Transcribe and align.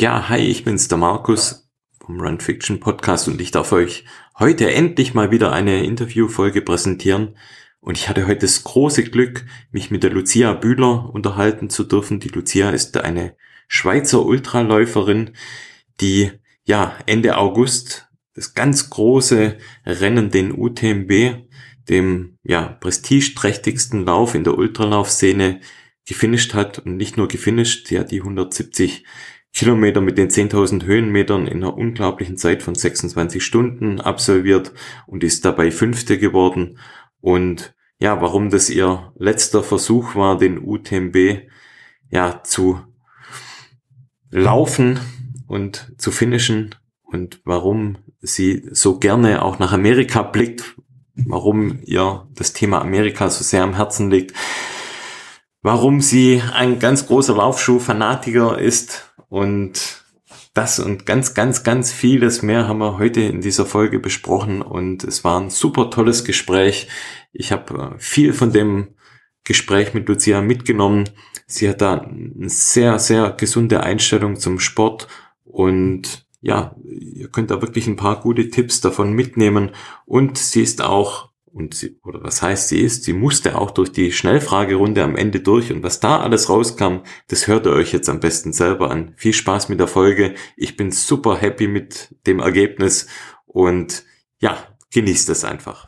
Ja, 0.00 0.28
hi, 0.28 0.38
ich 0.38 0.62
bin's, 0.62 0.86
der 0.86 0.96
Markus 0.96 1.68
vom 1.98 2.20
Run 2.20 2.38
Fiction 2.38 2.78
Podcast 2.78 3.26
und 3.26 3.40
ich 3.40 3.50
darf 3.50 3.72
euch 3.72 4.04
heute 4.38 4.72
endlich 4.72 5.12
mal 5.12 5.32
wieder 5.32 5.50
eine 5.50 5.84
Interviewfolge 5.84 6.62
präsentieren. 6.62 7.36
Und 7.80 7.98
ich 7.98 8.08
hatte 8.08 8.28
heute 8.28 8.42
das 8.42 8.62
große 8.62 9.02
Glück, 9.02 9.44
mich 9.72 9.90
mit 9.90 10.04
der 10.04 10.12
Lucia 10.12 10.52
Bühler 10.52 11.12
unterhalten 11.12 11.68
zu 11.68 11.82
dürfen. 11.82 12.20
Die 12.20 12.28
Lucia 12.28 12.70
ist 12.70 12.96
eine 12.96 13.34
Schweizer 13.66 14.24
Ultraläuferin, 14.24 15.32
die 16.00 16.30
ja 16.64 16.96
Ende 17.06 17.36
August 17.36 18.08
das 18.34 18.54
ganz 18.54 18.90
große 18.90 19.58
Rennen, 19.84 20.30
den 20.30 20.56
UTMB, 20.56 21.44
dem 21.88 22.38
ja 22.44 22.68
prestigeträchtigsten 22.68 24.06
Lauf 24.06 24.36
in 24.36 24.44
der 24.44 24.56
Ultralaufszene 24.58 25.58
gefinisht 26.06 26.54
hat 26.54 26.78
und 26.78 26.96
nicht 26.96 27.16
nur 27.16 27.26
gefinisht, 27.26 27.88
sie 27.88 27.98
hat 27.98 28.12
die 28.12 28.20
170 28.20 29.04
Kilometer 29.54 30.00
mit 30.00 30.18
den 30.18 30.28
10.000 30.28 30.84
Höhenmetern 30.84 31.46
in 31.46 31.58
einer 31.58 31.76
unglaublichen 31.76 32.36
Zeit 32.36 32.62
von 32.62 32.74
26 32.74 33.44
Stunden 33.44 34.00
absolviert 34.00 34.72
und 35.06 35.24
ist 35.24 35.44
dabei 35.44 35.70
Fünfte 35.70 36.18
geworden. 36.18 36.78
Und 37.20 37.74
ja, 37.98 38.20
warum 38.20 38.50
das 38.50 38.70
ihr 38.70 39.12
letzter 39.18 39.64
Versuch 39.64 40.14
war, 40.14 40.38
den 40.38 40.58
UTMB 40.58 41.48
ja 42.10 42.42
zu 42.44 42.80
laufen 44.30 45.00
und 45.46 45.92
zu 45.98 46.10
finishen 46.10 46.74
und 47.02 47.40
warum 47.44 47.98
sie 48.20 48.68
so 48.70 48.98
gerne 48.98 49.42
auch 49.42 49.58
nach 49.58 49.72
Amerika 49.72 50.22
blickt, 50.22 50.76
warum 51.14 51.80
ihr 51.82 52.28
das 52.34 52.52
Thema 52.52 52.80
Amerika 52.80 53.28
so 53.30 53.42
sehr 53.42 53.62
am 53.62 53.74
Herzen 53.74 54.10
liegt, 54.10 54.34
warum 55.62 56.00
sie 56.00 56.42
ein 56.52 56.78
ganz 56.78 57.06
großer 57.06 57.34
Laufschuh-Fanatiker 57.34 58.58
ist 58.58 59.07
und 59.28 60.04
das 60.54 60.80
und 60.80 61.06
ganz, 61.06 61.34
ganz, 61.34 61.62
ganz 61.62 61.92
vieles 61.92 62.42
mehr 62.42 62.66
haben 62.66 62.78
wir 62.78 62.98
heute 62.98 63.20
in 63.20 63.40
dieser 63.40 63.64
Folge 63.64 64.00
besprochen 64.00 64.62
und 64.62 65.04
es 65.04 65.22
war 65.24 65.40
ein 65.40 65.50
super 65.50 65.90
tolles 65.90 66.24
Gespräch. 66.24 66.88
Ich 67.32 67.52
habe 67.52 67.94
äh, 67.94 67.98
viel 67.98 68.32
von 68.32 68.52
dem 68.52 68.94
Gespräch 69.44 69.94
mit 69.94 70.08
Lucia 70.08 70.40
mitgenommen. 70.40 71.08
Sie 71.46 71.68
hat 71.68 71.80
da 71.80 71.98
eine 71.98 72.48
sehr, 72.48 72.98
sehr 72.98 73.30
gesunde 73.30 73.82
Einstellung 73.82 74.36
zum 74.36 74.58
Sport 74.58 75.08
und 75.44 76.26
ja, 76.40 76.74
ihr 76.84 77.28
könnt 77.28 77.50
da 77.50 77.62
wirklich 77.62 77.86
ein 77.86 77.96
paar 77.96 78.20
gute 78.20 78.50
Tipps 78.50 78.80
davon 78.80 79.12
mitnehmen 79.12 79.70
und 80.06 80.38
sie 80.38 80.62
ist 80.62 80.82
auch 80.82 81.27
und 81.52 81.74
sie, 81.74 81.98
oder 82.04 82.22
was 82.22 82.42
heißt 82.42 82.68
sie 82.68 82.80
ist, 82.80 83.04
sie 83.04 83.12
musste 83.12 83.58
auch 83.58 83.70
durch 83.70 83.92
die 83.92 84.12
Schnellfragerunde 84.12 85.02
am 85.02 85.16
Ende 85.16 85.40
durch 85.40 85.72
und 85.72 85.82
was 85.82 86.00
da 86.00 86.20
alles 86.20 86.48
rauskam, 86.48 86.98
das 87.28 87.46
hört 87.46 87.66
ihr 87.66 87.72
euch 87.72 87.92
jetzt 87.92 88.08
am 88.08 88.20
besten 88.20 88.52
selber 88.52 88.90
an. 88.90 89.14
Viel 89.16 89.32
Spaß 89.32 89.68
mit 89.68 89.80
der 89.80 89.88
Folge. 89.88 90.34
Ich 90.56 90.76
bin 90.76 90.90
super 90.90 91.36
happy 91.36 91.68
mit 91.68 92.14
dem 92.26 92.40
Ergebnis 92.40 93.06
und 93.46 94.04
ja, 94.40 94.56
genießt 94.92 95.28
es 95.30 95.44
einfach. 95.44 95.86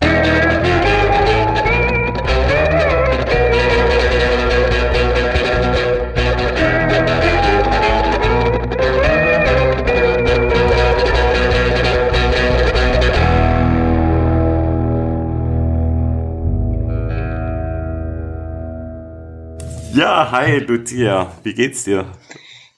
Ja, 20.01 20.31
hi 20.33 20.61
Lucia, 20.61 21.31
wie 21.43 21.53
geht's 21.53 21.85
dir? 21.85 22.07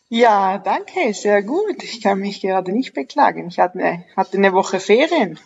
Ja, 0.08 0.58
danke, 0.58 1.14
sehr 1.14 1.44
gut. 1.44 1.80
Ich 1.84 2.02
kann 2.02 2.18
mich 2.18 2.40
gerade 2.40 2.72
nicht 2.72 2.94
beklagen. 2.94 3.46
Ich 3.46 3.60
hatte 3.60 3.78
eine, 3.78 4.04
hatte 4.16 4.38
eine 4.38 4.52
Woche 4.52 4.80
Ferien. 4.80 5.38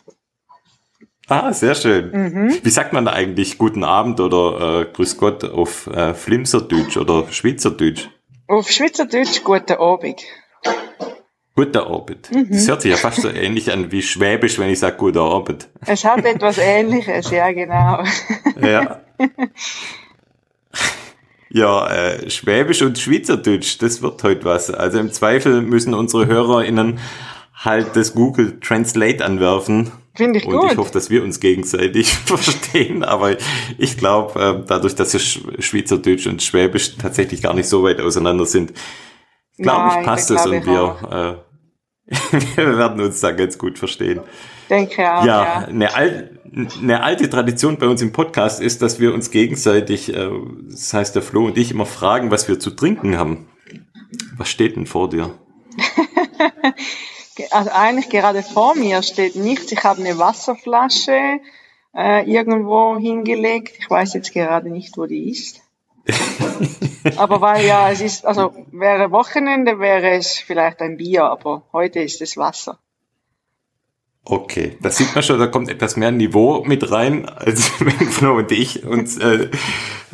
Ah, 1.28 1.52
sehr 1.52 1.74
schön. 1.74 2.12
Mhm. 2.12 2.60
Wie 2.62 2.70
sagt 2.70 2.94
man 2.94 3.04
da 3.04 3.12
eigentlich 3.12 3.58
guten 3.58 3.84
Abend 3.84 4.20
oder 4.20 4.80
äh, 4.80 4.84
Grüß 4.90 5.18
Gott 5.18 5.44
auf 5.44 5.86
äh, 5.88 6.14
Flimserdeutsch 6.14 6.96
oder 6.96 7.26
Schweizerdeutsch? 7.30 8.08
Auf 8.46 8.70
Schweizerdeutsch 8.70 9.44
guten 9.44 9.74
Abend. 9.74 10.22
Guten 11.54 11.76
Abend. 11.76 12.30
Mhm. 12.32 12.52
Das 12.52 12.68
hört 12.68 12.80
sich 12.80 12.92
ja 12.92 12.96
fast 12.96 13.20
so 13.20 13.28
ähnlich 13.28 13.70
an 13.70 13.92
wie 13.92 14.00
Schwäbisch, 14.00 14.58
wenn 14.58 14.70
ich 14.70 14.78
sage 14.78 14.96
guten 14.96 15.18
Abend. 15.18 15.68
Es 15.84 16.06
hat 16.06 16.24
etwas 16.24 16.56
Ähnliches, 16.56 17.30
ja 17.30 17.52
genau. 17.52 18.02
Ja. 18.62 19.02
Ja, 21.48 21.88
äh, 21.88 22.28
Schwäbisch 22.30 22.82
und 22.82 22.98
Schweizerdeutsch, 22.98 23.78
das 23.80 24.02
wird 24.02 24.22
heute 24.22 24.44
was. 24.44 24.70
Also 24.70 24.98
im 24.98 25.12
Zweifel 25.12 25.62
müssen 25.62 25.94
unsere 25.94 26.26
HörerInnen 26.26 26.98
halt 27.54 27.94
das 27.94 28.14
Google 28.14 28.58
Translate 28.60 29.24
anwerfen. 29.24 29.92
Finde 30.14 30.38
ich 30.38 30.46
und 30.46 30.54
gut. 30.54 30.62
Und 30.62 30.72
ich 30.72 30.78
hoffe, 30.78 30.92
dass 30.92 31.10
wir 31.10 31.22
uns 31.22 31.40
gegenseitig 31.40 32.08
verstehen. 32.24 33.04
Aber 33.04 33.36
ich 33.78 33.96
glaube, 33.96 34.40
äh, 34.40 34.66
dadurch, 34.66 34.94
dass 34.94 35.20
Schweizerdeutsch 35.20 36.26
und 36.26 36.42
Schwäbisch 36.42 36.96
tatsächlich 36.96 37.42
gar 37.42 37.54
nicht 37.54 37.68
so 37.68 37.82
weit 37.82 38.00
auseinander 38.00 38.46
sind, 38.46 38.72
glaube 39.56 39.98
ich, 39.98 40.06
passt 40.06 40.30
es 40.30 40.46
und 40.46 40.66
wir, 40.66 41.38
äh, 41.38 41.45
wir 42.06 42.78
werden 42.78 43.00
uns 43.00 43.20
da 43.20 43.32
ganz 43.32 43.58
gut 43.58 43.78
verstehen. 43.78 44.20
Denke 44.70 45.12
auch, 45.12 45.24
ja. 45.24 45.44
ja. 45.44 45.66
Eine, 45.66 45.94
al 45.94 46.30
eine 46.80 47.02
alte 47.02 47.28
Tradition 47.28 47.76
bei 47.76 47.86
uns 47.86 48.00
im 48.00 48.12
Podcast 48.12 48.62
ist, 48.62 48.80
dass 48.80 48.98
wir 48.98 49.12
uns 49.12 49.30
gegenseitig, 49.30 50.14
äh, 50.14 50.30
das 50.70 50.94
heißt 50.94 51.14
der 51.14 51.22
Flo 51.22 51.44
und 51.44 51.58
ich, 51.58 51.70
immer 51.70 51.84
fragen, 51.84 52.30
was 52.30 52.48
wir 52.48 52.58
zu 52.58 52.70
trinken 52.70 53.18
haben. 53.18 53.48
Was 54.36 54.48
steht 54.48 54.76
denn 54.76 54.86
vor 54.86 55.10
dir? 55.10 55.34
also 57.50 57.70
eigentlich 57.70 58.08
gerade 58.08 58.42
vor 58.42 58.74
mir 58.74 59.02
steht 59.02 59.36
nichts. 59.36 59.70
Ich 59.72 59.84
habe 59.84 60.00
eine 60.00 60.18
Wasserflasche 60.18 61.40
äh, 61.94 62.30
irgendwo 62.30 62.96
hingelegt. 62.96 63.74
Ich 63.78 63.90
weiß 63.90 64.14
jetzt 64.14 64.32
gerade 64.32 64.70
nicht, 64.70 64.96
wo 64.96 65.06
die 65.06 65.30
ist. 65.30 65.60
aber 67.16 67.40
weil 67.40 67.66
ja, 67.66 67.90
es 67.90 68.00
ist, 68.00 68.24
also 68.24 68.54
wäre 68.72 69.10
Wochenende, 69.10 69.78
wäre 69.78 70.10
es 70.10 70.38
vielleicht 70.38 70.80
ein 70.80 70.96
Bier, 70.96 71.24
aber 71.24 71.62
heute 71.72 72.00
ist 72.00 72.20
es 72.20 72.36
Wasser. 72.36 72.78
Okay, 74.28 74.76
das 74.82 74.96
sieht 74.96 75.14
man 75.14 75.22
schon, 75.22 75.38
da 75.38 75.46
kommt 75.46 75.70
etwas 75.70 75.96
mehr 75.96 76.10
Niveau 76.10 76.64
mit 76.64 76.90
rein, 76.90 77.28
als 77.28 77.70
wenn 77.78 78.08
Flo 78.08 78.36
und 78.36 78.50
ich 78.50 78.84
uns, 78.84 79.18
äh, 79.18 79.48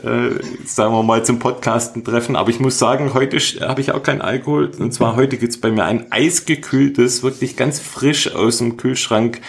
äh, 0.02 0.38
sagen 0.66 0.92
wir 0.92 1.02
mal, 1.02 1.24
zum 1.24 1.38
Podcasten 1.38 2.04
treffen. 2.04 2.36
Aber 2.36 2.50
ich 2.50 2.60
muss 2.60 2.78
sagen, 2.78 3.14
heute 3.14 3.38
habe 3.38 3.80
ich 3.80 3.92
auch 3.92 4.02
keinen 4.02 4.20
Alkohol. 4.20 4.70
Und 4.78 4.92
zwar 4.92 5.16
heute 5.16 5.38
gibt's 5.38 5.58
bei 5.58 5.70
mir 5.70 5.84
ein 5.84 6.12
eisgekühltes, 6.12 7.22
wirklich 7.22 7.56
ganz 7.56 7.80
frisch 7.80 8.34
aus 8.34 8.58
dem 8.58 8.76
Kühlschrank, 8.76 9.40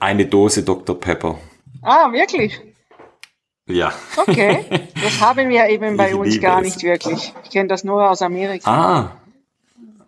eine 0.00 0.26
Dose 0.26 0.64
Dr. 0.64 0.98
Pepper. 0.98 1.38
Ah, 1.82 2.10
wirklich? 2.12 2.60
Ja. 3.72 3.92
Okay, 4.16 4.64
das 5.02 5.20
haben 5.20 5.48
wir 5.48 5.68
eben 5.68 5.96
bei 5.96 6.10
ich 6.10 6.14
uns 6.14 6.40
gar 6.40 6.60
es. 6.60 6.66
nicht 6.66 6.82
wirklich. 6.82 7.32
Ich 7.44 7.50
kenne 7.50 7.68
das 7.68 7.84
nur 7.84 8.10
aus 8.10 8.22
Amerika. 8.22 8.70
Ah, 8.70 9.22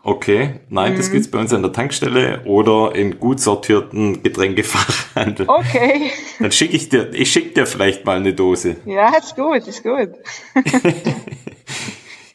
Okay, 0.07 0.61
nein, 0.69 0.93
mhm. 0.93 0.97
das 0.99 1.11
gibt's 1.11 1.31
bei 1.31 1.39
uns 1.39 1.55
an 1.55 1.63
der 1.63 1.73
Tankstelle 1.73 2.43
oder 2.45 2.95
in 2.95 3.19
gut 3.19 3.41
sortierten 3.41 4.23
Getränkefachhandel. 4.23 5.47
Okay. 5.49 6.11
Dann 6.39 6.53
schicke 6.53 6.77
ich 6.77 6.91
dir, 6.91 7.15
ich 7.15 7.33
schicke 7.33 7.55
dir 7.55 7.67
vielleicht 7.67 8.05
mal 8.05 8.19
eine 8.19 8.35
Dose. 8.35 8.77
Ja, 8.85 9.17
ist 9.17 9.35
gut, 9.35 9.67
ist 9.67 9.83
gut. 9.83 10.11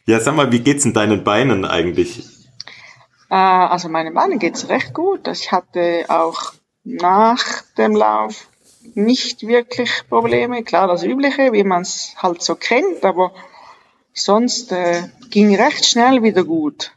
ja, 0.07 0.19
sag 0.19 0.35
mal, 0.35 0.51
wie 0.51 0.61
geht's 0.61 0.83
in 0.83 0.95
deinen 0.95 1.23
Beinen 1.23 1.63
eigentlich? 1.63 2.23
Äh, 3.29 3.35
also 3.35 3.87
meine 3.87 4.13
Beine 4.13 4.39
geht's 4.39 4.67
recht 4.69 4.95
gut. 4.95 5.27
Ich 5.27 5.51
hatte 5.51 6.05
auch 6.07 6.53
nach 6.83 7.43
dem 7.77 7.95
Lauf 7.95 8.47
nicht 8.95 9.47
wirklich 9.47 10.03
Probleme. 10.09 10.63
Klar, 10.63 10.87
das 10.87 11.03
Übliche, 11.03 11.51
wie 11.53 11.63
man 11.63 11.81
es 11.81 12.13
halt 12.17 12.41
so 12.41 12.55
kennt, 12.55 13.03
aber 13.03 13.31
sonst 14.13 14.71
äh, 14.71 15.03
ging 15.29 15.55
recht 15.55 15.85
schnell 15.85 16.23
wieder 16.23 16.43
gut. 16.43 16.91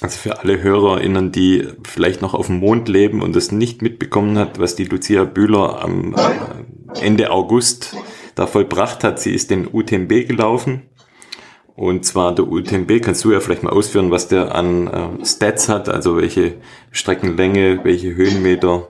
Also 0.00 0.18
für 0.18 0.40
alle 0.40 0.60
HörerInnen, 0.60 1.30
die 1.30 1.68
vielleicht 1.84 2.22
noch 2.22 2.34
auf 2.34 2.46
dem 2.48 2.58
Mond 2.58 2.88
leben 2.88 3.22
und 3.22 3.36
es 3.36 3.52
nicht 3.52 3.82
mitbekommen 3.82 4.36
hat, 4.36 4.58
was 4.58 4.74
die 4.74 4.84
Lucia 4.84 5.24
Bühler 5.24 5.80
am 5.80 6.14
äh, 6.14 7.00
Ende 7.00 7.30
August 7.30 7.96
da 8.34 8.46
vollbracht 8.46 9.04
hat, 9.04 9.20
sie 9.20 9.32
ist 9.32 9.50
den 9.50 9.68
UTMB 9.72 10.26
gelaufen. 10.26 10.88
Und 11.74 12.04
zwar 12.04 12.34
der 12.34 12.48
UTMB, 12.48 13.00
kannst 13.00 13.24
du 13.24 13.32
ja 13.32 13.40
vielleicht 13.40 13.62
mal 13.62 13.72
ausführen, 13.72 14.10
was 14.10 14.28
der 14.28 14.54
an 14.54 14.88
äh, 14.88 15.24
Stats 15.24 15.68
hat, 15.68 15.88
also 15.88 16.16
welche 16.16 16.56
Streckenlänge, 16.90 17.80
welche 17.84 18.14
Höhenmeter 18.14 18.88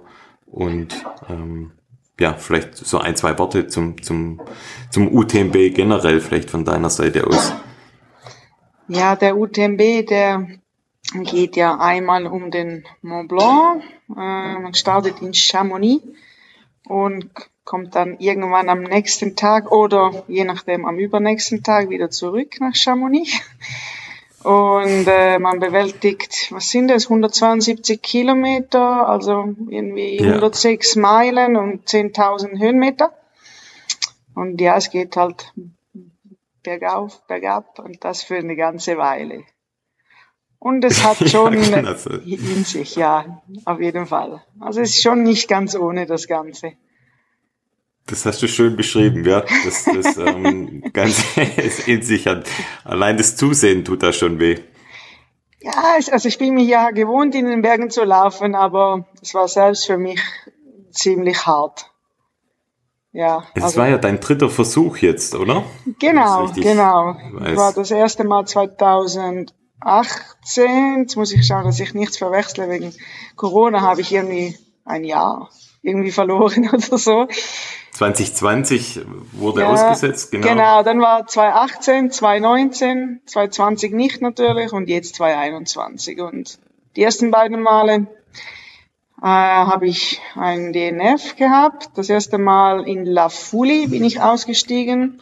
und 0.52 1.04
ähm, 1.28 1.72
ja, 2.20 2.34
vielleicht 2.34 2.76
so 2.76 2.98
ein, 2.98 3.16
zwei 3.16 3.36
Worte 3.38 3.66
zum, 3.66 4.00
zum, 4.02 4.40
zum 4.90 5.12
UTMB 5.12 5.74
generell 5.74 6.20
vielleicht 6.20 6.50
von 6.50 6.64
deiner 6.64 6.90
Seite 6.90 7.26
aus. 7.26 7.52
Ja, 8.86 9.16
der 9.16 9.36
UTMB, 9.36 10.06
der 10.06 10.46
geht 11.24 11.56
ja 11.56 11.78
einmal 11.78 12.26
um 12.26 12.50
den 12.50 12.84
Mont 13.00 13.28
Blanc. 13.28 13.82
Äh, 14.10 14.14
man 14.14 14.74
startet 14.74 15.22
in 15.22 15.34
Chamonix 15.34 16.04
und 16.86 17.30
kommt 17.64 17.94
dann 17.94 18.18
irgendwann 18.18 18.68
am 18.68 18.82
nächsten 18.82 19.34
Tag 19.34 19.70
oder 19.72 20.24
je 20.28 20.44
nachdem 20.44 20.84
am 20.84 20.98
übernächsten 20.98 21.62
Tag 21.62 21.90
wieder 21.90 22.10
zurück 22.10 22.60
nach 22.60 22.74
Chamonix. 22.74 23.40
Und 24.44 25.06
äh, 25.06 25.38
man 25.38 25.60
bewältigt, 25.60 26.48
was 26.50 26.70
sind 26.70 26.88
das, 26.88 27.04
172 27.04 28.02
Kilometer, 28.02 29.08
also 29.08 29.54
irgendwie 29.68 30.16
Ja. 30.18 30.26
106 30.34 30.96
Meilen 30.96 31.56
und 31.56 31.86
10.000 31.88 32.58
Höhenmeter. 32.58 33.12
Und 34.34 34.60
ja, 34.60 34.76
es 34.76 34.90
geht 34.90 35.16
halt 35.16 35.52
bergauf, 36.62 37.22
bergab 37.26 37.78
und 37.78 38.02
das 38.04 38.22
für 38.22 38.36
eine 38.36 38.56
ganze 38.56 38.96
Weile. 38.96 39.44
Und 40.58 40.84
es 40.84 41.04
hat 41.04 41.20
Ja, 41.20 41.28
schon 41.28 41.54
das 41.84 42.04
sein. 42.04 42.22
in 42.24 42.64
sich, 42.64 42.96
ja, 42.96 43.42
auf 43.64 43.80
jeden 43.80 44.06
Fall. 44.06 44.42
Also 44.60 44.80
es 44.80 44.90
ist 44.90 45.02
schon 45.02 45.22
nicht 45.22 45.48
ganz 45.48 45.74
ohne 45.76 46.06
das 46.06 46.26
Ganze. 46.28 46.72
Das 48.06 48.26
hast 48.26 48.42
du 48.42 48.48
schön 48.48 48.76
beschrieben, 48.76 49.24
ja. 49.24 49.44
Das, 49.64 49.84
das 49.84 50.16
ähm, 50.18 50.82
Ganze 50.92 51.42
ist 51.42 51.86
in 51.88 52.02
sich. 52.02 52.26
Allein 52.84 53.16
das 53.16 53.36
Zusehen 53.36 53.84
tut 53.84 54.02
da 54.02 54.12
schon 54.12 54.38
weh. 54.38 54.58
Ja, 55.60 55.94
also 56.10 56.28
ich 56.28 56.38
bin 56.38 56.54
mir 56.54 56.64
ja 56.64 56.90
gewohnt, 56.90 57.36
in 57.36 57.46
den 57.46 57.62
Bergen 57.62 57.90
zu 57.90 58.02
laufen, 58.02 58.56
aber 58.56 59.06
es 59.22 59.32
war 59.34 59.46
selbst 59.46 59.86
für 59.86 59.96
mich 59.96 60.20
ziemlich 60.90 61.46
hart. 61.46 61.86
Ja, 63.12 63.44
Es 63.54 63.62
also, 63.62 63.80
war 63.80 63.88
ja 63.88 63.98
dein 63.98 64.18
dritter 64.20 64.48
Versuch 64.48 64.96
jetzt, 64.96 65.34
oder? 65.34 65.64
genau, 65.98 66.50
genau. 66.54 67.16
weiß. 67.32 67.56
War 67.56 67.72
das 67.74 67.90
erste 67.90 68.24
Mal 68.24 68.46
2018. 68.46 69.52
Jetzt 71.02 71.16
muss 71.16 71.32
ich 71.32 71.46
schauen, 71.46 71.64
dass 71.64 71.78
ich 71.78 71.92
nichts 71.94 72.16
verwechsle. 72.16 72.70
Wegen 72.70 72.94
Corona 73.36 73.82
habe 73.82 74.00
ich 74.00 74.12
irgendwie 74.12 74.56
ein 74.84 75.04
Jahr 75.04 75.50
irgendwie 75.82 76.12
verloren 76.12 76.70
oder 76.72 76.98
so. 76.98 77.28
2020 77.92 79.00
wurde 79.32 79.60
Ja, 79.60 79.68
ausgesetzt, 79.68 80.30
genau. 80.30 80.48
Genau, 80.48 80.82
dann 80.82 81.00
war 81.00 81.26
2018, 81.26 82.10
2019, 82.10 83.20
2020 83.26 83.92
nicht 83.92 84.22
natürlich 84.22 84.72
und 84.72 84.88
jetzt 84.88 85.16
2021. 85.16 86.20
Und 86.20 86.58
die 86.96 87.02
ersten 87.02 87.30
beiden 87.30 87.60
Male 87.60 88.06
äh, 89.20 89.26
habe 89.26 89.86
ich 89.86 90.20
ein 90.34 90.72
DNF 90.72 91.36
gehabt. 91.36 91.90
Das 91.94 92.08
erste 92.08 92.38
Mal 92.38 92.88
in 92.88 93.04
La 93.04 93.28
Fouli 93.28 93.88
bin 93.88 94.04
ich 94.04 94.20
ausgestiegen 94.20 95.20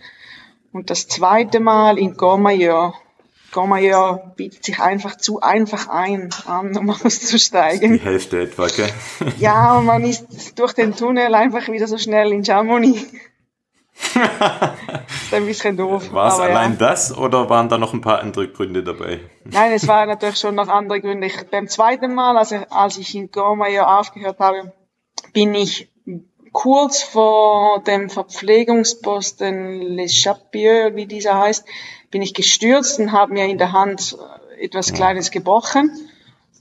und 0.73 0.91
das 0.91 1.09
zweite 1.09 1.61
Mal 1.61 1.99
in 1.99 2.17
Courmayeur. 2.17 2.95
Courmayeur 3.53 4.33
bietet 4.37 4.65
sich 4.65 4.81
einfach 4.81 5.17
zu 5.17 5.41
einfach 5.41 5.89
ein, 5.89 6.31
an, 6.47 6.77
um 6.77 6.87
Die 7.01 7.05
auszusteigen. 7.05 7.99
Hälfte 7.99 8.43
etwa, 8.43 8.67
gell? 8.69 8.91
Ja, 9.39 9.79
und 9.79 9.87
man 9.87 10.05
ist 10.05 10.59
durch 10.59 10.73
den 10.73 10.95
Tunnel 10.95 11.35
einfach 11.35 11.69
wieder 11.69 11.87
so 11.87 11.99
schnell 11.99 12.33
in 12.33 12.45
Chamonix. 12.45 13.03
ist 14.01 15.35
ein 15.35 15.47
bisschen 15.47 15.77
doof. 15.77 16.13
War 16.13 16.33
es 16.33 16.39
allein 16.39 16.73
ja. 16.73 16.79
das 16.79 17.17
oder 17.17 17.51
waren 17.51 17.69
da 17.69 17.77
noch 17.77 17.93
ein 17.93 18.01
paar 18.01 18.21
andere 18.21 18.49
Gründe 18.49 18.83
dabei? 18.83 19.21
Nein, 19.45 19.73
es 19.73 19.87
waren 19.87 20.09
natürlich 20.09 20.39
schon 20.39 20.55
noch 20.55 20.69
andere 20.69 21.01
Gründe. 21.01 21.27
Ich, 21.27 21.37
beim 21.51 21.69
zweiten 21.69 22.15
Mal, 22.15 22.39
als 22.39 22.53
ich, 22.53 22.73
als 22.73 22.97
ich 22.99 23.15
in 23.15 23.31
Gormayer 23.31 23.99
aufgehört 23.99 24.39
habe, 24.39 24.73
bin 25.33 25.55
ich 25.55 25.91
kurz 26.53 27.03
vor 27.03 27.83
dem 27.83 28.11
Verpflegungsposten 28.11 29.83
Les 29.83 30.15
Chapieux, 30.15 30.95
wie 30.97 31.07
dieser 31.07 31.39
heißt, 31.39 31.65
bin 32.11 32.23
ich 32.23 32.35
gestürzt 32.35 32.99
und 32.99 33.13
habe 33.13 33.33
mir 33.33 33.47
in 33.47 33.59
der 33.59 33.73
Hand 33.73 34.17
äh, 34.59 34.65
etwas 34.65 34.93
Kleines 34.93 35.31
gebrochen 35.31 35.91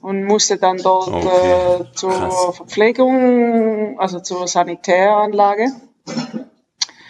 und 0.01 0.24
musste 0.24 0.57
dann 0.57 0.78
dort 0.78 1.10
Okay, 1.10 1.81
äh, 1.81 1.86
zur 1.96 2.12
krass. 2.12 2.56
Verpflegung, 2.56 4.00
also 4.00 4.19
zur 4.19 4.48
Sanitäranlage 4.48 5.68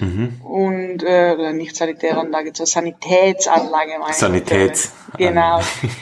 Mhm. 0.02 0.40
und 0.46 1.04
äh, 1.04 1.52
nicht 1.52 1.76
Sanitäranlage, 1.76 2.54
zur 2.54 2.66
Sanitätsanlage 2.66 4.00
meine 4.00 4.12
ich 4.12 4.16
Sanität. 4.16 4.70
natürlich. 4.70 4.90
Genau. 5.18 5.60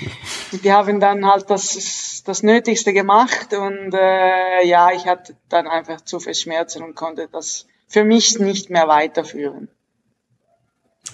Die 0.64 0.72
haben 0.72 1.00
dann 1.00 1.26
halt 1.26 1.50
das, 1.50 2.22
das 2.24 2.44
Nötigste 2.44 2.94
gemacht 2.94 3.56
und 3.56 3.94
äh, 3.96 4.64
ja, 4.68 4.92
ich 4.92 5.08
hatte 5.08 5.36
dann 5.50 5.68
einfach 5.68 6.02
zu 6.02 6.20
viel 6.20 6.36
Schmerzen 6.36 6.84
und 6.84 6.96
konnte 6.96 7.28
das 7.32 7.66
für 7.88 8.04
mich 8.04 8.38
nicht 8.40 8.70
mehr 8.70 8.88
weiterführen. 8.88 9.68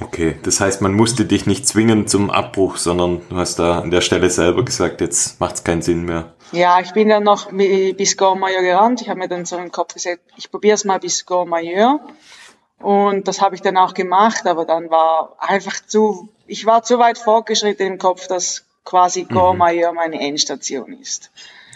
Okay, 0.02 0.40
das 0.44 0.60
heißt, 0.60 0.82
man 0.82 0.94
musste 0.94 1.26
dich 1.26 1.46
nicht 1.46 1.68
zwingen 1.68 2.08
zum 2.08 2.32
Abbruch, 2.32 2.78
sondern 2.78 3.22
du 3.30 3.36
hast 3.38 3.60
da 3.60 3.80
an 3.80 3.92
der 3.92 4.02
Stelle 4.02 4.30
selber 4.30 4.66
gesagt, 4.66 5.02
jetzt 5.02 5.40
macht 5.40 5.56
es 5.56 5.64
keinen 5.64 5.82
Sinn 5.84 6.04
mehr. 6.04 6.34
Ja, 6.52 6.80
ich 6.80 6.94
bin 6.94 7.10
dann 7.10 7.24
noch 7.24 7.52
bi- 7.52 7.94
bis 7.94 8.18
Gormayeur 8.18 8.62
gerannt. 8.64 9.02
Ich 9.02 9.10
habe 9.10 9.20
mir 9.20 9.28
dann 9.28 9.46
so 9.46 9.58
im 9.58 9.72
Kopf 9.72 9.94
gesagt, 9.94 10.22
ich 10.36 10.50
probiere 10.50 10.76
es 10.76 10.84
mal 10.86 11.00
bis 11.00 11.26
Gormayeur. 11.26 12.00
Und 12.80 13.28
das 13.28 13.40
habe 13.42 13.56
ich 13.56 13.62
dann 13.62 13.78
auch 13.78 13.94
gemacht, 13.94 14.46
aber 14.46 14.66
dann 14.66 14.90
war 14.90 15.36
einfach 15.40 15.76
zu, 15.86 16.30
ich 16.48 16.66
war 16.66 16.84
zu 16.84 17.00
weit 17.00 17.18
fortgeschritten 17.18 17.86
im 17.88 17.98
Kopf, 17.98 18.28
dass 18.28 18.66
quasi 18.84 19.24
Gormayeur 19.24 19.94
meine 19.94 20.20
Endstation 20.20 20.92
ist. 21.00 21.32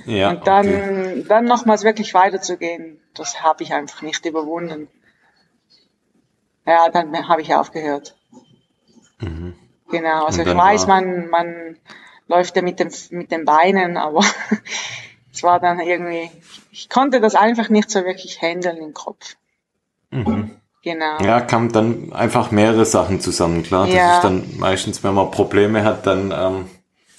Ja, 0.05 0.31
Und 0.31 0.45
dann, 0.45 0.67
okay. 0.67 1.25
dann 1.27 1.45
nochmals 1.45 1.83
wirklich 1.83 2.13
weiterzugehen, 2.13 2.99
das 3.13 3.41
habe 3.41 3.63
ich 3.63 3.73
einfach 3.73 4.01
nicht 4.01 4.25
überwunden. 4.25 4.89
Ja, 6.67 6.89
dann 6.89 7.27
habe 7.29 7.41
ich 7.41 7.55
aufgehört. 7.55 8.15
Genau, 9.19 10.25
also 10.25 10.41
Mhm. 10.41 10.47
Ich 10.47 10.55
weiß, 10.55 10.87
man, 10.87 11.29
man 11.29 11.77
läuft 12.27 12.55
ja 12.57 12.61
mit, 12.61 12.79
dem, 12.79 12.89
mit 13.11 13.31
den 13.31 13.45
Beinen, 13.45 13.95
aber 13.97 14.19
es 15.33 15.43
war 15.43 15.59
dann 15.59 15.79
irgendwie, 15.79 16.29
ich 16.71 16.89
konnte 16.89 17.21
das 17.21 17.35
einfach 17.35 17.69
nicht 17.69 17.89
so 17.89 18.03
wirklich 18.03 18.41
handeln 18.41 18.77
im 18.77 18.93
Kopf. 18.93 19.37
Genau. 20.83 21.19
Ja, 21.21 21.41
kamen 21.41 21.71
dann 21.71 22.13
einfach 22.13 22.51
mehrere 22.51 22.85
Sachen 22.85 23.19
zusammen, 23.21 23.63
klar. 23.63 23.85
Das 23.85 23.95
Ja. 23.95 24.15
ist 24.15 24.23
dann 24.23 24.57
meistens, 24.57 25.03
wenn 25.03 25.13
man 25.13 25.31
Probleme 25.31 25.83
hat, 25.83 26.05
dann 26.05 26.31
ähm, 26.31 26.69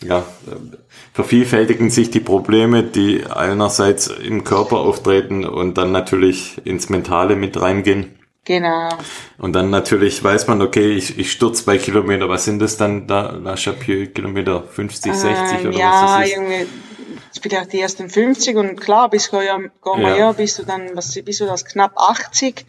ja, 0.00 0.18
äh, 0.18 0.76
vervielfältigen 1.12 1.90
sich 1.90 2.10
die 2.10 2.20
Probleme, 2.20 2.82
die 2.82 3.24
einerseits 3.26 4.08
im 4.08 4.44
Körper 4.44 4.78
auftreten 4.78 5.44
und 5.44 5.76
dann 5.76 5.90
natürlich 5.92 6.64
ins 6.66 6.88
Mentale 6.88 7.34
mit 7.34 7.60
reingehen. 7.60 8.18
Genau. 8.44 8.88
Und 9.36 9.52
dann 9.52 9.68
natürlich 9.70 10.24
weiß 10.24 10.46
man, 10.46 10.62
okay, 10.62 10.92
ich, 10.92 11.18
ich 11.18 11.30
stürze 11.32 11.64
bei 11.64 11.76
Kilometer, 11.76 12.28
was 12.30 12.44
sind 12.46 12.60
das 12.60 12.76
dann 12.78 13.06
da, 13.06 13.32
La 13.32 13.56
Chapieux, 13.56 14.12
Kilometer 14.14 14.62
50, 14.62 15.12
60 15.12 15.58
Ähm, 15.60 15.66
oder 15.68 15.78
ja, 15.78 15.92
was 15.92 16.12
das 16.20 16.26
ist? 16.28 16.36
irgendwie 16.36 16.66
vielleicht 17.42 17.72
die 17.74 17.80
ersten 17.80 18.08
50 18.08 18.56
und 18.56 18.80
klar, 18.80 19.10
bis 19.10 19.30
Gormayeur 19.30 20.16
Ja. 20.18 20.32
bist 20.32 20.58
du 20.58 20.62
dann, 20.64 20.90
was 20.94 21.14
bist 21.22 21.40
du 21.40 21.44
das, 21.46 21.64
knapp 21.66 21.92
80. 21.96 22.64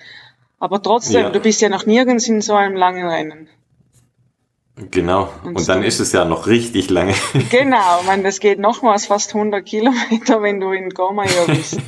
Aber 0.59 0.81
trotzdem, 0.81 1.21
Ja. 1.21 1.29
du 1.29 1.39
bist 1.39 1.61
ja 1.61 1.69
noch 1.69 1.85
nirgends 1.85 2.27
in 2.27 2.41
so 2.41 2.55
einem 2.55 2.75
langen 2.75 3.07
Rennen. 3.07 3.47
Genau. 4.91 5.29
Und 5.43 5.67
dann 5.67 5.81
so- 5.81 5.87
ist 5.87 5.99
es 5.99 6.11
ja 6.13 6.23
noch 6.25 6.47
richtig 6.47 6.89
lange. 6.89 7.13
Genau, 7.49 7.99
ich 8.01 8.07
meine, 8.07 8.23
das 8.23 8.39
geht 8.39 8.59
nochmals 8.59 9.05
fast 9.07 9.33
100 9.33 9.65
Kilometer, 9.65 10.41
wenn 10.41 10.59
du 10.59 10.71
in 10.71 10.89
Gormayeur 10.89 11.45
bist. 11.47 11.77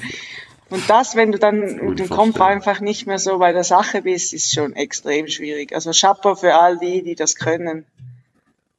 Und 0.72 0.90
das, 0.90 1.18
wenn 1.18 1.34
du 1.34 1.38
dann 1.38 1.60
mit 1.86 2.00
dem 2.00 2.10
Kopf 2.10 2.40
einfach 2.40 2.80
nicht 2.80 3.06
mehr 3.06 3.20
so 3.20 3.40
bei 3.40 3.52
der 3.52 3.66
Sache 3.66 4.04
bist, 4.04 4.34
ist 4.34 4.54
schon 4.54 4.74
extrem 4.74 5.28
schwierig. 5.28 5.74
Also 5.74 5.92
Chapeau 5.92 6.34
für 6.36 6.56
all 6.56 6.80
die, 6.80 7.04
die 7.04 7.16
das 7.16 7.36
können. 7.36 7.86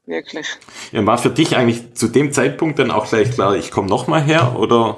Wirklich. 0.07 0.49
Ja, 0.91 1.05
war 1.05 1.19
für 1.19 1.31
dich 1.31 1.55
eigentlich 1.55 1.95
zu 1.95 2.09
dem 2.09 2.33
Zeitpunkt 2.33 2.79
dann 2.79 2.91
auch 2.91 3.09
gleich 3.09 3.31
klar, 3.31 3.55
ich 3.57 3.71
komme 3.71 3.89
nochmal 3.89 4.23
her 4.23 4.57
oder 4.59 4.97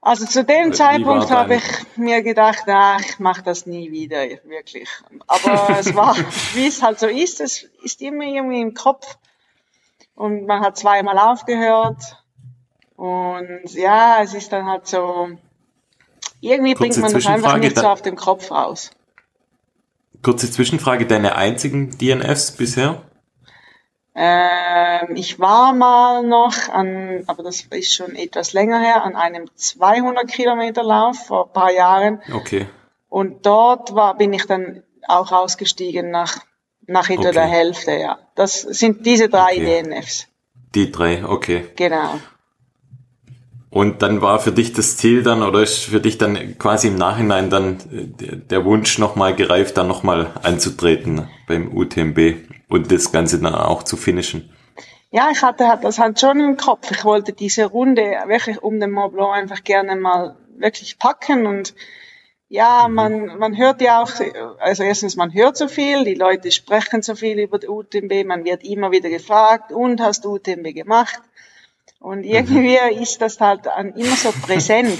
Also 0.00 0.24
zu 0.24 0.42
dem 0.42 0.72
Zeitpunkt 0.72 1.30
habe 1.30 1.56
ich 1.56 1.96
mir 1.96 2.22
gedacht, 2.22 2.64
ach, 2.66 3.00
ich 3.00 3.18
mache 3.18 3.42
das 3.42 3.66
nie 3.66 3.92
wieder, 3.92 4.24
wirklich. 4.44 4.88
Aber 5.26 5.76
es 5.78 5.94
war, 5.94 6.16
wie 6.54 6.66
es 6.66 6.82
halt 6.82 6.98
so 6.98 7.06
ist, 7.06 7.40
es 7.40 7.68
ist 7.82 8.00
immer 8.00 8.24
irgendwie 8.24 8.62
im 8.62 8.72
Kopf. 8.72 9.18
Und 10.14 10.46
man 10.46 10.60
hat 10.60 10.78
zweimal 10.78 11.18
aufgehört. 11.18 12.22
Und 12.96 13.74
ja, 13.74 14.22
es 14.22 14.34
ist 14.34 14.52
dann 14.52 14.66
halt 14.66 14.86
so, 14.86 15.28
irgendwie 16.44 16.74
Kurze 16.74 17.00
bringt 17.00 17.02
man 17.02 17.12
das 17.12 17.26
einfach 17.26 17.56
nicht 17.58 17.76
so 17.78 17.86
auf 17.86 18.02
dem 18.02 18.16
Kopf 18.16 18.50
raus. 18.50 18.90
kurze 20.22 20.50
Zwischenfrage, 20.50 21.06
deine 21.06 21.36
einzigen 21.36 21.96
DNFs 21.98 22.52
bisher? 22.52 23.02
Ähm, 24.16 25.16
ich 25.16 25.40
war 25.40 25.72
mal 25.72 26.22
noch 26.22 26.68
an, 26.68 27.24
aber 27.26 27.42
das 27.42 27.62
ist 27.62 27.94
schon 27.94 28.14
etwas 28.14 28.52
länger 28.52 28.80
her, 28.80 29.02
an 29.02 29.16
einem 29.16 29.50
200 29.54 30.28
Kilometer 30.28 30.84
Lauf 30.84 31.26
vor 31.26 31.46
ein 31.46 31.52
paar 31.52 31.72
Jahren. 31.72 32.22
Okay. 32.32 32.66
Und 33.08 33.44
dort 33.44 33.94
war, 33.94 34.16
bin 34.16 34.32
ich 34.32 34.46
dann 34.46 34.82
auch 35.08 35.32
ausgestiegen 35.32 36.10
nach, 36.10 36.38
nach 36.86 37.10
etwa 37.10 37.22
Okay. 37.22 37.32
der 37.32 37.46
Hälfte, 37.46 37.92
ja. 37.92 38.18
Das 38.36 38.60
sind 38.62 39.04
diese 39.04 39.28
drei 39.28 39.52
Okay. 39.54 39.82
DNFs. 39.82 40.28
Die 40.74 40.90
drei, 40.92 41.24
okay. 41.24 41.66
Genau. 41.76 42.20
Und 43.74 44.02
dann 44.02 44.22
war 44.22 44.38
für 44.38 44.52
dich 44.52 44.72
das 44.72 44.96
Ziel 44.96 45.24
dann, 45.24 45.42
oder 45.42 45.60
ist 45.60 45.80
für 45.80 46.00
dich 46.00 46.16
dann 46.16 46.56
quasi 46.58 46.86
im 46.86 46.94
Nachhinein 46.94 47.50
dann 47.50 47.80
äh, 47.92 48.36
der- 48.36 48.64
Wunsch 48.64 49.00
nochmal 49.00 49.34
gereift, 49.34 49.76
dann 49.76 49.88
nochmal 49.88 50.30
anzutreten 50.44 51.28
beim 51.48 51.76
UTMB 51.76 52.36
und 52.68 52.92
das 52.92 53.10
Ganze 53.10 53.40
dann 53.40 53.52
auch 53.56 53.82
zu 53.82 53.96
finishen? 53.96 54.48
Ja, 55.10 55.28
ich 55.32 55.42
hatte 55.42 55.66
halt 55.66 55.82
das 55.82 55.98
halt 55.98 56.20
schon 56.20 56.38
im 56.38 56.56
Kopf. 56.56 56.88
Ich 56.92 57.04
wollte 57.04 57.32
diese 57.32 57.64
Runde 57.64 58.02
wirklich 58.28 58.62
um 58.62 58.78
den 58.78 58.92
Mont 58.92 59.12
Blanc 59.14 59.34
einfach 59.34 59.64
gerne 59.64 59.96
mal 59.96 60.36
wirklich 60.56 61.00
packen 61.00 61.44
und 61.46 61.74
ja, 62.48 62.86
mhm. 62.86 62.94
man, 62.94 63.38
man 63.38 63.56
hört 63.56 63.80
ja 63.80 64.00
auch, 64.00 64.12
also 64.60 64.84
erstens, 64.84 65.16
man 65.16 65.34
hört 65.34 65.56
so 65.56 65.66
viel, 65.66 66.04
die 66.04 66.14
Leute 66.14 66.52
sprechen 66.52 67.02
so 67.02 67.16
viel 67.16 67.40
über 67.40 67.58
die 67.58 67.66
UTMB, 67.66 68.24
man 68.24 68.44
wird 68.44 68.62
immer 68.62 68.92
wieder 68.92 69.10
gefragt, 69.10 69.72
und 69.72 70.00
hast 70.00 70.24
du 70.24 70.34
UTMB 70.34 70.72
gemacht? 70.72 71.20
Und 72.04 72.22
irgendwie 72.24 72.76
mhm. 72.78 73.02
ist 73.02 73.22
das 73.22 73.40
halt 73.40 73.64
immer 73.64 74.16
so 74.16 74.30
präsent. 74.30 74.98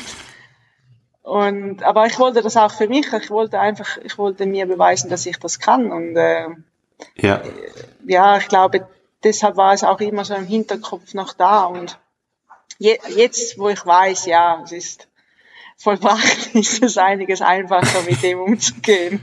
Und, 1.23 1.83
aber 1.83 2.07
ich 2.07 2.19
wollte 2.19 2.41
das 2.41 2.57
auch 2.57 2.73
für 2.73 2.89
mich, 2.89 3.13
ich 3.13 3.31
wollte 3.31 3.61
einfach, 3.61 3.99
ich 3.99 4.17
wollte 4.17 4.47
mir 4.47 4.65
beweisen, 4.65 5.11
dass 5.11 5.27
ich 5.27 5.39
das 5.39 5.59
kann. 5.59 5.93
Und 5.93 6.17
äh, 6.17 6.49
ja. 7.17 7.43
ja, 8.07 8.39
ich 8.39 8.49
glaube, 8.49 8.89
deshalb 9.23 9.59
war 9.59 9.75
es 9.75 9.85
auch 9.85 10.01
immer 10.01 10.25
so 10.25 10.35
im 10.35 10.47
Hinterkopf 10.47 11.13
noch 11.13 11.35
da. 11.35 11.65
Und 11.65 11.99
je, 12.79 12.99
jetzt, 13.15 13.59
wo 13.59 13.69
ich 13.69 13.85
weiß, 13.85 14.25
ja, 14.25 14.63
es 14.65 14.73
ist 14.73 15.09
vollbracht, 15.77 16.55
ist 16.55 16.83
es 16.83 16.97
einiges 16.97 17.43
einfacher, 17.43 18.03
mit 18.09 18.23
dem 18.23 18.41
umzugehen. 18.41 19.23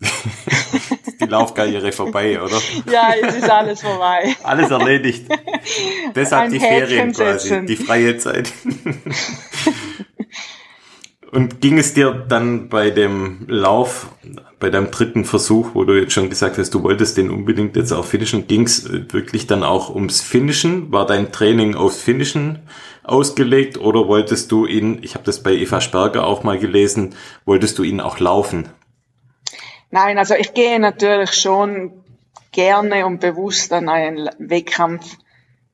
die 1.20 1.26
Laufkarriere 1.26 1.92
vorbei, 1.92 2.40
oder? 2.40 2.60
Ja, 2.90 3.14
jetzt 3.14 3.38
ist 3.38 3.50
alles 3.50 3.80
vorbei. 3.80 4.34
Alles 4.42 4.70
erledigt. 4.70 5.26
Deshalb 6.14 6.44
Ein 6.44 6.52
die 6.52 6.60
Ferien 6.60 7.12
quasi, 7.12 7.66
die 7.66 7.76
freie 7.76 8.16
Zeit. 8.18 8.52
Und 11.30 11.60
ging 11.60 11.78
es 11.78 11.92
dir 11.92 12.12
dann 12.12 12.68
bei 12.68 12.90
dem 12.90 13.44
Lauf, 13.48 14.08
bei 14.60 14.70
deinem 14.70 14.90
dritten 14.90 15.24
Versuch, 15.24 15.74
wo 15.74 15.84
du 15.84 16.00
jetzt 16.00 16.12
schon 16.12 16.30
gesagt 16.30 16.56
hast, 16.56 16.72
du 16.72 16.82
wolltest 16.82 17.18
den 17.18 17.30
unbedingt 17.30 17.76
jetzt 17.76 17.92
auch 17.92 18.04
finishen, 18.04 18.46
ging 18.46 18.62
es 18.62 18.88
wirklich 19.12 19.46
dann 19.46 19.62
auch 19.62 19.94
ums 19.94 20.22
Finishen? 20.22 20.90
War 20.90 21.06
dein 21.06 21.30
Training 21.30 21.74
aufs 21.74 22.00
Finishen 22.00 22.60
ausgelegt 23.04 23.78
oder 23.78 24.08
wolltest 24.08 24.52
du 24.52 24.64
ihn, 24.64 25.00
ich 25.02 25.14
habe 25.14 25.24
das 25.24 25.42
bei 25.42 25.52
Eva 25.52 25.80
Sperger 25.80 26.26
auch 26.26 26.44
mal 26.44 26.58
gelesen, 26.58 27.14
wolltest 27.44 27.78
du 27.78 27.82
ihn 27.82 28.00
auch 28.00 28.18
laufen? 28.20 28.70
Nein, 29.90 30.18
also 30.18 30.34
ich 30.34 30.54
gehe 30.54 30.78
natürlich 30.78 31.32
schon 31.32 32.04
gerne 32.52 33.06
und 33.06 33.20
bewusst 33.20 33.72
an 33.72 33.88
einen 33.88 34.28
Wettkampf 34.38 35.16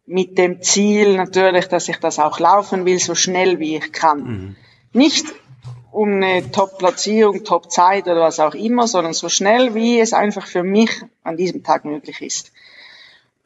mit 0.06 0.36
dem 0.38 0.60
Ziel 0.62 1.16
natürlich, 1.16 1.66
dass 1.68 1.88
ich 1.88 1.98
das 1.98 2.18
auch 2.18 2.38
laufen 2.38 2.84
will, 2.84 2.98
so 2.98 3.14
schnell 3.14 3.58
wie 3.58 3.76
ich 3.76 3.92
kann. 3.92 4.22
Mhm. 4.22 4.56
Nicht 4.92 5.26
um 5.90 6.14
eine 6.14 6.50
Top-Platzierung, 6.50 7.44
Top-Zeit 7.44 8.04
oder 8.04 8.20
was 8.20 8.40
auch 8.40 8.54
immer, 8.54 8.86
sondern 8.88 9.12
so 9.12 9.28
schnell, 9.28 9.74
wie 9.74 10.00
es 10.00 10.12
einfach 10.12 10.46
für 10.46 10.62
mich 10.62 10.90
an 11.22 11.36
diesem 11.36 11.62
Tag 11.62 11.84
möglich 11.84 12.20
ist. 12.20 12.52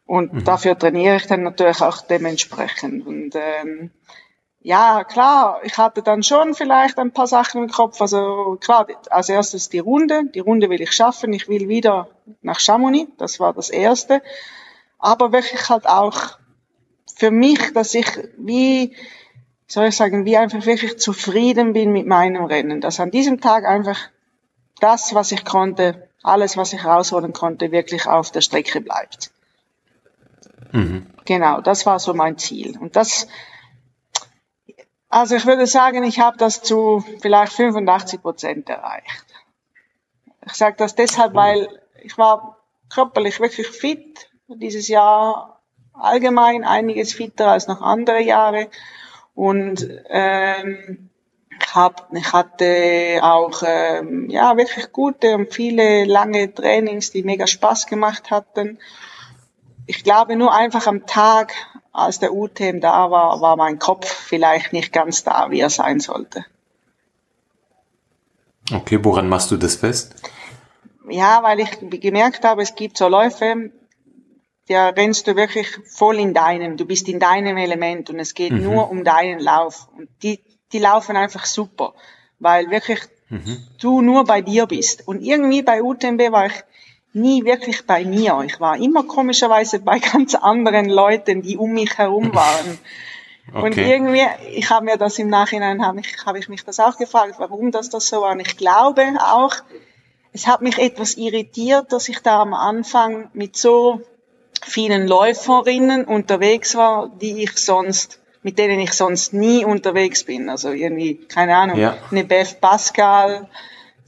Und 0.06 0.32
mhm. 0.32 0.44
dafür 0.44 0.78
trainiere 0.78 1.16
ich 1.16 1.26
dann 1.26 1.42
natürlich 1.42 1.82
auch 1.82 2.00
dementsprechend. 2.00 3.06
Und 3.06 3.34
ähm, 3.34 3.90
ja, 4.68 5.02
klar, 5.02 5.60
ich 5.62 5.78
hatte 5.78 6.02
dann 6.02 6.22
schon 6.22 6.54
vielleicht 6.54 6.98
ein 6.98 7.10
paar 7.10 7.26
Sachen 7.26 7.62
im 7.62 7.70
Kopf. 7.70 8.02
Also 8.02 8.58
klar, 8.60 8.86
als 9.08 9.30
erstes 9.30 9.70
die 9.70 9.78
Runde. 9.78 10.24
Die 10.34 10.40
Runde 10.40 10.68
will 10.68 10.82
ich 10.82 10.92
schaffen. 10.92 11.32
Ich 11.32 11.48
will 11.48 11.68
wieder 11.68 12.08
nach 12.42 12.60
Chamonix. 12.60 13.10
Das 13.16 13.40
war 13.40 13.54
das 13.54 13.70
Erste. 13.70 14.20
Aber 14.98 15.32
wirklich 15.32 15.70
halt 15.70 15.88
auch 15.88 16.38
für 17.16 17.30
mich, 17.30 17.72
dass 17.72 17.94
ich 17.94 18.06
wie 18.36 18.94
soll 19.66 19.86
ich 19.86 19.96
sagen, 19.96 20.26
wie 20.26 20.36
einfach 20.36 20.66
wirklich 20.66 20.98
zufrieden 20.98 21.72
bin 21.72 21.90
mit 21.90 22.06
meinem 22.06 22.44
Rennen. 22.44 22.82
Dass 22.82 23.00
an 23.00 23.10
diesem 23.10 23.40
Tag 23.40 23.64
einfach 23.64 23.98
das, 24.80 25.14
was 25.14 25.32
ich 25.32 25.46
konnte, 25.46 26.10
alles, 26.22 26.58
was 26.58 26.74
ich 26.74 26.84
rausholen 26.84 27.32
konnte, 27.32 27.72
wirklich 27.72 28.06
auf 28.06 28.32
der 28.32 28.42
Strecke 28.42 28.82
bleibt. 28.82 29.30
Mhm. 30.72 31.06
Genau, 31.24 31.62
das 31.62 31.86
war 31.86 31.98
so 31.98 32.12
mein 32.12 32.36
Ziel. 32.36 32.76
Und 32.76 32.96
das, 32.96 33.28
also 35.08 35.36
ich 35.36 35.46
würde 35.46 35.66
sagen, 35.66 36.04
ich 36.04 36.20
habe 36.20 36.36
das 36.36 36.62
zu 36.62 37.04
vielleicht 37.20 37.52
85 37.52 38.22
Prozent 38.22 38.68
erreicht. 38.68 39.24
Ich 40.46 40.54
sage 40.54 40.76
das 40.76 40.94
deshalb, 40.94 41.34
weil 41.34 41.68
ich 42.02 42.16
war 42.18 42.58
körperlich 42.90 43.40
wirklich 43.40 43.68
fit 43.68 44.30
dieses 44.48 44.88
Jahr 44.88 45.60
allgemein 45.92 46.64
einiges 46.64 47.12
fitter 47.12 47.48
als 47.48 47.68
noch 47.68 47.82
andere 47.82 48.22
Jahre 48.22 48.68
und 49.34 49.88
ähm, 50.08 51.10
ich, 51.60 51.74
hab, 51.74 52.08
ich 52.12 52.32
hatte 52.32 53.20
auch 53.22 53.62
ähm, 53.66 54.28
ja 54.30 54.56
wirklich 54.56 54.92
gute 54.92 55.34
und 55.34 55.52
viele 55.52 56.04
lange 56.04 56.52
Trainings, 56.52 57.10
die 57.10 57.22
mega 57.22 57.46
Spaß 57.46 57.86
gemacht 57.86 58.30
hatten. 58.30 58.78
Ich 59.86 60.04
glaube 60.04 60.36
nur 60.36 60.54
einfach 60.54 60.86
am 60.86 61.06
Tag, 61.06 61.52
als 61.98 62.18
der 62.18 62.32
UTM 62.32 62.80
da 62.80 63.10
war, 63.10 63.40
war 63.40 63.56
mein 63.56 63.78
Kopf 63.78 64.08
vielleicht 64.08 64.72
nicht 64.72 64.92
ganz 64.92 65.24
da, 65.24 65.50
wie 65.50 65.60
er 65.60 65.70
sein 65.70 66.00
sollte. 66.00 66.44
Okay, 68.72 68.98
woran 69.02 69.28
machst 69.28 69.50
du 69.50 69.56
das 69.56 69.76
fest? 69.76 70.14
Ja, 71.08 71.42
weil 71.42 71.60
ich 71.60 71.78
gemerkt 72.00 72.44
habe, 72.44 72.62
es 72.62 72.74
gibt 72.74 72.98
so 72.98 73.08
Läufe, 73.08 73.70
da 74.68 74.90
rennst 74.90 75.26
du 75.26 75.36
wirklich 75.36 75.68
voll 75.86 76.18
in 76.18 76.34
deinem, 76.34 76.76
du 76.76 76.84
bist 76.84 77.08
in 77.08 77.18
deinem 77.18 77.56
Element 77.56 78.10
und 78.10 78.18
es 78.18 78.34
geht 78.34 78.52
mhm. 78.52 78.64
nur 78.64 78.90
um 78.90 79.04
deinen 79.04 79.40
Lauf. 79.40 79.88
Und 79.96 80.08
die, 80.22 80.40
die 80.72 80.78
laufen 80.78 81.16
einfach 81.16 81.46
super, 81.46 81.94
weil 82.38 82.70
wirklich 82.70 83.00
mhm. 83.30 83.58
du 83.80 84.02
nur 84.02 84.24
bei 84.24 84.42
dir 84.42 84.66
bist. 84.66 85.08
Und 85.08 85.22
irgendwie 85.22 85.62
bei 85.62 85.82
UTMB 85.82 86.30
war 86.30 86.46
ich 86.46 86.64
nie 87.12 87.44
wirklich 87.44 87.86
bei 87.86 88.04
mir. 88.04 88.42
Ich 88.46 88.60
war 88.60 88.76
immer 88.76 89.02
komischerweise 89.04 89.80
bei 89.80 89.98
ganz 90.12 90.34
anderen 90.34 90.88
Leuten, 90.88 91.42
die 91.42 91.56
um 91.56 91.72
mich 91.72 91.98
herum 91.98 92.34
waren. 92.34 92.78
Okay. 93.50 93.64
Und 93.64 93.78
irgendwie, 93.78 94.26
ich 94.52 94.68
habe 94.68 94.84
mir 94.84 94.98
das 94.98 95.18
im 95.18 95.28
Nachhinein, 95.28 95.84
habe 95.84 96.00
ich, 96.00 96.16
hab 96.26 96.36
ich 96.36 96.48
mich 96.48 96.64
das 96.64 96.80
auch 96.80 96.98
gefragt, 96.98 97.36
warum 97.38 97.70
das 97.70 97.88
das 97.88 98.06
so 98.06 98.20
war. 98.20 98.32
Und 98.32 98.40
ich 98.40 98.58
glaube 98.58 99.02
auch, 99.20 99.54
es 100.32 100.46
hat 100.46 100.60
mich 100.60 100.78
etwas 100.78 101.16
irritiert, 101.16 101.92
dass 101.92 102.08
ich 102.10 102.20
da 102.20 102.42
am 102.42 102.52
Anfang 102.52 103.30
mit 103.32 103.56
so 103.56 104.02
vielen 104.62 105.08
Läuferinnen 105.08 106.04
unterwegs 106.04 106.74
war, 106.74 107.10
die 107.20 107.42
ich 107.42 107.56
sonst, 107.56 108.20
mit 108.42 108.58
denen 108.58 108.80
ich 108.80 108.92
sonst 108.92 109.32
nie 109.32 109.64
unterwegs 109.64 110.24
bin. 110.24 110.50
Also 110.50 110.70
irgendwie, 110.70 111.14
keine 111.14 111.56
Ahnung, 111.56 111.78
ja. 111.78 111.96
eine 112.10 112.24
Beth 112.24 112.60
Pascal, 112.60 113.48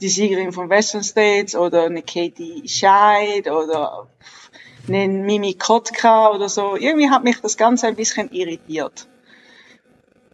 die 0.01 0.09
Siegerin 0.09 0.51
von 0.51 0.69
Western 0.69 1.03
States 1.03 1.55
oder 1.55 1.85
eine 1.85 2.01
Katie 2.01 2.67
Scheid 2.67 3.47
oder 3.47 4.07
eine 4.87 5.07
Mimi 5.07 5.53
Kotka 5.53 6.31
oder 6.31 6.49
so. 6.49 6.75
Irgendwie 6.75 7.09
hat 7.09 7.23
mich 7.23 7.39
das 7.39 7.55
Ganze 7.55 7.87
ein 7.87 7.95
bisschen 7.95 8.31
irritiert. 8.31 9.07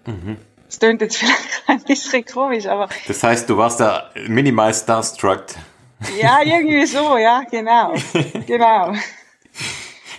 Mhm. 0.06 0.38
Das 0.68 0.80
klingt 0.80 1.02
jetzt 1.02 1.18
vielleicht 1.18 1.64
ein 1.68 1.84
bisschen 1.84 2.26
komisch, 2.26 2.66
aber. 2.66 2.90
Das 3.08 3.24
heißt, 3.24 3.50
du 3.50 3.58
warst 3.58 3.80
da 3.80 4.12
minimal 4.28 4.74
starstruck. 4.74 5.46
Ja, 6.20 6.42
irgendwie 6.44 6.86
so, 6.86 7.18
ja, 7.18 7.44
genau. 7.50 7.94
genau. 8.48 8.94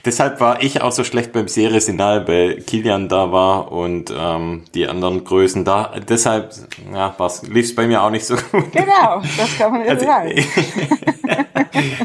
Deshalb 0.05 0.41
war 0.41 0.63
ich 0.63 0.83
auch 0.83 0.93
so 0.93 1.05
schlecht 1.05 1.33
beim 1.33 1.49
Serie-Signal, 1.49 2.27
weil 2.29 2.61
Kilian 2.63 3.09
da 3.09 3.33
war 3.33 3.73
und 3.73 4.13
ähm, 4.17 4.65
die 4.75 4.87
anderen 4.87 5.25
Größen 5.25 5.65
da. 5.65 5.93
Deshalb 6.09 6.53
ja, 6.93 7.15
lief 7.51 7.67
es 7.67 7.75
bei 7.75 7.87
mir 7.87 8.03
auch 8.03 8.11
nicht 8.11 8.27
so 8.27 8.37
gut. 8.37 8.73
Genau, 8.73 9.23
das 9.37 9.59
kann 9.59 9.73
man 9.73 9.85
ja 9.85 9.91
also, 9.93 10.07
sagen. 10.07 10.33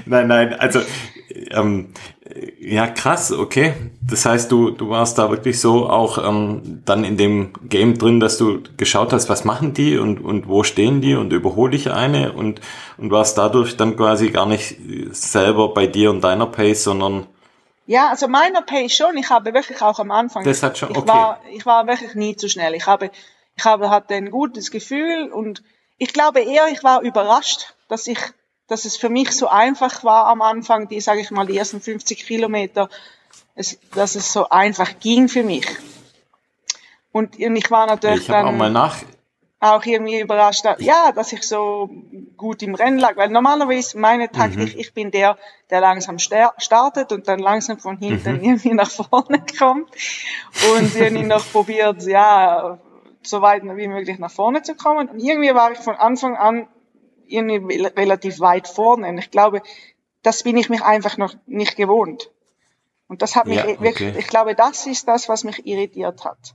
nein, 0.05 0.27
nein, 0.27 0.53
also 0.53 0.79
ähm, 1.51 1.89
ja, 2.59 2.87
krass, 2.87 3.31
okay. 3.31 3.73
Das 4.01 4.25
heißt, 4.25 4.51
du, 4.51 4.71
du 4.71 4.89
warst 4.89 5.17
da 5.17 5.29
wirklich 5.29 5.59
so 5.59 5.89
auch 5.89 6.17
ähm, 6.17 6.81
dann 6.85 7.03
in 7.03 7.17
dem 7.17 7.51
Game 7.67 7.97
drin, 7.97 8.19
dass 8.19 8.37
du 8.37 8.61
geschaut 8.77 9.13
hast, 9.13 9.29
was 9.29 9.43
machen 9.43 9.73
die 9.73 9.97
und, 9.97 10.19
und 10.19 10.47
wo 10.47 10.63
stehen 10.63 11.01
die 11.01 11.15
und 11.15 11.33
überhole 11.33 11.75
ich 11.75 11.91
eine 11.91 12.31
und, 12.33 12.61
und 12.97 13.11
warst 13.11 13.37
dadurch 13.37 13.77
dann 13.77 13.95
quasi 13.97 14.29
gar 14.29 14.45
nicht 14.45 14.77
selber 15.11 15.73
bei 15.73 15.87
dir 15.87 16.11
und 16.11 16.23
deiner 16.23 16.47
Pace, 16.47 16.83
sondern 16.83 17.27
ja, 17.85 18.09
also 18.09 18.27
meiner 18.27 18.61
Pace 18.61 18.95
schon. 18.95 19.17
Ich 19.17 19.29
habe 19.29 19.53
wirklich 19.53 19.81
auch 19.81 19.99
am 19.99 20.11
Anfang. 20.11 20.43
Das 20.43 20.63
hat 20.63 20.77
schon, 20.77 20.89
okay. 20.89 20.99
Ich 20.99 21.07
war, 21.07 21.41
ich 21.51 21.65
war 21.65 21.87
wirklich 21.87 22.15
nie 22.15 22.35
zu 22.35 22.49
schnell. 22.49 22.75
Ich 22.75 22.85
habe, 22.87 23.11
ich 23.55 23.65
habe, 23.65 23.89
hatte 23.89 24.15
ein 24.15 24.31
gutes 24.31 24.71
Gefühl 24.71 25.31
und 25.31 25.63
ich 25.97 26.13
glaube 26.13 26.41
eher, 26.41 26.67
ich 26.69 26.83
war 26.83 27.01
überrascht, 27.01 27.75
dass 27.87 28.07
ich, 28.07 28.19
dass 28.67 28.85
es 28.85 28.97
für 28.97 29.09
mich 29.09 29.31
so 29.31 29.47
einfach 29.47 30.03
war 30.03 30.27
am 30.27 30.41
Anfang, 30.41 30.87
die, 30.87 31.01
sage 31.01 31.21
ich 31.21 31.31
mal, 31.31 31.45
die 31.45 31.57
ersten 31.57 31.81
50 31.81 32.25
Kilometer, 32.25 32.89
es, 33.55 33.79
dass 33.93 34.15
es 34.15 34.31
so 34.31 34.49
einfach 34.49 34.99
ging 34.99 35.27
für 35.27 35.43
mich. 35.43 35.67
Und, 37.11 37.37
und 37.37 37.55
ich 37.55 37.69
war 37.69 37.85
natürlich 37.85 38.21
ich 38.21 38.27
dann. 38.27 38.47
auch 38.47 38.51
mal 38.51 38.71
nach, 38.71 38.97
auch 39.63 39.85
irgendwie 39.85 40.19
überrascht, 40.19 40.65
ja, 40.79 41.13
dass 41.13 41.31
ich 41.31 41.43
so 41.43 41.89
gut 42.35 42.61
im 42.63 42.75
Rennen 42.75 42.99
lag, 42.99 43.15
weil 43.15 43.29
normalerweise 43.29 43.97
meine 43.97 44.29
Taktik, 44.29 44.73
mhm. 44.73 44.79
ich 44.79 44.93
bin 44.93 45.09
der, 45.09 45.37
der 45.69 45.79
langsam 45.79 46.19
startet 46.19 47.13
und 47.13 47.29
dann 47.29 47.39
langsam 47.39 47.79
von 47.79 47.97
hinten 47.97 48.37
mhm. 48.37 48.43
irgendwie 48.43 48.73
nach 48.73 48.91
vorne 48.91 49.41
kommt 49.57 49.89
und 50.75 50.95
irgendwie 50.95 51.23
noch 51.23 51.49
probiert, 51.49 52.03
ja, 52.03 52.77
so 53.21 53.41
weit 53.41 53.63
wie 53.63 53.87
möglich 53.87 54.19
nach 54.19 54.31
vorne 54.31 54.63
zu 54.63 54.75
kommen. 54.75 55.07
Und 55.07 55.19
irgendwie 55.19 55.55
war 55.55 55.71
ich 55.71 55.79
von 55.79 55.95
Anfang 55.95 56.35
an 56.35 56.67
irgendwie 57.25 57.85
relativ 57.85 58.41
weit 58.41 58.67
vorne. 58.67 59.07
Und 59.07 59.17
ich 59.17 59.31
glaube, 59.31 59.61
das 60.23 60.43
bin 60.43 60.57
ich 60.57 60.69
mich 60.69 60.83
einfach 60.83 61.17
noch 61.17 61.35
nicht 61.45 61.77
gewohnt. 61.77 62.29
Und 63.07 63.21
das 63.21 63.37
hat 63.37 63.45
mich 63.45 63.59
ja, 63.59 63.63
okay. 63.63 63.77
wirklich, 63.79 64.17
ich 64.17 64.27
glaube, 64.27 64.55
das 64.55 64.85
ist 64.87 65.07
das, 65.07 65.29
was 65.29 65.45
mich 65.45 65.65
irritiert 65.65 66.25
hat. 66.25 66.53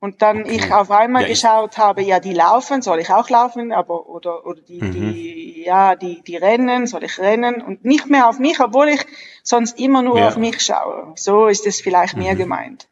Und 0.00 0.22
dann 0.22 0.42
okay. 0.42 0.56
ich 0.56 0.72
auf 0.72 0.92
einmal 0.92 1.22
ja, 1.22 1.28
geschaut 1.28 1.76
habe, 1.76 2.02
ja, 2.02 2.20
die 2.20 2.32
laufen, 2.32 2.82
soll 2.82 3.00
ich 3.00 3.10
auch 3.10 3.28
laufen, 3.30 3.72
aber 3.72 4.08
oder 4.08 4.46
oder 4.46 4.60
die 4.60 4.80
mhm. 4.80 4.92
die 4.92 5.64
ja, 5.66 5.96
die 5.96 6.22
die 6.22 6.36
rennen, 6.36 6.86
soll 6.86 7.02
ich 7.02 7.18
rennen 7.18 7.60
und 7.60 7.84
nicht 7.84 8.08
mehr 8.08 8.28
auf 8.28 8.38
mich, 8.38 8.60
obwohl 8.60 8.88
ich 8.90 9.04
sonst 9.42 9.78
immer 9.80 10.02
nur 10.02 10.20
ja. 10.20 10.28
auf 10.28 10.36
mich 10.36 10.60
schaue. 10.60 11.12
So 11.16 11.48
ist 11.48 11.66
es 11.66 11.80
vielleicht 11.80 12.16
mhm. 12.16 12.22
mehr 12.22 12.36
gemeint. 12.36 12.86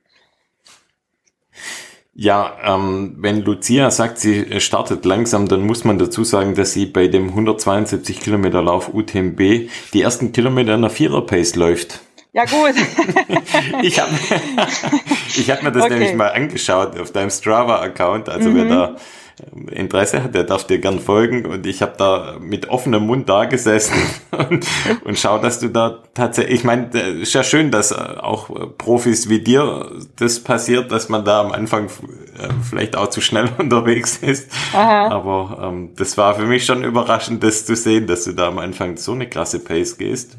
Ja, 2.19 2.57
ähm, 2.65 3.17
wenn 3.19 3.43
Lucia 3.43 3.91
sagt, 3.91 4.19
sie 4.19 4.59
startet 4.59 5.05
langsam, 5.05 5.49
dann 5.49 5.61
muss 5.61 5.85
man 5.85 5.99
dazu 5.99 6.25
sagen, 6.25 6.55
dass 6.55 6.73
sie 6.73 6.87
bei 6.87 7.09
dem 7.09 7.29
172 7.29 8.21
Kilometer 8.21 8.63
Lauf 8.63 8.93
UTMB 8.93 9.69
die 9.93 10.01
ersten 10.01 10.33
Kilometer 10.33 10.75
in 10.75 10.81
der 10.81 10.91
Vierer-Pace 10.91 11.57
läuft. 11.57 12.01
Ja, 12.37 12.45
gut. 12.45 12.75
ich 13.83 13.99
habe 13.99 14.11
ich 15.28 15.50
hab 15.50 15.62
mir 15.62 15.73
das 15.73 15.85
okay. 15.85 15.95
nämlich 15.95 16.14
mal 16.14 16.28
angeschaut 16.28 17.00
auf 17.00 17.11
deinem 17.11 17.31
Strava-Account. 17.31 18.28
Also 18.28 18.50
mhm. 18.50 18.57
wer 18.57 18.64
da 18.66 18.97
ähm, 19.55 19.69
Interesse 19.69 20.23
hat, 20.23 20.35
der 20.35 20.45
darf 20.45 20.66
dir 20.66 20.78
gern 20.78 21.00
folgen. 21.00 21.47
Und 21.47 21.66
ich 21.66 21.81
habe 21.81 21.95
da 21.97 22.37
mit 22.38 22.69
offenem 22.69 23.07
Mund 23.07 23.26
da 23.31 23.47
gesessen 23.47 23.97
und, 24.33 24.66
und 25.05 25.19
schau, 25.19 25.38
dass 25.38 25.61
du 25.61 25.69
da 25.69 26.02
tatsächlich, 26.12 26.57
ich 26.57 26.64
meine, 26.64 26.88
ist 26.99 27.33
ja 27.33 27.43
schön, 27.43 27.71
dass 27.71 27.90
äh, 27.90 27.95
auch 27.95 28.50
Profis 28.76 29.31
wie 29.31 29.40
dir 29.40 29.90
das 30.16 30.40
passiert, 30.40 30.93
dass 30.93 31.09
man 31.09 31.25
da 31.25 31.40
am 31.40 31.52
Anfang 31.52 31.87
äh, 31.87 32.49
vielleicht 32.69 32.97
auch 32.97 33.09
zu 33.09 33.23
schnell 33.23 33.49
unterwegs 33.57 34.19
ist. 34.19 34.52
Aha. 34.75 35.09
Aber 35.09 35.71
ähm, 35.71 35.95
das 35.97 36.19
war 36.19 36.35
für 36.35 36.45
mich 36.45 36.66
schon 36.66 36.85
überraschend, 36.85 37.43
das 37.43 37.64
zu 37.64 37.75
sehen, 37.76 38.07
dass 38.07 38.25
du 38.25 38.33
da 38.33 38.49
am 38.49 38.59
Anfang 38.59 38.99
so 38.99 39.12
eine 39.12 39.26
klasse 39.26 39.59
Pace 39.59 39.97
gehst. 39.97 40.37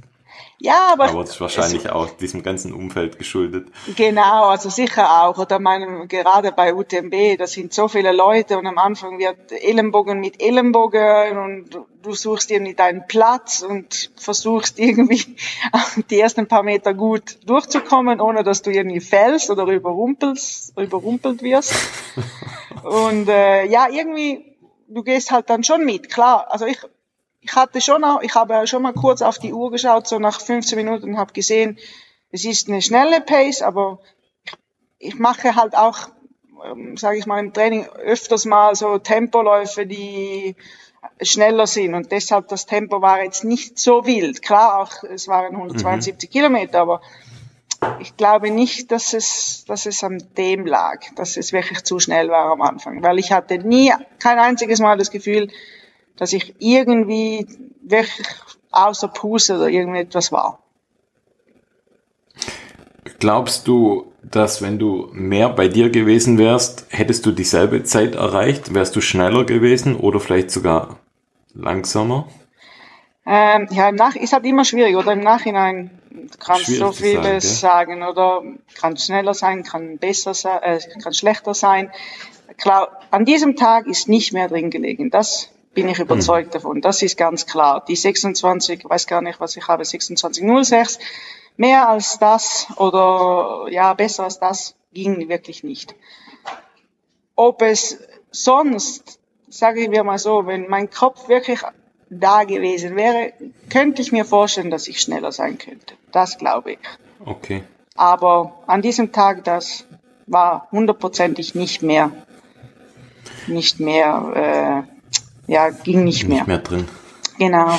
Ja, 0.59 0.89
aber. 0.93 1.09
Aber 1.09 1.21
das 1.21 1.31
ist 1.31 1.41
wahrscheinlich 1.41 1.85
es, 1.85 1.91
auch 1.91 2.09
diesem 2.09 2.41
ganzen 2.41 2.73
Umfeld 2.73 3.19
geschuldet. 3.19 3.67
Genau, 3.95 4.45
also 4.45 4.69
sicher 4.69 5.23
auch. 5.23 5.37
Oder 5.37 5.59
meinem, 5.59 6.07
gerade 6.07 6.51
bei 6.51 6.73
UTMB, 6.73 7.37
da 7.37 7.45
sind 7.45 7.73
so 7.73 7.87
viele 7.87 8.11
Leute 8.11 8.57
und 8.57 8.65
am 8.65 8.79
Anfang 8.79 9.19
wird 9.19 9.51
Ellenbogen 9.51 10.19
mit 10.19 10.41
Ellenbogen 10.41 11.37
und 11.37 11.85
du 12.01 12.13
suchst 12.13 12.49
irgendwie 12.49 12.73
deinen 12.73 13.05
Platz 13.07 13.61
und 13.61 14.11
versuchst 14.15 14.79
irgendwie 14.79 15.35
die 16.09 16.19
ersten 16.19 16.47
paar 16.47 16.63
Meter 16.63 16.95
gut 16.95 17.37
durchzukommen, 17.45 18.19
ohne 18.19 18.43
dass 18.43 18.63
du 18.63 18.71
irgendwie 18.71 19.01
fällst 19.01 19.51
oder 19.51 19.63
überrumpelst, 19.65 20.75
überrumpelt 20.75 21.43
wirst. 21.43 21.75
und 22.83 23.29
äh, 23.29 23.65
ja, 23.65 23.87
irgendwie, 23.91 24.57
du 24.87 25.03
gehst 25.03 25.29
halt 25.29 25.51
dann 25.51 25.63
schon 25.63 25.85
mit, 25.85 26.09
klar. 26.09 26.47
Also 26.49 26.65
ich, 26.65 26.79
ich 27.47 27.55
hatte 27.55 27.79
schon 27.79 28.03
auch, 28.03 28.21
ich 28.21 28.35
habe 28.35 28.67
schon 28.67 28.81
mal 28.81 28.93
kurz 28.93 29.21
auf 29.21 29.39
die 29.39 29.53
Uhr 29.53 29.71
geschaut, 29.71 30.07
so 30.07 30.19
nach 30.19 30.41
15 30.41 30.75
Minuten 30.75 31.11
und 31.11 31.17
habe 31.17 31.31
gesehen, 31.31 31.77
es 32.29 32.43
ist 32.43 32.67
eine 32.67 32.81
schnelle 32.81 33.21
Pace, 33.21 33.61
aber 33.61 33.99
ich, 34.43 35.13
ich 35.13 35.19
mache 35.19 35.55
halt 35.55 35.75
auch, 35.75 36.09
ähm, 36.65 36.97
sage 36.97 37.17
ich 37.17 37.25
mal, 37.25 37.39
im 37.39 37.53
Training 37.53 37.85
öfters 37.85 38.43
mal 38.43 38.75
so 38.75 38.97
Tempoläufe, 38.97 39.85
die 39.85 40.57
schneller 41.21 41.67
sind 41.67 41.93
und 41.93 42.11
deshalb 42.11 42.49
das 42.49 42.65
Tempo 42.65 43.01
war 43.01 43.23
jetzt 43.23 43.45
nicht 43.45 43.79
so 43.79 44.05
wild. 44.05 44.41
Klar, 44.41 44.81
auch 44.81 45.03
es 45.03 45.29
waren 45.29 45.55
172 45.55 46.29
mhm. 46.29 46.33
Kilometer, 46.33 46.81
aber 46.81 47.01
ich 48.01 48.17
glaube 48.17 48.51
nicht, 48.51 48.91
dass 48.91 49.13
es, 49.13 49.63
dass 49.65 49.85
es 49.85 50.03
an 50.03 50.21
dem 50.35 50.65
lag, 50.65 50.99
dass 51.15 51.37
es 51.37 51.53
wirklich 51.53 51.83
zu 51.85 51.99
schnell 51.99 52.27
war 52.29 52.51
am 52.51 52.61
Anfang, 52.61 53.01
weil 53.03 53.19
ich 53.19 53.31
hatte 53.31 53.57
nie, 53.59 53.93
kein 54.19 54.37
einziges 54.37 54.79
Mal 54.79 54.97
das 54.97 55.11
Gefühl, 55.11 55.49
dass 56.17 56.33
ich 56.33 56.55
irgendwie 56.59 57.47
wirklich 57.81 58.27
außer 58.71 59.07
Puste 59.07 59.55
oder 59.55 59.69
irgendetwas 59.69 60.31
war. 60.31 60.59
Glaubst 63.19 63.67
du, 63.67 64.11
dass 64.21 64.61
wenn 64.61 64.77
du 64.77 65.09
mehr 65.13 65.49
bei 65.49 65.67
dir 65.67 65.89
gewesen 65.89 66.37
wärst, 66.37 66.85
hättest 66.89 67.25
du 67.25 67.31
dieselbe 67.31 67.83
Zeit 67.83 68.15
erreicht? 68.15 68.73
Wärst 68.73 68.95
du 68.95 69.01
schneller 69.01 69.45
gewesen 69.45 69.95
oder 69.95 70.19
vielleicht 70.19 70.51
sogar 70.51 70.97
langsamer? 71.53 72.27
Ähm, 73.25 73.67
ja, 73.71 73.89
im 73.89 73.95
Nach 73.95 74.15
ist 74.15 74.33
halt 74.33 74.45
immer 74.45 74.63
schwierig, 74.63 74.95
oder 74.95 75.13
im 75.13 75.19
Nachhinein 75.19 75.91
kannst 76.39 76.69
du 76.69 76.73
so 76.75 76.91
vieles 76.91 77.59
sagen, 77.59 77.99
ja. 77.99 77.99
sagen, 77.99 78.03
oder 78.03 78.41
kann 78.79 78.97
schneller 78.97 79.33
sein, 79.33 79.63
kann 79.63 79.97
besser 79.97 80.33
sein, 80.33 80.59
äh, 80.61 80.79
kann 81.01 81.13
schlechter 81.13 81.53
sein. 81.53 81.91
Klar, 82.57 82.99
an 83.11 83.25
diesem 83.25 83.55
Tag 83.55 83.87
ist 83.87 84.07
nicht 84.07 84.33
mehr 84.33 84.47
drin 84.47 84.69
gelegen. 84.69 85.09
Das 85.09 85.51
bin 85.77 85.89
ich 85.89 85.99
überzeugt 85.99 86.47
mhm. 86.47 86.53
davon. 86.53 86.81
Das 86.81 87.03
ist 87.03 87.17
ganz 87.17 87.45
klar. 87.45 87.85
Die 87.87 87.95
26, 87.95 88.89
weiß 88.89 89.05
gar 89.05 89.21
nicht, 89.21 89.39
was 89.39 89.55
ich 89.57 89.67
habe, 89.67 89.83
2606, 89.83 90.97
mehr 91.55 91.87
als 91.87 92.17
das 92.17 92.65
oder 92.77 93.67
ja, 93.69 93.93
besser 93.93 94.23
als 94.23 94.39
das 94.39 94.75
ging 94.91 95.29
wirklich 95.29 95.63
nicht. 95.63 95.93
Ob 97.35 97.61
es 97.61 97.99
sonst, 98.31 99.19
sage 99.49 99.81
ich 99.81 100.03
mal 100.03 100.17
so, 100.17 100.47
wenn 100.47 100.67
mein 100.67 100.89
Kopf 100.89 101.29
wirklich 101.29 101.59
da 102.09 102.43
gewesen 102.43 102.95
wäre, 102.95 103.33
könnte 103.69 104.01
ich 104.01 104.11
mir 104.11 104.25
vorstellen, 104.25 104.71
dass 104.71 104.87
ich 104.87 104.99
schneller 104.99 105.31
sein 105.31 105.59
könnte. 105.59 105.93
Das 106.11 106.39
glaube 106.39 106.71
ich. 106.71 106.79
Okay. 107.23 107.61
Aber 107.93 108.63
an 108.65 108.81
diesem 108.81 109.11
Tag, 109.11 109.43
das 109.43 109.85
war 110.25 110.69
hundertprozentig 110.71 111.53
nicht 111.53 111.83
mehr, 111.83 112.11
nicht 113.45 113.79
mehr 113.79 114.87
äh, 114.87 114.96
ja, 115.47 115.69
ging 115.69 116.03
nicht 116.03 116.27
mehr. 116.27 116.39
Nicht 116.39 116.47
mehr 116.47 116.57
drin. 116.59 116.85
Genau. 117.39 117.77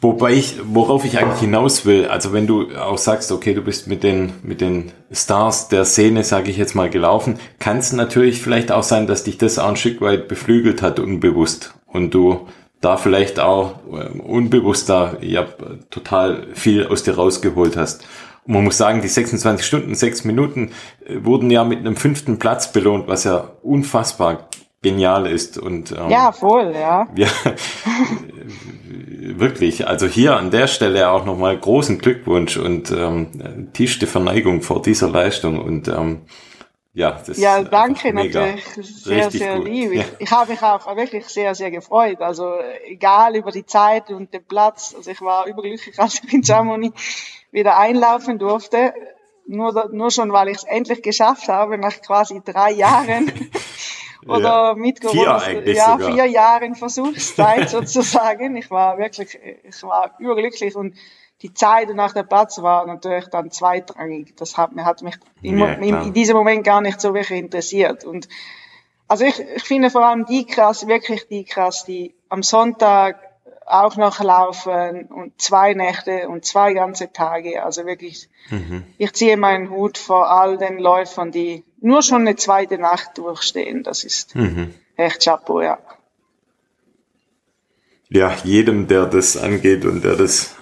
Wobei 0.00 0.32
ich, 0.32 0.56
worauf 0.64 1.04
ich 1.04 1.18
eigentlich 1.18 1.40
hinaus 1.40 1.84
will, 1.84 2.06
also 2.06 2.32
wenn 2.32 2.46
du 2.46 2.74
auch 2.76 2.98
sagst, 2.98 3.30
okay, 3.30 3.52
du 3.52 3.62
bist 3.62 3.88
mit 3.88 4.02
den, 4.02 4.32
mit 4.42 4.60
den 4.60 4.92
Stars 5.12 5.68
der 5.68 5.84
Szene, 5.84 6.24
sage 6.24 6.50
ich 6.50 6.56
jetzt 6.56 6.74
mal, 6.74 6.88
gelaufen, 6.88 7.38
kann 7.58 7.78
es 7.78 7.92
natürlich 7.92 8.40
vielleicht 8.40 8.72
auch 8.72 8.82
sein, 8.82 9.06
dass 9.06 9.24
dich 9.24 9.36
das 9.36 9.58
auch 9.58 9.68
ein 9.68 9.76
Stück 9.76 10.00
weit 10.00 10.28
beflügelt 10.28 10.80
hat, 10.80 10.98
unbewusst. 10.98 11.74
Und 11.86 12.14
du 12.14 12.46
da 12.80 12.96
vielleicht 12.96 13.40
auch 13.40 13.80
äh, 13.92 14.18
unbewusst 14.18 14.88
da 14.88 15.16
ja, 15.20 15.46
total 15.90 16.46
viel 16.54 16.86
aus 16.86 17.02
dir 17.02 17.16
rausgeholt 17.16 17.76
hast. 17.76 18.06
Und 18.46 18.54
man 18.54 18.64
muss 18.64 18.76
sagen, 18.76 19.02
die 19.02 19.08
26 19.08 19.66
Stunden, 19.66 19.94
6 19.94 20.24
Minuten 20.24 20.70
äh, 21.04 21.24
wurden 21.24 21.50
ja 21.50 21.64
mit 21.64 21.80
einem 21.80 21.96
fünften 21.96 22.38
Platz 22.38 22.72
belohnt, 22.72 23.08
was 23.08 23.24
ja 23.24 23.50
unfassbar 23.62 24.48
genial 24.86 25.26
ist. 25.26 25.58
Und, 25.58 25.90
ähm, 25.90 26.10
ja, 26.10 26.30
voll, 26.30 26.72
ja. 26.72 27.08
ja 27.16 27.28
wirklich, 29.38 29.88
also 29.88 30.06
hier 30.06 30.36
an 30.36 30.52
der 30.52 30.68
Stelle 30.68 31.10
auch 31.10 31.24
nochmal 31.24 31.58
großen 31.58 31.98
Glückwunsch 31.98 32.56
und 32.56 32.92
ähm, 32.92 33.70
tiefste 33.72 34.06
Verneigung 34.06 34.62
vor 34.62 34.80
dieser 34.82 35.08
Leistung 35.08 35.60
und 35.60 35.88
ähm, 35.88 36.20
ja, 36.94 37.20
das 37.26 37.36
ja, 37.36 37.62
danke 37.62 38.14
natürlich. 38.14 38.64
Sehr, 38.64 39.30
sehr 39.30 39.56
gut. 39.56 39.68
lieb. 39.68 39.92
Ja. 39.92 40.00
Ich, 40.00 40.06
ich 40.20 40.30
habe 40.30 40.52
mich 40.52 40.62
auch 40.62 40.96
wirklich 40.96 41.26
sehr, 41.26 41.54
sehr 41.54 41.70
gefreut. 41.70 42.22
Also 42.22 42.54
egal 42.86 43.36
über 43.36 43.50
die 43.50 43.66
Zeit 43.66 44.08
und 44.10 44.32
den 44.32 44.44
Platz. 44.44 44.94
Also 44.96 45.10
ich 45.10 45.20
war 45.20 45.46
überglücklich, 45.46 45.94
als 46.00 46.22
ich 46.24 46.32
in 46.32 46.42
Chamonix 46.42 46.98
wieder 47.50 47.76
einlaufen 47.76 48.38
durfte. 48.38 48.94
Nur, 49.46 49.90
nur 49.92 50.10
schon, 50.10 50.32
weil 50.32 50.48
ich 50.48 50.56
es 50.56 50.64
endlich 50.64 51.02
geschafft 51.02 51.48
habe, 51.48 51.76
nach 51.76 52.00
quasi 52.00 52.40
drei 52.42 52.72
Jahren. 52.72 53.30
oder 54.26 54.68
ja. 54.68 54.74
mitgewonnen. 54.74 55.62
Vier 55.64 55.74
ja, 55.74 55.92
sogar. 55.92 56.12
vier 56.12 56.26
Jahre 56.26 56.74
Versuchszeit 56.74 57.68
sozusagen. 57.70 58.56
Ich 58.56 58.70
war 58.70 58.98
wirklich, 58.98 59.38
ich 59.62 59.82
war 59.82 60.14
überglücklich 60.18 60.74
und 60.76 60.94
die 61.42 61.52
Zeit 61.52 61.88
nach 61.94 62.12
der 62.12 62.22
Platz 62.22 62.60
war 62.62 62.86
natürlich 62.86 63.28
dann 63.28 63.50
zweitrangig. 63.50 64.34
Das 64.36 64.56
hat, 64.56 64.70
hat 64.76 65.02
mich 65.02 65.16
in, 65.42 65.58
ja, 65.58 65.74
in, 65.74 66.02
in, 66.02 66.12
diesem 66.12 66.36
Moment 66.36 66.64
gar 66.64 66.80
nicht 66.80 67.00
so 67.00 67.14
wirklich 67.14 67.38
interessiert. 67.38 68.04
Und 68.04 68.28
also 69.08 69.24
ich, 69.24 69.38
ich 69.38 69.62
finde 69.62 69.90
vor 69.90 70.04
allem 70.04 70.24
die 70.24 70.46
krass, 70.46 70.86
wirklich 70.86 71.28
die 71.28 71.44
krass, 71.44 71.84
die 71.84 72.14
am 72.28 72.42
Sonntag 72.42 73.18
auch 73.66 73.96
noch 73.96 74.20
laufen 74.20 75.06
und 75.06 75.40
zwei 75.40 75.74
Nächte 75.74 76.28
und 76.28 76.44
zwei 76.44 76.72
ganze 76.72 77.12
Tage. 77.12 77.62
Also 77.64 77.84
wirklich, 77.84 78.28
mhm. 78.48 78.84
ich 78.96 79.12
ziehe 79.12 79.36
meinen 79.36 79.70
Hut 79.70 79.98
vor 79.98 80.30
all 80.30 80.56
den 80.56 80.78
Läufern, 80.78 81.32
die 81.32 81.64
nur 81.86 82.02
schon 82.02 82.22
eine 82.22 82.36
zweite 82.36 82.78
Nacht 82.78 83.16
durchstehen. 83.16 83.82
Das 83.82 84.04
ist 84.04 84.34
mhm. 84.34 84.74
echt 84.96 85.24
Chapeau, 85.24 85.60
ja. 85.60 85.78
Ja, 88.08 88.34
jedem, 88.44 88.88
der 88.88 89.06
das 89.06 89.36
angeht 89.36 89.84
und 89.84 90.04
der 90.04 90.16
das 90.16 90.54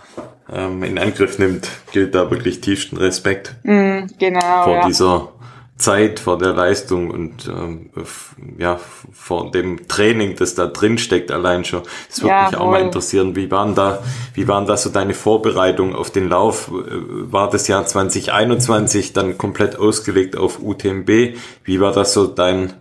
ähm, 0.51 0.83
in 0.83 0.99
Angriff 0.99 1.39
nimmt, 1.39 1.69
gilt 1.93 2.15
da 2.15 2.31
wirklich 2.31 2.61
tiefsten 2.61 2.97
Respekt 2.97 3.55
mm, 3.65 4.07
genau, 4.19 4.65
vor 4.65 4.75
ja. 4.77 4.87
dieser 4.87 5.33
Zeit, 5.77 6.21
vor 6.21 6.39
der 6.39 6.53
Leistung 6.53 7.11
und 7.11 7.49
ähm, 7.49 7.91
ja, 8.59 8.79
vor 9.13 9.51
dem 9.51 9.89
Training, 9.89 10.37
das 10.37 10.55
da 10.55 10.67
drin 10.67 10.99
steckt 10.99 11.33
allein 11.33 11.65
schon. 11.65 11.83
Das 12.09 12.23
würde 12.23 12.29
ja, 12.29 12.47
mich 12.47 12.57
auch 12.57 12.71
mal 12.71 12.81
interessieren. 12.81 13.35
Wie 13.35 13.51
waren 13.51 13.75
da, 13.75 14.03
wie 14.35 14.47
waren 14.47 14.67
da 14.67 14.77
so 14.77 14.91
deine 14.91 15.15
Vorbereitungen 15.15 15.97
auf 15.97 16.11
den 16.11 16.29
Lauf? 16.29 16.71
War 16.71 17.51
das 17.51 17.67
Jahr 17.67 17.85
2021 17.85 19.15
dann 19.15 19.37
komplett 19.37 19.77
ausgelegt 19.77 20.37
auf 20.37 20.61
UTMB? 20.63 21.37
Wie 21.65 21.81
war 21.81 21.91
das 21.91 22.13
so 22.13 22.29
dein, 22.29 22.73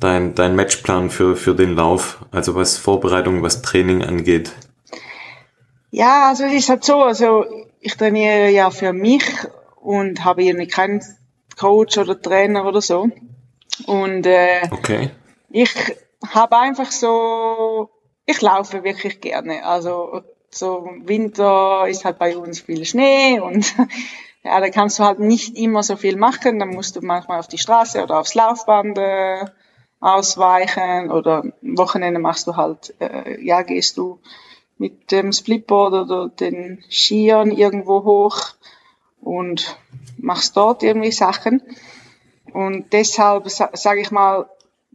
dein, 0.00 0.34
dein 0.34 0.56
Matchplan 0.56 1.10
für, 1.10 1.36
für 1.36 1.54
den 1.54 1.76
Lauf? 1.76 2.18
Also 2.32 2.56
was 2.56 2.76
Vorbereitung, 2.76 3.42
was 3.42 3.62
Training 3.62 4.02
angeht? 4.02 4.50
Ja, 5.92 6.28
also 6.28 6.42
es 6.42 6.54
ist 6.54 6.68
halt 6.70 6.84
so, 6.84 7.02
also 7.02 7.44
ich 7.78 7.96
trainiere 7.96 8.50
ja 8.50 8.70
für 8.70 8.92
mich 8.92 9.22
und 9.76 10.24
habe 10.24 10.42
irgendwie 10.42 10.66
keinen 10.66 11.00
Coach 11.58 11.98
oder 11.98 12.20
Trainer 12.20 12.66
oder 12.66 12.80
so. 12.80 13.08
Und 13.86 14.26
äh, 14.26 14.68
okay. 14.70 15.10
ich 15.50 15.72
habe 16.34 16.56
einfach 16.56 16.90
so, 16.90 17.90
ich 18.24 18.40
laufe 18.40 18.84
wirklich 18.84 19.20
gerne. 19.20 19.64
Also 19.64 20.22
so 20.50 20.88
Winter 21.04 21.86
ist 21.88 22.04
halt 22.04 22.18
bei 22.18 22.36
uns 22.36 22.60
viel 22.60 22.84
Schnee 22.84 23.40
und 23.40 23.74
ja, 24.44 24.60
da 24.60 24.70
kannst 24.70 24.98
du 24.98 25.04
halt 25.04 25.18
nicht 25.18 25.56
immer 25.56 25.82
so 25.82 25.96
viel 25.96 26.16
machen. 26.16 26.58
Dann 26.58 26.70
musst 26.70 26.96
du 26.96 27.00
manchmal 27.00 27.38
auf 27.38 27.48
die 27.48 27.58
Straße 27.58 28.02
oder 28.02 28.20
aufs 28.20 28.34
Laufband 28.34 28.98
äh, 28.98 29.44
ausweichen 30.00 31.10
oder 31.10 31.42
am 31.42 31.52
Wochenende 31.78 32.20
machst 32.20 32.46
du 32.46 32.56
halt, 32.56 32.94
äh, 33.00 33.42
ja, 33.42 33.62
gehst 33.62 33.96
du 33.96 34.20
mit 34.78 35.10
dem 35.10 35.32
Splitboard 35.32 35.94
oder 35.94 36.28
den 36.28 36.84
Skiern 36.90 37.50
irgendwo 37.50 38.04
hoch 38.04 38.54
und 39.20 39.78
machst 40.16 40.56
dort 40.56 40.82
irgendwie 40.82 41.12
Sachen. 41.12 41.62
Und 42.52 42.92
deshalb 42.92 43.48
sage 43.48 44.00
ich 44.00 44.10
mal, 44.10 44.48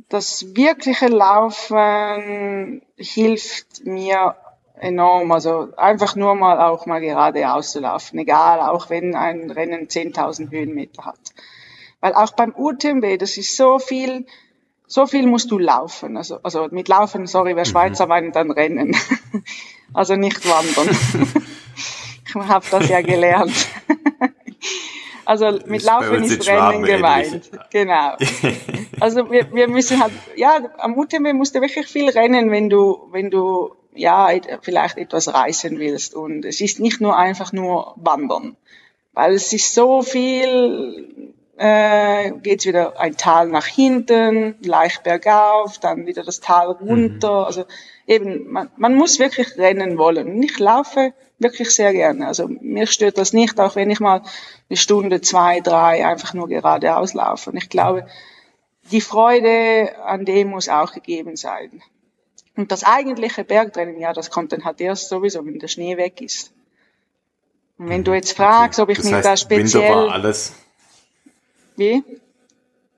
das 0.10 0.56
wirkliche 0.56 1.08
Laufen 1.08 2.82
hilft 2.98 3.86
mir 3.86 4.36
enorm. 4.82 5.32
Also 5.32 5.70
einfach 5.78 6.16
nur 6.16 6.36
mal 6.36 6.60
auch 6.60 6.86
mal 6.86 7.00
geradeaus 7.00 7.72
zu 7.72 7.80
laufen, 7.80 8.18
egal, 8.20 8.60
auch 8.60 8.90
wenn 8.90 9.16
ein 9.16 9.52
Rennen 9.52 9.88
10.000 9.88 10.52
Höhenmeter 10.52 11.06
hat. 11.06 11.20
Weil 12.00 12.14
auch 12.14 12.32
beim 12.32 12.54
UTMB, 12.56 13.20
das 13.20 13.38
ist 13.38 13.56
so 13.56 13.78
viel, 13.78 14.26
so 14.88 15.06
viel 15.06 15.28
musst 15.28 15.52
du 15.52 15.60
laufen. 15.60 16.18
Also, 16.18 16.40
also 16.42 16.68
mit 16.72 16.88
Laufen, 16.88 17.28
sorry, 17.28 17.56
wer 17.56 17.66
mhm. 17.66 17.70
Schweizer 17.70 18.08
meint 18.08 18.36
dann 18.36 18.52
Rennen. 18.52 18.96
also 19.94 20.16
nicht 20.16 20.44
wandern. 20.50 20.90
ich 22.28 22.36
habe 22.36 22.66
das 22.72 22.90
ja 22.90 23.02
gelernt. 23.02 23.68
Also 25.26 25.60
mit 25.66 25.84
Laufen 25.84 26.24
ist 26.24 26.48
Rennen 26.48 26.84
gemeint. 26.84 27.50
Genau. 27.72 28.16
Also 29.00 29.32
wir, 29.32 29.52
wir 29.52 29.68
müssen 29.68 30.00
halt, 30.00 30.14
ja, 30.36 30.60
am 30.78 30.96
UTMB 30.96 31.34
musst 31.34 31.56
du 31.56 31.62
wirklich 31.62 31.88
viel 31.88 32.08
rennen, 32.10 32.52
wenn 32.52 32.70
du, 32.70 33.08
wenn 33.12 33.32
du 33.32 33.74
ja, 33.94 34.30
vielleicht 34.62 34.98
etwas 34.98 35.34
reisen 35.34 35.80
willst. 35.80 36.14
Und 36.14 36.46
es 36.46 36.62
ist 36.62 36.80
nicht 36.80 37.02
nur 37.02 37.18
einfach 37.18 37.52
nur 37.52 37.96
Wandern, 37.98 38.56
weil 39.14 39.34
es 39.34 39.52
ist 39.54 39.74
so 39.74 40.02
viel, 40.02 41.34
äh, 41.58 42.32
geht's 42.32 42.66
wieder 42.66 43.00
ein 43.00 43.18
Tal 43.18 43.48
nach 43.48 43.66
hinten, 43.66 44.56
leicht 44.64 45.04
bergauf, 45.04 45.78
dann 45.80 46.06
wieder 46.06 46.24
das 46.24 46.40
Tal 46.40 46.68
runter. 46.68 47.40
Mhm. 47.40 47.46
Also 47.46 47.66
eben, 48.12 48.52
man, 48.52 48.70
man 48.76 48.96
muss 48.96 49.20
wirklich 49.20 49.58
rennen 49.58 49.98
wollen. 49.98 50.28
Und 50.28 50.44
ich 50.44 50.60
laufe 50.60 51.14
wirklich 51.40 51.72
sehr 51.72 51.94
gerne. 51.94 52.28
Also 52.28 52.48
mir 52.48 52.86
stört 52.86 53.18
das 53.18 53.34
nicht, 53.34 53.60
auch 53.60 53.76
wenn 53.76 53.90
ich 53.90 54.00
mal 54.00 54.22
eine 54.70 54.78
Stunde, 54.78 55.22
zwei, 55.22 55.62
drei 55.62 56.06
einfach 56.06 56.34
nur 56.34 56.50
geradeaus 56.50 57.14
laufe. 57.14 57.52
Und 57.52 57.58
ich 57.58 57.70
glaube, 57.70 58.06
die 58.92 59.02
Freude 59.02 59.96
an 60.04 60.26
dem 60.26 60.50
muss 60.50 60.68
auch 60.68 60.92
gegeben 60.92 61.38
sein. 61.38 61.82
Und 62.58 62.72
das 62.72 62.84
eigentliche 62.84 63.46
Bergtraining, 63.46 64.00
ja, 64.00 64.12
das 64.12 64.30
kommt 64.30 64.52
dann 64.52 64.66
halt 64.66 64.82
erst 64.82 65.08
sowieso, 65.08 65.46
wenn 65.46 65.60
der 65.60 65.70
Schnee 65.70 65.96
weg 65.96 66.22
ist. 66.22 66.52
Und 67.78 67.90
wenn 67.90 68.04
du 68.04 68.14
jetzt 68.14 68.34
fragst, 68.34 68.80
ob 68.80 68.90
ich 68.90 68.98
das 68.98 69.06
mich 69.06 69.14
heißt, 69.16 69.26
da 69.26 69.38
speziell... 69.38 69.84
Winter 69.84 69.96
war 69.96 70.12
alles. 70.12 70.54
Wie? 71.78 72.04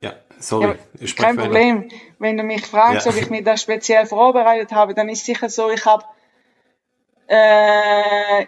Ja, 0.01 0.15
sorry. 0.39 0.75
Ja, 0.99 1.13
kein 1.15 1.37
Problem. 1.37 1.89
Wenn 2.23 2.37
du 2.37 2.43
mich 2.43 2.65
fragst, 2.65 3.05
ja. 3.05 3.11
ob 3.11 3.17
ich 3.17 3.29
mich 3.29 3.43
da 3.43 3.57
speziell 3.57 4.05
vorbereitet 4.05 4.71
habe, 4.71 4.93
dann 4.93 5.09
ist 5.09 5.25
sicher 5.25 5.49
so, 5.49 5.69
ich 5.69 5.85
habe 5.85 6.05
äh, 7.27 8.45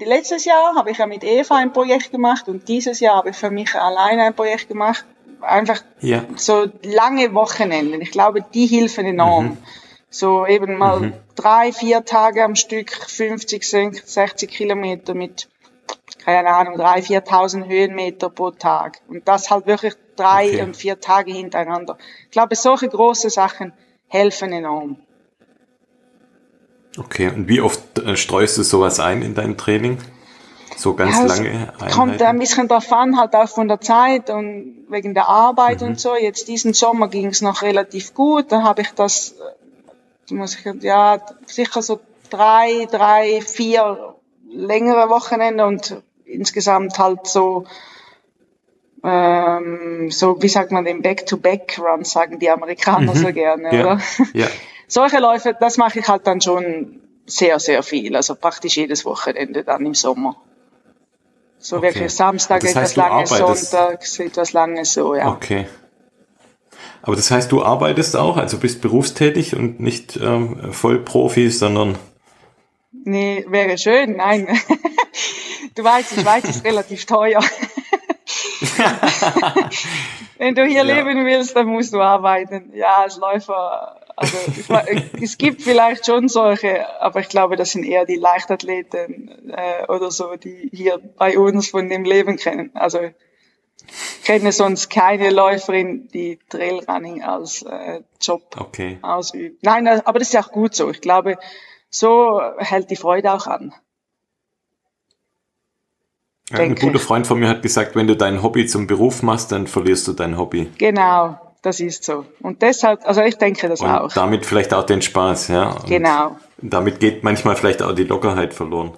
letztes 0.00 0.44
Jahr 0.44 0.74
habe 0.74 0.90
ich 0.90 0.98
ja 0.98 1.06
mit 1.06 1.22
Eva 1.22 1.58
ein 1.58 1.72
Projekt 1.72 2.10
gemacht 2.10 2.48
und 2.48 2.66
dieses 2.66 2.98
Jahr 2.98 3.14
habe 3.14 3.30
ich 3.30 3.36
für 3.36 3.50
mich 3.50 3.72
alleine 3.76 4.24
ein 4.24 4.34
Projekt 4.34 4.66
gemacht. 4.66 5.04
Einfach 5.40 5.80
ja. 6.00 6.24
so 6.34 6.66
lange 6.82 7.32
Wochenenden. 7.34 8.00
Ich 8.00 8.10
glaube, 8.10 8.44
die 8.52 8.66
helfen 8.66 9.06
enorm. 9.06 9.44
Mhm. 9.44 9.58
So 10.10 10.44
eben 10.44 10.76
mal 10.76 10.98
mhm. 10.98 11.12
drei, 11.36 11.72
vier 11.72 12.04
Tage 12.04 12.42
am 12.42 12.56
Stück, 12.56 12.90
50, 12.90 13.64
60 13.64 14.50
Kilometer 14.50 15.14
mit, 15.14 15.48
keine 16.24 16.48
Ahnung, 16.48 16.76
drei, 16.76 16.98
4.000 16.98 17.68
Höhenmeter 17.68 18.28
pro 18.28 18.50
Tag. 18.50 19.02
Und 19.06 19.28
das 19.28 19.52
halt 19.52 19.68
wirklich 19.68 19.94
drei 20.18 20.48
okay. 20.48 20.62
und 20.62 20.76
vier 20.76 21.00
Tage 21.00 21.32
hintereinander. 21.32 21.96
Ich 22.24 22.30
glaube, 22.30 22.56
solche 22.56 22.88
große 22.88 23.30
Sachen 23.30 23.72
helfen 24.08 24.52
enorm. 24.52 24.96
Okay, 26.96 27.28
und 27.28 27.48
wie 27.48 27.60
oft 27.60 27.98
äh, 27.98 28.16
streust 28.16 28.58
du 28.58 28.62
sowas 28.62 28.98
ein 28.98 29.22
in 29.22 29.34
dein 29.34 29.56
Training? 29.56 29.98
So 30.76 30.94
ganz 30.94 31.16
ja, 31.16 31.24
lange 31.24 31.50
Einheiten? 31.50 31.92
Kommt 31.92 32.22
ein 32.22 32.38
bisschen 32.38 32.68
davon, 32.68 33.18
halt 33.18 33.34
auch 33.34 33.48
von 33.48 33.68
der 33.68 33.80
Zeit 33.80 34.30
und 34.30 34.86
wegen 34.88 35.14
der 35.14 35.28
Arbeit 35.28 35.80
mhm. 35.80 35.88
und 35.88 36.00
so. 36.00 36.16
Jetzt 36.16 36.48
diesen 36.48 36.72
Sommer 36.72 37.08
ging 37.08 37.26
es 37.26 37.40
noch 37.40 37.62
relativ 37.62 38.14
gut. 38.14 38.52
Dann 38.52 38.64
habe 38.64 38.82
ich 38.82 38.90
das 38.92 39.34
muss 40.30 40.56
ich, 40.56 40.82
ja, 40.82 41.20
sicher 41.46 41.82
so 41.82 42.00
drei, 42.30 42.86
drei, 42.90 43.40
vier 43.40 44.14
längere 44.50 45.08
Wochenende 45.10 45.66
und 45.66 46.02
insgesamt 46.24 46.98
halt 46.98 47.26
so, 47.26 47.64
ähm, 49.04 50.10
so, 50.10 50.42
wie 50.42 50.48
sagt 50.48 50.72
man 50.72 50.84
den 50.84 51.02
Back-to-Back-Run, 51.02 52.04
sagen 52.04 52.38
die 52.38 52.50
Amerikaner 52.50 53.14
mhm. 53.14 53.18
so 53.18 53.32
gerne, 53.32 53.74
ja. 53.74 53.84
oder? 53.84 54.00
Ja. 54.34 54.46
Solche 54.88 55.18
Läufe, 55.18 55.54
das 55.58 55.76
mache 55.76 55.98
ich 55.98 56.08
halt 56.08 56.26
dann 56.26 56.40
schon 56.40 57.00
sehr, 57.26 57.60
sehr 57.60 57.82
viel, 57.82 58.16
also 58.16 58.34
praktisch 58.34 58.76
jedes 58.76 59.04
Wochenende 59.04 59.62
dann 59.62 59.84
im 59.84 59.94
Sommer. 59.94 60.36
So 61.58 61.76
okay. 61.76 61.86
wirklich 61.86 62.14
Samstag 62.14 62.60
das 62.60 62.74
heißt, 62.74 62.96
etwas 62.96 62.96
langes, 62.96 63.30
Sonntag 63.70 64.18
etwas 64.18 64.52
langes, 64.52 64.92
so, 64.92 65.14
ja. 65.14 65.28
Okay. 65.28 65.66
Aber 67.02 67.16
das 67.16 67.30
heißt, 67.30 67.52
du 67.52 67.62
arbeitest 67.62 68.16
auch, 68.16 68.36
also 68.36 68.58
bist 68.58 68.80
berufstätig 68.80 69.54
und 69.54 69.80
nicht 69.80 70.16
ähm, 70.16 70.72
Vollprofi, 70.72 71.50
sondern. 71.50 71.98
Nee, 73.04 73.44
wäre 73.48 73.78
schön, 73.78 74.16
nein. 74.16 74.46
du 75.74 75.84
weißt, 75.84 76.16
die 76.16 76.20
Schweiz 76.20 76.44
ist 76.44 76.64
relativ 76.64 77.06
teuer. 77.06 77.42
Wenn 80.38 80.54
du 80.54 80.64
hier 80.64 80.84
ja. 80.84 80.94
leben 80.94 81.24
willst, 81.26 81.56
dann 81.56 81.66
musst 81.66 81.92
du 81.92 82.00
arbeiten. 82.00 82.72
Ja, 82.74 82.98
als 82.98 83.16
Läufer. 83.16 84.00
Also 84.16 84.36
es 85.22 85.38
gibt 85.38 85.62
vielleicht 85.62 86.06
schon 86.06 86.28
solche, 86.28 87.00
aber 87.00 87.20
ich 87.20 87.28
glaube, 87.28 87.56
das 87.56 87.72
sind 87.72 87.84
eher 87.84 88.04
die 88.04 88.16
Leichtathleten 88.16 89.50
äh, 89.50 89.86
oder 89.88 90.10
so, 90.10 90.34
die 90.36 90.70
hier 90.72 90.98
bei 91.16 91.38
uns 91.38 91.70
von 91.70 91.88
dem 91.88 92.04
Leben 92.04 92.36
kennen. 92.36 92.70
Also 92.74 92.98
kenne 94.24 94.52
sonst 94.52 94.90
keine 94.90 95.30
Läuferin, 95.30 96.08
die 96.08 96.38
Trailrunning 96.48 97.22
als 97.22 97.62
äh, 97.62 98.02
Job 98.20 98.56
okay. 98.58 98.98
ausübt. 99.02 99.62
Nein, 99.62 99.86
äh, 99.86 100.02
aber 100.04 100.18
das 100.18 100.28
ist 100.28 100.36
auch 100.36 100.52
gut 100.52 100.74
so. 100.74 100.90
Ich 100.90 101.00
glaube, 101.00 101.38
so 101.90 102.40
hält 102.58 102.90
die 102.90 102.96
Freude 102.96 103.32
auch 103.32 103.46
an. 103.46 103.72
Ja, 106.50 106.58
ein 106.58 106.74
guter 106.74 106.98
Freund 106.98 107.26
von 107.26 107.38
mir 107.38 107.48
hat 107.48 107.62
gesagt, 107.62 107.94
wenn 107.94 108.06
du 108.06 108.16
dein 108.16 108.42
Hobby 108.42 108.66
zum 108.66 108.86
Beruf 108.86 109.22
machst, 109.22 109.52
dann 109.52 109.66
verlierst 109.66 110.08
du 110.08 110.12
dein 110.12 110.38
Hobby. 110.38 110.70
Genau, 110.78 111.38
das 111.62 111.80
ist 111.80 112.04
so. 112.04 112.24
Und 112.40 112.62
deshalb, 112.62 113.06
also 113.06 113.20
ich 113.22 113.36
denke 113.36 113.68
das 113.68 113.80
Und 113.80 113.90
auch. 113.90 114.12
Damit 114.12 114.46
vielleicht 114.46 114.72
auch 114.72 114.84
den 114.84 115.02
Spaß, 115.02 115.48
ja. 115.48 115.72
Und 115.72 115.86
genau. 115.86 116.36
Damit 116.62 117.00
geht 117.00 117.22
manchmal 117.22 117.56
vielleicht 117.56 117.82
auch 117.82 117.92
die 117.92 118.04
Lockerheit 118.04 118.54
verloren. 118.54 118.92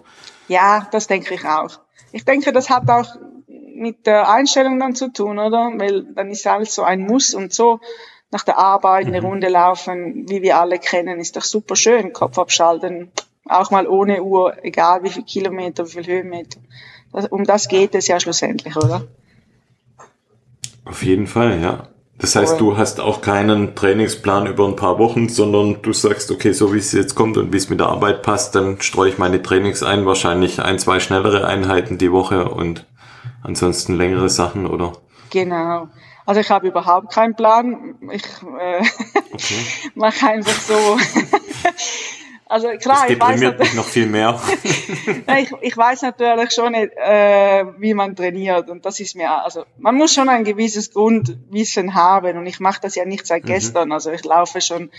Ja, 0.49 0.89
das 0.93 1.07
denke 1.07 1.35
ich 1.35 1.45
auch. 1.45 1.79
Ich 2.13 2.25
denke, 2.25 2.53
das 2.53 2.71
hat 2.71 2.89
auch 2.89 3.07
mit 3.75 4.07
der 4.07 4.31
Einstellung 4.31 4.79
dann 4.79 4.95
zu 4.95 5.13
tun, 5.13 5.39
oder? 5.39 5.73
Weil 5.77 6.05
dann 6.15 6.31
ist 6.31 6.47
alles 6.47 6.75
so 6.75 6.83
ein 6.83 7.01
Muss 7.01 7.35
und 7.35 7.53
so 7.53 7.81
nach 8.31 8.45
der 8.45 8.59
Arbeit 8.59 9.07
eine 9.07 9.21
mhm. 9.21 9.27
Runde 9.27 9.49
laufen, 9.49 10.27
wie 10.29 10.43
wir 10.43 10.59
alle 10.59 10.79
kennen, 10.79 11.19
ist 11.19 11.37
doch 11.37 11.43
super 11.43 11.77
schön. 11.77 12.13
Kopf 12.13 12.39
abschalten, 12.39 13.11
auch 13.45 13.71
mal 13.71 13.87
ohne 13.87 14.23
Uhr, 14.23 14.57
egal 14.63 15.03
wie 15.03 15.11
viel 15.11 15.25
Kilometer, 15.25 15.87
wie 15.87 16.03
viel 16.03 16.07
Höhenmeter. 16.07 16.61
Um 17.13 17.45
das 17.45 17.69
geht 17.69 17.95
es 17.95 18.07
ja 18.07 18.21
schlussendlich, 18.21 18.77
oder? 18.77 19.05
Auf 20.85 21.03
jeden 21.03 21.27
Fall, 21.27 21.61
ja. 21.61 21.89
Das 22.19 22.37
heißt, 22.37 22.61
du 22.61 22.77
hast 22.77 23.01
auch 23.01 23.23
keinen 23.23 23.75
Trainingsplan 23.75 24.47
über 24.47 24.69
ein 24.69 24.77
paar 24.77 24.99
Wochen, 24.99 25.31
sondern 25.31 25.81
du 25.81 25.95
sagst, 25.95 26.31
okay, 26.31 26.53
so 26.53 26.75
wie 26.75 26.79
es 26.79 26.93
jetzt 26.93 27.15
kommt 27.15 27.39
und 27.39 27.51
wie 27.53 27.57
es 27.57 27.71
mit 27.71 27.81
der 27.81 27.87
Arbeit 27.87 28.23
passt, 28.23 28.55
dann 28.55 28.79
streue 28.83 29.09
ich 29.09 29.17
meine 29.17 29.43
Trainings 29.43 29.83
ein, 29.83 30.05
wahrscheinlich 30.05 30.61
ein, 30.61 30.79
zwei 30.79 31.01
schnellere 31.01 31.47
Einheiten 31.47 31.97
die 31.97 32.13
Woche 32.13 32.51
und 32.51 32.85
ansonsten 33.43 33.97
längere 33.97 34.29
Sachen, 34.29 34.67
oder? 34.67 34.93
Genau. 35.31 35.89
Also 36.27 36.43
ich 36.43 36.51
habe 36.51 36.69
überhaupt 36.69 37.13
keinen 37.13 37.35
Plan. 37.35 37.97
Ich 38.13 38.23
äh, 38.61 38.83
okay. 39.33 39.67
mache 39.95 40.27
einfach 40.27 40.61
so. 40.61 40.75
also 42.51 42.67
klar, 42.79 43.03
das 43.03 43.11
ich 43.11 43.21
weiß 43.21 43.41
mich 43.41 43.75
noch 43.75 43.85
viel 43.85 44.07
mehr. 44.07 44.41
ich, 45.39 45.53
ich 45.61 45.77
weiß 45.77 46.03
natürlich 46.03 46.51
schon 46.51 46.73
nicht, 46.73 46.91
äh, 46.97 47.65
wie 47.79 47.95
man 47.95 48.17
trainiert 48.17 48.69
und 48.71 48.85
das 48.85 48.99
ist 48.99 49.15
mir 49.15 49.31
also 49.31 49.65
man 49.79 49.95
muss 49.95 50.13
schon 50.13 50.29
ein 50.29 50.43
gewisses 50.43 50.93
Grundwissen 50.93 51.95
haben 51.95 52.37
und 52.39 52.47
ich 52.47 52.59
mache 52.59 52.81
das 52.83 52.97
ja 52.97 53.05
nicht 53.05 53.25
seit 53.25 53.45
mhm. 53.45 53.49
gestern. 53.49 53.93
Also 53.93 54.11
ich 54.11 54.25
laufe 54.25 54.61
schon 54.61 54.91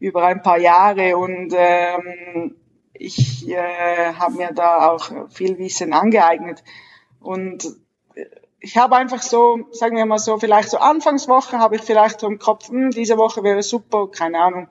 über 0.00 0.24
ein 0.26 0.42
paar 0.42 0.58
Jahre 0.58 1.16
und 1.16 1.54
ähm, 1.56 2.56
ich 2.92 3.48
äh, 3.50 4.14
habe 4.14 4.34
mir 4.34 4.50
da 4.52 4.90
auch 4.90 5.08
viel 5.30 5.58
Wissen 5.58 5.92
angeeignet 5.92 6.64
und 7.20 7.68
ich 8.58 8.76
habe 8.76 8.96
einfach 8.96 9.22
so, 9.22 9.60
sagen 9.70 9.96
wir 9.96 10.06
mal 10.06 10.18
so, 10.18 10.38
vielleicht 10.38 10.70
so 10.70 10.78
Anfangswoche 10.78 11.60
habe 11.60 11.76
ich 11.76 11.82
vielleicht 11.82 12.18
so 12.18 12.26
im 12.26 12.40
Kopf, 12.40 12.68
hm, 12.68 12.90
diese 12.90 13.16
Woche 13.16 13.44
wäre 13.44 13.62
super, 13.62 14.08
keine 14.10 14.40
Ahnung, 14.40 14.66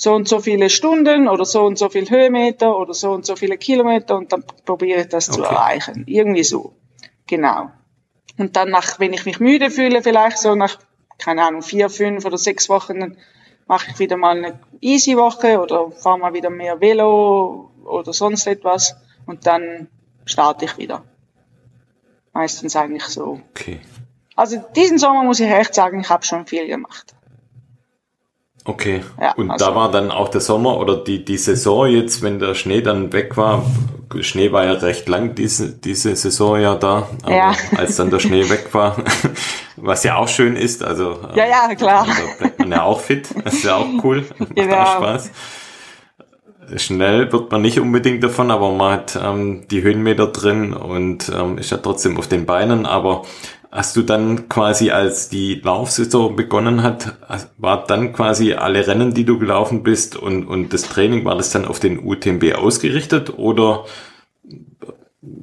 so 0.00 0.14
und 0.14 0.26
so 0.26 0.40
viele 0.40 0.70
Stunden 0.70 1.28
oder 1.28 1.44
so 1.44 1.62
und 1.62 1.78
so 1.78 1.90
viel 1.90 2.08
Höhenmeter 2.08 2.74
oder 2.74 2.94
so 2.94 3.12
und 3.12 3.26
so 3.26 3.36
viele 3.36 3.58
Kilometer 3.58 4.16
und 4.16 4.32
dann 4.32 4.42
probiere 4.64 5.02
ich 5.02 5.08
das 5.08 5.28
okay. 5.28 5.38
zu 5.38 5.44
erreichen. 5.44 6.04
Irgendwie 6.06 6.42
so. 6.42 6.72
Genau. 7.26 7.70
Und 8.38 8.56
dann 8.56 8.70
nach, 8.70 8.98
wenn 8.98 9.12
ich 9.12 9.26
mich 9.26 9.40
müde 9.40 9.68
fühle, 9.68 10.02
vielleicht 10.02 10.38
so 10.38 10.54
nach, 10.54 10.78
keine 11.18 11.44
Ahnung, 11.44 11.60
vier, 11.60 11.90
fünf 11.90 12.24
oder 12.24 12.38
sechs 12.38 12.70
Wochen, 12.70 12.98
dann 12.98 13.18
mache 13.66 13.90
ich 13.90 13.98
wieder 13.98 14.16
mal 14.16 14.38
eine 14.38 14.58
easy 14.80 15.18
Woche 15.18 15.60
oder 15.60 15.90
fahre 15.90 16.18
mal 16.18 16.32
wieder 16.32 16.48
mehr 16.48 16.80
Velo 16.80 17.70
oder 17.84 18.14
sonst 18.14 18.46
etwas 18.46 18.96
und 19.26 19.46
dann 19.46 19.88
starte 20.24 20.64
ich 20.64 20.78
wieder. 20.78 21.04
Meistens 22.32 22.74
eigentlich 22.74 23.04
so. 23.04 23.42
Okay. 23.50 23.80
Also 24.34 24.64
diesen 24.74 24.96
Sommer 24.96 25.24
muss 25.24 25.40
ich 25.40 25.50
echt 25.50 25.74
sagen, 25.74 26.00
ich 26.00 26.08
habe 26.08 26.24
schon 26.24 26.46
viel 26.46 26.66
gemacht. 26.66 27.14
Okay. 28.64 29.02
Ja, 29.20 29.32
und 29.32 29.50
also, 29.50 29.64
da 29.64 29.74
war 29.74 29.90
dann 29.90 30.10
auch 30.10 30.28
der 30.28 30.40
Sommer 30.40 30.78
oder 30.78 30.96
die, 30.96 31.24
die 31.24 31.38
Saison 31.38 31.86
jetzt, 31.86 32.22
wenn 32.22 32.38
der 32.38 32.54
Schnee 32.54 32.82
dann 32.82 33.12
weg 33.12 33.36
war. 33.36 33.64
Schnee 34.20 34.52
war 34.52 34.64
ja 34.64 34.72
recht 34.72 35.08
lang 35.08 35.34
diese, 35.34 35.70
diese 35.70 36.14
Saison 36.16 36.60
ja 36.60 36.74
da, 36.74 37.08
aber 37.22 37.34
ja. 37.34 37.52
als 37.76 37.96
dann 37.96 38.10
der 38.10 38.18
Schnee 38.18 38.48
weg 38.50 38.68
war, 38.72 38.96
was 39.76 40.02
ja 40.04 40.16
auch 40.16 40.28
schön 40.28 40.56
ist, 40.56 40.82
also. 40.82 41.20
Ja, 41.34 41.46
ja, 41.46 41.74
klar. 41.74 42.06
Da 42.06 42.38
bleibt 42.38 42.58
man 42.58 42.72
ja 42.72 42.82
auch 42.82 43.00
fit, 43.00 43.28
das 43.44 43.54
ist 43.54 43.64
ja 43.64 43.76
auch 43.76 43.86
cool, 44.02 44.24
macht 44.38 44.56
genau. 44.56 44.76
auch 44.76 44.96
Spaß. 44.96 45.30
Schnell 46.76 47.32
wird 47.32 47.50
man 47.50 47.62
nicht 47.62 47.80
unbedingt 47.80 48.22
davon, 48.22 48.50
aber 48.50 48.70
man 48.72 48.92
hat 48.92 49.18
ähm, 49.20 49.66
die 49.68 49.82
Höhenmeter 49.82 50.28
drin 50.28 50.72
und 50.72 51.30
ähm, 51.34 51.58
ist 51.58 51.70
ja 51.70 51.78
trotzdem 51.78 52.16
auf 52.16 52.28
den 52.28 52.46
Beinen, 52.46 52.86
aber 52.86 53.22
Hast 53.72 53.94
du 53.94 54.02
dann 54.02 54.48
quasi, 54.48 54.90
als 54.90 55.28
die 55.28 55.54
Laufsaison 55.54 56.34
begonnen 56.34 56.82
hat, 56.82 57.16
war 57.56 57.86
dann 57.86 58.12
quasi 58.12 58.54
alle 58.54 58.86
Rennen, 58.86 59.14
die 59.14 59.24
du 59.24 59.38
gelaufen 59.38 59.84
bist 59.84 60.16
und, 60.16 60.46
und 60.46 60.72
das 60.72 60.82
Training, 60.82 61.24
war 61.24 61.36
das 61.36 61.50
dann 61.50 61.64
auf 61.64 61.78
den 61.78 62.04
UTMB 62.04 62.54
ausgerichtet 62.56 63.38
oder 63.38 63.84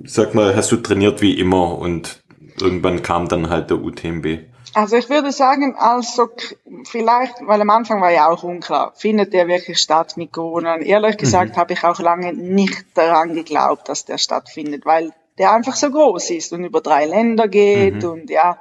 sag 0.03 0.33
mal, 0.33 0.55
hast 0.55 0.71
du 0.71 0.77
trainiert 0.77 1.21
wie 1.21 1.39
immer 1.39 1.77
und 1.77 2.21
irgendwann 2.59 3.01
kam 3.01 3.27
dann 3.27 3.49
halt 3.49 3.69
der 3.69 3.81
UTMB? 3.81 4.39
Also 4.73 4.97
ich 4.97 5.09
würde 5.09 5.31
sagen, 5.31 5.75
also 5.77 6.29
vielleicht, 6.83 7.35
weil 7.41 7.61
am 7.61 7.69
Anfang 7.69 8.01
war 8.01 8.11
ja 8.11 8.27
auch 8.27 8.43
unklar, 8.43 8.93
findet 8.95 9.33
der 9.33 9.47
wirklich 9.47 9.79
statt 9.79 10.17
mit 10.17 10.31
Corona? 10.31 10.75
Und 10.75 10.81
ehrlich 10.81 11.17
gesagt 11.17 11.55
mhm. 11.55 11.59
habe 11.59 11.73
ich 11.73 11.83
auch 11.83 11.99
lange 11.99 12.33
nicht 12.33 12.85
daran 12.93 13.33
geglaubt, 13.33 13.89
dass 13.89 14.05
der 14.05 14.17
stattfindet, 14.17 14.85
weil 14.85 15.13
der 15.37 15.51
einfach 15.51 15.75
so 15.75 15.89
groß 15.91 16.31
ist 16.31 16.53
und 16.53 16.63
über 16.63 16.81
drei 16.81 17.05
Länder 17.05 17.47
geht 17.47 18.03
mhm. 18.03 18.09
und 18.09 18.29
ja. 18.29 18.59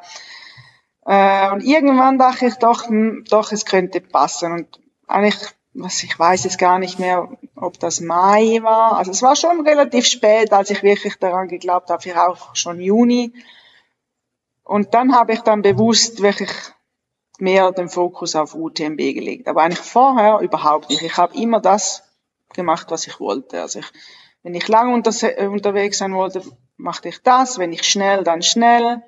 Äh, 1.07 1.51
und 1.53 1.63
irgendwann 1.63 2.19
dachte 2.19 2.47
ich 2.47 2.57
doch, 2.57 2.89
hm, 2.89 3.25
doch, 3.31 3.53
es 3.53 3.65
könnte 3.65 4.01
passen. 4.01 4.53
Und 4.53 4.81
eigentlich, 5.07 5.37
was 5.75 6.03
ich 6.03 6.19
weiß 6.19 6.45
jetzt 6.45 6.59
gar 6.59 6.79
nicht 6.79 6.99
mehr, 6.99 7.29
ob 7.55 7.79
das 7.79 8.01
Mai 8.01 8.59
war. 8.63 8.97
Also 8.97 9.13
es 9.13 9.23
war 9.23 9.37
schon 9.37 9.67
relativ 9.67 10.07
spät, 10.07 10.53
als 10.53 10.71
ich 10.71 10.83
wirklich 10.83 11.17
daran 11.17 11.49
geglaubt 11.49 11.91
habe, 11.91 12.03
vielleicht 12.03 12.19
auch 12.19 12.57
schon 12.57 12.81
Juni. 12.81 13.33
Und 14.65 14.95
dann 14.95 15.15
habe 15.15 15.33
ich 15.33 15.41
dann 15.41 15.63
bewusst 15.63 16.23
wirklich 16.23 16.51
mehr 17.39 17.71
den 17.71 17.89
Fokus 17.89 18.35
auf 18.35 18.55
UTMB 18.55 18.99
gelegt. 18.99 19.47
Aber 19.47 19.63
eigentlich 19.63 19.79
vorher 19.79 20.41
überhaupt 20.41 20.91
nicht. 20.91 21.03
Ich 21.03 21.17
habe 21.17 21.37
immer 21.37 21.61
das 21.61 22.03
gemacht, 22.53 22.91
was 22.91 23.07
ich 23.07 23.21
wollte. 23.21 23.61
Also 23.61 23.79
ich, 23.79 23.93
wenn 24.43 24.55
ich 24.55 24.67
lang 24.67 24.93
unter, 24.93 25.13
unterwegs 25.49 25.99
sein 25.99 26.15
wollte, 26.15 26.43
machte 26.77 27.09
ich 27.09 27.23
das, 27.23 27.59
wenn 27.59 27.73
ich 27.73 27.83
schnell, 27.83 28.25
dann 28.25 28.43
schnell. 28.43 29.03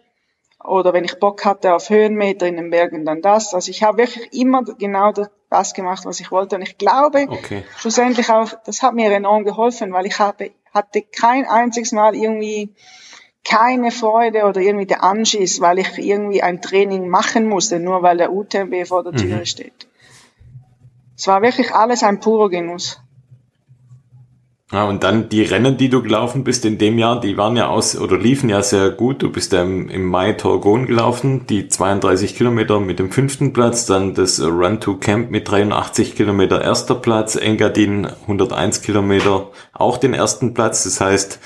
Oder 0.62 0.92
wenn 0.92 1.04
ich 1.04 1.18
Bock 1.20 1.44
hatte 1.44 1.74
auf 1.74 1.88
Höhenmeter 1.88 2.46
in 2.46 2.56
den 2.56 2.70
Bergen, 2.70 3.04
dann 3.04 3.22
das. 3.22 3.54
Also 3.54 3.70
ich 3.70 3.82
habe 3.82 3.98
wirklich 3.98 4.32
immer 4.32 4.64
genau 4.64 5.12
das 5.50 5.74
gemacht, 5.74 6.04
was 6.04 6.20
ich 6.20 6.30
wollte. 6.30 6.56
Und 6.56 6.62
ich 6.62 6.78
glaube, 6.78 7.26
okay. 7.28 7.64
schlussendlich 7.76 8.30
auch, 8.30 8.50
das 8.64 8.82
hat 8.82 8.94
mir 8.94 9.10
enorm 9.12 9.44
geholfen, 9.44 9.92
weil 9.92 10.06
ich 10.06 10.18
habe, 10.18 10.50
hatte 10.74 11.02
kein 11.02 11.46
einziges 11.46 11.92
Mal 11.92 12.16
irgendwie 12.16 12.74
keine 13.44 13.90
Freude 13.90 14.44
oder 14.44 14.60
irgendwie 14.60 14.86
der 14.86 15.02
Anschiss, 15.02 15.60
weil 15.60 15.78
ich 15.78 15.96
irgendwie 15.96 16.42
ein 16.42 16.60
Training 16.60 17.08
machen 17.08 17.48
musste, 17.48 17.78
nur 17.78 18.02
weil 18.02 18.18
der 18.18 18.32
UTMB 18.32 18.86
vor 18.86 19.04
der 19.04 19.12
Tür 19.12 19.38
mhm. 19.38 19.46
steht. 19.46 19.88
Es 21.16 21.26
war 21.26 21.40
wirklich 21.40 21.74
alles 21.74 22.02
ein 22.02 22.20
purer 22.20 22.50
Genuss. 22.50 23.00
Ja, 24.70 24.84
und 24.84 25.02
dann 25.02 25.30
die 25.30 25.44
Rennen, 25.44 25.78
die 25.78 25.88
du 25.88 26.02
gelaufen 26.02 26.44
bist 26.44 26.66
in 26.66 26.76
dem 26.76 26.98
Jahr, 26.98 27.20
die 27.20 27.38
waren 27.38 27.56
ja 27.56 27.68
aus 27.68 27.96
oder 27.96 28.18
liefen 28.18 28.50
ja 28.50 28.62
sehr 28.62 28.90
gut. 28.90 29.22
Du 29.22 29.30
bist 29.30 29.52
ja 29.52 29.62
im, 29.62 29.88
im 29.88 30.04
Mai 30.04 30.34
Torgon 30.34 30.86
gelaufen, 30.86 31.46
die 31.46 31.68
32 31.68 32.36
Kilometer 32.36 32.78
mit 32.78 32.98
dem 32.98 33.10
fünften 33.10 33.54
Platz, 33.54 33.86
dann 33.86 34.12
das 34.12 34.38
Run 34.42 34.78
to 34.78 34.96
Camp 34.96 35.30
mit 35.30 35.50
83 35.50 36.14
Kilometer 36.16 36.60
erster 36.60 36.94
Platz, 36.94 37.34
Engadin 37.34 38.08
101 38.22 38.82
Kilometer 38.82 39.48
auch 39.72 39.96
den 39.96 40.12
ersten 40.12 40.52
Platz. 40.52 40.84
Das 40.84 41.00
heißt, 41.00 41.40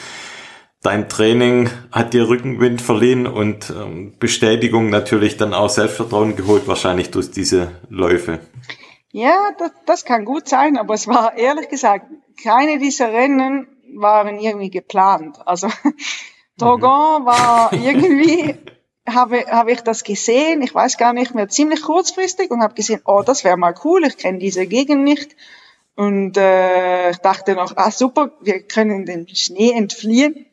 dein 0.82 1.08
Training 1.08 1.70
hat 1.92 2.14
dir 2.14 2.28
Rückenwind 2.28 2.82
verliehen 2.82 3.28
und 3.28 3.70
ähm, 3.70 4.14
Bestätigung 4.18 4.90
natürlich 4.90 5.36
dann 5.36 5.54
auch 5.54 5.70
Selbstvertrauen 5.70 6.34
geholt, 6.34 6.66
wahrscheinlich 6.66 7.12
durch 7.12 7.30
diese 7.30 7.70
Läufe. 7.88 8.40
Ja, 9.12 9.50
das, 9.58 9.70
das 9.86 10.04
kann 10.04 10.24
gut 10.24 10.48
sein, 10.48 10.78
aber 10.78 10.94
es 10.94 11.06
war 11.06 11.36
ehrlich 11.36 11.68
gesagt 11.68 12.06
keine 12.42 12.78
dieser 12.78 13.12
Rennen 13.12 13.68
waren 13.94 14.38
irgendwie 14.38 14.70
geplant. 14.70 15.38
Also 15.46 15.68
Drogon 16.58 17.22
mhm. 17.22 17.26
war 17.26 17.72
irgendwie, 17.84 18.56
habe, 19.06 19.44
habe 19.48 19.72
ich 19.72 19.82
das 19.82 20.04
gesehen, 20.04 20.62
ich 20.62 20.74
weiß 20.74 20.96
gar 20.96 21.12
nicht 21.12 21.34
mehr, 21.34 21.48
ziemlich 21.48 21.82
kurzfristig 21.82 22.50
und 22.50 22.62
habe 22.62 22.74
gesehen, 22.74 23.00
oh, 23.04 23.22
das 23.24 23.44
wäre 23.44 23.56
mal 23.56 23.74
cool, 23.84 24.04
ich 24.04 24.16
kenne 24.16 24.38
diese 24.38 24.66
Gegend 24.66 25.04
nicht. 25.04 25.36
Und 25.94 26.38
äh, 26.38 27.10
ich 27.10 27.18
dachte 27.18 27.54
noch, 27.54 27.76
ah 27.76 27.90
super, 27.90 28.30
wir 28.40 28.62
können 28.62 29.04
den 29.04 29.28
Schnee 29.28 29.72
entfliehen. 29.72 30.46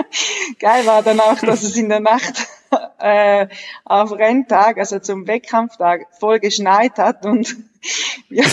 Geil 0.58 0.86
war 0.86 1.02
dann 1.02 1.20
auch, 1.20 1.38
dass 1.40 1.62
es 1.62 1.76
in 1.76 1.90
der 1.90 2.00
Nacht 2.00 2.48
äh, 2.98 3.48
auf 3.84 4.12
Renntag, 4.12 4.78
also 4.78 4.98
zum 4.98 5.26
Wettkampftag, 5.26 6.06
voll 6.18 6.40
geschneit 6.40 6.96
hat 6.96 7.26
und 7.26 7.54
wir, 8.28 8.44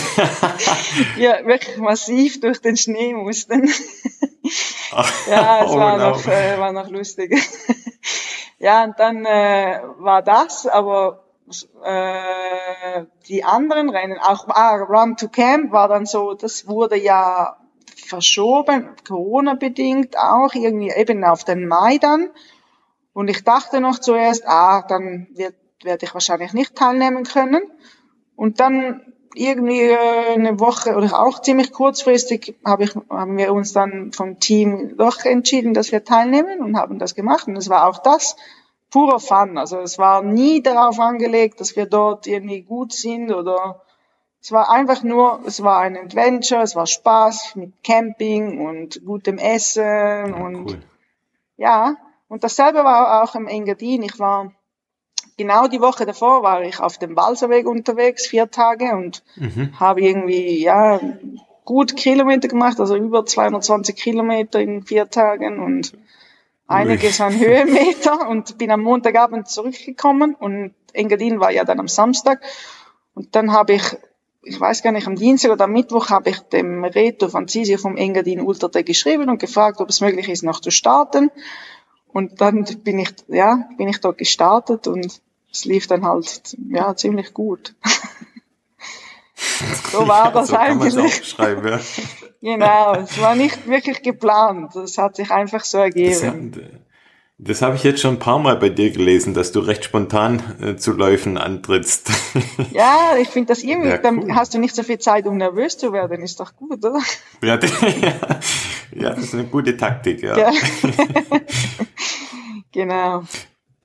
wir 1.16 1.46
wirklich 1.46 1.76
massiv 1.78 2.40
durch 2.40 2.60
den 2.60 2.76
Schnee 2.76 3.12
mussten. 3.12 3.66
ja, 5.28 5.64
es 5.64 5.70
oh, 5.70 5.78
war, 5.78 5.98
no. 5.98 6.10
noch, 6.10 6.26
äh, 6.26 6.58
war 6.58 6.72
noch 6.72 6.88
lustig. 6.88 7.36
ja, 8.58 8.84
und 8.84 8.98
dann 8.98 9.24
äh, 9.24 9.80
war 9.98 10.22
das, 10.22 10.66
aber 10.66 11.24
äh, 11.84 13.04
die 13.28 13.44
anderen 13.44 13.90
Rennen, 13.90 14.18
auch 14.18 14.48
ah, 14.48 14.76
Run 14.76 15.16
to 15.16 15.28
Camp 15.28 15.72
war 15.72 15.88
dann 15.88 16.06
so, 16.06 16.34
das 16.34 16.66
wurde 16.66 16.96
ja 16.96 17.56
verschoben, 17.94 18.90
Corona-bedingt 19.06 20.16
auch, 20.18 20.54
irgendwie 20.54 20.90
eben 20.90 21.24
auf 21.24 21.44
den 21.44 21.66
Mai 21.66 21.98
dann. 21.98 22.30
Und 23.12 23.28
ich 23.28 23.44
dachte 23.44 23.80
noch 23.80 23.98
zuerst, 23.98 24.46
ah, 24.46 24.82
dann 24.82 25.28
wird, 25.34 25.54
werde 25.82 26.04
ich 26.04 26.14
wahrscheinlich 26.14 26.52
nicht 26.52 26.74
teilnehmen 26.74 27.24
können. 27.24 27.62
Und 28.36 28.60
dann 28.60 29.14
irgendwie 29.36 29.82
äh, 29.82 30.34
eine 30.34 30.58
Woche 30.58 30.96
oder 30.96 31.20
auch 31.20 31.40
ziemlich 31.40 31.72
kurzfristig 31.72 32.56
habe 32.64 32.84
ich, 32.84 32.94
haben 33.10 33.36
wir 33.36 33.52
uns 33.52 33.72
dann 33.72 34.12
vom 34.12 34.40
Team 34.40 34.96
doch 34.96 35.24
entschieden, 35.24 35.74
dass 35.74 35.92
wir 35.92 36.04
teilnehmen 36.04 36.60
und 36.60 36.76
haben 36.76 36.98
das 36.98 37.14
gemacht. 37.14 37.46
Und 37.46 37.56
es 37.56 37.68
war 37.68 37.86
auch 37.88 37.98
das 37.98 38.36
purer 38.90 39.20
Fun. 39.20 39.58
Also 39.58 39.78
es 39.78 39.98
war 39.98 40.22
nie 40.22 40.62
darauf 40.62 40.98
angelegt, 40.98 41.60
dass 41.60 41.76
wir 41.76 41.86
dort 41.86 42.26
irgendwie 42.26 42.62
gut 42.62 42.92
sind 42.92 43.30
oder 43.32 43.82
es 44.40 44.52
war 44.52 44.70
einfach 44.70 45.02
nur, 45.02 45.40
es 45.44 45.62
war 45.62 45.80
ein 45.80 45.96
Adventure, 45.96 46.62
es 46.62 46.76
war 46.76 46.86
Spaß 46.86 47.56
mit 47.56 47.82
Camping 47.82 48.64
und 48.66 49.04
gutem 49.04 49.38
Essen 49.38 49.82
ja, 49.84 50.24
und 50.24 50.70
cool. 50.70 50.82
ja. 51.56 51.96
Und 52.28 52.42
dasselbe 52.42 52.84
war 52.84 53.22
auch 53.22 53.34
im 53.34 53.46
Engadin. 53.46 54.02
Ich 54.02 54.18
war 54.18 54.52
genau 55.36 55.68
die 55.68 55.80
Woche 55.80 56.06
davor 56.06 56.42
war 56.42 56.62
ich 56.62 56.80
auf 56.80 56.98
dem 56.98 57.16
Walserweg 57.16 57.66
unterwegs, 57.66 58.26
vier 58.26 58.50
Tage 58.50 58.94
und 58.94 59.22
mhm. 59.36 59.78
habe 59.78 60.00
irgendwie, 60.00 60.62
ja, 60.62 61.00
gut 61.64 61.96
Kilometer 61.96 62.48
gemacht, 62.48 62.80
also 62.80 62.96
über 62.96 63.26
220 63.26 63.96
Kilometer 63.96 64.60
in 64.60 64.82
vier 64.82 65.10
Tagen 65.10 65.58
und 65.58 65.92
einiges 66.66 67.20
an 67.20 67.38
Höhenmeter 67.38 68.28
und 68.28 68.56
bin 68.58 68.70
am 68.70 68.82
Montagabend 68.82 69.48
zurückgekommen 69.48 70.34
und 70.34 70.74
Engadin 70.92 71.40
war 71.40 71.50
ja 71.50 71.64
dann 71.64 71.80
am 71.80 71.88
Samstag 71.88 72.40
und 73.14 73.34
dann 73.34 73.52
habe 73.52 73.74
ich 73.74 73.96
ich 74.48 74.60
weiß 74.60 74.82
gar 74.84 74.92
nicht, 74.92 75.08
am 75.08 75.16
Dienstag 75.16 75.50
oder 75.50 75.64
am 75.64 75.72
Mittwoch 75.72 76.10
habe 76.10 76.30
ich 76.30 76.38
dem 76.38 76.84
Reto 76.84 77.28
Franzisi 77.28 77.76
vom 77.78 77.96
Engadin 77.96 78.40
Ultratec 78.40 78.86
geschrieben 78.86 79.28
und 79.28 79.40
gefragt, 79.40 79.80
ob 79.80 79.88
es 79.88 80.00
möglich 80.00 80.28
ist, 80.28 80.44
noch 80.44 80.60
zu 80.60 80.70
starten. 80.70 81.32
Und 82.16 82.40
dann 82.40 82.64
bin 82.82 82.98
ich, 82.98 83.10
ja, 83.28 83.68
bin 83.76 83.90
ich 83.90 84.00
dort 84.00 84.16
gestartet 84.16 84.86
und 84.86 85.20
es 85.52 85.66
lief 85.66 85.86
dann 85.86 86.02
halt, 86.02 86.56
ja, 86.70 86.96
ziemlich 86.96 87.34
gut. 87.34 87.74
so 89.92 90.08
war 90.08 90.24
ja, 90.24 90.30
das 90.30 90.48
so 90.48 90.56
eigentlich. 90.56 91.34
Ja. 91.36 91.78
genau, 92.40 92.94
es 92.94 93.20
war 93.20 93.34
nicht 93.34 93.68
wirklich 93.68 94.00
geplant. 94.00 94.74
Es 94.76 94.96
hat 94.96 95.16
sich 95.16 95.30
einfach 95.30 95.62
so 95.62 95.76
ergeben. 95.76 96.80
Das 97.36 97.60
habe 97.60 97.76
ich 97.76 97.84
jetzt 97.84 98.00
schon 98.00 98.14
ein 98.14 98.18
paar 98.18 98.38
Mal 98.38 98.56
bei 98.56 98.70
dir 98.70 98.92
gelesen, 98.92 99.34
dass 99.34 99.52
du 99.52 99.60
recht 99.60 99.84
spontan 99.84 100.42
äh, 100.62 100.76
zu 100.76 100.92
Läufen 100.92 101.36
antrittst. 101.36 102.10
Ja, 102.72 103.16
ich 103.20 103.28
finde 103.28 103.48
das 103.48 103.62
irgendwie, 103.62 103.90
ja, 103.90 103.96
cool. 103.96 104.02
dann 104.02 104.34
hast 104.34 104.54
du 104.54 104.58
nicht 104.58 104.74
so 104.74 104.82
viel 104.82 104.98
Zeit, 104.98 105.26
um 105.26 105.36
nervös 105.36 105.76
zu 105.76 105.92
werden, 105.92 106.22
ist 106.22 106.40
doch 106.40 106.56
gut, 106.56 106.84
oder? 106.84 107.00
Ja, 107.42 107.58
ja 108.00 108.40
das 109.00 109.18
ist 109.18 109.34
eine 109.34 109.44
gute 109.44 109.76
Taktik, 109.76 110.22
ja. 110.22 110.38
ja. 110.38 110.52
genau. 112.72 113.24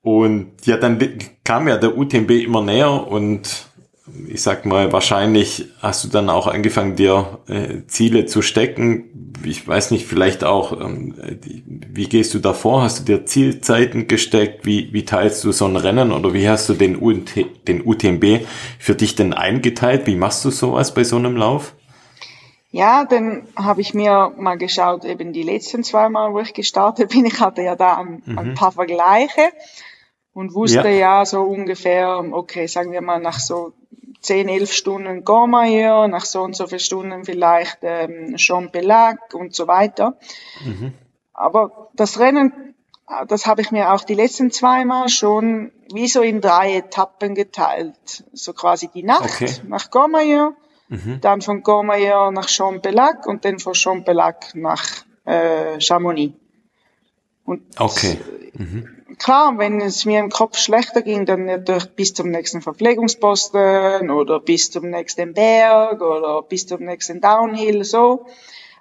Und 0.01 0.65
ja, 0.65 0.77
dann 0.77 0.99
kam 1.43 1.67
ja 1.67 1.77
der 1.77 1.97
UTMB 1.97 2.31
immer 2.31 2.61
näher 2.61 3.07
und 3.07 3.71
ich 4.27 4.41
sag 4.41 4.65
mal, 4.65 4.91
wahrscheinlich 4.91 5.67
hast 5.79 6.03
du 6.03 6.07
dann 6.07 6.29
auch 6.29 6.47
angefangen, 6.47 6.95
dir 6.95 7.39
äh, 7.47 7.85
Ziele 7.87 8.25
zu 8.25 8.41
stecken. 8.41 9.33
Ich 9.43 9.67
weiß 9.67 9.91
nicht, 9.91 10.05
vielleicht 10.05 10.43
auch, 10.43 10.79
ähm, 10.79 11.13
wie 11.93 12.09
gehst 12.09 12.33
du 12.33 12.39
davor? 12.39 12.81
Hast 12.81 12.99
du 12.99 13.03
dir 13.03 13.25
Zielzeiten 13.25 14.07
gesteckt? 14.07 14.65
Wie, 14.65 14.91
wie 14.91 15.05
teilst 15.05 15.43
du 15.43 15.51
so 15.51 15.65
ein 15.65 15.75
Rennen 15.75 16.11
oder 16.11 16.33
wie 16.33 16.49
hast 16.49 16.67
du 16.67 16.73
den, 16.73 17.01
UT, 17.01 17.31
den 17.67 17.85
UTMB 17.85 18.41
für 18.79 18.95
dich 18.95 19.15
denn 19.15 19.33
eingeteilt? 19.33 20.07
Wie 20.07 20.15
machst 20.15 20.43
du 20.45 20.49
sowas 20.49 20.93
bei 20.93 21.03
so 21.03 21.15
einem 21.15 21.37
Lauf? 21.37 21.75
Ja, 22.71 23.03
dann 23.03 23.47
habe 23.57 23.81
ich 23.81 23.93
mir 23.93 24.33
mal 24.37 24.57
geschaut, 24.57 25.03
eben 25.03 25.33
die 25.33 25.43
letzten 25.43 25.83
zwei 25.83 26.07
Mal, 26.07 26.33
wo 26.33 26.39
ich 26.39 26.53
gestartet 26.53 27.11
bin. 27.11 27.25
Ich 27.25 27.39
hatte 27.41 27.61
ja 27.61 27.75
da 27.75 27.97
ein, 27.97 28.23
mhm. 28.25 28.37
ein 28.37 28.53
paar 28.55 28.71
Vergleiche 28.71 29.51
und 30.33 30.53
wusste 30.53 30.87
ja. 30.89 31.19
ja 31.19 31.25
so 31.25 31.41
ungefähr, 31.41 32.23
okay, 32.31 32.67
sagen 32.67 32.93
wir 32.93 33.01
mal 33.01 33.19
nach 33.19 33.39
so 33.39 33.73
10, 34.21 34.47
11 34.47 34.71
Stunden 34.71 35.25
Gormayer, 35.25 36.07
nach 36.07 36.25
so 36.25 36.43
und 36.43 36.55
so 36.55 36.67
vielen 36.67 36.79
Stunden 36.79 37.25
vielleicht 37.25 37.79
ähm, 37.81 38.37
Champelag 38.37 39.33
und 39.33 39.53
so 39.53 39.67
weiter. 39.67 40.17
Mhm. 40.63 40.93
Aber 41.33 41.89
das 41.95 42.19
Rennen, 42.19 42.75
das 43.27 43.47
habe 43.47 43.61
ich 43.61 43.71
mir 43.71 43.91
auch 43.91 44.03
die 44.03 44.13
letzten 44.13 44.51
zweimal 44.51 45.09
schon 45.09 45.71
wie 45.91 46.07
so 46.07 46.21
in 46.21 46.39
drei 46.39 46.77
Etappen 46.77 47.35
geteilt. 47.35 48.23
So 48.31 48.53
quasi 48.53 48.89
die 48.93 49.03
Nacht 49.03 49.41
okay. 49.41 49.51
nach 49.67 49.89
Gormayer, 49.89 50.53
mhm. 50.91 51.19
dann 51.21 51.41
von 51.41 51.63
Gormayer 51.63 52.31
nach 52.31 52.47
Champelag 52.47 53.25
und 53.25 53.43
dann 53.43 53.59
von 53.59 53.73
Champelag 53.73 54.53
nach 54.53 54.85
äh, 55.25 55.79
Chamonix. 55.81 56.35
Und 57.43 57.63
okay. 57.79 58.19
Mhm 58.53 59.01
klar, 59.21 59.57
wenn 59.57 59.81
es 59.81 60.05
mir 60.05 60.19
im 60.19 60.29
Kopf 60.29 60.57
schlechter 60.57 61.01
ging, 61.01 61.25
dann 61.25 61.45
natürlich 61.45 61.89
bis 61.95 62.13
zum 62.13 62.29
nächsten 62.29 62.61
Verpflegungsposten 62.61 64.09
oder 64.09 64.39
bis 64.39 64.71
zum 64.71 64.89
nächsten 64.89 65.33
Berg 65.33 66.01
oder 66.01 66.41
bis 66.41 66.67
zum 66.67 66.83
nächsten 66.83 67.21
Downhill, 67.21 67.83
so. 67.83 68.25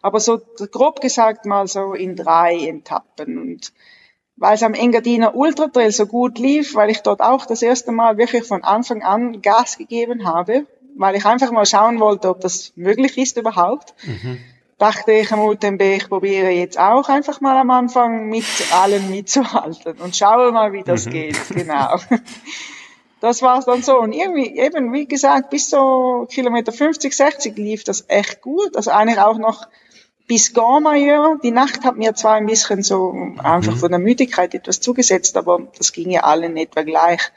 Aber 0.03 0.19
so 0.19 0.41
grob 0.71 1.01
gesagt 1.03 1.45
mal 1.45 1.67
so 1.67 1.93
in 1.93 2.17
drei 2.17 2.69
Etappen. 2.69 3.39
Und 3.39 3.73
weil 4.37 4.55
es 4.55 4.63
am 4.63 4.73
Engadiner 4.73 5.35
Ultra 5.37 5.67
Trail 5.67 5.93
so 5.93 6.07
gut 6.07 6.39
lief, 6.39 6.75
weil 6.75 6.89
ich 6.89 7.01
dort 7.03 7.21
auch 7.21 7.45
das 7.45 7.61
erste 7.61 7.93
Mal 7.93 8.17
wirklich 8.17 8.45
von 8.45 8.65
Anfang 8.65 9.03
an 9.03 9.43
Gas 9.43 9.77
gegeben 9.77 10.27
habe, 10.27 10.67
weil 10.97 11.17
ich 11.17 11.25
einfach 11.25 11.51
mal 11.51 11.67
schauen 11.67 12.01
wollte, 12.01 12.29
ob 12.29 12.41
das 12.41 12.73
möglich 12.77 13.19
ist 13.19 13.37
überhaupt. 13.37 13.95
Mhm 14.05 14.39
dachte 14.81 15.13
ich 15.13 15.31
am 15.31 15.41
UTMB, 15.41 15.83
ich 15.83 16.09
probiere 16.09 16.49
jetzt 16.49 16.79
auch 16.79 17.09
einfach 17.11 17.41
mal 17.43 17.57
am 17.59 17.71
Anfang 17.71 18.29
mit 18.29 18.47
allen 18.73 19.11
mitzuhalten 19.11 19.99
und 19.99 20.17
schaue 20.17 20.51
mal, 20.53 20.73
wie 20.73 20.83
das 20.83 21.07
mhm. 21.07 21.11
geht. 21.11 21.37
Genau. 21.51 21.97
Das 23.21 23.43
war's 23.43 23.67
dann 23.67 23.83
so. 23.83 24.01
Und 24.01 24.15
irgendwie, 24.15 24.57
eben, 24.59 24.95
wie 24.95 25.07
gesagt, 25.07 25.51
bis 25.51 25.69
so 25.69 26.27
Kilometer 26.31 26.73
50, 26.73 27.15
60 27.15 27.59
lief 27.59 27.85
das 27.85 28.07
echt 28.09 28.41
gut. 28.41 28.75
Also 28.79 28.93
eigentlich 28.93 29.19
auch 29.19 29.37
noch 29.37 29.69
bis 30.27 30.55
Gormayer. 30.55 31.39
Die 31.43 31.51
Nacht 31.51 31.85
hat 31.85 31.99
mir 31.99 32.15
zwar 32.15 32.37
ein 32.37 32.47
bisschen 32.47 32.83
so 32.83 33.15
einfach 33.43 33.75
mhm. 33.75 33.79
von 33.79 33.91
der 33.91 33.99
Müdigkeit 33.99 34.55
etwas 34.55 34.81
zugesetzt, 34.81 35.37
aber 35.37 35.69
das 35.77 35.93
ging 35.93 36.09
ja 36.09 36.23
allen 36.23 36.57
etwa 36.57 36.83
gleich. 36.83 37.31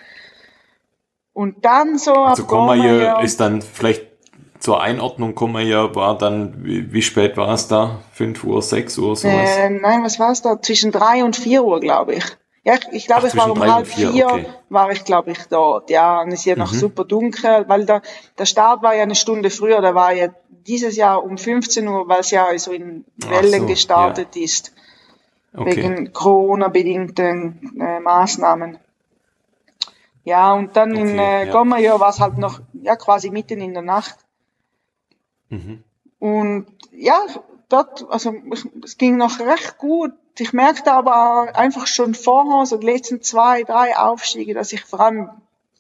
Und 1.33 1.65
dann 1.65 1.97
so 1.97 2.13
also 2.13 2.45
Gormayer 2.45 3.21
ist 3.23 3.39
dann 3.39 3.61
vielleicht 3.61 4.13
zur 4.59 4.81
Einordnung 4.81 5.35
ja, 5.59 5.93
war 5.93 6.17
dann, 6.17 6.63
wie, 6.63 6.93
wie 6.93 7.01
spät 7.01 7.35
war 7.35 7.53
es 7.53 7.67
da? 7.67 7.99
5 8.13 8.43
Uhr, 8.45 8.61
6 8.61 8.97
Uhr, 8.97 9.15
sowas? 9.15 9.57
Äh, 9.57 9.69
nein, 9.71 10.03
was 10.03 10.19
war 10.19 10.31
es 10.31 10.41
da? 10.41 10.61
Zwischen 10.61 10.91
3 10.91 11.25
und 11.25 11.35
4 11.35 11.63
Uhr, 11.65 11.81
glaube 11.81 12.15
ich. 12.15 12.23
Ja, 12.63 12.75
ich, 12.75 12.87
ich 12.93 13.07
glaube, 13.07 13.27
es 13.27 13.35
war 13.35 13.51
um 13.51 13.59
halb 13.59 13.87
vier, 13.87 14.25
okay. 14.25 14.45
war 14.69 14.89
ich, 14.91 15.03
glaube 15.03 15.31
ich, 15.31 15.39
dort. 15.49 15.89
Ja, 15.89 16.21
und 16.21 16.29
es 16.29 16.39
ist 16.39 16.45
ja 16.45 16.55
noch 16.55 16.71
mhm. 16.71 16.77
super 16.77 17.03
dunkel, 17.03 17.65
weil 17.67 17.85
da, 17.85 18.01
der 18.37 18.45
Start 18.45 18.81
war 18.83 18.95
ja 18.95 19.03
eine 19.03 19.15
Stunde 19.15 19.49
früher, 19.49 19.81
da 19.81 19.95
war 19.95 20.13
ja 20.13 20.29
dieses 20.65 20.95
Jahr 20.95 21.23
um 21.23 21.37
15 21.37 21.85
Uhr, 21.85 22.07
weil 22.07 22.21
es 22.21 22.31
ja 22.31 22.57
so 22.57 22.71
in 22.71 23.03
Wellen 23.17 23.61
so, 23.61 23.67
gestartet 23.67 24.35
ja. 24.35 24.43
ist. 24.43 24.73
Okay. 25.53 25.75
Wegen 25.75 26.13
Corona-bedingten 26.13 27.81
äh, 27.81 27.99
Maßnahmen. 27.99 28.79
Ja, 30.23 30.53
und 30.53 30.75
dann 30.75 30.91
okay, 30.91 31.01
in 31.01 31.19
äh, 31.19 31.45
ja. 31.45 31.51
Gommayer 31.51 31.99
war 31.99 32.09
es 32.09 32.19
halt 32.19 32.37
noch, 32.37 32.61
ja, 32.73 32.95
quasi 32.95 33.29
mitten 33.29 33.59
in 33.59 33.73
der 33.73 33.83
Nacht. 33.83 34.15
Mhm. 35.49 35.83
Und 36.19 36.67
ja, 36.91 37.19
dort, 37.67 38.05
also 38.09 38.33
es 38.83 38.97
ging 38.97 39.17
noch 39.17 39.39
recht 39.39 39.77
gut. 39.77 40.13
Ich 40.39 40.53
merkte 40.53 40.93
aber 40.93 41.55
einfach 41.55 41.87
schon 41.87 42.15
vorher, 42.15 42.65
so 42.65 42.77
die 42.77 42.85
letzten 42.85 43.21
zwei, 43.21 43.63
drei 43.63 43.97
Aufstiege, 43.97 44.53
dass 44.53 44.71
ich 44.73 44.83
vor 44.85 45.01
allem 45.01 45.29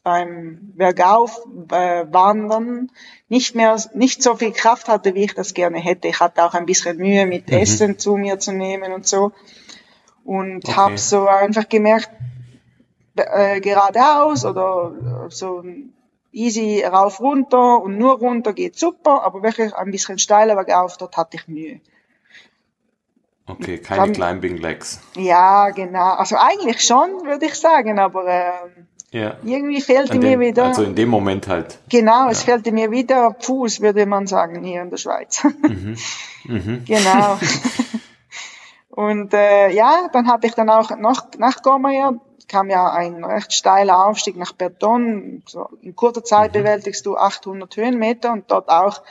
beim 0.03 0.73
Bergauf 0.75 1.45
äh, 1.71 2.05
wandern 2.11 2.91
nicht 3.29 3.55
mehr 3.55 3.81
nicht 3.93 4.21
so 4.21 4.35
viel 4.35 4.51
Kraft 4.51 4.89
hatte, 4.89 5.15
wie 5.15 5.23
ich 5.23 5.33
das 5.33 5.53
gerne 5.53 5.79
hätte. 5.79 6.09
Ich 6.09 6.19
hatte 6.19 6.43
auch 6.43 6.53
ein 6.53 6.65
bisschen 6.65 6.97
Mühe 6.97 7.25
mit 7.25 7.47
mhm. 7.47 7.57
Essen 7.57 7.97
zu 7.97 8.17
mir 8.17 8.37
zu 8.37 8.51
nehmen 8.51 8.91
und 8.91 9.07
so 9.07 9.31
und 10.25 10.65
okay. 10.65 10.75
habe 10.75 10.97
so 10.97 11.27
einfach 11.27 11.69
gemerkt 11.69 12.09
äh, 13.15 13.59
geradeaus 13.59 14.45
oder 14.45 15.27
so 15.29 15.63
easy 16.31 16.83
rauf, 16.83 17.19
runter 17.19 17.81
und 17.81 17.97
nur 17.97 18.17
runter 18.17 18.53
geht 18.53 18.77
super, 18.77 19.23
aber 19.23 19.43
wirklich 19.43 19.73
ein 19.75 19.91
bisschen 19.91 20.17
steiler 20.17 20.55
bergauf, 20.55 20.97
dort 20.97 21.15
hatte 21.15 21.37
ich 21.37 21.47
Mühe. 21.47 21.79
Okay, 23.45 23.77
keine 23.77 24.03
Dann, 24.03 24.13
Climbing 24.13 24.57
Legs. 24.57 25.01
Ja, 25.15 25.69
genau. 25.71 26.13
Also 26.13 26.37
eigentlich 26.37 26.81
schon, 26.81 27.25
würde 27.25 27.45
ich 27.45 27.55
sagen, 27.55 27.99
aber 27.99 28.25
ähm, 28.25 28.87
ja. 29.11 29.35
irgendwie 29.43 29.81
fehlte 29.81 30.17
dem, 30.17 30.21
mir 30.21 30.39
wieder. 30.39 30.65
Also 30.65 30.83
in 30.83 30.95
dem 30.95 31.09
Moment 31.09 31.47
halt. 31.49 31.79
Genau, 31.89 32.25
ja. 32.25 32.31
es 32.31 32.43
fehlte 32.43 32.71
mir 32.71 32.89
wieder 32.91 33.35
Fuß, 33.39 33.81
würde 33.81 34.05
man 34.05 34.27
sagen, 34.27 34.63
hier 34.63 34.81
in 34.81 34.89
der 34.89 34.97
Schweiz. 34.97 35.43
Mhm. 35.43 35.95
Mhm. 36.45 36.83
Genau. 36.85 37.39
Und 38.89 39.33
äh, 39.33 39.69
ja, 39.69 40.09
dann 40.11 40.27
hatte 40.27 40.45
ich 40.45 40.55
dann 40.55 40.69
auch 40.69 40.89
noch 40.97 41.27
nach 41.37 41.61
Gormayer 41.61 42.19
kam 42.47 42.69
ja 42.69 42.91
ein 42.91 43.23
recht 43.23 43.53
steiler 43.53 44.05
Aufstieg 44.05 44.37
nach 44.37 44.53
Berton. 44.53 45.43
So 45.45 45.69
in 45.81 45.95
kurzer 45.95 46.23
Zeit 46.23 46.53
mhm. 46.53 46.59
bewältigst 46.59 47.05
du 47.05 47.17
800 47.17 47.75
Höhenmeter 47.75 48.31
und 48.33 48.49
dort 48.49 48.69
auch 48.69 49.01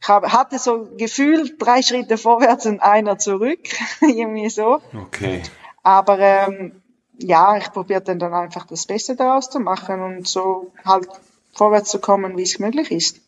ich 0.00 0.08
habe, 0.08 0.32
hatte 0.32 0.58
so 0.58 0.88
gefühlt 0.96 1.54
drei 1.58 1.82
Schritte 1.82 2.18
vorwärts 2.18 2.66
und 2.66 2.80
einer 2.80 3.18
zurück, 3.18 3.58
irgendwie 4.00 4.48
so. 4.48 4.80
Okay. 4.94 5.42
Aber 5.82 6.18
ähm, 6.18 6.82
ja, 7.18 7.56
ich 7.56 7.72
probierte 7.72 8.16
dann 8.16 8.34
einfach 8.34 8.66
das 8.66 8.86
Beste 8.86 9.16
daraus 9.16 9.50
zu 9.50 9.58
machen 9.58 10.00
und 10.00 10.28
so 10.28 10.72
halt 10.84 11.08
vorwärts 11.52 11.90
zu 11.90 11.98
kommen, 11.98 12.36
wie 12.36 12.42
es 12.42 12.58
möglich 12.58 12.90
ist. 12.90 13.20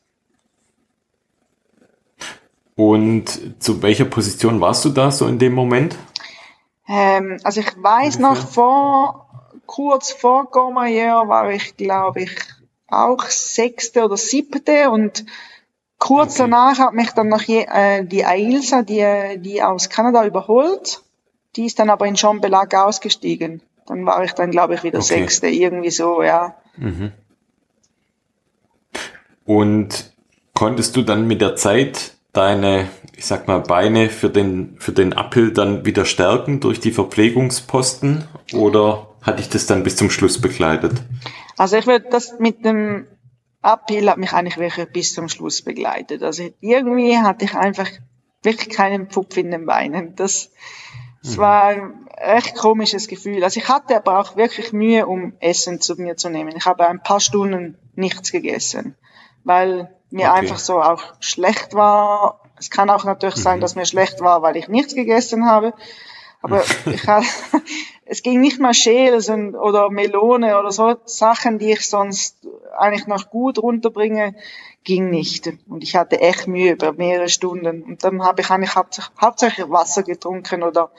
Und 2.76 3.62
zu 3.62 3.83
welcher 3.83 4.05
Position 4.05 4.61
warst 4.61 4.85
du 4.85 4.90
da 4.90 5.11
so 5.11 5.26
in 5.26 5.38
dem 5.38 5.53
Moment? 5.53 5.96
Ähm, 6.88 7.38
also 7.44 7.61
ich 7.61 7.70
weiß 7.76 8.18
noch 8.20 8.37
vor 8.37 9.29
kurz 9.70 10.11
vor 10.11 10.46
Gormayer 10.50 11.28
war 11.28 11.48
ich, 11.52 11.76
glaube 11.76 12.22
ich, 12.22 12.37
auch 12.88 13.22
sechste 13.26 14.04
oder 14.04 14.16
siebte 14.16 14.90
und 14.90 15.24
kurz 16.00 16.40
okay. 16.40 16.50
danach 16.50 16.80
hat 16.80 16.92
mich 16.92 17.12
dann 17.12 17.28
noch 17.28 17.42
je, 17.42 17.66
äh, 17.72 18.04
die 18.04 18.24
Ailsa, 18.24 18.83
die, 18.83 19.38
die 19.38 19.62
aus 19.62 19.88
Kanada 19.88 20.26
überholt. 20.26 21.02
Die 21.54 21.66
ist 21.66 21.78
dann 21.78 21.88
aber 21.88 22.06
in 22.06 22.16
Jean 22.16 22.40
Belag 22.40 22.74
ausgestiegen. 22.74 23.62
Dann 23.87 24.04
war 24.06 24.24
ich 24.24 24.33
dann, 24.33 24.50
glaube 24.50 24.74
ich, 24.74 24.83
wieder 24.83 24.98
okay. 24.98 25.20
sechste, 25.20 25.46
irgendwie 25.46 25.90
so, 25.90 26.20
ja. 26.20 26.56
Mhm. 26.76 27.12
Und 29.44 30.12
konntest 30.52 30.96
du 30.96 31.02
dann 31.02 31.28
mit 31.28 31.40
der 31.40 31.54
Zeit 31.54 32.14
deine, 32.33 32.88
ich 33.16 33.26
sag 33.26 33.47
mal, 33.47 33.61
Beine 33.61 34.09
für 34.09 34.30
den, 34.30 34.74
für 34.80 34.92
den 34.92 35.12
Uphill 35.12 35.53
dann 35.53 35.84
wieder 35.84 36.05
stärken 36.07 36.59
durch 36.59 36.80
die 36.80 36.90
Verpflegungsposten 36.90 38.24
oder 38.53 39.09
hatte 39.22 39.40
ich 39.40 39.48
das 39.48 39.66
dann 39.66 39.82
bis 39.82 39.96
zum 39.96 40.10
Schluss 40.10 40.40
begleitet? 40.40 41.02
Also 41.56 41.76
ich 41.76 41.86
würde 41.86 42.08
das 42.10 42.38
mit 42.38 42.64
dem 42.64 43.06
Uphill 43.62 44.08
hat 44.08 44.18
mich 44.18 44.32
eigentlich 44.32 44.56
wirklich 44.56 44.90
bis 44.92 45.14
zum 45.14 45.28
Schluss 45.28 45.62
begleitet. 45.62 46.22
Also 46.22 46.48
irgendwie 46.60 47.18
hatte 47.18 47.44
ich 47.44 47.54
einfach 47.54 47.88
wirklich 48.42 48.74
keinen 48.74 49.08
Pupf 49.08 49.36
in 49.36 49.50
den 49.50 49.66
Beinen. 49.66 50.16
Das, 50.16 50.50
das 51.22 51.36
mhm. 51.36 51.40
war 51.40 51.64
ein 51.64 52.08
echt 52.16 52.56
komisches 52.56 53.08
Gefühl. 53.08 53.44
Also 53.44 53.60
ich 53.60 53.68
hatte 53.68 53.96
aber 53.96 54.18
auch 54.18 54.36
wirklich 54.36 54.72
Mühe, 54.72 55.06
um 55.06 55.34
Essen 55.40 55.80
zu 55.80 55.96
mir 55.96 56.16
zu 56.16 56.30
nehmen. 56.30 56.54
Ich 56.56 56.64
habe 56.64 56.86
ein 56.86 57.02
paar 57.02 57.20
Stunden 57.20 57.76
nichts 57.94 58.32
gegessen, 58.32 58.96
weil 59.44 59.94
mir 60.10 60.30
okay. 60.30 60.38
einfach 60.38 60.58
so 60.58 60.80
auch 60.80 61.02
schlecht 61.20 61.74
war. 61.74 62.40
Es 62.58 62.70
kann 62.70 62.90
auch 62.90 63.04
natürlich 63.04 63.36
mhm. 63.36 63.42
sein, 63.42 63.60
dass 63.60 63.74
mir 63.74 63.86
schlecht 63.86 64.20
war, 64.20 64.40
weil 64.42 64.56
ich 64.56 64.68
nichts 64.68 64.94
gegessen 64.94 65.46
habe. 65.46 65.74
Aber 66.42 66.62
ich, 66.86 67.02
es 68.11 68.24
ging 68.24 68.40
nicht 68.40 68.58
mal 68.58 68.74
Schäls 68.74 69.28
und, 69.28 69.54
oder 69.54 69.88
Melone 69.88 70.58
oder 70.58 70.72
so 70.72 70.96
Sachen, 71.04 71.61
die 71.61 71.70
ich 71.70 71.88
sonst 71.88 72.36
eigentlich 72.76 73.06
noch 73.06 73.30
gut 73.30 73.61
runterbringe, 73.61 74.34
ging 74.82 75.11
nicht. 75.11 75.48
Und 75.68 75.84
ich 75.84 75.94
hatte 75.94 76.20
echt 76.20 76.48
Mühe 76.48 76.72
über 76.72 76.92
mehrere 76.92 77.28
Stunden. 77.28 77.84
Und 77.84 78.02
dann 78.02 78.24
habe 78.24 78.40
ich 78.40 78.50
eigentlich 78.50 78.74
hauptsächlich, 78.74 79.14
hauptsächlich 79.20 79.70
Wasser 79.70 80.02
getrunken 80.02 80.64
oder 80.64 80.90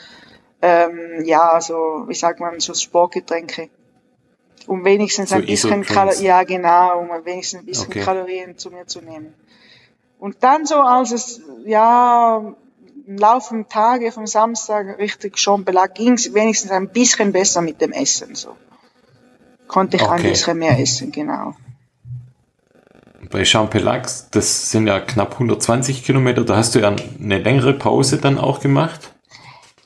ähm, 0.62 1.26
ja, 1.26 1.59
so, 1.59 2.05
wie 2.07 2.14
sagt 2.14 2.39
man, 2.39 2.62
so 2.62 2.74
Sportgetränke. 2.74 3.70
Um 4.68 4.86
wenigstens 4.86 5.32
so 5.32 5.36
ein 5.36 5.45
bisschen 5.45 5.84
Kalorien, 5.84 6.24
ja 6.24 6.43
genau, 6.43 6.99
um 6.99 7.09
wenigstens 7.26 7.59
ein 7.59 7.66
bisschen 7.66 7.88
okay. 7.88 8.03
Kalorien 8.03 8.57
zu 8.57 8.72
mir 8.72 8.88
zu 8.88 9.01
nehmen. 9.01 9.34
Und 10.18 10.41
dann 10.43 10.66
so, 10.66 10.76
als 10.76 11.12
es, 11.12 11.41
ja, 11.66 12.55
im 13.12 13.18
Laufe 13.18 13.53
der 13.55 13.68
Tage 13.68 14.12
vom 14.12 14.26
Samstag 14.26 14.97
richtig 14.97 15.38
schon 15.38 15.66
belag, 15.66 15.95
ging 15.95 16.14
es 16.14 16.34
wenigstens 16.34 16.72
ein 16.72 16.88
bisschen 16.88 17.34
besser 17.34 17.62
mit 17.62 17.82
dem 17.82 17.91
Essen, 17.91 18.36
so. 18.36 18.55
Konnte 19.68 19.97
ich 19.97 20.03
okay. 20.03 20.14
ein 20.14 20.24
bisschen 20.24 20.57
mehr 20.57 20.80
essen, 20.80 21.12
genau. 21.12 21.53
Bei 23.30 23.43
Champelac, 23.43 24.07
das 24.32 24.72
sind 24.72 24.88
ja 24.88 24.99
knapp 24.99 25.34
120 25.34 26.03
Kilometer, 26.03 26.43
da 26.45 26.55
hast 26.55 26.76
du 26.76 26.80
ja 26.80 26.88
eine 26.88 27.38
längere 27.38 27.74
Pause 27.74 28.18
dann 28.18 28.38
auch 28.38 28.62
gemacht. 28.62 29.12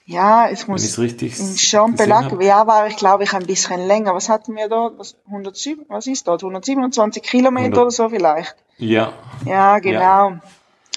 Ja, 0.05 0.49
ich 0.51 0.67
muss. 0.67 0.97
Wenn 0.97 1.05
richtig 1.05 1.39
in 1.39 1.57
Champelac, 1.57 2.39
ja, 2.43 2.67
war 2.67 2.85
ich 2.85 2.95
glaube 2.95 3.23
ich 3.23 3.33
ein 3.33 3.47
bisschen 3.47 3.87
länger. 3.87 4.13
Was 4.13 4.29
hatten 4.29 4.55
wir 4.55 4.69
dort? 4.69 4.99
Was, 4.99 5.15
107, 5.25 5.85
was 5.89 6.05
ist 6.05 6.27
dort? 6.27 6.43
127 6.43 7.23
Kilometer 7.23 7.65
100. 7.65 7.81
oder 7.81 7.91
so 7.91 8.09
vielleicht? 8.09 8.55
Ja. 8.77 9.13
Ja, 9.45 9.79
genau. 9.79 10.29
Ja. 10.29 10.41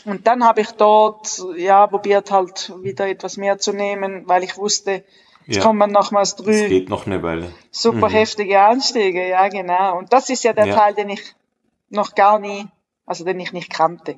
Und 0.08 0.26
dann 0.26 0.42
habe 0.42 0.62
ich 0.62 0.70
dort, 0.72 1.42
ja, 1.56 1.86
probiert 1.86 2.30
halt 2.30 2.72
wieder 2.82 3.06
etwas 3.08 3.36
mehr 3.36 3.58
zu 3.58 3.74
nehmen, 3.74 4.22
weil 4.26 4.42
ich 4.42 4.56
wusste, 4.56 5.04
jetzt 5.44 5.56
ja. 5.56 5.62
kommt 5.62 5.78
man 5.78 5.92
nochmals 5.92 6.34
drüber. 6.34 6.52
Es 6.52 6.68
geht 6.68 6.88
noch 6.88 7.06
eine 7.06 7.22
Weile. 7.22 7.52
Super 7.70 8.08
mhm. 8.08 8.12
heftige 8.12 8.60
Anstiege, 8.60 9.28
ja, 9.28 9.48
genau. 9.48 9.98
Und 9.98 10.12
das 10.12 10.30
ist 10.30 10.44
ja 10.44 10.54
der 10.54 10.66
ja. 10.66 10.74
Teil, 10.74 10.94
den 10.94 11.10
ich 11.10 11.34
noch 11.90 12.14
gar 12.14 12.38
nie, 12.38 12.66
also 13.04 13.24
den 13.24 13.38
ich 13.38 13.52
nicht 13.52 13.70
kannte. 13.70 14.16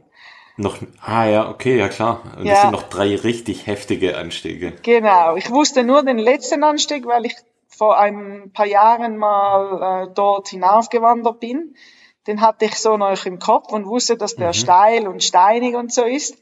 Noch, 0.57 0.79
ah 1.01 1.25
ja, 1.25 1.49
okay, 1.49 1.77
ja 1.77 1.89
klar. 1.89 2.21
Und 2.39 2.45
ja. 2.45 2.53
das 2.53 2.63
sind 2.63 2.73
noch 2.73 2.85
drei 2.85 3.17
richtig 3.17 3.67
heftige 3.67 4.17
Anstiege. 4.17 4.73
Genau, 4.83 5.35
ich 5.35 5.51
wusste 5.51 5.83
nur 5.83 6.05
den 6.05 6.19
letzten 6.19 6.63
Anstieg, 6.63 7.05
weil 7.07 7.27
ich 7.27 7.35
vor 7.69 7.99
ein 7.99 8.51
paar 8.53 8.67
Jahren 8.67 9.17
mal 9.17 10.05
äh, 10.05 10.13
dort 10.15 10.49
hinaufgewandert 10.49 11.41
bin. 11.41 11.75
Den 12.27 12.41
hatte 12.41 12.67
ich 12.67 12.77
so 12.77 12.97
noch 12.97 13.25
im 13.25 13.39
Kopf 13.39 13.73
und 13.73 13.87
wusste, 13.87 14.17
dass 14.17 14.37
der 14.37 14.49
mhm. 14.49 14.55
steil 14.55 15.09
und 15.09 15.25
steinig 15.25 15.75
und 15.75 15.93
so 15.93 16.05
ist. 16.05 16.37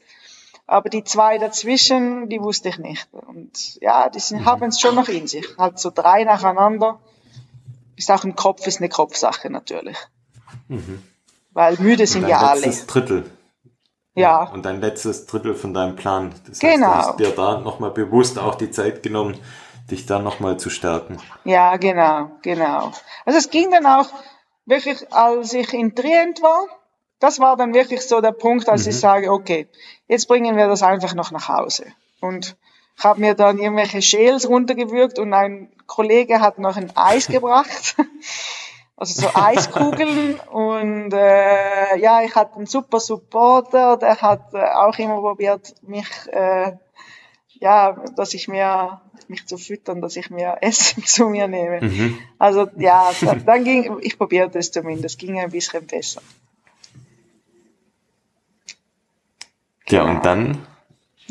Aber 0.67 0.89
die 0.89 1.03
zwei 1.03 1.37
dazwischen, 1.37 2.29
die 2.29 2.39
wusste 2.41 2.69
ich 2.69 2.77
nicht. 2.77 3.07
Und 3.11 3.81
ja, 3.81 4.09
die 4.09 4.35
mhm. 4.35 4.45
haben 4.45 4.69
es 4.69 4.79
schon 4.79 4.95
noch 4.95 5.07
in 5.07 5.27
sich. 5.27 5.47
Halt 5.57 5.79
so 5.79 5.91
drei 5.93 6.23
nacheinander. 6.23 6.99
Ist 7.95 8.11
auch 8.11 8.23
ein 8.23 8.35
Kopf, 8.35 8.67
ist 8.67 8.77
eine 8.77 8.89
Kopfsache 8.89 9.49
natürlich. 9.49 9.97
Mhm. 10.67 11.01
Weil 11.53 11.77
müde 11.79 12.05
sind 12.05 12.27
ja 12.27 12.39
alle. 12.39 12.69
Drittel. 12.69 13.25
Ja. 14.15 14.43
Und 14.43 14.65
dein 14.65 14.81
letztes 14.81 15.25
Drittel 15.25 15.55
von 15.55 15.73
deinem 15.73 15.95
Plan. 15.95 16.33
Das 16.47 16.59
genau. 16.59 16.87
heißt, 16.87 17.07
du 17.07 17.09
hast 17.09 17.19
dir 17.19 17.31
da 17.31 17.59
nochmal 17.59 17.91
bewusst 17.91 18.37
auch 18.37 18.55
die 18.55 18.69
Zeit 18.69 19.01
genommen, 19.01 19.37
dich 19.89 20.05
da 20.05 20.19
nochmal 20.19 20.57
zu 20.57 20.69
stärken. 20.69 21.17
Ja, 21.45 21.77
genau, 21.77 22.31
genau. 22.41 22.91
Also 23.25 23.39
es 23.39 23.49
ging 23.49 23.71
dann 23.71 23.85
auch 23.85 24.09
wirklich, 24.69 25.11
als 25.11 25.53
ich 25.53 25.73
in 25.73 25.95
Trient 25.95 26.41
war, 26.41 26.67
das 27.19 27.39
war 27.39 27.57
dann 27.57 27.73
wirklich 27.73 28.01
so 28.01 28.21
der 28.21 28.31
Punkt, 28.31 28.69
als 28.69 28.85
mhm. 28.85 28.91
ich 28.91 28.99
sage, 28.99 29.31
okay, 29.31 29.67
jetzt 30.07 30.27
bringen 30.27 30.55
wir 30.55 30.67
das 30.67 30.83
einfach 30.83 31.13
noch 31.13 31.31
nach 31.31 31.49
Hause. 31.49 31.85
Und 32.21 32.55
ich 32.97 33.03
habe 33.03 33.19
mir 33.19 33.33
dann 33.33 33.59
irgendwelche 33.59 34.01
Schäls 34.01 34.47
runtergewürgt 34.47 35.19
und 35.19 35.33
ein 35.33 35.71
Kollege 35.87 36.41
hat 36.41 36.59
noch 36.59 36.77
ein 36.77 36.91
Eis 36.95 37.27
gebracht. 37.29 37.95
also 38.95 39.21
so 39.21 39.29
Eiskugeln 39.33 40.39
und 40.51 41.13
äh, 41.13 41.97
ja, 41.97 42.21
ich 42.21 42.35
hatte 42.35 42.57
einen 42.57 42.65
super 42.65 42.99
Supporter, 42.99 43.97
der 43.97 44.21
hat 44.21 44.53
äh, 44.53 44.57
auch 44.57 44.97
immer 44.97 45.19
probiert, 45.19 45.73
mich 45.81 46.09
äh, 46.31 46.73
ja, 47.61 47.95
dass 48.15 48.33
ich 48.33 48.47
mir 48.47 49.01
mich 49.29 49.45
zu 49.45 49.57
füttern, 49.57 50.01
dass 50.01 50.15
ich 50.15 50.29
mir 50.29 50.57
Essen 50.61 51.05
zu 51.05 51.27
mir 51.27 51.47
nehme. 51.47 51.81
Mhm. 51.81 52.17
Also 52.37 52.67
ja, 52.77 53.11
dann, 53.21 53.45
dann 53.45 53.63
ging 53.63 53.97
ich 54.01 54.17
probierte 54.17 54.59
es 54.59 54.71
zumindest, 54.71 55.19
ging 55.19 55.39
ein 55.39 55.51
bisschen 55.51 55.85
besser. 55.85 56.21
Ja, 59.87 60.03
und 60.03 60.23
dann, 60.23 60.67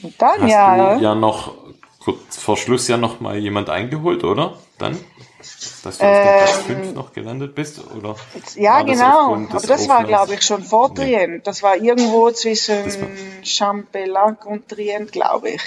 und 0.02 0.20
dann 0.20 0.42
hast 0.42 0.50
ja, 0.50 0.96
du 0.96 1.02
ja 1.02 1.14
noch 1.14 1.54
kurz 2.00 2.36
vor 2.38 2.56
Schluss 2.56 2.88
ja 2.88 2.96
noch 2.96 3.20
mal 3.20 3.36
jemand 3.36 3.70
eingeholt, 3.70 4.24
oder? 4.24 4.58
Dann? 4.78 4.98
Dass 5.84 5.98
du 5.98 6.04
ähm, 6.04 6.16
auf 6.16 6.44
Platz 6.44 6.62
5 6.66 6.94
noch 6.94 7.12
gelandet 7.12 7.54
bist? 7.54 7.80
Oder 7.96 8.16
ja, 8.56 8.82
genau. 8.82 9.34
Aber 9.34 9.46
das 9.52 9.64
Auflass? 9.64 9.88
war, 9.88 10.04
glaube 10.04 10.34
ich, 10.34 10.42
schon 10.42 10.62
vor 10.62 10.94
Trient. 10.94 11.28
Nee. 11.28 11.40
Das 11.44 11.62
war 11.62 11.76
irgendwo 11.76 12.30
zwischen 12.32 12.84
Champelac 13.44 14.44
und 14.46 14.68
Trient, 14.68 15.12
glaube 15.12 15.50
ich. 15.50 15.62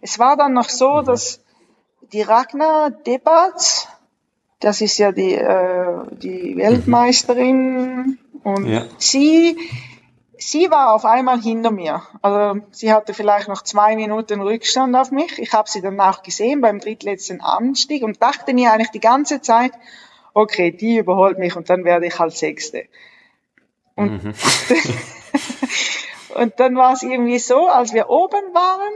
Es 0.00 0.18
war 0.18 0.36
dann 0.36 0.54
noch 0.54 0.68
so, 0.68 1.02
mhm. 1.02 1.04
dass 1.04 1.40
die 2.12 2.22
Ragnar 2.22 2.90
Debatz, 2.90 3.88
das 4.60 4.80
ist 4.80 4.98
ja 4.98 5.12
die, 5.12 5.34
äh, 5.34 6.04
die 6.10 6.56
Weltmeisterin, 6.56 7.86
mhm. 7.94 8.18
und 8.42 8.66
ja. 8.66 8.84
sie 8.98 9.56
sie 10.40 10.70
war 10.70 10.94
auf 10.94 11.04
einmal 11.04 11.40
hinter 11.40 11.70
mir. 11.70 12.02
Also 12.22 12.60
sie 12.70 12.92
hatte 12.92 13.14
vielleicht 13.14 13.48
noch 13.48 13.62
zwei 13.62 13.94
Minuten 13.94 14.40
Rückstand 14.40 14.96
auf 14.96 15.10
mich. 15.10 15.38
Ich 15.38 15.52
habe 15.52 15.68
sie 15.68 15.82
dann 15.82 16.00
auch 16.00 16.22
gesehen 16.22 16.60
beim 16.60 16.80
drittletzten 16.80 17.40
Anstieg 17.40 18.02
und 18.02 18.22
dachte 18.22 18.54
mir 18.54 18.72
eigentlich 18.72 18.90
die 18.90 19.00
ganze 19.00 19.40
Zeit, 19.40 19.72
okay, 20.34 20.70
die 20.72 20.98
überholt 20.98 21.38
mich 21.38 21.56
und 21.56 21.70
dann 21.70 21.84
werde 21.84 22.06
ich 22.06 22.18
halt 22.18 22.32
Sechste. 22.32 22.86
Und, 23.94 24.24
mhm. 24.24 24.34
und 26.34 26.58
dann 26.58 26.76
war 26.76 26.94
es 26.94 27.02
irgendwie 27.02 27.38
so, 27.38 27.68
als 27.68 27.92
wir 27.92 28.08
oben 28.08 28.54
waren, 28.54 28.92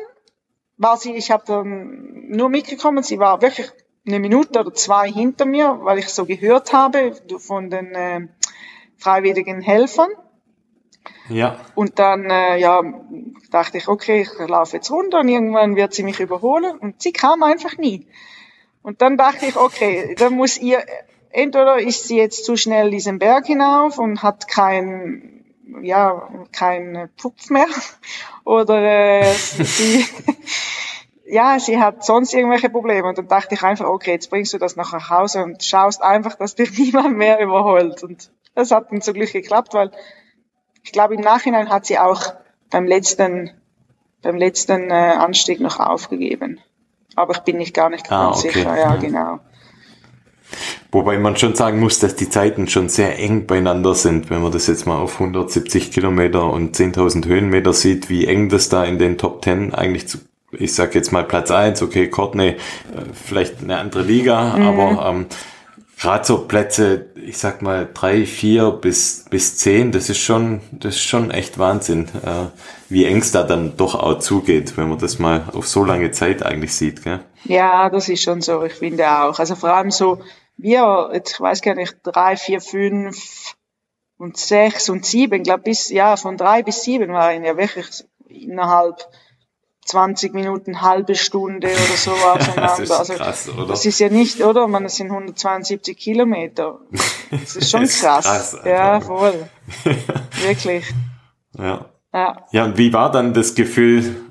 war 0.77 0.97
sie, 0.97 1.15
ich 1.15 1.31
habe 1.31 1.45
dann 1.47 2.29
nur 2.29 2.49
mitgekommen, 2.49 3.03
sie 3.03 3.19
war 3.19 3.41
wirklich 3.43 3.71
eine 4.07 4.19
Minute 4.19 4.61
oder 4.61 4.75
zwei 4.75 5.11
hinter 5.11 5.47
mir, 5.47 5.79
weil 5.83 5.99
ich 5.99 6.09
so 6.09 6.27
gehört 6.27 6.73
habe 6.73 7.15
von 7.39 7.71
den 7.71 7.95
äh, 7.95 8.29
freiwilligen 8.97 9.61
Helfern. 9.61 10.11
Ja. 11.29 11.59
Und 11.75 11.99
dann 11.99 12.25
äh, 12.31 12.59
ja, 12.59 12.83
dachte 13.51 13.79
ich, 13.79 13.89
okay, 13.89 14.23
ich 14.23 14.49
laufe 14.49 14.77
jetzt 14.77 14.91
runter 14.91 15.21
und 15.21 15.29
irgendwann 15.29 15.77
wird 15.77 15.95
sie 15.95 16.03
mich 16.03 16.21
überholen. 16.21 16.79
Und 16.79 17.01
sie 17.01 17.13
kam 17.13 17.43
einfach 17.43 17.79
nie. 17.79 18.07
Und 18.83 19.01
dann 19.01 19.17
dachte 19.17 19.47
ich, 19.47 19.57
okay, 19.57 20.15
dann 20.19 20.35
muss 20.35 20.59
ihr, 20.59 20.85
entweder 21.31 21.79
ist 21.79 22.07
sie 22.09 22.19
jetzt 22.19 22.45
zu 22.45 22.57
schnell 22.57 22.91
diesen 22.91 23.19
Berg 23.19 23.47
hinauf 23.47 23.99
und 23.99 24.23
hat 24.23 24.49
kein, 24.49 25.34
ja, 25.83 26.29
kein 26.53 27.09
Pupf 27.21 27.51
mehr, 27.51 27.67
oder 28.45 28.83
äh, 28.83 29.33
sie, 29.33 30.05
ja, 31.27 31.59
sie 31.59 31.79
hat 31.79 32.05
sonst 32.05 32.35
irgendwelche 32.35 32.71
Probleme. 32.71 33.09
Und 33.09 33.19
dann 33.19 33.29
dachte 33.29 33.55
ich 33.55 33.63
einfach, 33.63 33.87
okay, 33.87 34.13
jetzt 34.13 34.31
bringst 34.31 34.53
du 34.53 34.59
das 34.59 34.77
nach 34.77 35.11
Hause 35.11 35.43
und 35.43 35.63
schaust 35.63 36.03
einfach, 36.03 36.37
dass 36.37 36.55
dich 36.55 36.71
niemand 36.79 37.17
mehr 37.17 37.41
überholt. 37.41 38.03
Und 38.03 38.31
das 38.55 38.71
hat 38.71 38.91
dann 38.91 39.01
zum 39.01 39.15
Glück 39.15 39.33
geklappt, 39.33 39.75
weil 39.75 39.91
ich 40.83 40.93
glaube, 40.93 41.15
im 41.15 41.21
Nachhinein 41.21 41.71
hat 41.71 41.87
sie 41.87 41.99
auch 41.99 42.35
beim 42.71 42.87
letzten, 42.87 43.51
beim 44.23 44.37
letzten 44.37 44.91
äh, 44.91 45.15
Anstieg 45.19 45.61
noch 45.61 45.81
aufgegeben. 45.81 46.61
Aber 47.17 47.33
ich 47.35 47.41
bin 47.41 47.59
nicht 47.59 47.75
gar 47.75 47.91
nicht 47.91 48.11
ah, 48.11 48.27
ganz 48.27 48.39
okay. 48.39 48.53
sicher. 48.53 48.77
Ja, 48.77 48.95
ja, 48.95 48.97
genau. 48.97 49.41
Wobei 50.93 51.19
man 51.19 51.37
schon 51.37 51.55
sagen 51.55 51.81
muss, 51.81 51.99
dass 51.99 52.15
die 52.15 52.31
Zeiten 52.31 52.69
schon 52.69 52.89
sehr 52.89 53.19
eng 53.19 53.47
beieinander 53.47 53.95
sind, 53.95 54.31
wenn 54.31 54.43
man 54.43 54.53
das 54.53 54.67
jetzt 54.67 54.87
mal 54.87 54.99
auf 54.99 55.15
170 55.15 55.91
Kilometer 55.91 56.51
und 56.51 56.77
10.000 56.77 57.27
Höhenmeter 57.27 57.73
sieht, 57.73 58.09
wie 58.11 58.27
eng 58.27 58.49
das 58.49 58.69
da 58.69 58.85
in 58.85 58.99
den 58.99 59.19
Top 59.19 59.45
10 59.45 59.75
eigentlich 59.75 60.09
zu, 60.09 60.19
ich 60.53 60.75
sag 60.75 60.95
jetzt 60.95 61.13
mal 61.13 61.25
Platz 61.25 61.51
1, 61.51 61.83
okay, 61.83 62.09
Courtney, 62.09 62.49
äh, 62.49 62.57
vielleicht 63.13 63.63
eine 63.63 63.79
andere 63.79 64.03
Liga, 64.03 64.57
mhm. 64.57 64.63
aber 64.63 65.09
ähm, 65.09 65.27
gerade 66.01 66.25
so 66.25 66.39
Plätze, 66.39 67.07
ich 67.17 67.39
sag 67.39 67.63
mal 67.63 67.89
drei, 67.93 68.27
vier 68.27 68.71
bis 68.71 69.25
bis 69.31 69.57
zehn, 69.57 69.91
das 69.91 70.11
ist 70.11 70.19
schon, 70.19 70.61
das 70.71 70.97
ist 70.97 71.03
schon 71.03 71.31
echt 71.31 71.59
Wahnsinn, 71.59 72.09
äh, 72.25 72.47
wie 72.89 73.05
eng 73.05 73.19
es 73.19 73.33
da 73.33 73.43
dann 73.43 73.77
doch 73.77 73.95
auch 73.95 74.19
zugeht, 74.19 74.77
wenn 74.77 74.89
man 74.89 74.99
das 74.99 75.19
mal 75.19 75.45
auf 75.53 75.67
so 75.67 75.85
lange 75.85 76.11
Zeit 76.11 76.45
eigentlich 76.45 76.75
sieht, 76.75 77.03
gell? 77.03 77.21
Ja, 77.45 77.91
das 77.91 78.09
ist 78.09 78.23
schon 78.23 78.41
so. 78.41 78.63
Ich 78.65 78.75
finde 78.75 79.09
auch. 79.09 79.39
Also 79.39 79.55
vor 79.55 79.75
allem 79.75 79.91
so 79.91 80.19
wir, 80.57 81.11
ich 81.13 81.41
weiß 81.41 81.63
gar 81.63 81.75
nicht, 81.75 81.97
drei, 82.03 82.37
vier, 82.37 82.61
fünf 82.61 83.55
und 84.17 84.37
sechs 84.37 84.89
und 84.89 85.05
sieben, 85.05 85.43
glaube 85.43 85.65
bis 85.65 85.91
ja 85.91 86.17
von 86.17 86.37
drei 86.37 86.63
bis 86.63 86.83
sieben 86.83 87.13
waren 87.13 87.45
ja 87.45 87.57
wirklich 87.57 88.05
innerhalb 88.29 89.07
20 89.85 90.33
Minuten, 90.33 90.81
halbe 90.81 91.15
Stunde 91.15 91.69
oder 91.69 91.97
so 91.97 92.13
auseinander. 92.13 92.77
das 92.79 93.09
ist 93.09 93.17
krass, 93.17 93.49
oder? 93.49 93.67
Das 93.67 93.85
ist 93.85 94.01
ja 94.01 94.09
nicht, 94.09 94.43
oder? 94.43 94.67
Man, 94.67 94.85
das 94.85 94.97
sind 94.97 95.11
172 95.11 95.97
Kilometer. 95.97 96.81
Das 97.31 97.57
ist 97.57 97.71
schon 97.71 97.83
ist 97.85 98.01
krass. 98.01 98.25
krass 98.25 98.59
ja, 98.65 99.01
voll. 99.01 99.49
Wirklich. 100.43 100.85
Ja. 101.57 101.89
ja. 102.13 102.47
Ja, 102.51 102.65
und 102.65 102.79
wie 102.79 102.93
war 102.93 103.13
dann 103.13 103.33
das 103.33 103.55
Gefühl, 103.55 104.24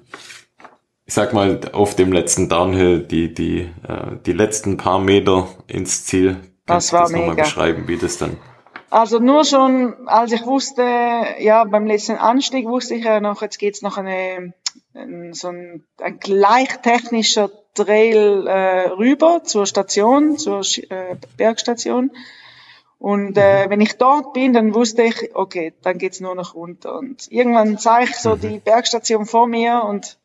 ich 1.05 1.13
sag 1.13 1.33
mal, 1.33 1.59
auf 1.73 1.95
dem 1.95 2.13
letzten 2.13 2.49
Downhill, 2.49 2.99
die, 2.99 3.33
die, 3.33 3.69
äh, 3.87 4.17
die 4.25 4.33
letzten 4.33 4.77
paar 4.77 4.99
Meter 4.99 5.47
ins 5.67 6.05
Ziel. 6.05 6.37
Kannst 6.65 6.93
das 6.93 6.93
war 6.93 7.07
du 7.07 7.13
das 7.13 7.21
mega. 7.21 7.43
beschreiben, 7.43 7.87
wie 7.87 7.97
das 7.97 8.17
dann? 8.17 8.37
Also 8.89 9.19
nur 9.19 9.43
schon, 9.43 10.07
als 10.07 10.31
ich 10.31 10.45
wusste, 10.45 10.83
ja, 11.39 11.63
beim 11.65 11.87
letzten 11.87 12.17
Anstieg 12.17 12.67
wusste 12.67 12.93
ich 12.95 13.03
ja 13.03 13.19
noch, 13.19 13.41
jetzt 13.41 13.57
geht's 13.57 13.81
noch 13.81 13.97
eine, 13.97 14.53
so 15.31 15.47
ein, 15.47 15.83
ein 15.99 16.19
gleich 16.19 16.79
technischer 16.81 17.49
Trail 17.73 18.45
äh, 18.47 18.89
rüber 18.89 19.41
zur 19.43 19.65
Station, 19.65 20.37
zur 20.37 20.61
äh, 20.89 21.15
Bergstation. 21.37 22.11
Und 22.99 23.37
äh, 23.37 23.65
mhm. 23.65 23.69
wenn 23.71 23.81
ich 23.81 23.97
dort 23.97 24.31
bin, 24.33 24.53
dann 24.53 24.73
wusste 24.73 25.03
ich, 25.03 25.35
okay, 25.35 25.73
dann 25.81 25.97
geht's 25.97 26.21
nur 26.21 26.35
noch 26.35 26.55
runter. 26.55 26.97
Und 26.97 27.29
irgendwann 27.31 27.77
sah 27.77 28.01
ich 28.01 28.15
so 28.15 28.35
mhm. 28.35 28.41
die 28.41 28.59
Bergstation 28.59 29.25
vor 29.25 29.47
mir 29.47 29.83
und 29.83 30.17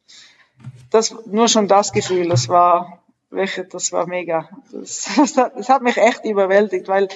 das 0.90 1.14
nur 1.26 1.48
schon 1.48 1.68
das 1.68 1.92
Gefühl, 1.92 2.28
das 2.28 2.48
war 2.48 3.02
das 3.30 3.92
war 3.92 4.06
mega. 4.06 4.48
Das, 4.72 5.08
das, 5.16 5.36
hat, 5.36 5.56
das 5.56 5.68
hat 5.68 5.82
mich 5.82 5.98
echt 5.98 6.24
überwältigt, 6.24 6.88
weil 6.88 7.08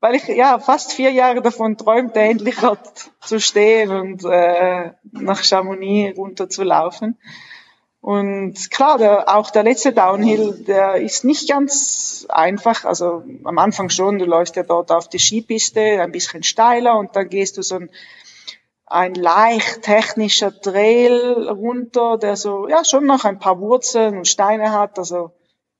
weil 0.00 0.14
ich 0.14 0.28
ja 0.28 0.58
fast 0.58 0.92
vier 0.92 1.10
Jahre 1.10 1.40
davon 1.40 1.76
träumte, 1.76 2.20
endlich 2.20 2.56
dort 2.60 3.10
zu 3.22 3.40
stehen 3.40 3.90
und 3.90 4.24
äh, 4.24 4.92
nach 5.10 5.42
Chamonix 5.42 6.16
runter 6.18 6.48
zu 6.48 6.62
laufen. 6.62 7.18
Und 8.00 8.70
klar, 8.70 8.98
der, 8.98 9.34
auch 9.34 9.50
der 9.50 9.64
letzte 9.64 9.92
Downhill, 9.92 10.64
der 10.64 10.96
ist 10.96 11.24
nicht 11.24 11.48
ganz 11.48 12.24
einfach. 12.28 12.84
Also 12.84 13.24
am 13.42 13.58
Anfang 13.58 13.90
schon, 13.90 14.18
du 14.18 14.26
läufst 14.26 14.54
ja 14.54 14.62
dort 14.62 14.92
auf 14.92 15.08
die 15.08 15.18
Skipiste, 15.18 15.80
ein 15.80 16.12
bisschen 16.12 16.44
steiler 16.44 16.96
und 16.98 17.16
dann 17.16 17.28
gehst 17.28 17.56
du 17.56 17.62
so 17.62 17.76
ein, 17.76 17.90
ein 18.86 19.14
leicht 19.14 19.82
technischer 19.82 20.58
Trail 20.60 21.48
runter, 21.48 22.18
der 22.18 22.36
so, 22.36 22.68
ja, 22.68 22.84
schon 22.84 23.04
noch 23.04 23.24
ein 23.24 23.38
paar 23.38 23.60
Wurzeln 23.60 24.18
und 24.18 24.28
Steine 24.28 24.70
hat. 24.72 24.98
Also 24.98 25.32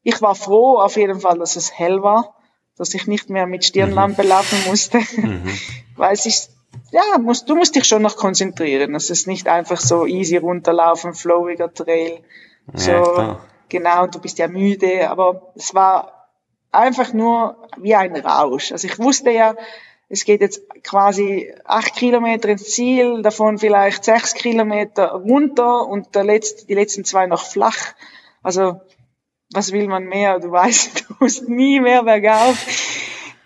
ich 0.02 0.20
war 0.22 0.34
froh 0.34 0.78
auf 0.78 0.96
jeden 0.96 1.20
Fall, 1.20 1.38
dass 1.38 1.56
es 1.56 1.72
hell 1.72 2.02
war, 2.02 2.34
dass 2.76 2.94
ich 2.94 3.06
nicht 3.06 3.30
mehr 3.30 3.46
mit 3.46 3.64
Stirnlampe 3.64 4.22
mhm. 4.22 4.28
laufen 4.28 4.58
musste, 4.68 4.98
mhm. 4.98 5.48
weil 5.96 6.12
es 6.14 6.26
ist 6.26 6.50
ja, 6.90 7.18
musst, 7.18 7.48
du 7.48 7.56
musst 7.56 7.74
dich 7.74 7.84
schon 7.84 8.02
noch 8.02 8.16
konzentrieren. 8.16 8.94
Es 8.94 9.10
ist 9.10 9.26
nicht 9.26 9.48
einfach 9.48 9.80
so 9.80 10.06
easy 10.06 10.36
runterlaufen, 10.36 11.14
flowiger 11.14 11.72
Trail. 11.72 12.22
So, 12.74 12.90
ja, 12.90 13.40
genau, 13.68 14.06
du 14.06 14.20
bist 14.20 14.38
ja 14.38 14.48
müde, 14.48 15.08
aber 15.10 15.52
es 15.54 15.74
war 15.74 16.28
einfach 16.70 17.12
nur 17.12 17.68
wie 17.78 17.94
ein 17.94 18.16
Rausch. 18.16 18.72
Also 18.72 18.86
ich 18.86 18.98
wusste 18.98 19.30
ja, 19.30 19.56
es 20.08 20.24
geht 20.24 20.40
jetzt 20.40 20.62
quasi 20.84 21.52
acht 21.64 21.94
Kilometer 21.96 22.48
ins 22.48 22.72
Ziel, 22.72 23.22
davon 23.22 23.58
vielleicht 23.58 24.04
sechs 24.04 24.34
Kilometer 24.34 25.08
runter 25.08 25.86
und 25.86 26.14
der 26.14 26.24
letzte, 26.24 26.66
die 26.66 26.74
letzten 26.74 27.04
zwei 27.04 27.26
noch 27.26 27.44
flach. 27.44 27.94
Also, 28.42 28.80
was 29.52 29.72
will 29.72 29.88
man 29.88 30.04
mehr? 30.04 30.38
Du 30.38 30.50
weißt, 30.50 31.00
du 31.08 31.14
musst 31.20 31.48
nie 31.48 31.80
mehr 31.80 32.04
bergauf 32.04 32.56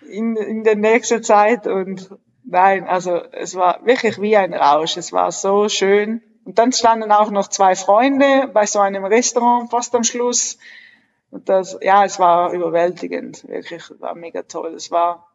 in, 0.07 0.35
in 0.35 0.63
der 0.63 0.75
nächsten 0.75 1.23
Zeit 1.23 1.67
und 1.67 2.09
Nein, 2.43 2.87
also 2.87 3.15
es 3.31 3.55
war 3.55 3.85
wirklich 3.85 4.19
wie 4.19 4.35
ein 4.35 4.53
Rausch. 4.53 4.97
Es 4.97 5.13
war 5.13 5.31
so 5.31 5.69
schön. 5.69 6.21
Und 6.43 6.59
dann 6.59 6.73
standen 6.73 7.11
auch 7.11 7.29
noch 7.29 7.47
zwei 7.47 7.75
Freunde 7.75 8.49
bei 8.53 8.65
so 8.65 8.79
einem 8.79 9.05
Restaurant 9.05 9.69
fast 9.69 9.95
am 9.95 10.03
Schluss. 10.03 10.57
Und 11.29 11.47
das, 11.47 11.77
ja, 11.81 12.03
es 12.03 12.19
war 12.19 12.51
überwältigend. 12.51 13.47
Wirklich, 13.47 13.83
war 13.99 14.15
mega 14.15 14.41
toll. 14.41 14.73
Es 14.73 14.91
war 14.91 15.30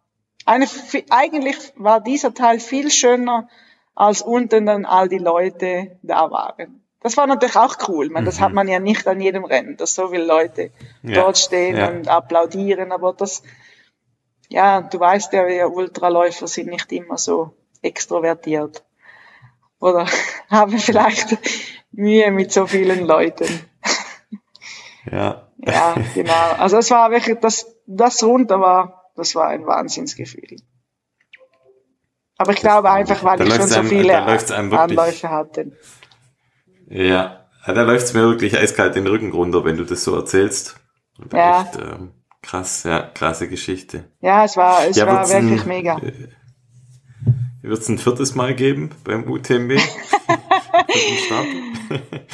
eine, 0.46 0.66
eigentlich 1.10 1.56
war 1.76 2.00
dieser 2.00 2.32
Teil 2.32 2.60
viel 2.60 2.90
schöner, 2.90 3.48
als 3.94 4.22
unten 4.22 4.66
dann 4.66 4.84
all 4.84 5.08
die 5.08 5.18
Leute 5.18 5.98
da 6.02 6.30
waren. 6.30 6.82
Das 7.00 7.16
war 7.16 7.26
natürlich 7.26 7.56
auch 7.56 7.76
cool. 7.88 8.08
Man, 8.10 8.24
das 8.24 8.40
hat 8.40 8.50
mhm. 8.50 8.54
man 8.54 8.68
ja 8.68 8.78
nicht 8.78 9.06
an 9.06 9.20
jedem 9.20 9.44
Rennen, 9.44 9.76
dass 9.76 9.94
so 9.94 10.08
viele 10.08 10.24
Leute 10.24 10.70
ja, 11.02 11.14
dort 11.22 11.38
stehen 11.38 11.76
ja. 11.76 11.88
und 11.88 12.08
applaudieren. 12.08 12.90
Aber 12.90 13.12
das, 13.12 13.42
ja, 14.48 14.80
du 14.80 14.98
weißt 14.98 15.32
ja, 15.32 15.46
wir 15.46 15.70
Ultraläufer 15.70 16.48
sind 16.48 16.68
nicht 16.68 16.90
immer 16.92 17.18
so 17.18 17.54
extrovertiert. 17.82 18.84
Oder 19.78 20.06
haben 20.50 20.78
vielleicht 20.78 21.38
Mühe 21.92 22.30
mit 22.30 22.52
so 22.52 22.66
vielen 22.66 23.06
Leuten. 23.06 23.48
Ja. 25.10 25.42
Ja, 25.58 25.94
genau. 26.14 26.52
Also 26.58 26.78
es 26.78 26.90
war 26.90 27.10
wirklich, 27.10 27.38
das, 27.40 27.74
das 27.86 28.22
runter 28.22 28.60
war, 28.60 29.05
das 29.16 29.34
war 29.34 29.48
ein 29.48 29.66
Wahnsinnsgefühl. 29.66 30.56
Aber 32.38 32.52
ich 32.52 32.60
glaube 32.60 32.90
einfach, 32.90 33.24
weil 33.24 33.38
da 33.38 33.44
ich 33.44 33.54
schon 33.54 33.66
so 33.66 33.78
einem, 33.80 33.88
viele 33.88 34.18
Anläufe 34.18 35.30
hatte. 35.30 35.72
Ja, 36.88 37.46
da 37.66 37.82
läuft's 37.82 38.12
mir 38.12 38.22
wirklich 38.22 38.56
eiskalt 38.56 38.94
den 38.94 39.06
Rücken 39.06 39.32
runter, 39.32 39.64
wenn 39.64 39.76
du 39.76 39.84
das 39.84 40.04
so 40.04 40.14
erzählst. 40.14 40.76
Ja. 41.32 41.62
Echt, 41.62 41.76
ähm, 41.76 42.12
Krass, 42.46 42.84
ja, 42.84 43.02
krasse 43.02 43.48
Geschichte. 43.48 44.04
Ja, 44.20 44.44
es 44.44 44.56
war, 44.56 44.86
es 44.86 44.96
ja, 44.96 45.04
war 45.08 45.28
wirklich 45.28 45.62
ein, 45.62 45.66
mega. 45.68 45.98
Äh, 45.98 46.28
Wird 47.62 47.80
es 47.80 47.88
ein 47.88 47.98
viertes 47.98 48.36
Mal 48.36 48.54
geben 48.54 48.90
beim 49.02 49.28
UTMB? 49.28 49.72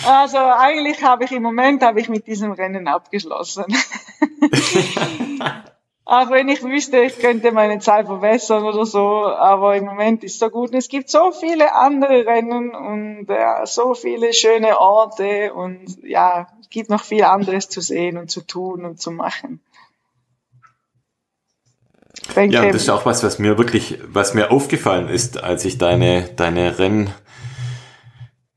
also 0.07 0.37
eigentlich 0.37 1.03
habe 1.03 1.25
ich 1.25 1.33
im 1.33 1.43
Moment 1.43 1.83
habe 1.83 1.99
ich 1.99 2.11
mit 2.11 2.27
diesem 2.27 2.53
Rennen 2.53 2.89
abgeschlossen. 2.89 3.65
Auch 6.05 6.31
wenn 6.31 6.49
ich 6.49 6.65
wüsste, 6.65 6.99
ich 6.99 7.19
könnte 7.21 7.53
meine 7.53 7.79
Zeit 7.79 8.07
verbessern 8.07 8.65
oder 8.65 8.85
so, 8.85 9.25
aber 9.25 9.77
im 9.77 9.85
Moment 9.85 10.25
ist 10.25 10.41
so 10.41 10.51
gut. 10.51 10.71
Und 10.71 10.79
es 10.79 10.89
gibt 10.89 11.09
so 11.09 11.31
viele 11.31 11.75
andere 11.75 12.27
Rennen 12.27 12.75
und 12.75 13.27
ja, 13.29 13.65
so 13.67 13.95
viele 13.95 14.33
schöne 14.33 14.81
Orte 14.81 15.55
und 15.55 16.03
ja, 16.03 16.49
es 16.61 16.71
gibt 16.71 16.91
noch 16.91 17.05
viel 17.05 17.23
anderes 17.23 17.69
zu 17.69 17.81
sehen 17.81 18.19
und 18.19 18.33
zu 18.33 18.41
tun 18.41 18.85
und 18.85 19.01
zu 19.01 19.13
machen. 19.13 19.61
Ja, 22.37 22.67
das 22.67 22.83
ist 22.83 22.89
auch 22.89 23.07
was, 23.07 23.23
was 23.23 23.39
mir 23.39 23.59
wirklich, 23.59 23.99
was 24.07 24.35
mir 24.35 24.51
aufgefallen 24.51 25.09
ist, 25.09 25.43
als 25.43 25.65
ich 25.65 25.79
deine, 25.79 26.25
deine 26.37 26.79
Renn, 26.79 27.11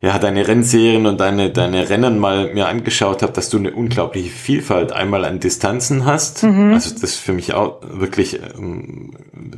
ja, 0.01 0.19
deine 0.19 0.47
Rennserien 0.47 1.05
und 1.05 1.19
deine, 1.19 1.51
deine 1.51 1.89
Rennen 1.89 2.19
mal 2.19 2.53
mir 2.53 2.67
angeschaut 2.67 3.23
habe, 3.23 3.31
dass 3.31 3.49
du 3.49 3.57
eine 3.57 3.71
unglaubliche 3.71 4.29
Vielfalt 4.29 4.91
einmal 4.91 5.23
an 5.23 5.39
Distanzen 5.39 6.05
hast. 6.05 6.43
Mhm. 6.43 6.73
Also 6.73 6.93
das 6.99 7.15
für 7.15 7.31
mich 7.31 7.53
auch 7.53 7.79
wirklich, 7.81 8.39
ähm, 8.57 9.13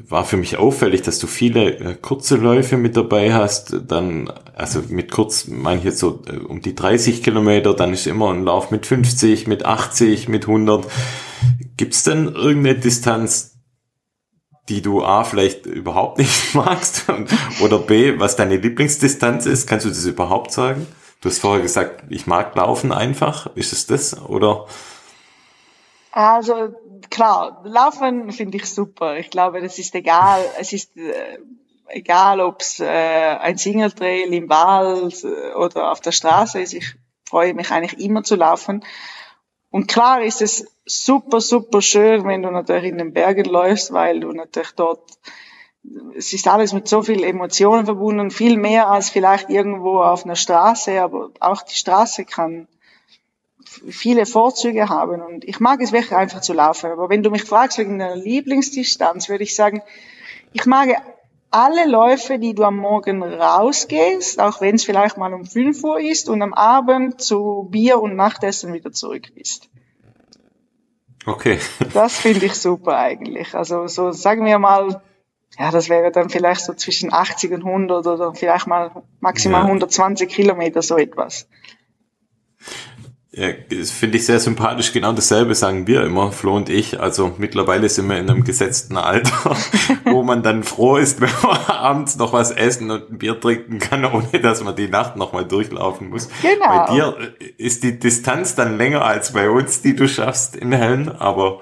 war 0.07 0.25
für 0.25 0.37
mich 0.37 0.57
auffällig, 0.57 1.01
dass 1.01 1.17
du 1.17 1.25
viele 1.25 1.79
äh, 1.79 1.95
kurze 1.95 2.35
Läufe 2.37 2.77
mit 2.77 2.95
dabei 2.95 3.33
hast. 3.33 3.75
Dann, 3.87 4.31
also 4.55 4.83
mit 4.89 5.11
kurz 5.11 5.47
meine 5.47 5.79
ich 5.79 5.85
jetzt 5.85 5.99
so 5.99 6.21
äh, 6.27 6.37
um 6.37 6.61
die 6.61 6.75
30 6.75 7.23
Kilometer, 7.23 7.73
dann 7.73 7.91
ist 7.91 8.05
immer 8.05 8.31
ein 8.31 8.43
Lauf 8.43 8.69
mit 8.69 8.85
50, 8.85 9.47
mit 9.47 9.65
80, 9.65 10.29
mit 10.29 10.47
100. 10.47 10.85
Gibt's 11.77 12.03
denn 12.03 12.27
irgendeine 12.27 12.79
Distanz, 12.79 13.56
die 14.69 14.81
du 14.81 15.03
A 15.03 15.23
vielleicht 15.23 15.65
überhaupt 15.65 16.17
nicht 16.17 16.53
magst 16.53 17.05
oder 17.61 17.79
B, 17.79 18.19
was 18.19 18.35
deine 18.35 18.57
Lieblingsdistanz 18.57 19.45
ist. 19.45 19.67
Kannst 19.67 19.85
du 19.85 19.89
das 19.89 20.05
überhaupt 20.05 20.51
sagen? 20.51 20.87
Du 21.21 21.29
hast 21.29 21.39
vorher 21.39 21.61
gesagt, 21.61 22.03
ich 22.09 22.27
mag 22.27 22.55
Laufen 22.55 22.91
einfach. 22.91 23.47
Ist 23.55 23.73
es 23.73 23.87
das 23.87 24.21
oder? 24.21 24.67
Also 26.11 26.75
klar, 27.09 27.61
Laufen 27.63 28.31
finde 28.31 28.57
ich 28.57 28.65
super. 28.65 29.17
Ich 29.17 29.29
glaube, 29.29 29.61
das 29.61 29.79
ist 29.79 29.95
egal. 29.95 30.43
Es 30.59 30.73
ist 30.73 30.95
äh, 30.97 31.39
egal, 31.87 32.39
ob 32.39 32.61
es 32.61 32.79
äh, 32.79 32.85
ein 32.87 33.57
Single 33.57 33.91
Trail 33.91 34.33
im 34.33 34.49
Wald 34.49 35.23
äh, 35.23 35.53
oder 35.53 35.91
auf 35.91 36.01
der 36.01 36.11
Straße 36.11 36.61
ist. 36.61 36.73
Ich 36.73 36.95
freue 37.25 37.53
mich 37.53 37.71
eigentlich 37.71 37.99
immer 37.99 38.23
zu 38.23 38.35
laufen. 38.35 38.83
Und 39.77 39.87
klar 39.87 40.23
ist 40.23 40.41
es 40.41 40.65
super, 40.87 41.39
super 41.39 41.83
schön, 41.83 42.25
wenn 42.25 42.41
du 42.41 42.49
natürlich 42.49 42.89
in 42.89 42.97
den 42.97 43.13
Bergen 43.13 43.45
läufst, 43.45 43.93
weil 43.93 44.21
du 44.21 44.31
natürlich 44.31 44.71
dort, 44.71 45.07
es 46.15 46.33
ist 46.33 46.47
alles 46.47 46.73
mit 46.73 46.87
so 46.87 47.03
viel 47.03 47.23
Emotionen 47.23 47.85
verbunden, 47.85 48.31
viel 48.31 48.57
mehr 48.57 48.87
als 48.87 49.11
vielleicht 49.11 49.51
irgendwo 49.51 50.01
auf 50.01 50.25
einer 50.25 50.35
Straße, 50.35 50.99
aber 50.99 51.29
auch 51.41 51.61
die 51.61 51.75
Straße 51.75 52.25
kann 52.25 52.67
viele 53.87 54.25
Vorzüge 54.25 54.89
haben 54.89 55.21
und 55.21 55.45
ich 55.45 55.59
mag 55.59 55.79
es 55.79 55.91
wirklich 55.91 56.15
einfach 56.15 56.41
zu 56.41 56.53
laufen. 56.53 56.89
Aber 56.89 57.09
wenn 57.09 57.21
du 57.21 57.29
mich 57.29 57.43
fragst 57.43 57.77
wegen 57.77 57.99
der 57.99 58.15
Lieblingsdistanz, 58.15 59.29
würde 59.29 59.43
ich 59.43 59.55
sagen, 59.55 59.83
ich 60.53 60.65
mag 60.65 60.89
alle 61.51 61.89
Läufe, 61.89 62.39
die 62.39 62.53
du 62.53 62.63
am 62.63 62.77
Morgen 62.77 63.23
rausgehst, 63.23 64.39
auch 64.39 64.61
wenn 64.61 64.75
es 64.75 64.83
vielleicht 64.83 65.17
mal 65.17 65.33
um 65.33 65.45
5 65.45 65.83
Uhr 65.83 65.99
ist 65.99 66.29
und 66.29 66.41
am 66.41 66.53
Abend 66.53 67.21
zu 67.21 67.67
Bier 67.71 68.01
und 68.01 68.15
Nachtessen 68.15 68.73
wieder 68.73 68.91
zurück 68.91 69.33
bist. 69.35 69.69
Okay. 71.25 71.59
Das 71.93 72.17
finde 72.17 72.45
ich 72.45 72.55
super 72.55 72.97
eigentlich. 72.97 73.53
Also 73.53 73.87
so 73.87 74.11
sagen 74.11 74.45
wir 74.45 74.59
mal, 74.59 75.01
ja, 75.57 75.71
das 75.71 75.89
wäre 75.89 76.11
dann 76.11 76.29
vielleicht 76.29 76.61
so 76.61 76.73
zwischen 76.73 77.13
80 77.13 77.51
und 77.53 77.65
100 77.65 78.05
oder 78.05 78.33
vielleicht 78.33 78.67
mal 78.67 79.03
maximal 79.19 79.61
ja. 79.61 79.67
120 79.67 80.29
Kilometer, 80.29 80.81
so 80.81 80.97
etwas. 80.97 81.47
Ja, 83.37 83.49
das 83.69 83.91
finde 83.91 84.17
ich 84.17 84.25
sehr 84.25 84.39
sympathisch. 84.39 84.91
Genau 84.91 85.13
dasselbe 85.13 85.53
sagen 85.53 85.85
wir 85.85 86.03
immer, 86.03 86.31
Flo 86.31 86.55
und 86.55 86.69
ich. 86.69 86.99
Also 86.99 87.35
mittlerweile 87.37 87.87
sind 87.87 88.09
wir 88.09 88.17
in 88.17 88.27
einem 88.27 88.43
gesetzten 88.43 88.97
Alter, 88.97 89.55
wo 90.05 90.23
man 90.23 90.41
dann 90.41 90.63
froh 90.63 90.97
ist, 90.97 91.21
wenn 91.21 91.29
man 91.43 91.55
abends 91.67 92.17
noch 92.17 92.33
was 92.33 92.49
essen 92.49 92.89
und 92.89 93.11
ein 93.11 93.19
Bier 93.19 93.39
trinken 93.39 93.77
kann, 93.77 94.03
ohne 94.05 94.39
dass 94.41 94.63
man 94.63 94.75
die 94.75 94.87
Nacht 94.87 95.17
nochmal 95.17 95.45
durchlaufen 95.45 96.09
muss. 96.09 96.29
Genau. 96.41 96.87
Bei 96.87 96.91
dir 96.91 97.15
ist 97.59 97.83
die 97.83 97.99
Distanz 97.99 98.55
dann 98.55 98.75
länger 98.75 99.05
als 99.05 99.33
bei 99.33 99.51
uns, 99.51 99.83
die 99.83 99.95
du 99.95 100.07
schaffst 100.07 100.55
in 100.55 100.71
Hellen, 100.71 101.15
aber, 101.15 101.59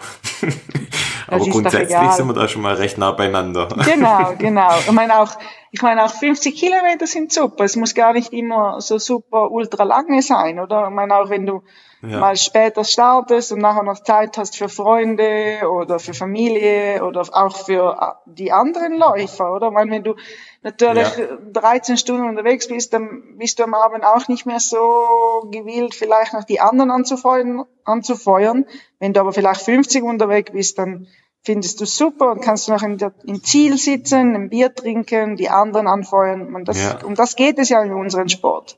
aber 1.28 1.46
grundsätzlich 1.46 2.12
sind 2.12 2.28
wir 2.28 2.34
da 2.34 2.48
schon 2.48 2.62
mal 2.62 2.76
recht 2.76 2.98
nah 2.98 3.12
beieinander. 3.12 3.68
Genau, 3.84 4.34
genau. 4.38 4.70
Ich 4.80 4.92
meine 4.94 5.20
auch, 5.20 5.38
ich 5.76 5.82
meine 5.82 6.06
auch 6.06 6.10
50 6.10 6.56
Kilometer 6.56 7.06
sind 7.06 7.34
super. 7.34 7.66
Es 7.66 7.76
muss 7.76 7.94
gar 7.94 8.14
nicht 8.14 8.32
immer 8.32 8.80
so 8.80 8.98
super 8.98 9.52
ultra 9.52 9.84
lange 9.84 10.22
sein, 10.22 10.58
oder? 10.58 10.86
Ich 10.86 10.90
meine 10.94 11.14
auch 11.14 11.30
wenn 11.30 11.46
du 11.46 11.64
ja. 12.02 12.18
mal 12.18 12.38
später 12.38 12.86
startest 12.86 13.52
und 13.52 13.60
nachher 13.60 13.84
noch 13.84 14.02
Zeit 14.02 14.38
hast 14.38 14.56
für 14.56 14.70
Freunde 14.70 15.70
oder 15.70 16.00
für 16.00 16.14
Familie 16.14 17.04
oder 17.04 17.24
auch 17.30 17.58
für 17.58 17.98
äh, 18.00 18.32
die 18.32 18.54
anderen 18.54 18.98
Läufer, 18.98 19.54
oder? 19.54 19.68
Ich 19.68 19.74
meine, 19.74 19.92
wenn 19.92 20.04
du 20.06 20.16
natürlich 20.62 21.18
ja. 21.18 21.38
13 21.52 21.98
Stunden 21.98 22.30
unterwegs 22.30 22.70
bist, 22.70 22.94
dann 22.94 23.38
bist 23.38 23.60
du 23.60 23.64
am 23.64 23.74
Abend 23.74 24.06
auch 24.06 24.30
nicht 24.30 24.46
mehr 24.46 24.62
so 24.62 25.50
gewillt, 25.52 25.94
vielleicht 25.94 26.32
noch 26.32 26.46
die 26.46 26.62
anderen 26.62 26.90
anzufeuern, 26.90 27.66
anzufeuern. 27.84 28.66
Wenn 29.00 29.12
du 29.12 29.20
aber 29.20 29.34
vielleicht 29.34 29.60
50 29.60 30.04
unterwegs 30.04 30.54
bist, 30.54 30.78
dann 30.80 31.08
findest 31.46 31.80
du 31.80 31.86
super 31.86 32.32
und 32.32 32.42
kannst 32.42 32.68
du 32.68 32.74
noch 32.74 32.82
in 32.82 32.98
der, 32.98 33.14
im 33.24 33.44
Ziel 33.44 33.78
sitzen, 33.78 34.36
ein 34.36 34.50
Bier 34.50 34.74
trinken, 34.74 35.36
die 35.36 35.50
anderen 35.50 35.88
anfeuern. 35.88 36.54
Und 36.56 36.68
das, 36.68 36.84
ja. 36.84 37.00
um 37.04 37.16
das 37.16 37.36
geht 37.36 37.60
es 37.60 37.70
ja 37.70 37.82
in 37.84 37.94
unserem 37.94 38.28
Sport. 38.28 38.78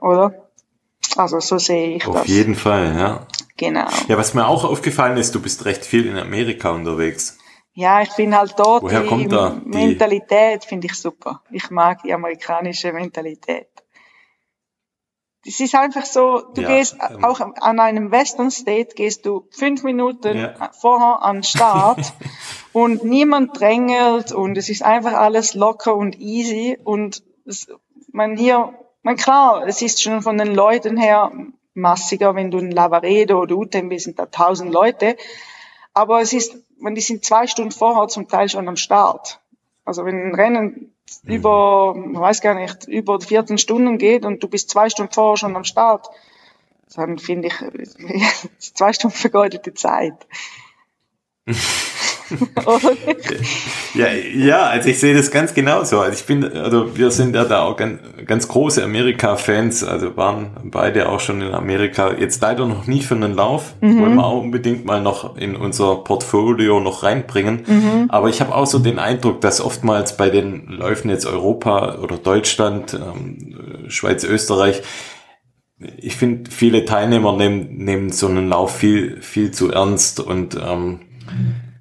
Oder? 0.00 0.48
Also 1.16 1.40
so 1.40 1.58
sehe 1.58 1.96
ich 1.96 2.06
Auf 2.06 2.14
das. 2.14 2.22
Auf 2.22 2.28
jeden 2.28 2.54
Fall, 2.54 2.94
ja. 2.96 3.26
Genau. 3.56 3.88
Ja, 4.06 4.16
was 4.16 4.34
mir 4.34 4.46
auch 4.46 4.64
aufgefallen 4.64 5.16
ist, 5.16 5.34
du 5.34 5.40
bist 5.40 5.64
recht 5.64 5.84
viel 5.84 6.06
in 6.06 6.16
Amerika 6.16 6.70
unterwegs. 6.70 7.38
Ja, 7.72 8.00
ich 8.00 8.12
bin 8.14 8.36
halt 8.36 8.54
dort. 8.58 8.82
Woher 8.82 9.02
die 9.02 9.08
kommt 9.08 9.32
da? 9.32 9.60
Die 9.62 9.68
Mentalität 9.68 10.64
finde 10.64 10.86
ich 10.86 10.94
super. 10.94 11.42
Ich 11.50 11.70
mag 11.70 12.02
die 12.02 12.12
amerikanische 12.12 12.92
Mentalität. 12.92 13.68
Es 15.46 15.60
ist 15.60 15.74
einfach 15.74 16.04
so, 16.04 16.40
du 16.54 16.62
ja, 16.62 16.68
gehst 16.68 16.96
ähm, 17.08 17.24
auch 17.24 17.40
an 17.40 17.78
einem 17.80 18.10
Western 18.10 18.50
State, 18.50 18.94
gehst 18.94 19.26
du 19.26 19.46
fünf 19.50 19.82
Minuten 19.84 20.36
ja. 20.36 20.70
vorher 20.72 21.22
an 21.22 21.42
Start 21.42 22.12
und 22.72 23.04
niemand 23.04 23.58
drängelt 23.58 24.32
und 24.32 24.58
es 24.58 24.68
ist 24.68 24.82
einfach 24.82 25.12
alles 25.12 25.54
locker 25.54 25.94
und 25.94 26.18
easy 26.18 26.78
und 26.82 27.22
es, 27.44 27.68
man 28.12 28.36
hier 28.36 28.74
meine, 29.06 29.18
klar, 29.18 29.64
es 29.68 29.82
ist 29.82 30.02
schon 30.02 30.20
von 30.20 30.36
den 30.36 30.52
Leuten 30.52 30.96
her 30.96 31.30
massiger, 31.74 32.34
wenn 32.34 32.50
du 32.50 32.58
in 32.58 32.72
Lavaredo 32.72 33.40
oder 33.40 33.54
Utem 33.54 33.96
sind 34.00 34.18
da 34.18 34.26
tausend 34.26 34.72
Leute. 34.72 35.16
Aber 35.94 36.20
es 36.20 36.32
ist, 36.32 36.56
wenn 36.80 36.96
die 36.96 37.00
sind 37.00 37.24
zwei 37.24 37.46
Stunden 37.46 37.70
vorher 37.70 38.08
zum 38.08 38.26
Teil 38.26 38.48
schon 38.48 38.66
am 38.66 38.74
Start. 38.74 39.40
Also 39.84 40.04
wenn 40.04 40.20
ein 40.20 40.34
Rennen. 40.34 40.95
Über, 41.24 41.94
ich 41.96 42.18
weiß 42.18 42.40
gar 42.40 42.54
nicht, 42.54 42.86
über 42.88 43.20
14 43.20 43.58
Stunden 43.58 43.98
geht 43.98 44.24
und 44.24 44.42
du 44.42 44.48
bist 44.48 44.70
zwei 44.70 44.88
Stunden 44.90 45.12
vorher 45.12 45.36
schon 45.36 45.56
am 45.56 45.64
Start, 45.64 46.08
dann 46.94 47.18
finde 47.18 47.48
ich, 47.48 47.54
zwei 48.58 48.92
Stunden 48.92 49.16
vergeudete 49.16 49.74
Zeit. 49.74 50.14
ja, 53.94 54.06
ja, 54.34 54.62
also 54.62 54.88
ich 54.88 54.98
sehe 54.98 55.14
das 55.14 55.30
ganz 55.30 55.54
genauso. 55.54 56.00
Also 56.00 56.12
ich 56.12 56.24
bin, 56.26 56.44
also 56.44 56.96
wir 56.96 57.10
sind 57.10 57.34
ja 57.34 57.44
da 57.44 57.62
auch 57.62 57.76
ganz, 57.76 58.00
ganz 58.26 58.48
große 58.48 58.82
Amerika-Fans, 58.82 59.84
also 59.84 60.16
waren 60.16 60.50
beide 60.64 61.08
auch 61.08 61.20
schon 61.20 61.40
in 61.40 61.54
Amerika. 61.54 62.12
Jetzt 62.18 62.42
leider 62.42 62.66
noch 62.66 62.86
nie 62.86 63.02
für 63.02 63.14
einen 63.14 63.34
Lauf, 63.34 63.74
mhm. 63.80 64.00
wollen 64.00 64.14
wir 64.14 64.24
auch 64.24 64.42
unbedingt 64.42 64.84
mal 64.84 65.00
noch 65.00 65.36
in 65.36 65.56
unser 65.56 65.96
Portfolio 65.96 66.80
noch 66.80 67.02
reinbringen. 67.02 67.64
Mhm. 67.66 68.06
Aber 68.08 68.28
ich 68.28 68.40
habe 68.40 68.54
auch 68.54 68.66
so 68.66 68.78
den 68.78 68.98
Eindruck, 68.98 69.40
dass 69.40 69.60
oftmals 69.60 70.16
bei 70.16 70.30
den 70.30 70.66
Läufen 70.68 71.10
jetzt 71.10 71.26
Europa 71.26 71.96
oder 72.02 72.16
Deutschland, 72.16 72.94
ähm, 72.94 73.88
Schweiz, 73.88 74.24
Österreich, 74.24 74.82
ich 75.98 76.16
finde, 76.16 76.50
viele 76.50 76.84
Teilnehmer 76.84 77.36
nehmen, 77.36 77.76
nehmen 77.76 78.10
so 78.10 78.28
einen 78.28 78.48
Lauf 78.48 78.76
viel, 78.76 79.20
viel 79.20 79.50
zu 79.50 79.70
ernst 79.70 80.20
und 80.20 80.56
ähm, 80.56 81.00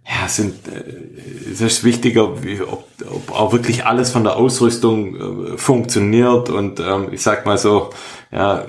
ja, 0.08 0.28
sind, 0.28 0.68
äh, 0.68 1.52
es 1.52 1.62
ist 1.62 1.84
wichtiger, 1.84 2.44
wie, 2.44 2.62
ob, 2.62 2.88
ob 3.10 3.32
auch 3.32 3.54
wirklich 3.54 3.86
alles 3.86 4.12
von 4.12 4.24
der 4.24 4.36
Ausrüstung 4.36 5.54
äh, 5.54 5.58
funktioniert 5.58 6.50
und 6.50 6.80
ähm, 6.80 7.10
ich 7.12 7.22
sag 7.22 7.46
mal 7.46 7.58
so, 7.58 7.90
ja, 8.32 8.66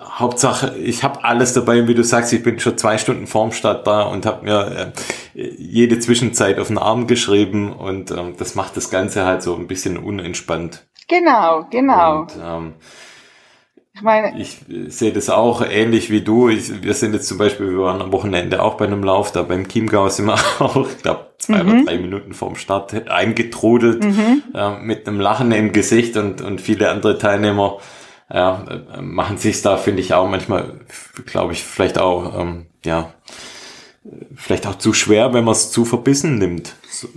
Hauptsache, 0.00 0.76
ich 0.78 1.02
habe 1.02 1.24
alles 1.24 1.54
dabei, 1.54 1.88
wie 1.88 1.94
du 1.94 2.04
sagst, 2.04 2.32
ich 2.32 2.42
bin 2.42 2.60
schon 2.60 2.78
zwei 2.78 2.98
Stunden 2.98 3.26
vorm 3.26 3.50
Start 3.50 3.86
da 3.86 4.02
und 4.02 4.26
habe 4.26 4.44
mir 4.44 4.92
äh, 5.34 5.50
jede 5.58 5.98
Zwischenzeit 5.98 6.60
auf 6.60 6.68
den 6.68 6.78
Arm 6.78 7.06
geschrieben 7.06 7.72
und 7.72 8.10
ähm, 8.10 8.34
das 8.38 8.54
macht 8.54 8.76
das 8.76 8.90
Ganze 8.90 9.24
halt 9.24 9.42
so 9.42 9.56
ein 9.56 9.66
bisschen 9.66 9.96
unentspannt. 9.96 10.84
Genau, 11.08 11.66
genau. 11.70 12.20
Und, 12.20 12.32
ähm, 12.40 12.74
ich 13.94 14.02
meine, 14.02 14.40
ich 14.40 14.58
sehe 14.88 15.12
das 15.12 15.30
auch 15.30 15.64
ähnlich 15.64 16.10
wie 16.10 16.22
du. 16.22 16.48
Ich, 16.48 16.82
wir 16.82 16.94
sind 16.94 17.12
jetzt 17.12 17.28
zum 17.28 17.38
Beispiel, 17.38 17.70
wir 17.70 17.78
waren 17.78 18.02
am 18.02 18.12
Wochenende 18.12 18.60
auch 18.60 18.74
bei 18.74 18.86
einem 18.86 19.04
Lauf, 19.04 19.30
da 19.30 19.42
beim 19.42 19.68
Chiemgau 19.68 20.08
sind 20.08 20.26
wir 20.26 20.34
auch, 20.58 20.88
ich 20.88 20.98
glaube, 20.98 21.28
zwei 21.38 21.62
mhm. 21.62 21.68
oder 21.70 21.84
drei 21.84 21.98
Minuten 21.98 22.34
vorm 22.34 22.56
Start 22.56 23.08
eingetrudelt, 23.08 24.02
mhm. 24.02 24.42
äh, 24.52 24.78
mit 24.80 25.06
einem 25.06 25.20
Lachen 25.20 25.52
im 25.52 25.72
Gesicht 25.72 26.16
und, 26.16 26.40
und 26.40 26.60
viele 26.60 26.90
andere 26.90 27.18
Teilnehmer 27.18 27.78
ja, 28.32 28.64
machen 29.00 29.38
sich 29.38 29.62
da, 29.62 29.76
finde 29.76 30.00
ich, 30.00 30.12
auch 30.12 30.28
manchmal, 30.28 30.80
glaube 31.26 31.52
ich, 31.52 31.62
vielleicht 31.62 31.98
auch, 31.98 32.40
ähm, 32.40 32.66
ja, 32.84 33.12
vielleicht 34.34 34.66
auch 34.66 34.76
zu 34.76 34.92
schwer, 34.92 35.32
wenn 35.34 35.44
man 35.44 35.52
es 35.52 35.70
zu 35.70 35.84
verbissen 35.84 36.38
nimmt. 36.38 36.74
So, 36.90 37.08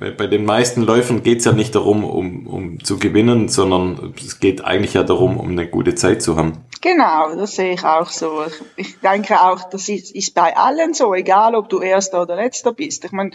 bei, 0.00 0.10
bei 0.10 0.26
den 0.26 0.46
meisten 0.46 0.82
Läufen 0.82 1.22
geht 1.22 1.40
es 1.40 1.44
ja 1.44 1.52
nicht 1.52 1.74
darum, 1.74 2.04
um, 2.04 2.46
um 2.46 2.82
zu 2.82 2.98
gewinnen, 2.98 3.48
sondern 3.48 4.14
es 4.16 4.40
geht 4.40 4.64
eigentlich 4.64 4.94
ja 4.94 5.02
darum, 5.02 5.38
um 5.38 5.50
eine 5.50 5.68
gute 5.68 5.94
Zeit 5.94 6.22
zu 6.22 6.36
haben. 6.36 6.64
Genau, 6.80 7.34
das 7.36 7.54
sehe 7.54 7.74
ich 7.74 7.84
auch 7.84 8.08
so. 8.08 8.42
Ich, 8.46 8.86
ich 8.88 9.00
denke 9.00 9.38
auch, 9.42 9.68
das 9.68 9.90
ist, 9.90 10.14
ist 10.14 10.34
bei 10.34 10.56
allen 10.56 10.94
so, 10.94 11.14
egal 11.14 11.54
ob 11.54 11.68
du 11.68 11.80
Erster 11.80 12.22
oder 12.22 12.36
Letzter 12.36 12.72
bist. 12.72 13.04
Ich 13.04 13.12
meine, 13.12 13.32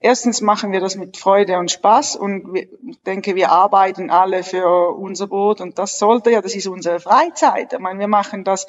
erstens 0.00 0.40
machen 0.40 0.72
wir 0.72 0.80
das 0.80 0.96
mit 0.96 1.18
Freude 1.18 1.58
und 1.58 1.70
Spaß 1.70 2.16
und 2.16 2.54
wir, 2.54 2.62
ich 2.88 3.02
denke, 3.02 3.36
wir 3.36 3.52
arbeiten 3.52 4.08
alle 4.08 4.42
für 4.42 4.96
unser 4.96 5.26
Boot 5.26 5.60
und 5.60 5.78
das 5.78 5.98
sollte 5.98 6.30
ja, 6.30 6.40
das 6.40 6.54
ist 6.54 6.66
unsere 6.66 6.98
Freizeit. 6.98 7.74
Ich 7.74 7.78
meine, 7.78 8.00
wir 8.00 8.08
machen 8.08 8.42
das 8.42 8.66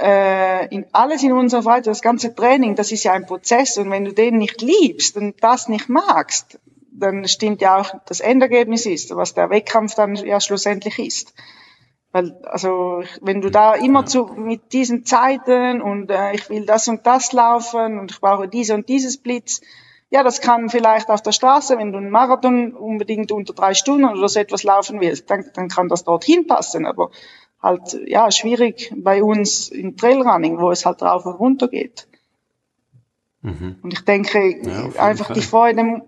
äh, 0.00 0.66
in 0.74 0.86
alles 0.92 1.22
in 1.22 1.32
unserer 1.32 1.62
Freizeit, 1.62 1.88
das 1.88 2.02
ganze 2.02 2.34
Training, 2.34 2.74
das 2.74 2.92
ist 2.92 3.04
ja 3.04 3.12
ein 3.12 3.26
Prozess 3.26 3.78
und 3.78 3.90
wenn 3.90 4.04
du 4.04 4.12
den 4.12 4.38
nicht 4.38 4.62
liebst 4.62 5.16
und 5.16 5.42
das 5.42 5.68
nicht 5.68 5.88
magst, 5.88 6.58
dann 6.92 7.26
stimmt 7.26 7.60
ja 7.60 7.78
auch 7.78 7.94
das 8.06 8.20
Endergebnis 8.20 8.86
ist, 8.86 9.14
was 9.14 9.34
der 9.34 9.50
Wettkampf 9.50 9.94
dann 9.94 10.14
ja 10.14 10.40
schlussendlich 10.40 10.98
ist. 10.98 11.34
Weil, 12.12 12.38
also, 12.44 13.02
wenn 13.22 13.40
du 13.40 13.50
da 13.50 13.74
immer 13.74 14.04
zu, 14.04 14.26
mit 14.26 14.74
diesen 14.74 15.06
Zeiten 15.06 15.80
und 15.80 16.10
äh, 16.10 16.34
ich 16.34 16.50
will 16.50 16.66
das 16.66 16.86
und 16.86 17.06
das 17.06 17.32
laufen 17.32 17.98
und 17.98 18.10
ich 18.10 18.20
brauche 18.20 18.48
diese 18.48 18.74
und 18.74 18.88
dieses 18.90 19.16
Blitz, 19.16 19.62
ja, 20.10 20.22
das 20.22 20.42
kann 20.42 20.68
vielleicht 20.68 21.08
auf 21.08 21.22
der 21.22 21.32
Straße, 21.32 21.78
wenn 21.78 21.90
du 21.90 21.96
einen 21.96 22.10
Marathon 22.10 22.74
unbedingt 22.74 23.32
unter 23.32 23.54
drei 23.54 23.72
Stunden 23.72 24.04
oder 24.04 24.28
so 24.28 24.38
etwas 24.38 24.62
laufen 24.62 25.00
willst, 25.00 25.30
dann, 25.30 25.46
dann 25.54 25.68
kann 25.68 25.88
das 25.88 26.04
dorthin 26.04 26.46
passen. 26.46 26.84
Aber 26.84 27.10
halt 27.62 27.98
ja 28.06 28.30
schwierig 28.30 28.92
bei 28.96 29.22
uns 29.22 29.68
im 29.68 29.96
Trailrunning, 29.96 30.58
wo 30.58 30.70
es 30.70 30.84
halt 30.84 31.02
rauf 31.02 31.26
und 31.26 31.34
runter 31.34 31.68
geht. 31.68 32.08
Mhm. 33.42 33.76
Und 33.82 33.92
ich 33.92 34.04
denke, 34.04 34.60
ja, 34.62 35.00
einfach 35.00 35.26
Fall. 35.26 35.34
die 35.34 35.42
Freude, 35.42 36.02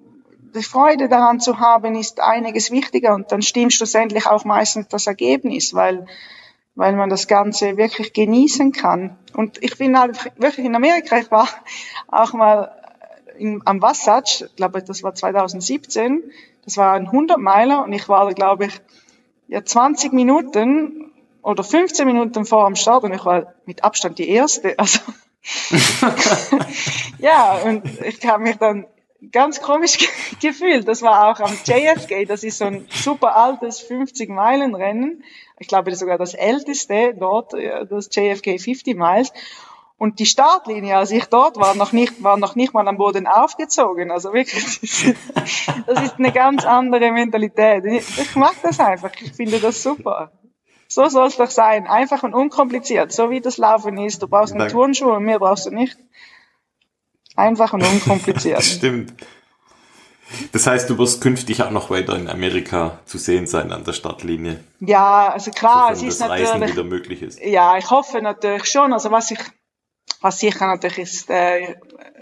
die 0.54 0.62
Freude 0.62 1.08
daran 1.08 1.40
zu 1.40 1.58
haben, 1.58 1.94
ist 1.94 2.20
einiges 2.20 2.70
wichtiger 2.70 3.14
und 3.14 3.32
dann 3.32 3.42
stimmt 3.42 3.72
schlussendlich 3.72 4.26
auch 4.26 4.44
meistens 4.44 4.88
das 4.88 5.06
Ergebnis, 5.06 5.74
weil 5.74 6.06
weil 6.74 6.96
man 6.96 7.08
das 7.08 7.28
Ganze 7.28 7.76
wirklich 7.76 8.12
genießen 8.12 8.72
kann. 8.72 9.16
Und 9.32 9.62
ich 9.62 9.78
bin 9.78 9.98
halt 9.98 10.18
wirklich 10.40 10.66
in 10.66 10.74
Amerika, 10.74 11.18
ich 11.18 11.30
war 11.30 11.48
auch 12.08 12.32
mal 12.32 12.72
in, 13.38 13.62
am 13.64 13.80
Wasatch, 13.80 14.42
ich 14.42 14.56
glaube, 14.56 14.82
das 14.82 15.02
war 15.02 15.14
2017, 15.14 16.22
das 16.64 16.76
war 16.76 16.92
ein 16.94 17.06
100 17.06 17.38
Meiler 17.38 17.84
und 17.84 17.92
ich 17.92 18.08
war, 18.08 18.32
glaube 18.34 18.66
ich, 18.66 18.80
ja 19.48 19.64
20 19.64 20.12
Minuten 20.12 21.12
oder 21.44 21.62
15 21.62 22.06
Minuten 22.06 22.46
vor 22.46 22.64
am 22.64 22.74
Start 22.74 23.04
und 23.04 23.12
ich 23.12 23.24
war 23.24 23.54
mit 23.66 23.84
Abstand 23.84 24.18
die 24.18 24.28
Erste. 24.28 24.74
Also 24.84 25.00
ja, 27.18 27.58
und 27.66 27.84
ich 28.00 28.26
habe 28.26 28.42
mich 28.42 28.56
dann 28.56 28.86
ganz 29.30 29.60
komisch 29.60 29.98
gefühlt. 30.40 30.88
Das 30.88 31.02
war 31.02 31.28
auch 31.28 31.40
am 31.40 31.52
JFK, 31.66 32.24
das 32.24 32.44
ist 32.44 32.56
so 32.56 32.64
ein 32.64 32.86
super 32.88 33.36
altes 33.36 33.86
50-Meilen-Rennen. 33.86 35.22
Ich 35.58 35.68
glaube, 35.68 35.94
sogar 35.94 36.16
das 36.16 36.32
älteste 36.32 37.14
dort, 37.14 37.52
das 37.52 38.08
JFK 38.10 38.58
50 38.58 38.96
Miles. 38.96 39.34
Und 39.98 40.18
die 40.18 40.24
Startlinie, 40.24 40.96
als 40.96 41.10
ich 41.10 41.26
dort 41.26 41.58
war, 41.58 41.74
noch 41.74 41.92
nicht, 41.92 42.22
war 42.22 42.38
noch 42.38 42.54
nicht 42.54 42.72
mal 42.72 42.88
am 42.88 42.96
Boden 42.96 43.26
aufgezogen. 43.26 44.10
Also 44.10 44.32
wirklich, 44.32 44.80
das 45.86 46.02
ist 46.02 46.18
eine 46.18 46.32
ganz 46.32 46.64
andere 46.64 47.12
Mentalität. 47.12 47.84
Ich 47.84 48.34
mag 48.34 48.54
das 48.62 48.80
einfach. 48.80 49.12
Ich 49.20 49.32
finde 49.32 49.60
das 49.60 49.82
super. 49.82 50.32
So 50.88 51.08
soll 51.08 51.26
es 51.26 51.36
doch 51.36 51.50
sein. 51.50 51.86
Einfach 51.86 52.22
und 52.22 52.34
unkompliziert. 52.34 53.12
So 53.12 53.30
wie 53.30 53.40
das 53.40 53.58
Laufen 53.58 53.98
ist. 53.98 54.22
Du 54.22 54.28
brauchst 54.28 54.54
eine 54.54 54.68
Turnschuhe 54.68 55.14
und 55.14 55.24
mehr 55.24 55.38
brauchst 55.38 55.66
du 55.66 55.70
nicht. 55.70 55.96
Einfach 57.36 57.72
und 57.72 57.84
unkompliziert. 57.84 58.62
Stimmt. 58.62 59.14
Das 60.52 60.66
heißt, 60.66 60.88
du 60.88 60.98
wirst 60.98 61.20
künftig 61.20 61.62
auch 61.62 61.70
noch 61.70 61.90
weiter 61.90 62.16
in 62.16 62.28
Amerika 62.28 62.98
zu 63.04 63.18
sehen 63.18 63.46
sein 63.46 63.72
an 63.72 63.84
der 63.84 63.92
Startlinie. 63.92 64.62
Ja, 64.80 65.28
also 65.28 65.50
klar, 65.50 65.92
es 65.92 66.02
ist 66.02 66.20
natürlich. 66.20 66.48
Reisen 66.48 66.68
wieder 66.68 66.84
möglich 66.84 67.22
ist. 67.22 67.40
Ja, 67.40 67.76
ich 67.76 67.90
hoffe 67.90 68.22
natürlich 68.22 68.64
schon. 68.64 68.92
Also 68.92 69.10
was 69.10 69.30
ich, 69.30 69.38
was 70.20 70.38
sicher 70.38 70.66
natürlich 70.66 70.98
ist, 70.98 71.30
äh, 71.30 71.76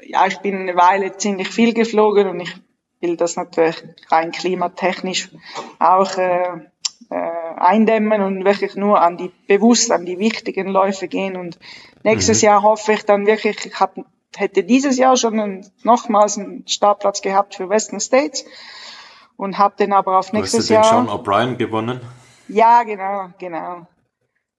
ja, 0.04 0.26
ich 0.26 0.38
bin 0.38 0.56
eine 0.56 0.76
Weile 0.76 1.16
ziemlich 1.16 1.48
viel 1.48 1.72
geflogen 1.74 2.28
und 2.28 2.40
ich 2.40 2.54
will 3.00 3.16
das 3.16 3.36
natürlich 3.36 3.82
rein 4.10 4.30
klimatechnisch 4.30 5.30
auch 5.78 6.16
äh, 6.16 6.68
äh, 7.10 7.31
eindämmen 7.56 8.22
und 8.22 8.44
wirklich 8.44 8.76
nur 8.76 9.00
an 9.00 9.16
die 9.16 9.30
bewusst 9.46 9.90
an 9.90 10.04
die 10.04 10.18
wichtigen 10.18 10.68
Läufe 10.68 11.08
gehen 11.08 11.36
und 11.36 11.58
nächstes 12.02 12.42
mhm. 12.42 12.46
Jahr 12.46 12.62
hoffe 12.62 12.92
ich 12.92 13.04
dann 13.04 13.26
wirklich 13.26 13.66
ich 13.66 13.80
hab, 13.80 13.96
hätte 14.36 14.64
dieses 14.64 14.98
Jahr 14.98 15.16
schon 15.16 15.38
einen, 15.38 15.66
nochmals 15.82 16.38
einen 16.38 16.66
Startplatz 16.66 17.22
gehabt 17.22 17.54
für 17.54 17.68
Western 17.68 18.00
States 18.00 18.44
und 19.36 19.58
habe 19.58 19.76
den 19.76 19.92
aber 19.92 20.18
auf 20.18 20.32
nächstes 20.32 20.68
du 20.68 20.76
hast 20.76 20.90
Jahr 20.90 21.06
Sean 21.06 21.08
O'Brien 21.08 21.56
gewonnen 21.56 22.00
ja 22.48 22.82
genau 22.82 23.30
genau 23.38 23.86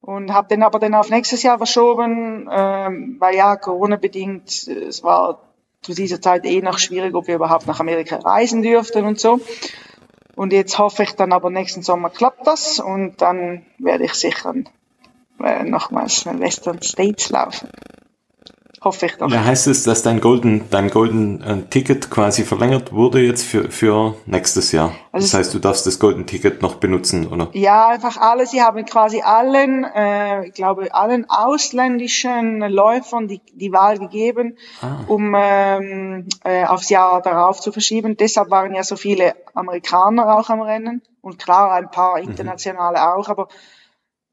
und 0.01 0.33
habe 0.33 0.47
den 0.49 0.63
aber 0.63 0.79
dann 0.79 0.95
auf 0.95 1.09
nächstes 1.09 1.43
Jahr 1.43 1.57
verschoben 1.57 2.49
ähm, 2.51 3.17
weil 3.19 3.35
ja 3.35 3.55
Corona 3.55 3.95
bedingt 3.95 4.49
es 4.67 5.03
war 5.03 5.39
zu 5.83 5.93
dieser 5.93 6.21
Zeit 6.21 6.45
eh 6.45 6.61
noch 6.61 6.79
schwierig, 6.79 7.13
ob 7.13 7.27
wir 7.27 7.35
überhaupt 7.35 7.67
nach 7.67 7.79
Amerika 7.79 8.15
reisen 8.17 8.63
dürften 8.63 9.05
und 9.05 9.19
so. 9.19 9.39
Und 10.35 10.51
jetzt 10.53 10.79
hoffe 10.79 11.03
ich 11.03 11.15
dann 11.15 11.31
aber 11.31 11.49
nächsten 11.49 11.83
Sommer 11.83 12.09
klappt 12.09 12.47
das 12.47 12.79
und 12.79 13.21
dann 13.21 13.65
werde 13.77 14.05
ich 14.05 14.13
sicher 14.13 14.53
äh, 15.39 15.63
nochmals 15.63 16.25
Western 16.25 16.81
States 16.81 17.29
laufen 17.29 17.69
hoffe 18.83 19.05
ich 19.05 19.17
doch. 19.17 19.29
Ja, 19.29 19.43
heißt 19.43 19.67
es, 19.67 19.83
dass 19.83 20.03
dein 20.03 20.19
Golden, 20.19 20.69
dein 20.69 20.89
Golden 20.89 21.41
äh, 21.41 21.61
Ticket 21.69 22.09
quasi 22.09 22.43
verlängert 22.43 22.91
wurde 22.91 23.21
jetzt 23.21 23.43
für, 23.43 23.71
für 23.71 24.15
nächstes 24.25 24.71
Jahr? 24.71 24.93
Also 25.11 25.25
das 25.25 25.33
heißt, 25.33 25.53
du 25.53 25.59
darfst 25.59 25.87
das 25.87 25.99
Golden 25.99 26.25
Ticket 26.25 26.61
noch 26.61 26.75
benutzen, 26.75 27.27
oder? 27.27 27.49
Ja, 27.53 27.87
einfach 27.87 28.17
alle. 28.17 28.45
Sie 28.45 28.61
haben 28.61 28.83
quasi 28.85 29.21
allen, 29.21 29.83
äh, 29.83 30.47
ich 30.47 30.53
glaube, 30.53 30.93
allen 30.93 31.29
ausländischen 31.29 32.59
Läufern 32.59 33.27
die, 33.27 33.41
die 33.53 33.71
Wahl 33.71 33.99
gegeben, 33.99 34.57
ah. 34.81 35.03
um 35.07 35.35
ähm, 35.37 36.27
äh, 36.43 36.65
aufs 36.65 36.89
Jahr 36.89 37.21
darauf 37.21 37.61
zu 37.61 37.71
verschieben. 37.71 38.17
Deshalb 38.17 38.49
waren 38.49 38.75
ja 38.75 38.83
so 38.83 38.95
viele 38.95 39.35
Amerikaner 39.53 40.37
auch 40.37 40.49
am 40.49 40.61
Rennen 40.61 41.01
und 41.21 41.39
klar 41.39 41.71
ein 41.73 41.89
paar 41.89 42.19
mhm. 42.19 42.29
internationale 42.29 42.99
mhm. 42.99 43.05
auch, 43.05 43.29
aber 43.29 43.47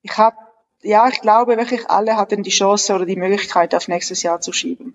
ich 0.03 0.17
habe 0.17 0.37
ja, 0.83 1.09
ich 1.09 1.21
glaube 1.21 1.57
wirklich, 1.57 1.89
alle 1.91 2.17
hatten 2.17 2.43
die 2.43 2.51
Chance 2.51 2.95
oder 2.95 3.07
die 3.07 3.17
Möglichkeit, 3.17 3.75
auf 3.75 3.89
nächstes 3.89 4.23
Jahr 4.23 4.41
zu 4.41 4.53
schieben. 4.53 4.95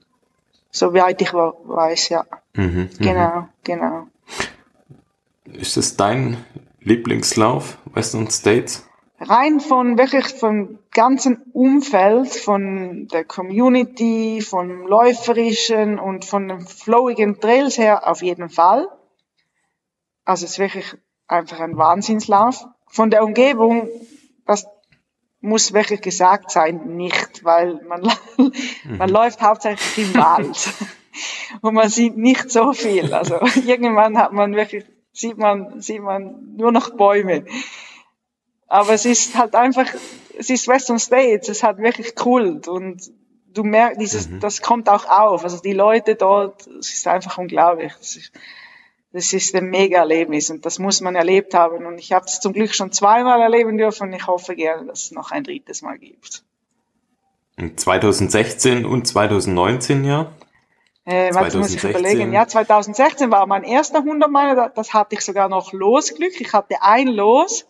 Soweit 0.71 1.21
ich 1.21 1.33
weiß, 1.33 2.09
ja. 2.09 2.25
Mhm, 2.53 2.89
genau, 2.99 3.41
mhm. 3.41 3.47
genau. 3.63 4.07
Ist 5.45 5.77
das 5.77 5.95
dein 5.95 6.43
Lieblingslauf, 6.81 7.77
Western 7.93 8.29
States? 8.29 8.85
Rein 9.19 9.61
von 9.61 9.97
wirklich 9.97 10.27
vom 10.27 10.79
ganzen 10.91 11.37
Umfeld, 11.53 12.33
von 12.33 13.07
der 13.07 13.23
Community, 13.23 14.41
vom 14.41 14.87
Läuferischen 14.87 15.99
und 15.99 16.25
von 16.25 16.49
den 16.49 16.61
flowigen 16.61 17.39
Trails 17.39 17.77
her 17.77 18.07
auf 18.07 18.21
jeden 18.21 18.49
Fall. 18.49 18.89
Also 20.25 20.45
es 20.45 20.51
ist 20.51 20.59
wirklich 20.59 20.95
einfach 21.27 21.59
ein 21.59 21.77
Wahnsinnslauf. 21.77 22.67
Von 22.87 23.09
der 23.09 23.23
Umgebung, 23.23 23.87
das 24.45 24.67
muss 25.45 25.73
wirklich 25.73 26.01
gesagt 26.01 26.51
sein, 26.51 26.95
nicht, 26.97 27.43
weil 27.43 27.75
man, 27.87 28.01
man 28.37 29.09
mhm. 29.09 29.15
läuft 29.15 29.41
hauptsächlich 29.41 30.07
im 30.07 30.15
Wald 30.15 30.73
und 31.61 31.73
man 31.73 31.89
sieht 31.89 32.17
nicht 32.17 32.51
so 32.51 32.73
viel. 32.73 33.13
Also 33.13 33.39
irgendwann 33.65 34.17
hat 34.17 34.33
man 34.33 34.55
wirklich, 34.55 34.85
sieht 35.13 35.37
man, 35.37 35.79
sieht 35.81 36.01
man 36.01 36.55
nur 36.57 36.71
noch 36.71 36.91
Bäume. 36.91 37.45
Aber 38.67 38.93
es 38.93 39.05
ist 39.05 39.37
halt 39.37 39.55
einfach, 39.55 39.87
es 40.37 40.49
ist 40.49 40.67
Western 40.67 40.99
States, 40.99 41.47
es 41.49 41.63
hat 41.63 41.77
wirklich 41.77 42.15
Kult 42.15 42.67
und 42.67 43.11
du 43.53 43.63
merkst, 43.63 44.01
dieses, 44.01 44.27
mhm. 44.27 44.39
das 44.39 44.61
kommt 44.61 44.89
auch 44.89 45.05
auf. 45.05 45.43
Also 45.43 45.61
die 45.61 45.73
Leute 45.73 46.15
dort, 46.15 46.67
es 46.67 46.93
ist 46.93 47.07
einfach 47.07 47.37
unglaublich. 47.37 47.93
Ist, 48.01 48.31
das 49.15 49.31
ist 49.31 49.55
ein 49.55 49.69
Mega-Erlebnis 49.69 50.49
und 50.49 50.65
das 50.65 50.77
muss 50.77 50.99
man 50.99 51.15
erlebt 51.15 51.53
haben. 51.53 51.85
Und 51.85 51.99
ich 51.99 52.11
habe 52.11 52.25
es 52.25 52.41
zum 52.41 52.51
Glück 52.51 52.75
schon 52.75 52.91
zweimal 52.91 53.39
erleben 53.39 53.77
dürfen 53.77 54.09
und 54.09 54.13
ich 54.13 54.27
hoffe 54.27 54.55
gerne, 54.55 54.87
dass 54.87 55.03
es 55.03 55.11
noch 55.11 55.31
ein 55.31 55.45
drittes 55.45 55.81
Mal 55.81 55.97
gibt. 55.97 56.43
2016 57.77 58.85
und 58.85 59.07
2019 59.07 60.03
ja? 60.03 60.33
Äh, 61.05 61.31
2016. 61.31 61.59
muss 61.59 61.75
ich 61.75 61.83
überlegen. 61.83 62.33
Ja, 62.33 62.45
2016 62.45 63.31
war 63.31 63.47
mein 63.47 63.63
erster 63.63 63.99
100 63.99 64.29
Meiler, 64.29 64.69
das 64.75 64.93
hatte 64.93 65.15
ich 65.15 65.21
sogar 65.21 65.47
noch 65.47 65.71
Losglück. 65.71 66.41
Ich 66.41 66.51
hatte 66.51 66.81
ein 66.81 67.07
Los 67.07 67.65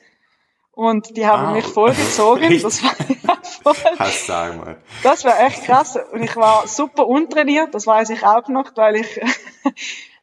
und 0.71 1.15
die 1.15 1.27
haben 1.27 1.45
ah, 1.45 1.51
mich 1.51 1.65
vollgezogen. 1.65 2.59
Das 2.63 2.83
war 2.83 2.95
ja 3.07 3.35
voll. 3.61 3.99
Hast 3.99 4.25
sagen 4.25 4.57
mal. 4.57 4.77
Das 5.03 5.23
war 5.25 5.39
echt 5.45 5.63
krass 5.65 5.95
und 6.11 6.23
ich 6.23 6.35
war 6.35 6.67
super 6.67 7.05
untrainiert, 7.05 7.75
das 7.75 7.85
weiß 7.85 8.09
ich 8.09 8.23
auch 8.23 8.47
noch, 8.47 8.71
weil 8.75 8.95
ich 8.95 9.21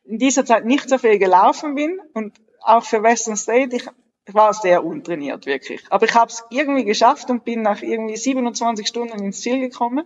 in 0.05 0.19
dieser 0.19 0.45
Zeit 0.45 0.65
nicht 0.65 0.89
so 0.89 0.99
viel 0.99 1.19
gelaufen 1.19 1.75
bin 1.75 2.01
und 2.15 2.35
auch 2.61 2.85
für 2.85 3.03
Western 3.03 3.37
State, 3.37 3.75
ich, 3.75 3.87
ich 4.27 4.35
war 4.35 4.55
sehr 4.55 4.85
untrainiert 4.85 5.47
wirklich. 5.47 5.85
Aber 5.91 6.07
ich 6.07 6.15
habe 6.15 6.31
es 6.31 6.45
irgendwie 6.51 6.85
geschafft 6.85 7.31
und 7.31 7.45
bin 7.45 7.63
nach 7.63 7.83
irgendwie 7.83 8.17
27 8.17 8.87
Stunden 8.87 9.23
ins 9.23 9.41
Ziel 9.41 9.61
gekommen. 9.61 10.05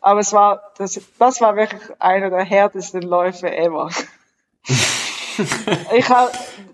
Aber 0.00 0.20
es 0.20 0.32
war, 0.32 0.72
das, 0.76 1.00
das 1.18 1.40
war 1.40 1.56
wirklich 1.56 1.82
einer 1.98 2.30
der 2.30 2.44
härtesten 2.44 3.02
Läufe 3.02 3.54
ever. 3.54 3.90
ich 5.94 6.08
hab, 6.08 6.32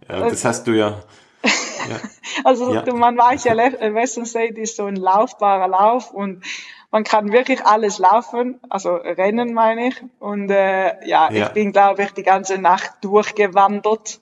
ja, 0.09 0.29
das 0.29 0.45
hast 0.45 0.67
du 0.67 0.73
ja. 0.73 1.03
ja. 1.45 2.01
Also 2.45 2.73
ja. 2.73 2.95
man 2.95 3.19
weiß 3.19 3.45
ja, 3.45 3.57
Western 3.57 4.25
State 4.25 4.59
ist 4.59 4.77
so 4.77 4.87
ein 4.87 4.97
laufbarer 4.97 5.69
Lauf 5.69 6.13
und 6.13 6.43
man 6.91 7.05
kann 7.05 7.33
wirklich 7.33 7.65
alles 7.65 7.99
laufen, 7.99 8.59
also 8.69 8.95
rennen 8.95 9.55
meine 9.55 9.89
ich. 9.89 10.03
Und 10.19 10.51
äh, 10.51 11.07
ja, 11.07 11.31
ja. 11.31 11.47
ich 11.47 11.49
bin, 11.51 11.73
glaube 11.73 12.03
ich, 12.03 12.13
die 12.13 12.23
ganze 12.23 12.59
Nacht 12.59 12.93
durchgewandert, 13.03 14.21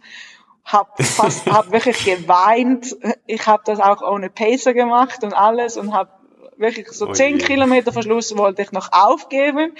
hab 0.64 1.03
fast, 1.03 1.47
hab 1.51 1.73
wirklich 1.73 2.05
geweint. 2.05 2.97
Ich 3.27 3.47
habe 3.47 3.62
das 3.64 3.81
auch 3.81 4.03
ohne 4.03 4.29
Pacer 4.29 4.75
gemacht 4.75 5.25
und 5.25 5.33
alles 5.33 5.77
und 5.77 5.95
habe 5.95 6.11
wirklich 6.59 6.89
so 6.91 7.09
oh 7.09 7.12
zehn 7.12 7.39
Kilometer 7.39 7.93
Verschluss 7.93 8.37
wollte 8.37 8.62
ich 8.62 8.73
noch 8.73 8.91
aufgeben 8.93 9.73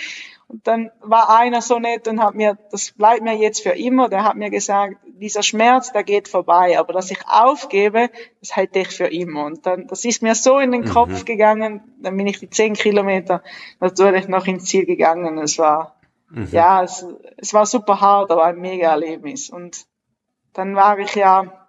und 0.49 0.67
dann 0.67 0.91
war 1.03 1.29
einer 1.29 1.61
so 1.61 1.79
nett 1.79 2.09
und 2.09 2.23
hat 2.23 2.35
mir, 2.35 2.57
das 2.71 2.93
bleibt 2.93 3.23
mir 3.23 3.37
jetzt 3.37 3.63
für 3.63 3.77
immer, 3.77 4.09
der 4.09 4.25
hat 4.25 4.35
mir 4.35 4.49
gesagt, 4.49 4.97
dieser 5.05 5.43
Schmerz, 5.43 5.93
der 5.93 6.05
geht 6.05 6.27
vorbei, 6.27 6.79
aber 6.79 6.95
dass 6.95 7.11
ich 7.11 7.19
aufgebe, 7.29 8.09
das 8.41 8.57
hätte 8.57 8.79
ich 8.79 8.89
für 8.89 9.09
immer. 9.09 9.45
Und 9.45 9.67
dann, 9.67 9.87
das 9.89 10.07
ist 10.07 10.23
mir 10.23 10.35
so 10.35 10.59
in 10.59 10.73
den 10.73 10.83
mhm. 10.83 10.89
Kopf 10.89 11.27
gegangen, 11.27 11.83
dann 12.01 12.17
bin 12.17 12.27
ich 12.27 12.39
die 12.39 12.49
zehn 12.49 12.73
Kilometer 12.73 13.43
natürlich 13.79 14.27
noch 14.27 14.47
ins 14.47 14.65
Ziel 14.65 14.87
gegangen. 14.87 15.37
Es 15.37 15.59
war, 15.59 15.97
mhm. 16.31 16.49
ja, 16.51 16.83
es, 16.83 17.05
es 17.37 17.53
war 17.53 17.67
super 17.67 18.01
hart, 18.01 18.31
aber 18.31 18.45
ein 18.45 18.59
mega 18.59 18.91
Erlebnis. 18.91 19.51
Und 19.51 19.85
dann 20.55 20.75
war 20.75 20.99
ich 20.99 21.15
ja, 21.15 21.69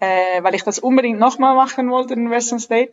äh, 0.00 0.42
weil 0.42 0.56
ich 0.56 0.64
das 0.64 0.80
unbedingt 0.80 1.20
nochmal 1.20 1.54
machen 1.54 1.88
wollte 1.88 2.14
in 2.14 2.30
Western 2.30 2.58
State, 2.58 2.92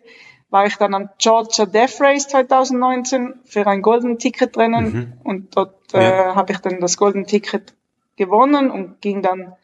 war 0.49 0.65
ich 0.65 0.77
dann 0.77 0.93
am 0.93 1.09
Georgia 1.17 1.65
Death 1.65 1.99
Race 1.99 2.27
2019 2.27 3.39
für 3.45 3.67
ein 3.67 3.81
Golden 3.81 4.17
Ticket 4.17 4.55
drinnen 4.55 4.93
mhm. 4.93 5.13
und 5.23 5.55
dort 5.55 5.93
äh, 5.93 6.03
ja. 6.03 6.35
habe 6.35 6.53
ich 6.53 6.59
dann 6.59 6.79
das 6.79 6.97
Golden 6.97 7.25
Ticket 7.25 7.73
gewonnen 8.15 8.71
und 8.71 9.01
ging 9.01 9.21
dann 9.21 9.55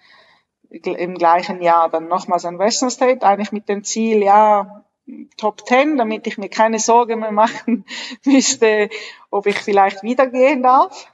im 0.70 1.16
gleichen 1.16 1.62
Jahr 1.62 1.90
dann 1.90 2.08
nochmals 2.08 2.46
an 2.46 2.60
Western 2.60 2.90
State, 2.90 3.26
eigentlich 3.26 3.52
mit 3.52 3.70
dem 3.70 3.84
Ziel, 3.84 4.24
ja, 4.24 4.84
Top 5.38 5.68
10, 5.68 5.98
damit 5.98 6.26
ich 6.26 6.38
mir 6.38 6.50
keine 6.50 6.80
Sorgen 6.80 7.20
mehr 7.20 7.32
machen 7.32 7.86
müsste, 8.26 8.90
ob 9.30 9.46
ich 9.46 9.60
vielleicht 9.60 10.02
wieder 10.02 10.28
gehen 10.28 10.64
darf. 10.64 11.08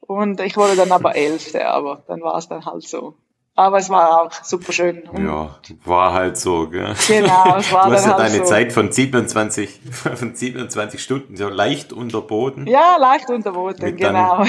Und 0.00 0.40
ich 0.40 0.56
wurde 0.56 0.74
dann 0.74 0.90
aber 0.90 1.14
Elfte, 1.16 1.68
aber 1.68 2.02
dann 2.08 2.22
war 2.22 2.36
es 2.36 2.48
dann 2.48 2.66
halt 2.66 2.82
so. 2.82 3.14
Aber 3.56 3.78
es 3.78 3.90
war 3.90 4.22
auch 4.22 4.32
super 4.42 4.72
schön. 4.72 5.02
Ja, 5.18 5.58
war 5.84 6.12
halt 6.14 6.38
so, 6.38 6.68
gell? 6.68 6.94
Genau, 7.06 7.56
es 7.58 7.70
war 7.72 7.88
Du 7.88 7.94
hast 7.94 8.06
ja 8.06 8.16
halt 8.16 8.20
deine 8.20 8.38
so. 8.38 8.44
Zeit 8.44 8.72
von 8.72 8.90
27, 8.90 9.80
von 10.14 10.34
27 10.34 11.02
Stunden 11.02 11.36
so 11.36 11.48
leicht 11.48 11.92
unterboten. 11.92 12.66
Ja, 12.66 12.96
leicht 12.96 13.28
unterboten, 13.28 13.84
mit 13.84 13.98
genau. 13.98 14.44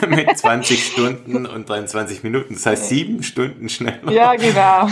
Dann, 0.00 0.10
mit 0.10 0.36
20 0.36 0.84
Stunden 0.84 1.46
und 1.46 1.68
23 1.68 2.24
Minuten. 2.24 2.54
Das 2.54 2.66
heißt 2.66 2.88
sieben 2.88 3.22
Stunden 3.22 3.68
schneller. 3.68 4.10
Ja, 4.10 4.34
genau. 4.34 4.88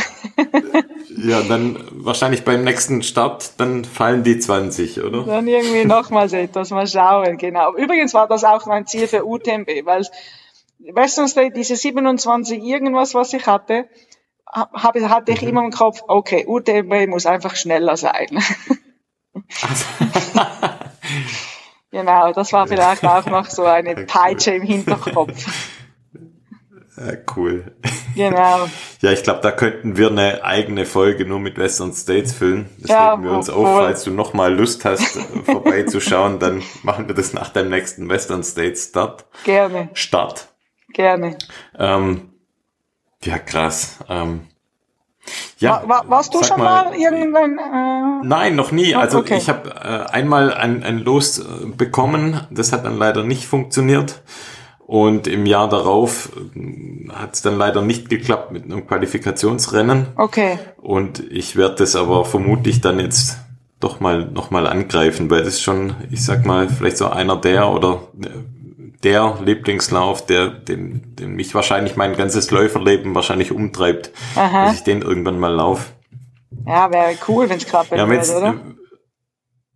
Ja, 1.17 1.43
dann 1.43 1.79
wahrscheinlich 1.91 2.45
beim 2.45 2.65
nächsten 2.65 3.03
Start, 3.03 3.59
dann 3.59 3.85
fallen 3.85 4.23
die 4.23 4.39
20, 4.39 5.03
oder? 5.03 5.23
Dann 5.23 5.49
irgendwie 5.49 5.85
nochmals 5.85 6.33
etwas, 6.33 6.71
mal 6.71 6.87
schauen, 6.87 7.39
genau. 7.39 7.75
Übrigens 7.75 8.15
war 8.15 8.29
das 8.29 8.45
auch 8.45 8.67
mein 8.67 8.87
Ziel 8.87 9.09
für 9.09 9.25
UTMB, 9.25 9.69
weil 9.85 10.05
Western 10.79 11.29
State, 11.29 11.55
diese 11.55 11.77
27 11.77 12.63
irgendwas, 12.63 13.15
was 13.15 13.33
ich 13.33 13.47
hatte, 13.47 13.89
hab, 14.47 14.95
hatte 14.95 15.33
ich 15.33 15.43
mhm. 15.43 15.49
immer 15.49 15.65
im 15.65 15.71
Kopf, 15.71 16.03
okay, 16.07 16.45
UTMB 16.47 17.09
muss 17.09 17.27
einfach 17.27 17.57
schneller 17.57 17.97
sein. 17.97 18.29
genau, 21.91 22.33
das 22.33 22.53
war 22.53 22.67
vielleicht 22.67 23.05
auch 23.05 23.27
noch 23.27 23.47
so 23.47 23.65
eine 23.65 23.95
Peitsche 24.07 24.53
im 24.53 24.63
Hinterkopf. 24.63 25.33
Cool. 27.37 27.73
Genau. 28.15 28.69
Ja, 29.01 29.11
ich 29.11 29.25
glaube, 29.25 29.41
da 29.41 29.51
könnten 29.51 29.97
wir 29.97 30.09
eine 30.11 30.45
eigene 30.45 30.87
Folge 30.87 31.25
nur 31.25 31.41
mit 31.41 31.59
Western 31.59 31.93
States 31.93 32.33
füllen. 32.33 32.71
Das 32.79 32.91
ja, 32.91 33.21
wir 33.21 33.33
uns 33.33 33.51
auf. 33.51 33.67
Falls 33.67 34.05
du 34.05 34.13
nochmal 34.13 34.55
Lust 34.55 34.85
hast, 34.85 35.19
vorbeizuschauen, 35.45 36.39
dann 36.39 36.63
machen 36.85 37.09
wir 37.09 37.17
das 37.17 37.33
nach 37.33 37.49
dem 37.49 37.69
nächsten 37.71 38.09
Western 38.09 38.45
States 38.45 38.85
Start. 38.91 39.25
Gerne. 39.43 39.89
Start. 39.95 40.54
Gerne. 40.95 41.37
Ähm, 41.79 42.31
ja, 43.23 43.39
krass. 43.39 43.99
Ähm, 44.09 44.47
ja, 45.59 45.83
war, 45.87 46.09
warst 46.09 46.35
du 46.35 46.43
schon 46.43 46.59
mal, 46.59 46.85
mal 46.85 46.95
irgendwann? 46.95 47.59
Äh 47.59 48.27
Nein, 48.27 48.57
noch 48.57 48.73
nie. 48.73 48.95
Also 48.95 49.19
okay. 49.19 49.37
ich 49.37 49.49
habe 49.49 49.71
äh, 49.71 50.13
einmal 50.13 50.53
ein, 50.53 50.83
ein 50.83 50.99
Los 50.99 51.39
äh, 51.39 51.67
bekommen, 51.67 52.41
das 52.51 52.73
hat 52.73 52.85
dann 52.85 52.97
leider 52.97 53.25
nicht 53.25 53.47
funktioniert. 53.47 54.23
Und 54.87 55.27
im 55.27 55.47
Jahr 55.47 55.69
darauf 55.69 56.31
äh, 56.55 57.09
hat 57.11 57.35
es 57.35 57.43
dann 57.43 57.57
leider 57.57 57.83
nicht 57.83 58.11
geklappt 58.11 58.53
mit 58.53 58.65
einem 58.65 58.87
Qualifikationsrennen. 58.87 60.09
Okay. 60.17 60.59
Und 60.77 61.21
ich 61.31 61.57
werde 61.57 61.77
das 61.77 61.97
aber 61.97 62.25
vermutlich 62.25 62.83
dann 62.83 63.01
jetzt 63.01 63.39
doch 63.81 64.01
mal 64.01 64.27
noch 64.27 64.51
mal 64.51 64.67
angreifen, 64.67 65.31
weil 65.31 65.43
das 65.43 65.61
schon, 65.61 65.95
ich 66.11 66.25
sag 66.25 66.45
mal, 66.47 66.69
vielleicht 66.69 66.99
so 66.99 67.09
einer 67.09 67.37
der 67.37 67.71
oder 67.71 68.09
äh, 68.23 68.29
der 69.05 69.39
Lieblingslauf, 69.43 70.25
der, 70.27 70.49
den, 70.49 71.15
den 71.17 71.35
mich 71.35 71.55
wahrscheinlich 71.55 71.97
mein 71.97 72.17
ganzes 72.17 72.51
Läuferleben 72.51 73.15
wahrscheinlich 73.15 73.53
umtreibt, 73.53 74.11
Aha. 74.35 74.67
dass 74.67 74.77
ich 74.77 74.85
den 74.85 75.03
irgendwann 75.03 75.39
mal 75.39 75.53
lauf. 75.53 75.93
Ja, 76.67 76.91
wäre 76.91 77.15
cool, 77.29 77.49
wenn 77.49 77.59
es 77.59 77.67
klappt, 77.67 77.91
ja, 77.93 78.09
würde, 78.09 78.37
oder? 78.37 78.55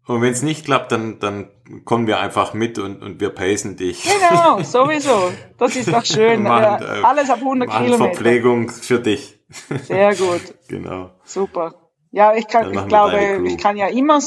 Und 0.06 0.22
wenn 0.22 0.32
es 0.32 0.42
nicht 0.42 0.64
klappt, 0.64 0.90
dann, 0.90 1.18
dann 1.18 1.50
kommen 1.84 2.06
wir 2.06 2.18
einfach 2.18 2.54
mit 2.54 2.78
und, 2.78 3.02
und 3.02 3.20
wir 3.20 3.28
pacen 3.28 3.76
dich. 3.76 4.04
Genau, 4.04 4.62
sowieso. 4.62 5.30
Das 5.58 5.76
ist 5.76 5.92
doch 5.92 6.04
schön. 6.04 6.44
machen, 6.44 6.82
äh, 6.82 7.04
Alles 7.04 7.28
ab 7.28 7.40
100 7.40 7.68
Kilometer. 7.68 7.96
Verpflegung 7.98 8.70
für 8.70 9.00
dich. 9.00 9.38
Sehr 9.82 10.14
gut. 10.14 10.40
genau. 10.68 11.10
Super. 11.24 11.74
Ja, 12.10 12.34
ich 12.34 12.48
kann, 12.48 12.72
ich 12.72 12.86
glaube, 12.86 13.42
ich 13.44 13.58
kann 13.58 13.76
ja 13.76 13.88
immer, 13.88 14.18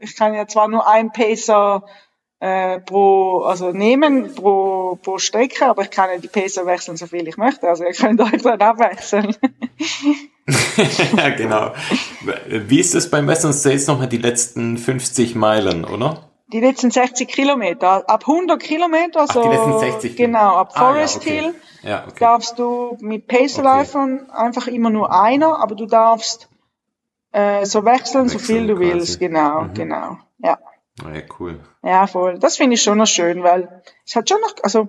ich 0.00 0.16
kann 0.16 0.34
ja 0.34 0.48
zwar 0.48 0.66
nur 0.66 0.88
ein 0.88 1.12
Pacer 1.12 1.84
äh, 2.40 2.80
pro, 2.80 3.42
also 3.42 3.72
nehmen 3.72 4.34
pro, 4.34 4.98
pro 5.02 5.18
Strecke, 5.18 5.66
aber 5.66 5.82
ich 5.82 5.90
kann 5.90 6.10
ja 6.10 6.18
die 6.18 6.28
Pacer 6.28 6.66
wechseln, 6.66 6.96
so 6.96 7.06
viel 7.06 7.26
ich 7.26 7.36
möchte. 7.36 7.68
Also 7.68 7.84
ihr 7.84 7.92
könnt 7.92 8.20
euch 8.20 8.42
dann 8.42 8.60
abwechseln. 8.60 9.36
ja, 11.16 11.30
genau. 11.30 11.72
Wie 12.46 12.80
ist 12.80 12.94
es 12.94 13.10
beim 13.10 13.26
Western 13.26 13.52
States 13.52 13.86
nochmal 13.86 14.08
die 14.08 14.18
letzten 14.18 14.76
50 14.76 15.34
Meilen, 15.34 15.84
oder? 15.84 16.30
Die 16.48 16.60
letzten 16.60 16.90
60 16.90 17.28
Kilometer. 17.28 18.08
Ab 18.08 18.24
100 18.26 18.62
Kilometer, 18.62 19.26
so. 19.26 19.40
Ach, 19.40 19.44
die 19.44 19.56
letzten 19.56 19.78
60 19.78 20.16
Genau, 20.16 20.56
ab 20.56 20.76
Forest 20.76 21.22
ah, 21.22 21.30
ja, 21.30 21.32
okay. 21.32 21.40
Hill 21.40 21.54
ja, 21.82 22.04
okay. 22.06 22.16
darfst 22.18 22.58
du 22.58 22.96
mit 23.00 23.26
Pacerläufern 23.26 24.20
okay. 24.20 24.36
einfach 24.36 24.66
immer 24.66 24.90
nur 24.90 25.12
einer, 25.12 25.60
aber 25.60 25.74
du 25.74 25.86
darfst 25.86 26.48
äh, 27.32 27.64
so 27.66 27.84
wechseln, 27.84 28.24
wechseln 28.24 28.28
so 28.28 28.38
viel 28.38 28.66
du 28.66 28.74
quasi. 28.74 28.92
willst. 28.92 29.18
Genau, 29.18 29.62
mhm. 29.62 29.74
genau. 29.74 30.18
Ja. 30.38 30.58
Ah, 31.02 31.12
ja, 31.12 31.22
cool. 31.38 31.60
Ja, 31.82 32.06
voll. 32.06 32.38
Das 32.38 32.56
finde 32.56 32.74
ich 32.74 32.82
schon 32.82 32.98
noch 32.98 33.06
schön, 33.06 33.42
weil 33.42 33.82
es 34.06 34.14
hat 34.14 34.28
schon 34.28 34.40
noch, 34.40 34.54
also 34.62 34.88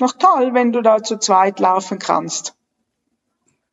noch 0.00 0.12
toll, 0.12 0.50
wenn 0.52 0.72
du 0.72 0.82
da 0.82 1.02
zu 1.02 1.18
zweit 1.18 1.60
laufen 1.60 1.98
kannst. 1.98 2.54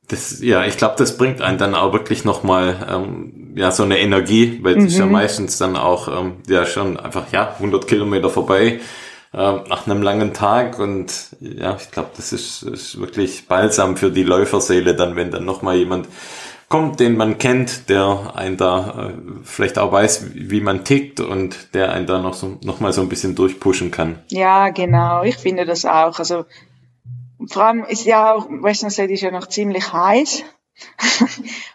Das, 0.08 0.40
ja, 0.42 0.66
ich 0.66 0.78
glaube, 0.78 0.96
das 0.98 1.18
bringt 1.18 1.42
einen 1.42 1.58
dann 1.58 1.74
auch 1.74 1.92
wirklich 1.92 2.26
nochmal 2.26 2.88
ähm, 2.88 3.54
ja, 3.56 3.72
so 3.72 3.84
eine 3.84 3.98
Energie, 3.98 4.60
weil 4.62 4.78
es 4.78 4.82
mhm. 4.82 4.88
ist 4.88 4.98
ja 5.00 5.06
mhm. 5.06 5.12
meistens 5.14 5.58
dann 5.58 5.76
auch 5.76 6.08
ähm, 6.08 6.38
ja 6.48 6.66
schon 6.66 7.00
einfach 7.00 7.32
ja 7.32 7.54
100 7.54 7.88
Kilometer 7.88 8.30
vorbei 8.30 8.80
äh, 9.34 9.38
nach 9.38 9.88
einem 9.88 10.04
langen 10.04 10.34
Tag 10.34 10.78
und 10.78 11.36
ja, 11.40 11.76
ich 11.76 11.90
glaube, 11.90 12.12
das 12.16 12.34
ist, 12.34 12.62
ist 12.62 13.00
wirklich 13.00 13.48
balsam 13.48 13.98
für 13.98 14.12
die 14.12 14.24
Läuferseele 14.24 14.96
dann, 14.96 15.16
wenn 15.16 15.32
dann 15.32 15.46
nochmal 15.46 15.78
jemand 15.78 16.08
kommt, 16.70 17.00
den 17.00 17.16
man 17.18 17.38
kennt, 17.38 17.90
der 17.90 18.34
einen 18.36 18.58
da 18.58 19.10
äh, 19.10 19.14
vielleicht 19.44 19.78
auch 19.78 19.92
weiß, 19.92 20.32
wie 20.34 20.62
man 20.62 20.84
tickt 20.84 21.20
und 21.20 21.74
der 21.74 21.92
einen 21.92 22.08
da 22.08 22.20
noch 22.20 22.34
so 22.34 22.58
noch 22.64 22.80
mal 22.80 22.94
so 22.94 23.02
ein 23.02 23.10
bisschen 23.10 23.36
durchpushen 23.36 23.92
kann. 23.92 24.20
Ja, 24.30 24.70
genau. 24.70 25.24
Ich 25.24 25.38
finde 25.38 25.66
das 25.66 25.86
auch. 25.86 26.20
Also 26.20 26.46
vor 27.50 27.64
allem 27.64 27.86
ist 27.86 28.06
ja 28.06 28.34
auch 28.34 28.48
Western 28.50 28.90
State 28.90 29.14
ist 29.14 29.22
ja 29.22 29.32
noch 29.32 29.48
ziemlich 29.48 29.94
heiß. 29.94 30.44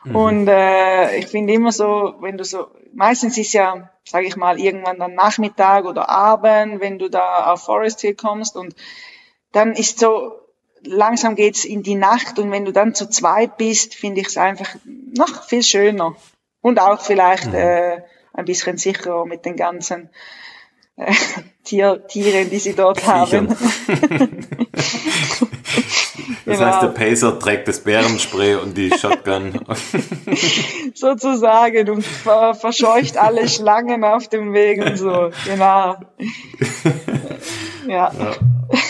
mhm. 0.04 0.16
Und 0.16 0.48
äh, 0.48 1.16
ich 1.16 1.26
finde 1.26 1.54
immer 1.54 1.72
so, 1.72 2.14
wenn 2.20 2.36
du 2.36 2.44
so, 2.44 2.66
meistens 2.92 3.38
ist 3.38 3.52
ja, 3.52 3.90
sage 4.04 4.26
ich 4.26 4.36
mal, 4.36 4.58
irgendwann 4.58 4.98
dann 4.98 5.14
Nachmittag 5.14 5.84
oder 5.84 6.08
Abend, 6.08 6.80
wenn 6.80 6.98
du 6.98 7.08
da 7.08 7.52
auf 7.52 7.64
Forest 7.64 8.00
Hill 8.00 8.14
kommst 8.14 8.56
und 8.56 8.74
dann 9.52 9.72
ist 9.72 9.98
so, 9.98 10.39
langsam 10.84 11.34
geht's 11.34 11.64
in 11.64 11.82
die 11.82 11.94
Nacht 11.94 12.38
und 12.38 12.50
wenn 12.50 12.64
du 12.64 12.72
dann 12.72 12.94
zu 12.94 13.08
zweit 13.08 13.56
bist, 13.56 13.94
finde 13.94 14.20
ich 14.20 14.28
es 14.28 14.36
einfach 14.36 14.76
noch 14.84 15.44
viel 15.44 15.62
schöner. 15.62 16.16
Und 16.62 16.80
auch 16.80 17.00
vielleicht 17.00 17.48
mhm. 17.48 17.54
äh, 17.54 18.02
ein 18.32 18.44
bisschen 18.44 18.76
sicherer 18.76 19.24
mit 19.24 19.44
den 19.44 19.56
ganzen 19.56 20.10
äh, 20.96 21.12
Tier, 21.64 22.06
Tieren, 22.06 22.50
die 22.50 22.58
sie 22.58 22.74
dort 22.74 23.06
haben. 23.06 23.48
Das 26.44 26.58
genau. 26.58 26.70
heißt, 26.70 26.82
der 26.82 26.88
Pacer 26.88 27.38
trägt 27.38 27.68
das 27.68 27.80
Bärenspray 27.80 28.56
und 28.56 28.76
die 28.76 28.90
Shotgun. 28.90 29.60
Sozusagen 30.94 31.90
und 31.90 32.04
ver 32.04 32.54
verscheucht 32.54 33.16
alle 33.16 33.48
Schlangen 33.48 34.04
auf 34.04 34.28
dem 34.28 34.52
Weg 34.52 34.84
und 34.84 34.96
so. 34.96 35.30
Genau. 35.44 35.96
Ja. 37.86 38.12
ja. 38.12 38.32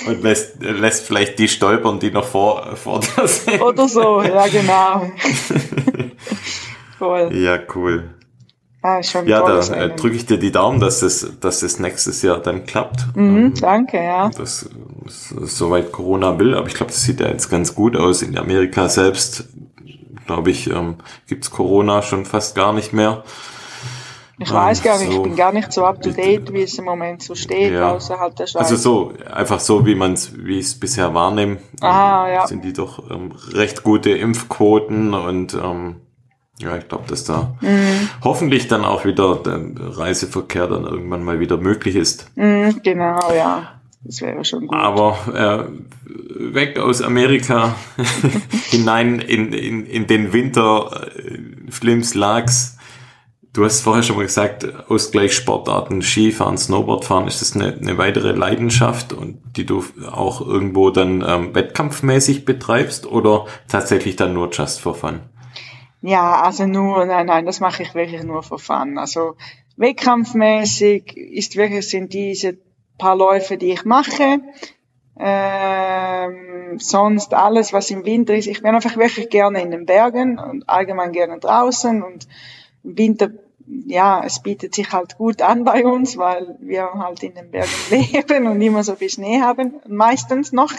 Und 0.07 0.23
lässt, 0.23 0.63
lässt 0.63 1.07
vielleicht 1.07 1.39
die 1.39 1.49
stolpern, 1.49 2.01
die 2.01 2.11
noch 2.11 2.27
vor, 2.27 2.77
vor 2.77 3.01
dir 3.01 3.27
sind. 3.27 3.61
Oder 3.63 3.89
so, 3.89 4.23
ja, 4.23 4.47
genau. 4.47 5.11
Cool. 7.01 7.31
Ja, 7.33 7.59
cool. 7.75 8.11
Ah, 8.83 9.03
schon 9.03 9.27
ja, 9.27 9.41
da 9.41 9.61
äh, 9.75 9.95
drücke 9.95 10.17
ich 10.17 10.27
dir 10.27 10.39
die 10.39 10.53
Daumen, 10.53 10.81
dass 10.81 11.03
es, 11.03 11.39
dass 11.41 11.63
es 11.63 11.79
nächstes 11.79 12.23
Jahr 12.23 12.39
dann 12.39 12.65
klappt. 12.65 13.15
Mhm, 13.15 13.37
ähm, 13.37 13.55
danke, 13.61 13.99
ja. 14.03 14.31
Dass 14.31 14.71
soweit 15.07 15.93
Corona 15.93 16.39
will, 16.39 16.55
aber 16.55 16.67
ich 16.67 16.75
glaube, 16.75 16.93
das 16.93 17.03
sieht 17.03 17.21
ja 17.21 17.29
jetzt 17.29 17.51
ganz 17.51 17.75
gut 17.75 17.97
aus. 17.97 18.23
In 18.23 18.39
Amerika 18.39 18.89
selbst, 18.89 19.49
glaube 20.27 20.51
ich, 20.51 20.71
ähm, 20.71 20.97
gibt 21.27 21.51
Corona 21.51 22.01
schon 22.01 22.25
fast 22.25 22.55
gar 22.55 22.73
nicht 22.73 22.93
mehr. 22.93 23.23
Ich 24.43 24.51
weiß 24.51 24.83
gar 24.83 24.99
nicht, 24.99 25.13
so, 25.13 25.19
ich 25.19 25.23
bin 25.23 25.37
gar 25.37 25.53
nicht 25.53 25.71
so 25.71 25.85
up 25.85 26.01
to 26.01 26.11
date, 26.11 26.51
wie 26.55 26.63
es 26.63 26.79
im 26.79 26.87
Moment 26.87 27.23
so 27.23 27.35
steht, 27.35 27.75
ja. 27.75 27.93
außerhalb 27.93 28.35
der 28.35 28.47
Schweiz. 28.47 28.63
Also 28.63 28.77
so, 28.77 29.13
einfach 29.31 29.61
so, 29.61 29.85
wie 29.85 29.95
man 29.95 30.15
es, 30.15 30.33
wie 30.35 30.59
ich 30.59 30.67
es 30.67 30.81
bisher 30.81 31.13
wahrnehme, 31.13 31.59
ah, 31.83 32.27
ähm, 32.27 32.35
ja. 32.35 32.47
sind 32.47 32.65
die 32.65 32.73
doch 32.73 33.11
ähm, 33.11 33.33
recht 33.53 33.83
gute 33.83 34.11
Impfquoten 34.11 35.13
und 35.13 35.53
ähm, 35.53 35.97
ja, 36.59 36.75
ich 36.77 36.89
glaube, 36.89 37.05
dass 37.07 37.25
da 37.25 37.55
mhm. 37.61 38.09
hoffentlich 38.25 38.67
dann 38.67 38.85
auch 38.85 39.05
wieder 39.05 39.37
der 39.37 39.61
Reiseverkehr 39.99 40.67
dann 40.69 40.85
irgendwann 40.85 41.23
mal 41.23 41.39
wieder 41.39 41.59
möglich 41.59 41.97
ist. 41.97 42.31
Mhm, 42.37 42.81
genau, 42.83 43.19
ja. 43.35 43.81
Das 44.03 44.23
wäre 44.23 44.43
schon 44.47 44.67
gut. 44.67 44.79
Aber 44.79 45.19
äh, 45.35 46.55
weg 46.55 46.79
aus 46.79 47.03
Amerika 47.03 47.75
hinein 48.71 49.21
in, 49.21 49.53
in, 49.53 49.85
in 49.85 50.07
den 50.07 50.33
Winter 50.33 51.09
äh, 51.15 51.39
Flims 51.71 52.15
Lags 52.15 52.79
Du 53.53 53.65
hast 53.65 53.81
vorher 53.81 54.05
schon 54.05 54.17
mal 54.17 54.27
gesagt, 54.27 54.65
Ausgleichssportarten, 54.89 56.03
Skifahren, 56.03 56.57
Snowboardfahren, 56.57 57.27
ist 57.27 57.41
das 57.41 57.57
eine, 57.57 57.75
eine 57.75 57.99
weitere 57.99 58.31
Leidenschaft 58.31 59.13
und 59.13 59.41
die 59.57 59.67
du 59.67 59.85
auch 60.09 60.41
irgendwo 60.41 60.91
dann 60.91 61.25
ähm, 61.27 61.53
wettkampfmäßig 61.53 62.45
betreibst 62.45 63.07
oder 63.07 63.47
tatsächlich 63.67 64.15
dann 64.15 64.35
nur 64.35 64.51
just 64.51 64.81
for 64.81 64.95
fun? 64.95 65.23
Ja, 66.01 66.43
also 66.43 66.65
nur, 66.65 67.05
nein, 67.07 67.27
nein, 67.27 67.45
das 67.45 67.59
mache 67.59 67.83
ich 67.83 67.95
wirklich 67.95 68.23
nur 68.23 68.45
for 68.45 68.61
fun. 68.61 68.99
Also 68.99 69.35
wettkampfmäßig 69.77 71.17
ist 71.17 71.57
wirklich, 71.57 71.89
sind 71.89 72.13
diese 72.13 72.57
paar 72.99 73.17
Läufe, 73.17 73.57
die 73.57 73.73
ich 73.73 73.85
mache. 73.85 74.39
Ähm, 75.19 76.79
sonst 76.79 77.35
alles, 77.35 77.73
was 77.73 77.91
im 77.91 78.07
Winter 78.07 78.35
ist, 78.35 78.47
ich 78.47 78.63
bin 78.63 78.75
einfach 78.75 78.97
wirklich 78.97 79.29
gerne 79.29 79.61
in 79.61 79.73
den 79.73 79.87
Bergen 79.87 80.39
und 80.39 80.69
allgemein 80.69 81.11
gerne 81.11 81.41
draußen 81.41 82.03
und 82.03 82.29
Winter, 82.83 83.31
ja, 83.87 84.23
es 84.25 84.43
bietet 84.43 84.75
sich 84.75 84.93
halt 84.93 85.17
gut 85.17 85.43
an 85.43 85.65
bei 85.65 85.85
uns, 85.85 86.17
weil 86.17 86.57
wir 86.61 86.93
halt 86.95 87.23
in 87.23 87.35
den 87.35 87.51
Bergen 87.51 87.69
leben 87.91 88.47
und 88.47 88.61
immer 88.61 88.83
so 88.83 88.97
viel 88.97 89.11
Schnee 89.11 89.41
haben, 89.41 89.81
meistens 89.87 90.53
noch. 90.53 90.73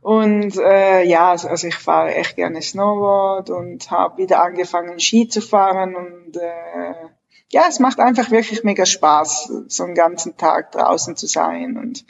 Und 0.00 0.58
äh, 0.58 1.02
ja, 1.04 1.30
also, 1.30 1.48
also 1.48 1.66
ich 1.66 1.76
fahre 1.76 2.14
echt 2.14 2.36
gerne 2.36 2.60
Snowboard 2.60 3.48
und 3.48 3.90
habe 3.90 4.18
wieder 4.18 4.42
angefangen 4.42 5.00
Ski 5.00 5.28
zu 5.28 5.40
fahren 5.40 5.96
und 5.96 6.36
äh, 6.36 6.94
ja, 7.50 7.62
es 7.68 7.78
macht 7.78 8.00
einfach 8.00 8.30
wirklich 8.30 8.64
mega 8.64 8.84
Spaß, 8.84 9.50
so 9.68 9.84
einen 9.84 9.94
ganzen 9.94 10.36
Tag 10.36 10.72
draußen 10.72 11.16
zu 11.16 11.26
sein 11.26 11.78
und 11.78 12.04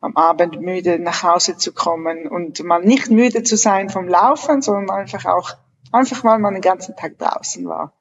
am 0.00 0.16
Abend 0.16 0.60
müde 0.60 0.98
nach 0.98 1.22
Hause 1.22 1.56
zu 1.56 1.72
kommen 1.72 2.26
und 2.26 2.62
mal 2.64 2.80
nicht 2.80 3.10
müde 3.10 3.42
zu 3.42 3.56
sein 3.56 3.90
vom 3.90 4.08
Laufen, 4.08 4.62
sondern 4.62 4.90
einfach 4.90 5.26
auch, 5.26 5.50
einfach 5.92 6.24
weil 6.24 6.38
man 6.38 6.54
den 6.54 6.62
ganzen 6.62 6.96
Tag 6.96 7.18
draußen 7.18 7.66
war. 7.66 7.92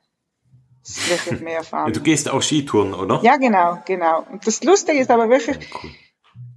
Das 0.83 1.09
wirklich 1.09 1.41
mehr 1.41 1.57
Erfahrung. 1.57 1.93
Du 1.93 2.01
gehst 2.01 2.29
auch 2.29 2.41
Skitouren, 2.41 2.93
oder? 2.93 3.19
Ja, 3.21 3.37
genau, 3.37 3.79
genau. 3.85 4.25
Und 4.31 4.45
das 4.47 4.63
Lustige 4.63 4.99
ist 4.99 5.11
aber 5.11 5.29
wirklich, 5.29 5.57
cool. 5.83 5.91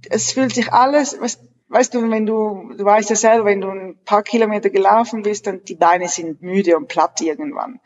es 0.09 0.31
fühlt 0.31 0.53
sich 0.53 0.71
alles, 0.71 1.19
weißt 1.19 1.93
du, 1.93 2.09
wenn 2.09 2.25
du, 2.25 2.71
du 2.75 2.85
weißt 2.85 3.09
ja 3.09 3.15
selber, 3.15 3.45
wenn 3.45 3.61
du 3.61 3.69
ein 3.69 3.97
paar 4.05 4.23
Kilometer 4.23 4.69
gelaufen 4.69 5.23
bist, 5.23 5.47
dann 5.47 5.63
die 5.65 5.75
Beine 5.75 6.07
sind 6.07 6.41
müde 6.41 6.77
und 6.77 6.87
platt 6.87 7.21
irgendwann. 7.21 7.79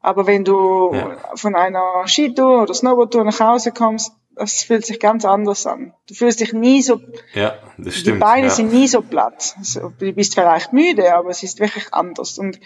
Aber 0.00 0.26
wenn 0.26 0.44
du 0.44 0.92
ja. 0.92 1.18
von 1.36 1.54
einer 1.54 2.04
Skitour 2.06 2.62
oder 2.62 2.74
Snowboardtour 2.74 3.24
nach 3.24 3.38
Hause 3.38 3.70
kommst, 3.70 4.12
das 4.34 4.62
fühlt 4.62 4.86
sich 4.86 4.98
ganz 4.98 5.24
anders 5.24 5.66
an. 5.66 5.94
Du 6.08 6.14
fühlst 6.14 6.40
dich 6.40 6.52
nie 6.52 6.82
so, 6.82 7.00
ja, 7.34 7.54
das 7.78 7.96
stimmt, 7.96 8.16
die 8.16 8.20
Beine 8.20 8.46
ja. 8.46 8.52
sind 8.52 8.72
nie 8.72 8.88
so 8.88 9.02
platt. 9.02 9.54
Also, 9.58 9.92
du 9.98 10.12
bist 10.12 10.34
vielleicht 10.34 10.72
müde, 10.72 11.14
aber 11.14 11.30
es 11.30 11.42
ist 11.42 11.60
wirklich 11.60 11.92
anders. 11.92 12.38
Und 12.38 12.58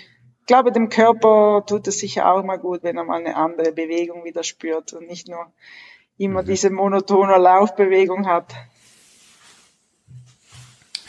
ich 0.47 0.55
glaube, 0.55 0.71
dem 0.71 0.91
Körper 0.91 1.65
tut 1.67 1.89
es 1.89 1.99
sicher 1.99 2.33
auch 2.33 2.45
mal 2.45 2.57
gut, 2.57 2.85
wenn 2.85 2.97
er 2.97 3.03
mal 3.03 3.19
eine 3.19 3.35
andere 3.35 3.73
Bewegung 3.73 4.25
wieder 4.25 4.45
spürt 4.45 4.93
und 4.93 5.09
nicht 5.09 5.27
nur 5.27 5.51
immer 6.19 6.43
mhm. 6.43 6.47
diese 6.47 6.71
monotone 6.71 7.37
Laufbewegung 7.37 8.29
hat. 8.29 8.55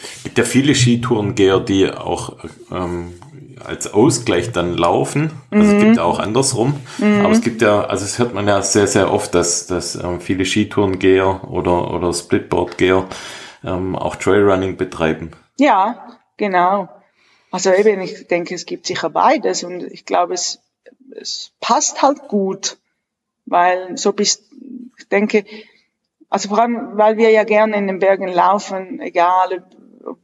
Es 0.01 0.23
gibt 0.23 0.39
ja 0.39 0.43
viele 0.43 0.73
Skitourengeher, 0.73 1.59
die 1.59 1.87
auch 1.87 2.37
ähm, 2.71 3.13
als 3.63 3.93
Ausgleich 3.93 4.53
dann 4.53 4.75
laufen. 4.75 5.29
Also 5.51 5.71
mhm. 5.71 5.77
es 5.77 5.83
gibt 5.83 5.99
auch 5.99 6.17
andersrum. 6.17 6.73
Mhm. 6.97 7.23
Aber 7.23 7.31
es 7.31 7.41
gibt 7.41 7.61
ja, 7.61 7.81
also 7.81 8.05
es 8.05 8.17
hört 8.17 8.33
man 8.33 8.47
ja 8.47 8.63
sehr, 8.63 8.87
sehr 8.87 9.13
oft, 9.13 9.35
dass, 9.35 9.67
dass 9.67 9.93
ähm, 9.93 10.19
viele 10.19 10.45
Skitourengeher 10.45 11.47
oder, 11.47 11.93
oder 11.93 12.11
Splitboardgeher 12.11 13.05
ähm, 13.63 13.95
auch 13.95 14.15
Trailrunning 14.15 14.77
betreiben. 14.77 15.29
Ja, 15.59 16.07
genau. 16.37 16.89
Also 17.51 17.71
eben, 17.71 18.01
ich 18.01 18.27
denke, 18.27 18.55
es 18.55 18.65
gibt 18.65 18.87
sicher 18.87 19.09
beides 19.09 19.63
und 19.63 19.83
ich 19.83 20.05
glaube, 20.05 20.33
es, 20.33 20.59
es 21.15 21.51
passt 21.59 22.01
halt 22.01 22.27
gut, 22.27 22.77
weil 23.45 23.97
so 23.97 24.11
bist, 24.11 24.43
ich 24.97 25.07
denke, 25.07 25.45
also 26.29 26.49
vor 26.49 26.59
allem, 26.59 26.97
weil 26.97 27.17
wir 27.17 27.29
ja 27.29 27.43
gerne 27.43 27.77
in 27.77 27.87
den 27.87 27.99
Bergen 27.99 28.27
laufen, 28.27 28.99
egal 28.99 29.63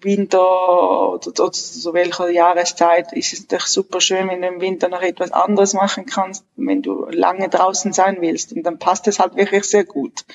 Winter 0.01 1.13
oder, 1.13 1.27
oder 1.27 1.51
zu 1.51 1.93
welcher 1.93 2.29
Jahreszeit 2.29 3.11
ist 3.13 3.33
es 3.33 3.47
doch 3.47 3.67
super 3.67 3.99
schön, 3.99 4.29
wenn 4.29 4.41
du 4.41 4.47
im 4.47 4.61
Winter 4.61 4.87
noch 4.89 5.01
etwas 5.01 5.31
anderes 5.31 5.73
machen 5.73 6.05
kannst, 6.05 6.45
wenn 6.55 6.81
du 6.81 7.05
lange 7.05 7.49
draußen 7.49 7.91
sein 7.93 8.17
willst. 8.21 8.53
Und 8.53 8.63
dann 8.63 8.79
passt 8.79 9.07
es 9.07 9.19
halt 9.19 9.35
wirklich 9.35 9.65
sehr 9.65 9.83
gut, 9.83 10.25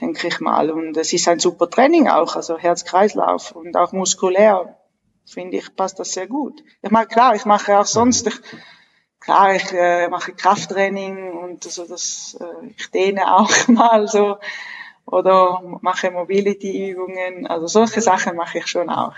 denke 0.00 0.28
ich 0.28 0.40
mal. 0.40 0.70
Und 0.70 0.96
es 0.96 1.12
ist 1.12 1.28
ein 1.28 1.38
super 1.38 1.70
Training 1.70 2.08
auch, 2.08 2.34
also 2.36 2.58
Herz-Kreislauf 2.58 3.52
und 3.52 3.76
auch 3.76 3.92
muskulär, 3.92 4.76
finde 5.26 5.58
ich, 5.58 5.74
passt 5.74 5.98
das 5.98 6.12
sehr 6.12 6.26
gut. 6.26 6.62
Ich 6.82 6.90
meine, 6.90 7.06
klar, 7.06 7.34
ich 7.34 7.44
mache 7.44 7.78
auch 7.78 7.86
sonst, 7.86 8.26
ich, 8.26 8.40
klar, 9.20 9.54
ich 9.54 9.72
äh, 9.72 10.08
mache 10.08 10.32
Krafttraining 10.32 11.32
und 11.32 11.64
also 11.64 11.86
das, 11.86 12.36
äh, 12.40 12.66
ich 12.76 12.90
dehne 12.90 13.36
auch 13.36 13.50
mal 13.68 14.08
so 14.08 14.38
oder 15.06 15.62
mache 15.80 16.10
Mobility-Übungen. 16.10 17.46
Also 17.46 17.66
solche 17.66 18.00
Sachen 18.00 18.36
mache 18.36 18.58
ich 18.58 18.66
schon 18.66 18.90
auch. 18.90 19.14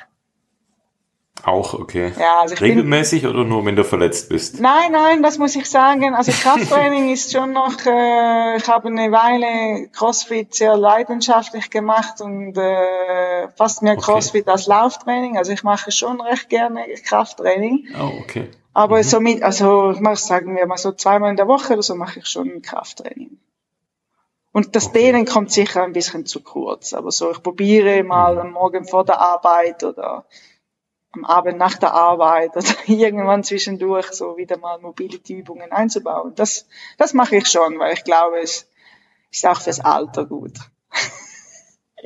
Auch, 1.44 1.74
okay. 1.74 2.12
Ja, 2.18 2.40
also 2.40 2.54
ich 2.54 2.60
Regelmäßig 2.60 3.22
bin, 3.22 3.30
oder 3.30 3.44
nur, 3.44 3.64
wenn 3.64 3.76
du 3.76 3.84
verletzt 3.84 4.28
bist? 4.28 4.60
Nein, 4.60 4.92
nein, 4.92 5.22
das 5.22 5.38
muss 5.38 5.54
ich 5.56 5.70
sagen. 5.70 6.14
Also 6.14 6.32
Krafttraining 6.32 7.08
ist 7.12 7.32
schon 7.32 7.52
noch, 7.52 7.74
äh, 7.86 8.56
ich 8.56 8.68
habe 8.68 8.88
eine 8.88 9.12
Weile 9.12 9.88
CrossFit 9.88 10.54
sehr 10.54 10.76
leidenschaftlich 10.76 11.70
gemacht 11.70 12.20
und 12.20 12.56
äh, 12.56 13.48
fast 13.56 13.82
mehr 13.82 13.94
okay. 13.94 14.02
CrossFit 14.02 14.48
als 14.48 14.66
Lauftraining. 14.66 15.36
Also 15.38 15.52
ich 15.52 15.62
mache 15.62 15.92
schon 15.92 16.20
recht 16.20 16.48
gerne 16.48 16.84
Krafttraining. 17.04 17.88
Oh, 17.98 18.20
okay. 18.20 18.50
Aber 18.74 18.98
mhm. 18.98 19.02
somit, 19.04 19.42
also 19.42 19.92
ich 19.92 20.00
muss 20.00 20.26
sagen 20.26 20.56
wir 20.56 20.66
mal 20.66 20.78
so 20.78 20.92
zweimal 20.92 21.30
in 21.30 21.36
der 21.36 21.48
Woche 21.48 21.74
oder 21.74 21.82
so 21.82 21.94
mache 21.94 22.18
ich 22.20 22.26
schon 22.26 22.62
Krafttraining. 22.62 23.38
Und 24.52 24.74
das 24.74 24.88
okay. 24.88 25.12
Dehnen 25.12 25.24
kommt 25.24 25.52
sicher 25.52 25.84
ein 25.84 25.92
bisschen 25.92 26.26
zu 26.26 26.42
kurz. 26.42 26.92
Aber 26.92 27.10
so, 27.10 27.30
ich 27.30 27.42
probiere 27.42 28.02
mal 28.02 28.34
mhm. 28.34 28.40
am 28.40 28.52
Morgen 28.52 28.84
vor 28.84 29.04
der 29.04 29.20
Arbeit 29.20 29.84
oder 29.84 30.24
am 31.12 31.24
Abend 31.24 31.58
nach 31.58 31.76
der 31.76 31.94
Arbeit 31.94 32.56
oder 32.56 32.66
irgendwann 32.86 33.44
zwischendurch 33.44 34.12
so 34.12 34.36
wieder 34.36 34.58
mal 34.58 34.78
Mobility-Übungen 34.78 35.72
einzubauen. 35.72 36.34
Das, 36.34 36.66
das 36.96 37.14
mache 37.14 37.36
ich 37.36 37.46
schon, 37.46 37.78
weil 37.78 37.94
ich 37.94 38.04
glaube, 38.04 38.40
es 38.42 38.68
ist 39.30 39.46
auch 39.46 39.60
fürs 39.60 39.80
Alter 39.80 40.26
gut. 40.26 40.52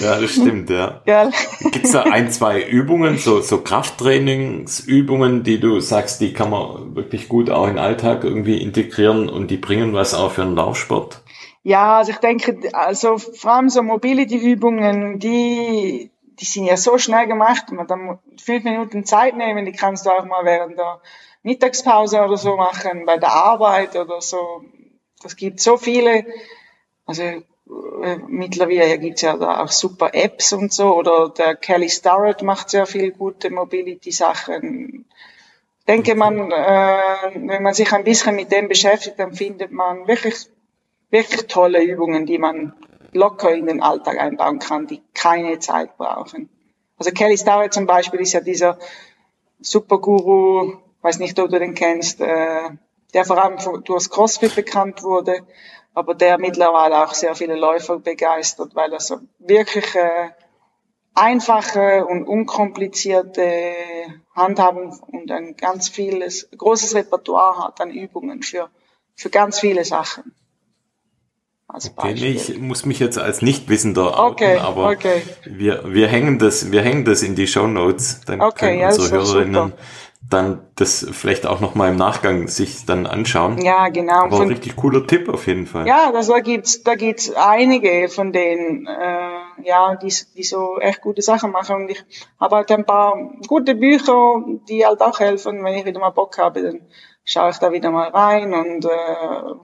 ja, 0.00 0.20
das 0.20 0.32
stimmt, 0.32 0.68
ja. 0.68 1.02
ja. 1.06 1.30
Gibt 1.60 1.84
es 1.84 1.92
da 1.92 2.02
ein, 2.02 2.30
zwei 2.30 2.60
Übungen, 2.62 3.18
so, 3.18 3.40
so 3.40 3.60
Krafttrainingsübungen, 3.60 5.44
die 5.44 5.60
du 5.60 5.78
sagst, 5.80 6.20
die 6.20 6.32
kann 6.32 6.50
man 6.50 6.96
wirklich 6.96 7.28
gut 7.28 7.50
auch 7.50 7.68
in 7.68 7.74
den 7.74 7.78
Alltag 7.78 8.24
irgendwie 8.24 8.60
integrieren 8.60 9.28
und 9.28 9.48
die 9.50 9.58
bringen 9.58 9.92
was 9.92 10.14
auch 10.14 10.32
für 10.32 10.42
einen 10.42 10.56
Laufsport? 10.56 11.22
Ja, 11.62 11.98
also 11.98 12.10
ich 12.10 12.18
denke, 12.18 12.58
also 12.74 13.16
vor 13.18 13.52
allem 13.52 13.68
so 13.70 13.82
Mobility-Übungen, 13.82 15.18
die, 15.18 16.10
die 16.40 16.44
sind 16.44 16.66
ja 16.66 16.76
so 16.76 16.98
schnell 16.98 17.26
gemacht, 17.26 17.70
man 17.70 17.86
dann 17.86 18.18
fünf 18.42 18.64
Minuten 18.64 19.04
Zeit 19.04 19.36
nehmen, 19.36 19.64
die 19.64 19.72
kannst 19.72 20.06
du 20.06 20.10
auch 20.10 20.24
mal 20.24 20.44
während 20.44 20.78
der 20.78 21.00
Mittagspause 21.42 22.22
oder 22.22 22.36
so 22.36 22.56
machen, 22.56 23.06
bei 23.06 23.18
der 23.18 23.32
Arbeit 23.32 23.96
oder 23.96 24.20
so. 24.20 24.64
Das 25.22 25.36
gibt 25.36 25.60
so 25.60 25.76
viele, 25.76 26.24
also 27.06 27.22
äh, 27.22 28.16
mittlerweile 28.28 28.98
gibt's 28.98 29.22
ja 29.22 29.36
da 29.36 29.62
auch 29.62 29.68
super 29.68 30.14
Apps 30.14 30.52
und 30.52 30.72
so, 30.72 30.94
oder 30.94 31.30
der 31.30 31.54
Kelly 31.54 31.88
Starrett 31.88 32.42
macht 32.42 32.70
sehr 32.70 32.86
viel 32.86 33.12
gute 33.12 33.50
Mobility-Sachen. 33.50 35.06
Denke 35.86 36.14
man, 36.14 36.50
äh, 36.50 37.30
wenn 37.34 37.62
man 37.62 37.74
sich 37.74 37.92
ein 37.92 38.04
bisschen 38.04 38.36
mit 38.36 38.50
dem 38.50 38.68
beschäftigt, 38.68 39.18
dann 39.18 39.34
findet 39.34 39.70
man 39.70 40.08
wirklich, 40.08 40.46
wirklich 41.10 41.46
tolle 41.46 41.82
Übungen, 41.82 42.26
die 42.26 42.38
man 42.38 42.74
locker 43.14 43.54
in 43.54 43.66
den 43.66 43.82
Alltag 43.82 44.18
einbauen 44.18 44.58
kann, 44.58 44.86
die 44.86 45.02
keine 45.14 45.58
Zeit 45.58 45.96
brauchen. 45.96 46.48
Also 46.98 47.10
Kelly 47.10 47.38
Starrett 47.38 47.72
zum 47.72 47.86
Beispiel 47.86 48.20
ist 48.20 48.32
ja 48.32 48.40
dieser 48.40 48.78
Superguru, 49.60 50.74
weiß 51.02 51.18
nicht, 51.18 51.38
ob 51.38 51.50
du 51.50 51.58
den 51.58 51.74
kennst, 51.74 52.20
äh, 52.20 52.70
der 53.14 53.24
vor 53.24 53.42
allem 53.42 53.58
durch 53.84 54.10
CrossFit 54.10 54.54
bekannt 54.54 55.02
wurde 55.02 55.44
aber 55.94 56.14
der 56.14 56.38
mittlerweile 56.38 57.04
auch 57.04 57.14
sehr 57.14 57.34
viele 57.34 57.54
Läufer 57.54 58.00
begeistert, 58.00 58.74
weil 58.74 58.92
er 58.92 59.00
so 59.00 59.20
wirklich 59.38 59.94
äh, 59.94 60.30
einfache 61.14 62.04
und 62.04 62.26
unkomplizierte 62.26 63.72
Handhabung 64.34 64.98
und 65.06 65.30
ein 65.30 65.56
ganz 65.56 65.88
vieles, 65.88 66.48
großes 66.56 66.96
Repertoire 66.96 67.64
hat 67.64 67.80
an 67.80 67.90
Übungen 67.90 68.42
für, 68.42 68.68
für 69.14 69.30
ganz 69.30 69.60
viele 69.60 69.84
Sachen. 69.84 70.34
Okay, 71.74 72.14
nee, 72.14 72.30
ich 72.30 72.58
muss 72.58 72.86
mich 72.86 73.00
jetzt 73.00 73.18
als 73.18 73.42
Nichtwissender 73.42 74.18
outen, 74.18 74.32
okay, 74.32 74.58
aber 74.58 74.90
okay. 74.90 75.22
wir, 75.44 75.82
wir 75.86 76.06
hängen 76.06 76.38
das, 76.38 76.70
wir 76.70 76.82
hängen 76.82 77.04
das 77.04 77.22
in 77.22 77.34
die 77.34 77.46
Show 77.46 77.66
Notes, 77.66 78.20
dann 78.26 78.38
können 78.54 78.84
unsere 78.84 79.06
ja, 79.06 79.12
Hörerinnen 79.12 79.54
super 79.54 79.72
dann 80.30 80.66
das 80.76 81.06
vielleicht 81.12 81.46
auch 81.46 81.60
noch 81.60 81.74
mal 81.74 81.90
im 81.90 81.96
Nachgang 81.96 82.48
sich 82.48 82.86
dann 82.86 83.06
anschauen. 83.06 83.58
Ja, 83.62 83.88
genau. 83.88 84.24
Aber 84.24 84.40
ein 84.40 84.48
richtig 84.48 84.74
cooler 84.76 85.06
Tipp 85.06 85.28
auf 85.28 85.46
jeden 85.46 85.66
Fall. 85.66 85.86
Ja, 85.86 86.12
das, 86.12 86.28
da 86.28 86.40
gibt's 86.40 86.82
da 86.82 86.94
gibt's 86.94 87.32
einige 87.34 88.08
von 88.08 88.32
denen, 88.32 88.86
äh, 88.86 89.68
ja, 89.68 89.96
die, 89.96 90.12
die 90.36 90.42
so 90.42 90.78
echt 90.80 91.02
gute 91.02 91.22
Sachen 91.22 91.50
machen. 91.50 91.76
Und 91.76 91.90
ich 91.90 92.04
habe 92.40 92.56
halt 92.56 92.70
ein 92.72 92.86
paar 92.86 93.16
gute 93.46 93.74
Bücher, 93.74 94.42
die 94.68 94.86
halt 94.86 95.00
auch 95.02 95.20
helfen, 95.20 95.62
wenn 95.62 95.74
ich 95.74 95.84
wieder 95.84 96.00
mal 96.00 96.10
Bock 96.10 96.38
habe, 96.38 96.62
dann 96.62 96.80
schaue 97.24 97.50
ich 97.50 97.58
da 97.58 97.72
wieder 97.72 97.90
mal 97.90 98.08
rein 98.08 98.52
und 98.52 98.84
äh, 98.84 98.88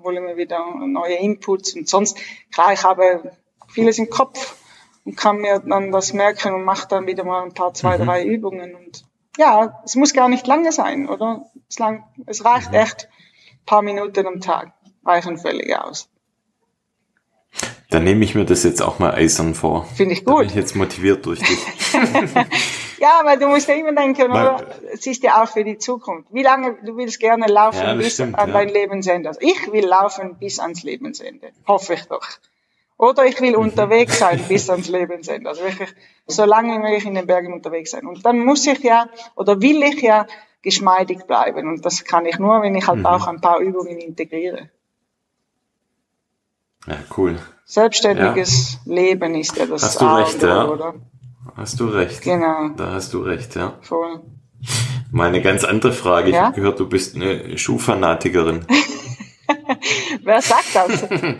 hole 0.02 0.20
mir 0.20 0.36
wieder 0.36 0.64
neue 0.86 1.16
Inputs. 1.16 1.74
Und 1.74 1.88
sonst, 1.88 2.18
klar, 2.52 2.72
ich 2.72 2.82
habe 2.84 3.32
vieles 3.68 3.98
im 3.98 4.10
Kopf 4.10 4.56
und 5.04 5.16
kann 5.16 5.38
mir 5.38 5.60
dann 5.60 5.92
das 5.92 6.12
merken 6.12 6.54
und 6.54 6.64
mache 6.64 6.88
dann 6.88 7.06
wieder 7.06 7.24
mal 7.24 7.42
ein 7.42 7.54
paar, 7.54 7.74
zwei, 7.74 7.98
mhm. 7.98 8.04
drei 8.04 8.24
Übungen 8.24 8.74
und 8.74 9.04
ja, 9.38 9.80
es 9.84 9.94
muss 9.94 10.12
gar 10.12 10.28
nicht 10.28 10.46
lange 10.46 10.72
sein, 10.72 11.08
oder? 11.08 11.46
Es, 11.68 11.78
lang, 11.78 12.04
es 12.26 12.44
reicht 12.44 12.74
echt 12.74 13.08
ein 13.52 13.64
paar 13.64 13.80
Minuten 13.80 14.26
am 14.26 14.40
Tag, 14.40 14.72
reichen 15.04 15.38
völlig 15.38 15.74
aus. 15.74 16.09
Dann 17.90 18.04
nehme 18.04 18.24
ich 18.24 18.36
mir 18.36 18.44
das 18.44 18.62
jetzt 18.62 18.82
auch 18.82 19.00
mal 19.00 19.12
eisern 19.14 19.54
vor. 19.54 19.84
Finde 19.96 20.14
ich 20.14 20.24
gut. 20.24 20.34
Da 20.34 20.38
bin 20.38 20.48
ich 20.48 20.54
jetzt 20.54 20.76
motiviert 20.76 21.26
durch 21.26 21.40
dich. 21.40 21.58
ja, 22.98 23.20
weil 23.24 23.36
du 23.36 23.48
musst 23.48 23.66
ja 23.66 23.74
immer 23.74 23.92
denken, 23.92 24.30
oder? 24.30 24.64
Es 24.92 25.04
ist 25.08 25.24
ja 25.24 25.42
auch 25.42 25.48
für 25.48 25.64
die 25.64 25.76
Zukunft. 25.76 26.28
Wie 26.32 26.44
lange 26.44 26.76
du 26.84 26.96
willst 26.96 27.18
gerne 27.18 27.46
laufen 27.46 27.82
ja, 27.82 27.94
bis 27.94 28.14
stimmt, 28.14 28.38
an 28.38 28.50
ja. 28.50 28.54
dein 28.54 28.68
Lebensende? 28.68 29.28
Also 29.28 29.40
ich 29.42 29.72
will 29.72 29.84
laufen 29.84 30.36
bis 30.38 30.60
ans 30.60 30.84
Lebensende. 30.84 31.50
Hoffe 31.66 31.94
ich 31.94 32.04
doch. 32.04 32.26
Oder 32.96 33.24
ich 33.24 33.40
will 33.40 33.56
unterwegs 33.56 34.20
sein 34.20 34.40
bis 34.48 34.70
ans 34.70 34.88
Lebensende. 34.88 35.48
Also 35.48 35.64
wirklich 35.64 35.88
so 36.28 36.44
lange 36.44 36.74
wie 36.74 36.78
möglich 36.78 37.06
in 37.06 37.16
den 37.16 37.26
Bergen 37.26 37.52
unterwegs 37.52 37.90
sein. 37.90 38.06
Und 38.06 38.24
dann 38.24 38.38
muss 38.38 38.64
ich 38.68 38.84
ja, 38.84 39.08
oder 39.34 39.60
will 39.60 39.82
ich 39.82 40.00
ja 40.00 40.28
geschmeidig 40.62 41.26
bleiben. 41.26 41.68
Und 41.68 41.84
das 41.84 42.04
kann 42.04 42.24
ich 42.24 42.38
nur, 42.38 42.62
wenn 42.62 42.76
ich 42.76 42.86
halt 42.86 43.00
mhm. 43.00 43.06
auch 43.06 43.26
ein 43.26 43.40
paar 43.40 43.58
Übungen 43.58 43.98
integriere. 43.98 44.70
Ja, 46.86 46.98
cool. 47.16 47.38
Selbstständiges 47.70 48.78
ja. 48.84 48.94
Leben 48.94 49.36
ist 49.36 49.56
ja 49.56 49.64
das 49.64 49.84
Hast 49.84 50.00
du 50.00 50.06
recht, 50.06 50.42
ja. 50.42 50.66
Oder? 50.66 50.94
Hast 51.56 51.78
du 51.78 51.86
recht. 51.86 52.20
Genau. 52.20 52.70
Da 52.76 52.94
hast 52.94 53.14
du 53.14 53.20
recht, 53.20 53.54
ja. 53.54 53.74
Voll. 53.82 54.22
Mal 55.12 55.28
eine 55.28 55.40
ganz 55.40 55.62
andere 55.62 55.92
Frage. 55.92 56.30
Ich 56.30 56.34
ja? 56.34 56.46
habe 56.46 56.56
gehört, 56.56 56.80
du 56.80 56.88
bist 56.88 57.14
eine 57.14 57.56
Schuhfanatikerin. 57.56 58.66
wer 60.24 60.42
sagt 60.42 60.74
das? 60.74 61.06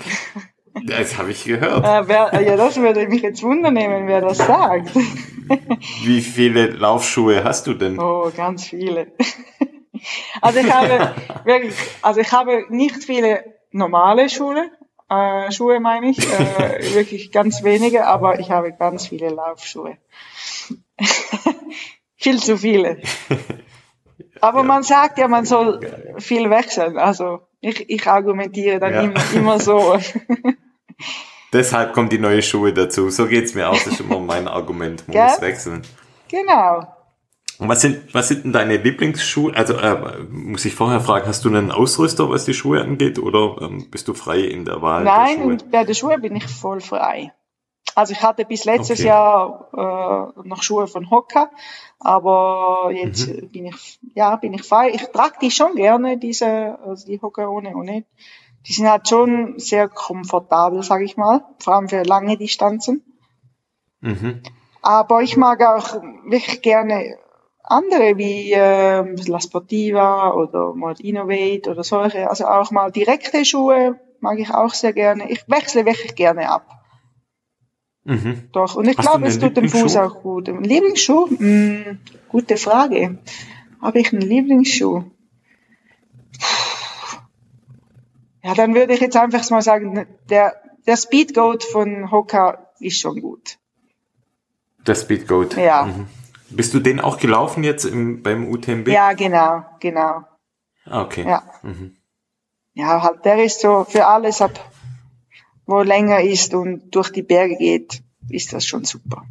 Das 0.87 1.19
habe 1.19 1.33
ich 1.33 1.45
gehört. 1.45 1.85
Äh, 1.85 2.07
wer, 2.07 2.43
ja, 2.43 2.57
das 2.57 2.77
würde 2.77 3.09
mich 3.09 3.23
jetzt 3.23 3.43
wundern 3.43 3.75
nehmen, 3.75 4.07
wer 4.07 4.21
das 4.21 4.39
sagt. 4.39 4.95
Wie 6.05 6.21
viele 6.21 6.69
Laufschuhe 6.69 7.43
hast 7.43 7.67
du 7.67 7.75
denn? 7.75 7.99
Oh, 7.99 8.31
ganz 8.35 8.67
viele. 8.67 9.09
Also 10.41 10.61
ich 10.61 10.73
habe 10.73 11.13
wirklich, 11.45 11.75
also 12.03 12.21
ich 12.21 12.31
habe 12.31 12.67
nicht 12.69 13.03
viele 13.03 13.43
normale 13.73 14.29
Schuhe, 14.29 14.71
äh, 15.11 15.51
Schuhe 15.53 15.81
meine 15.81 16.11
ich, 16.11 16.19
äh, 16.19 16.95
wirklich 16.95 17.33
ganz 17.33 17.63
wenige, 17.63 18.07
aber 18.07 18.39
ich 18.39 18.51
habe 18.51 18.73
ganz 18.73 19.09
viele 19.09 19.29
Laufschuhe. 19.29 19.99
Viel 22.17 22.39
zu 22.39 22.59
viele. 22.59 23.01
Aber 24.43 24.59
ja. 24.61 24.65
man 24.65 24.83
sagt 24.83 25.19
ja, 25.19 25.27
man 25.27 25.47
soll 25.47 25.81
viel 26.19 26.51
wechseln. 26.51 26.99
Also 26.99 27.41
ich, 27.61 27.89
ich 27.89 28.07
argumentiere 28.07 28.79
dann 28.79 28.93
ja. 28.93 29.01
immer, 29.03 29.33
immer 29.35 29.59
so. 29.61 29.99
Deshalb 31.53 31.95
kommt 31.95 32.13
die 32.13 32.19
neue 32.19 32.43
Schuhe 32.43 32.73
dazu. 32.75 33.09
So 33.11 33.27
geht's 33.27 33.55
mir 33.55 33.69
auch. 33.69 33.75
Das 33.75 33.87
ist 33.87 34.01
immer 34.01 34.19
mein 34.19 34.49
Argument. 34.49 35.07
Man 35.09 35.17
muss 35.17 35.41
wechseln. 35.41 35.83
Genau. 36.29 36.87
Und 37.61 37.69
was 37.69 37.83
sind, 37.83 38.15
was 38.15 38.29
sind 38.29 38.45
denn 38.45 38.53
deine 38.53 38.79
Lieblingsschuhe? 38.79 39.55
Also 39.55 39.75
äh, 39.75 40.19
muss 40.31 40.65
ich 40.65 40.75
vorher 40.75 41.01
fragen, 41.03 41.27
hast 41.27 41.45
du 41.45 41.51
einen 41.51 41.71
Ausrüster, 41.71 42.31
was 42.31 42.47
die 42.47 42.55
Schuhe 42.55 42.81
angeht, 42.81 43.19
oder 43.19 43.61
ähm, 43.61 43.91
bist 43.91 44.09
du 44.09 44.15
frei 44.15 44.41
in 44.41 44.65
der 44.65 44.81
Wahl? 44.81 45.05
Nein, 45.05 45.37
der 45.37 45.45
Schuhe? 45.59 45.71
bei 45.71 45.85
den 45.85 45.95
Schuhen 45.95 46.21
bin 46.23 46.37
ich 46.37 46.47
voll 46.47 46.81
frei. 46.81 47.35
Also 47.95 48.13
ich 48.13 48.23
hatte 48.23 48.47
bis 48.47 48.65
letztes 48.65 49.01
okay. 49.01 49.09
Jahr 49.09 50.35
äh, 50.43 50.49
noch 50.49 50.63
Schuhe 50.63 50.87
von 50.87 51.11
Hoka, 51.11 51.51
aber 51.99 52.91
jetzt 52.95 53.29
mhm. 53.29 53.51
bin 53.51 53.67
ich 53.67 54.01
ja 54.15 54.37
bin 54.37 54.55
ich 54.55 54.63
frei. 54.63 54.91
Ich 54.95 55.09
trage 55.09 55.35
die 55.43 55.51
schon 55.51 55.75
gerne 55.75 56.17
diese 56.17 56.79
also 56.83 57.07
die 57.07 57.21
Hoka 57.21 57.47
ohne 57.47 57.77
ohne 57.77 58.05
die 58.67 58.73
sind 58.73 58.89
halt 58.89 59.09
schon 59.09 59.59
sehr 59.59 59.89
komfortabel, 59.89 60.83
sage 60.83 61.05
ich 61.05 61.17
mal, 61.17 61.45
vor 61.59 61.75
allem 61.75 61.89
für 61.89 62.03
lange 62.05 62.37
Distanzen. 62.37 63.03
Mhm. 64.01 64.43
Aber 64.83 65.23
ich 65.23 65.37
mag 65.37 65.63
auch 65.63 66.03
wirklich 66.25 66.63
gerne 66.63 67.19
andere 67.63 68.17
wie 68.17 68.53
äh, 68.53 69.15
La 69.27 69.41
Sportiva 69.41 70.33
oder 70.33 70.75
Mod 70.75 71.01
Innovate 71.01 71.71
oder 71.71 71.85
solche, 71.85 72.29
also 72.29 72.47
auch 72.47 72.71
mal 72.71 72.91
direkte 72.91 73.45
Schuhe 73.45 73.99
mag 74.21 74.39
ich 74.39 74.51
auch 74.51 74.75
sehr 74.75 74.93
gerne. 74.93 75.31
Ich 75.31 75.49
wechsle 75.49 75.87
wirklich 75.87 76.15
gerne 76.15 76.49
ab. 76.49 76.67
Mhm. 78.05 78.49
Doch, 78.53 78.77
und 78.77 78.89
ich 78.89 78.97
glaube, 78.97 79.27
es 79.27 79.39
tut 79.39 79.57
dem 79.57 79.69
Fuß 79.69 79.97
auch 79.97 80.23
gut. 80.23 80.49
Ein 80.49 80.65
Lieblingsschuh? 80.65 81.29
Hm, 81.29 81.99
gute 82.29 82.57
Frage. 82.57 83.19
Habe 83.81 84.01
ich 84.01 84.13
einen 84.13 84.23
Lieblingsschuh? 84.23 85.05
Ja, 88.43 88.55
dann 88.55 88.75
würde 88.75 88.95
ich 88.95 89.01
jetzt 89.01 89.17
einfach 89.17 89.49
mal 89.51 89.63
sagen, 89.63 90.07
der, 90.31 90.55
der 90.87 90.97
Speedgoat 90.97 91.63
von 91.63 92.11
Hoka 92.11 92.67
ist 92.81 93.01
schon 93.01 93.21
gut. 93.21 93.59
Der 94.87 94.95
Speedgoat? 94.95 95.57
Ja. 95.57 95.85
Mhm. 95.85 96.07
Bist 96.51 96.75
du 96.75 96.81
den 96.81 97.01
auch 97.01 97.19
gelaufen 97.19 97.65
jetzt 97.65 97.85
im, 97.85 98.23
beim 98.23 98.49
UTMB? 98.49 98.89
Ja, 98.89 99.13
genau, 99.13 99.65
genau. 99.81 100.25
Ah, 100.85 101.03
okay. 101.03 101.25
Ja. 101.27 101.43
Mhm. 101.63 101.97
ja, 102.75 103.03
halt, 103.03 103.25
der 103.25 103.45
ist 103.45 103.61
so 103.61 103.85
für 103.89 104.07
alles 104.07 104.41
ab, 104.43 104.73
wo 105.67 105.83
länger 105.83 106.21
ist 106.21 106.55
und 106.55 106.91
durch 106.95 107.11
die 107.11 107.23
Berge 107.23 107.57
geht, 107.57 108.03
ist 108.29 108.53
das 108.53 108.67
schon 108.67 108.85
super. 108.85 109.25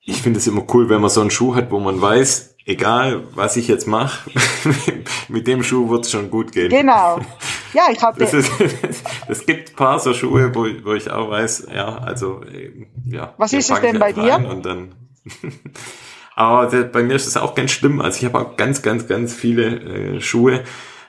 Ich 0.00 0.22
finde 0.22 0.38
es 0.38 0.46
immer 0.46 0.64
cool, 0.72 0.88
wenn 0.88 1.00
man 1.00 1.10
so 1.10 1.20
einen 1.20 1.30
Schuh 1.30 1.54
hat, 1.54 1.70
wo 1.70 1.80
man 1.80 2.00
weiß, 2.00 2.56
egal 2.64 3.24
was 3.34 3.56
ich 3.56 3.68
jetzt 3.68 3.86
mache, 3.86 4.30
mit 5.28 5.46
dem 5.46 5.62
Schuh 5.62 5.88
wird 5.88 6.04
es 6.04 6.10
schon 6.10 6.30
gut 6.30 6.52
gehen. 6.52 6.70
Genau. 6.70 7.20
Ja, 7.72 7.88
ich 7.90 8.02
habe. 8.02 8.24
Es 9.28 9.44
gibt 9.46 9.76
paar 9.76 9.98
so 9.98 10.14
Schuhe, 10.14 10.54
wo, 10.54 10.66
wo 10.84 10.94
ich 10.94 11.10
auch 11.10 11.30
weiß, 11.30 11.68
ja, 11.74 11.98
also 11.98 12.42
ja. 13.04 13.34
Was 13.36 13.52
ist 13.52 13.70
es 13.70 13.80
denn 13.80 13.98
bei 13.98 14.12
dir? 14.12 14.36
Und 14.48 14.64
dann 14.64 14.94
aber 16.36 16.84
bei 16.84 17.02
mir 17.02 17.14
ist 17.14 17.26
es 17.26 17.36
auch 17.36 17.54
ganz 17.54 17.70
schlimm. 17.70 18.00
Also 18.00 18.18
ich 18.18 18.24
habe 18.24 18.38
auch 18.38 18.56
ganz, 18.56 18.82
ganz, 18.82 19.06
ganz 19.06 19.34
viele 19.34 20.16
äh, 20.16 20.20
Schuhe. 20.20 20.64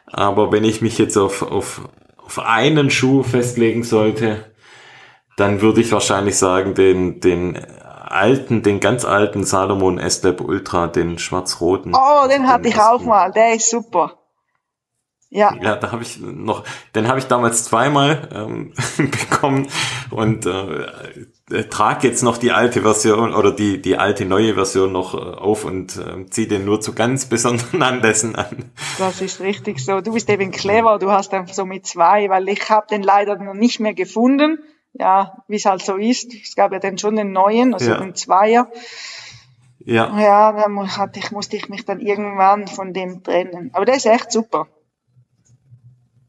Aber 0.06 0.52
wenn 0.52 0.64
ich 0.64 0.82
mich 0.82 0.98
jetzt 0.98 1.18
auf, 1.18 1.42
auf, 1.42 1.82
auf 2.18 2.40
einen 2.40 2.90
Schuh 2.90 3.24
festlegen 3.24 3.84
sollte, 3.84 4.46
dann 5.36 5.62
würde 5.62 5.82
ich 5.82 5.92
wahrscheinlich 5.92 6.38
sagen, 6.38 6.74
den, 6.74 7.20
den 7.20 7.58
alten, 8.10 8.64
den 8.64 8.80
ganz 8.80 9.06
alten 9.06 9.44
Salomon 9.44 10.00
S-Lab 10.00 10.42
Ultra, 10.42 10.88
den 10.88 11.20
schwarz-roten. 11.20 11.94
Oh, 11.96 12.28
den 12.28 12.48
hatte 12.48 12.70
ich 12.70 12.80
auch 12.80 13.02
mal, 13.02 13.32
der 13.32 13.56
ist 13.56 13.70
super. 13.70 14.18
Ja. 15.30 15.54
Ja, 15.62 15.76
da 15.76 15.92
habe 15.92 16.04
ich 16.04 16.20
noch, 16.20 16.64
den 16.96 17.08
habe 17.08 17.20
ich 17.20 17.28
damals 17.28 17.66
zweimal 17.66 18.30
ähm, 18.34 18.74
bekommen 19.30 19.68
und 20.10 20.46
äh, 20.46 20.88
äh, 21.52 21.64
trage 21.64 22.08
jetzt 22.08 22.24
noch 22.24 22.38
die 22.38 22.52
alte 22.52 22.82
Version 22.82 23.34
oder 23.34 23.52
die 23.52 23.82
die 23.82 23.98
alte 23.98 24.26
neue 24.26 24.54
Version 24.54 24.92
noch 24.92 25.14
äh, 25.14 25.18
auf 25.18 25.66
und 25.66 25.98
äh, 25.98 26.30
ziehe 26.30 26.48
den 26.48 26.66
nur 26.66 26.82
zu 26.82 26.94
ganz 26.94 27.26
besonderen 27.26 27.82
Anlässen 27.84 28.36
an. 28.36 28.72
Das 28.98 29.22
ist 29.22 29.40
richtig 29.40 29.80
so. 29.80 30.02
Du 30.02 30.14
bist 30.14 30.30
eben 30.30 30.52
clever. 30.52 31.00
Du 31.00 31.12
hast 31.12 31.34
dann 31.34 31.48
so 31.48 31.66
mit 31.66 31.86
zwei, 31.86 32.30
weil 32.30 32.48
ich 32.50 32.70
habe 32.70 32.88
den 32.90 33.04
leider 33.04 33.38
noch 33.38 33.54
nicht 33.54 33.80
mehr 33.80 33.94
gefunden 33.94 34.60
ja, 35.00 35.44
wie 35.48 35.56
es 35.56 35.66
halt 35.66 35.84
so 35.84 35.96
ist. 35.96 36.34
Es 36.34 36.56
gab 36.56 36.72
ja 36.72 36.80
dann 36.80 36.98
schon 36.98 37.16
den 37.16 37.32
neuen, 37.32 37.74
also 37.74 37.92
ja. 37.92 37.98
den 37.98 38.16
Zweier. 38.16 38.72
Ja. 39.80 40.20
Ja, 40.20 40.52
da 40.52 40.98
hatte 40.98 41.20
ich, 41.20 41.32
musste 41.32 41.56
ich 41.56 41.70
mich 41.70 41.86
dann 41.86 42.00
irgendwann 42.00 42.68
von 42.68 42.94
dem 42.94 43.24
trennen. 43.24 43.70
Aber 43.74 43.86
der 43.86 43.96
ist 43.96 44.06
echt 44.06 44.32
super. 44.32 44.68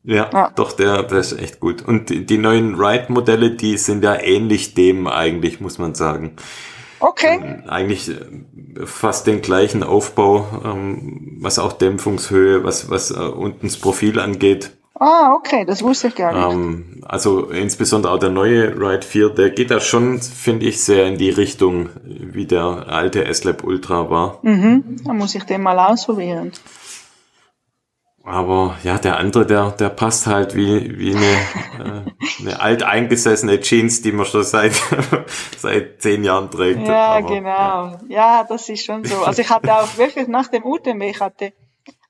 Ja, 0.05 0.31
ja, 0.33 0.51
doch, 0.55 0.73
der, 0.73 1.03
der 1.03 1.19
ist 1.19 1.33
echt 1.33 1.61
gut. 1.61 1.83
Und 1.83 2.09
die, 2.09 2.25
die 2.25 2.39
neuen 2.39 2.77
Ride-Modelle, 2.77 3.51
die 3.51 3.77
sind 3.77 4.03
ja 4.03 4.15
ähnlich 4.15 4.75
dem 4.75 5.07
eigentlich, 5.07 5.61
muss 5.61 5.79
man 5.79 5.95
sagen. 5.95 6.37
Okay. 7.01 7.39
Ähm, 7.43 7.63
eigentlich 7.69 8.11
äh, 8.11 8.87
fast 8.87 9.27
den 9.27 9.43
gleichen 9.43 9.83
Aufbau, 9.83 10.47
ähm, 10.65 11.39
was 11.41 11.59
auch 11.59 11.73
Dämpfungshöhe, 11.73 12.65
was, 12.65 12.91
was 12.91 13.11
äh, 13.11 13.15
unten 13.15 13.67
das 13.67 13.77
Profil 13.77 14.19
angeht. 14.19 14.73
Ah, 15.01 15.33
okay, 15.35 15.65
das 15.65 15.83
wusste 15.83 16.09
ich 16.09 16.17
gar 16.17 16.33
nicht. 16.33 16.55
Ähm, 16.57 17.05
also 17.07 17.51
insbesondere 17.51 18.13
auch 18.13 18.19
der 18.19 18.31
neue 18.31 18.75
Ride 18.75 19.07
4, 19.07 19.31
der 19.31 19.51
geht 19.51 19.71
da 19.71 19.79
schon, 19.79 20.21
finde 20.21 20.67
ich, 20.67 20.83
sehr 20.83 21.07
in 21.07 21.19
die 21.19 21.31
Richtung, 21.31 21.91
wie 22.05 22.47
der 22.47 22.87
alte 22.89 23.25
S-Lab 23.25 23.63
Ultra 23.63 24.11
war. 24.11 24.39
Mhm, 24.43 24.97
da 25.05 25.13
muss 25.13 25.37
ich 25.37 25.45
den 25.45 25.63
mal 25.63 25.79
ausprobieren. 25.79 26.53
Aber 28.29 28.77
ja, 28.83 28.99
der 28.99 29.17
andere, 29.17 29.47
der, 29.47 29.71
der 29.71 29.89
passt 29.89 30.27
halt 30.27 30.55
wie, 30.55 30.99
wie 30.99 31.17
eine, 31.17 32.05
äh, 32.07 32.41
eine 32.41 32.61
alteingesessene 32.61 33.61
Jeans, 33.61 34.03
die 34.03 34.13
man 34.13 34.27
schon 34.27 34.45
seit, 34.45 34.75
seit 35.57 36.03
zehn 36.03 36.25
Jahren 36.25 36.51
trägt. 36.51 36.87
Ja, 36.87 37.17
Aber, 37.17 37.27
genau. 37.27 37.49
Ja. 37.49 37.99
ja. 38.09 38.47
das 38.47 38.69
ist 38.69 38.85
schon 38.85 39.05
so. 39.05 39.23
Also 39.25 39.41
ich 39.41 39.49
hatte 39.49 39.75
auch 39.75 39.97
wirklich 39.97 40.29
nach 40.29 40.49
dem 40.49 40.65
UTMB, 40.65 41.03
ich 41.05 41.21
hatte 41.21 41.55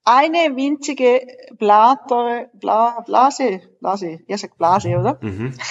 eine 0.04 0.56
winzige 0.56 1.20
Blatter, 1.56 2.46
Bla, 2.54 3.00
Blase, 3.06 3.60
Blase, 3.80 4.20
ihr 4.26 4.38
sagt 4.38 4.58
Blase, 4.58 4.96
oder? 4.96 5.18
Mhm. 5.20 5.54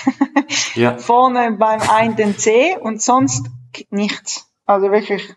Ja. 0.75 0.97
Vorne 0.97 1.57
beim 1.59 1.81
einen 1.81 2.37
C 2.37 2.77
und 2.79 3.01
sonst 3.01 3.47
nichts. 3.89 4.47
Also 4.65 4.91
wirklich. 4.91 5.35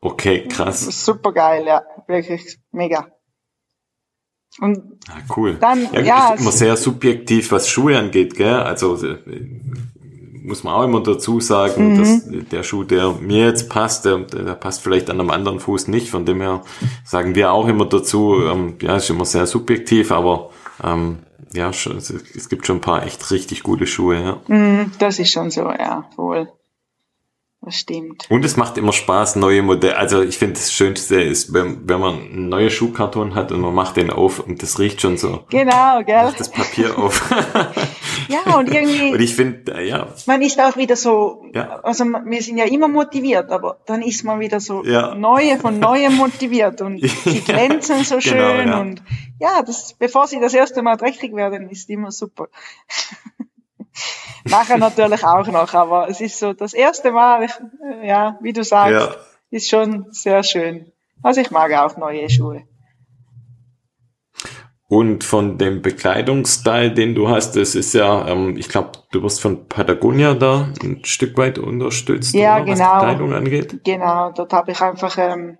Okay, 0.00 0.46
krass. 0.48 1.04
Super 1.04 1.32
geil, 1.32 1.66
ja. 1.66 1.82
Wirklich 2.06 2.58
mega. 2.70 3.08
Und 4.60 4.82
ah, 5.08 5.20
cool. 5.36 5.56
Dann, 5.60 5.88
ja, 5.92 6.00
ja 6.00 6.34
ist 6.34 6.40
immer 6.40 6.52
sehr 6.52 6.76
subjektiv, 6.76 7.52
was 7.52 7.68
Schuhe 7.68 7.98
angeht, 7.98 8.34
gell? 8.36 8.54
Also 8.54 8.96
äh, 9.04 9.18
muss 10.46 10.62
man 10.62 10.74
auch 10.74 10.84
immer 10.84 11.02
dazu 11.02 11.40
sagen, 11.40 11.94
mhm. 11.94 11.98
dass 11.98 12.48
der 12.50 12.62
Schuh, 12.62 12.84
der 12.84 13.12
mir 13.20 13.46
jetzt 13.46 13.68
passt, 13.68 14.04
der, 14.04 14.18
der 14.18 14.54
passt 14.54 14.82
vielleicht 14.82 15.10
an 15.10 15.20
einem 15.20 15.30
anderen 15.30 15.60
Fuß 15.60 15.88
nicht. 15.88 16.08
Von 16.08 16.24
dem 16.24 16.40
her 16.40 16.62
sagen 17.04 17.34
wir 17.34 17.52
auch 17.52 17.66
immer 17.66 17.86
dazu, 17.86 18.36
ähm, 18.44 18.76
ja, 18.80 18.96
ist 18.96 19.10
immer 19.10 19.24
sehr 19.24 19.46
subjektiv, 19.46 20.12
aber 20.12 20.50
ähm, 20.84 21.18
ja, 21.52 21.70
es 21.70 22.48
gibt 22.48 22.66
schon 22.66 22.78
ein 22.78 22.80
paar 22.80 23.04
echt 23.04 23.30
richtig 23.30 23.62
gute 23.62 23.86
Schuhe, 23.86 24.22
ja. 24.22 24.40
Mhm, 24.46 24.92
das 24.98 25.18
ist 25.18 25.32
schon 25.32 25.50
so, 25.50 25.62
ja, 25.62 26.08
wohl. 26.16 26.48
Das 27.66 27.74
stimmt. 27.74 28.30
Und 28.30 28.44
es 28.44 28.56
macht 28.56 28.78
immer 28.78 28.92
Spaß, 28.92 29.34
neue 29.34 29.60
Modelle. 29.60 29.96
Also 29.96 30.22
ich 30.22 30.38
finde 30.38 30.54
das 30.54 30.72
Schönste 30.72 31.20
ist, 31.20 31.52
wenn, 31.52 31.88
wenn 31.88 31.98
man 31.98 32.14
einen 32.14 32.48
neuen 32.48 32.70
Schuhkarton 32.70 33.34
hat 33.34 33.50
und 33.50 33.60
man 33.60 33.74
macht 33.74 33.96
den 33.96 34.10
auf 34.10 34.38
und 34.38 34.62
das 34.62 34.78
riecht 34.78 35.00
schon 35.00 35.16
so. 35.16 35.42
Genau, 35.50 36.00
gell? 36.04 36.26
Macht 36.26 36.38
das 36.38 36.48
Papier 36.48 36.96
auf. 36.96 37.28
ja, 38.28 38.56
und 38.56 38.72
irgendwie. 38.72 39.10
Und 39.10 39.20
ich 39.20 39.34
finde, 39.34 39.74
äh, 39.74 39.88
ja. 39.88 40.06
Man 40.26 40.42
ist 40.42 40.60
auch 40.60 40.76
wieder 40.76 40.94
so, 40.94 41.44
ja. 41.54 41.80
also 41.80 42.04
wir 42.04 42.40
sind 42.40 42.58
ja 42.58 42.66
immer 42.66 42.86
motiviert, 42.86 43.50
aber 43.50 43.78
dann 43.86 44.00
ist 44.00 44.22
man 44.22 44.38
wieder 44.38 44.60
so 44.60 44.84
ja. 44.84 45.16
neue 45.16 45.58
von 45.58 45.80
neuem 45.80 46.14
motiviert 46.14 46.80
und 46.82 47.00
sie 47.24 47.40
glänzen 47.40 48.04
so 48.04 48.18
genau, 48.18 48.20
schön 48.20 48.58
genau, 48.58 48.76
ja. 48.76 48.80
und 48.80 49.02
ja, 49.40 49.62
das, 49.66 49.92
bevor 49.94 50.28
sie 50.28 50.38
das 50.38 50.54
erste 50.54 50.82
Mal 50.82 50.94
dreckig 50.94 51.34
werden, 51.34 51.68
ist 51.68 51.90
immer 51.90 52.12
super. 52.12 52.46
Nachher 54.50 54.78
natürlich 54.78 55.24
auch 55.24 55.46
noch, 55.46 55.74
aber 55.74 56.08
es 56.08 56.20
ist 56.20 56.38
so 56.38 56.52
das 56.52 56.72
erste 56.72 57.12
Mal, 57.12 57.44
ich, 57.44 57.52
ja, 58.02 58.38
wie 58.40 58.52
du 58.52 58.64
sagst, 58.64 58.92
ja. 58.92 59.14
ist 59.50 59.68
schon 59.68 60.06
sehr 60.10 60.42
schön. 60.42 60.92
Also 61.22 61.40
ich 61.40 61.50
mag 61.50 61.72
auch 61.72 61.96
neue 61.96 62.28
Schuhe. 62.30 62.64
Und 64.88 65.24
von 65.24 65.58
dem 65.58 65.82
Bekleidungsstyle, 65.82 66.92
den 66.92 67.16
du 67.16 67.28
hast, 67.28 67.56
das 67.56 67.74
ist 67.74 67.92
ja, 67.92 68.28
ähm, 68.28 68.56
ich 68.56 68.68
glaube, 68.68 68.92
du 69.10 69.20
wirst 69.22 69.40
von 69.40 69.66
Patagonia 69.66 70.34
da 70.34 70.68
ein 70.80 71.04
Stück 71.04 71.36
weit 71.36 71.58
unterstützt, 71.58 72.34
ja, 72.34 72.56
oder, 72.56 72.66
genau. 72.66 72.78
was 72.78 73.00
Bekleidung 73.00 73.32
angeht. 73.34 73.80
Genau, 73.84 74.30
dort 74.30 74.52
habe 74.52 74.70
ich 74.70 74.80
einfach 74.80 75.18
ähm, 75.18 75.58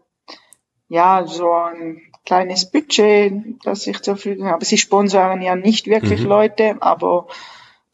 ja 0.88 1.26
so 1.26 1.50
ein 1.52 2.02
kleines 2.24 2.70
Budget, 2.70 3.32
das 3.64 3.86
ich 3.88 4.00
zur 4.02 4.14
Verfügung 4.14 4.46
habe. 4.48 4.64
Sie 4.64 4.78
sponsoren 4.78 5.42
ja 5.42 5.56
nicht 5.56 5.88
wirklich 5.88 6.20
mhm. 6.20 6.28
Leute, 6.28 6.76
aber 6.80 7.26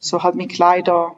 so 0.03 0.23
halt 0.23 0.35
mit 0.35 0.49
Kleider 0.49 1.15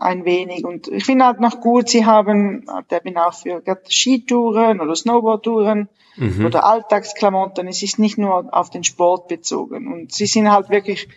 ein 0.00 0.24
wenig. 0.24 0.64
Und 0.64 0.88
ich 0.88 1.04
finde 1.04 1.26
halt 1.26 1.40
noch 1.40 1.60
gut, 1.60 1.88
sie 1.88 2.04
haben, 2.04 2.66
der 2.90 3.00
bin 3.00 3.16
auch 3.16 3.34
für 3.34 3.62
Skitouren 3.88 4.80
oder 4.80 4.96
Snowboardtouren 4.96 5.88
mhm. 6.16 6.46
oder 6.46 6.64
Alltagsklamotten. 6.64 7.68
Es 7.68 7.82
ist 7.82 7.98
nicht 7.98 8.18
nur 8.18 8.48
auf 8.52 8.70
den 8.70 8.84
Sport 8.84 9.28
bezogen. 9.28 9.92
Und 9.92 10.12
sie 10.12 10.26
sind 10.26 10.50
halt 10.50 10.70
wirklich, 10.70 11.08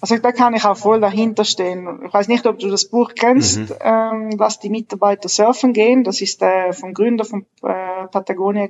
also 0.00 0.18
da 0.18 0.32
kann 0.32 0.54
ich 0.54 0.64
auch 0.64 0.76
voll 0.76 1.00
dahinter 1.00 1.44
stehen. 1.44 2.00
Ich 2.06 2.12
weiß 2.12 2.28
nicht, 2.28 2.46
ob 2.46 2.58
du 2.58 2.68
das 2.68 2.86
Buch 2.86 3.12
kennst, 3.14 3.58
mhm. 3.58 3.68
ähm, 3.80 4.30
Lass 4.38 4.58
die 4.58 4.70
Mitarbeiter 4.70 5.28
surfen 5.28 5.72
gehen. 5.72 6.02
Das 6.02 6.20
ist 6.20 6.40
der 6.40 6.72
vom 6.72 6.92
Gründer 6.92 7.24
von 7.24 7.46
äh, 7.62 8.06
Patagonia 8.10 8.68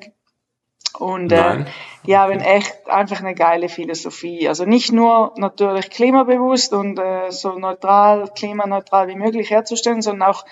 und 0.98 1.32
äh, 1.32 1.64
die 2.06 2.16
haben 2.16 2.40
echt 2.40 2.88
einfach 2.88 3.20
eine 3.20 3.34
geile 3.34 3.68
Philosophie. 3.68 4.48
Also 4.48 4.64
nicht 4.64 4.92
nur 4.92 5.32
natürlich 5.36 5.90
klimabewusst 5.90 6.72
und 6.72 6.98
äh, 6.98 7.30
so 7.30 7.58
neutral, 7.58 8.28
klimaneutral 8.34 9.08
wie 9.08 9.16
möglich 9.16 9.50
herzustellen, 9.50 10.02
sondern 10.02 10.30
auch, 10.30 10.44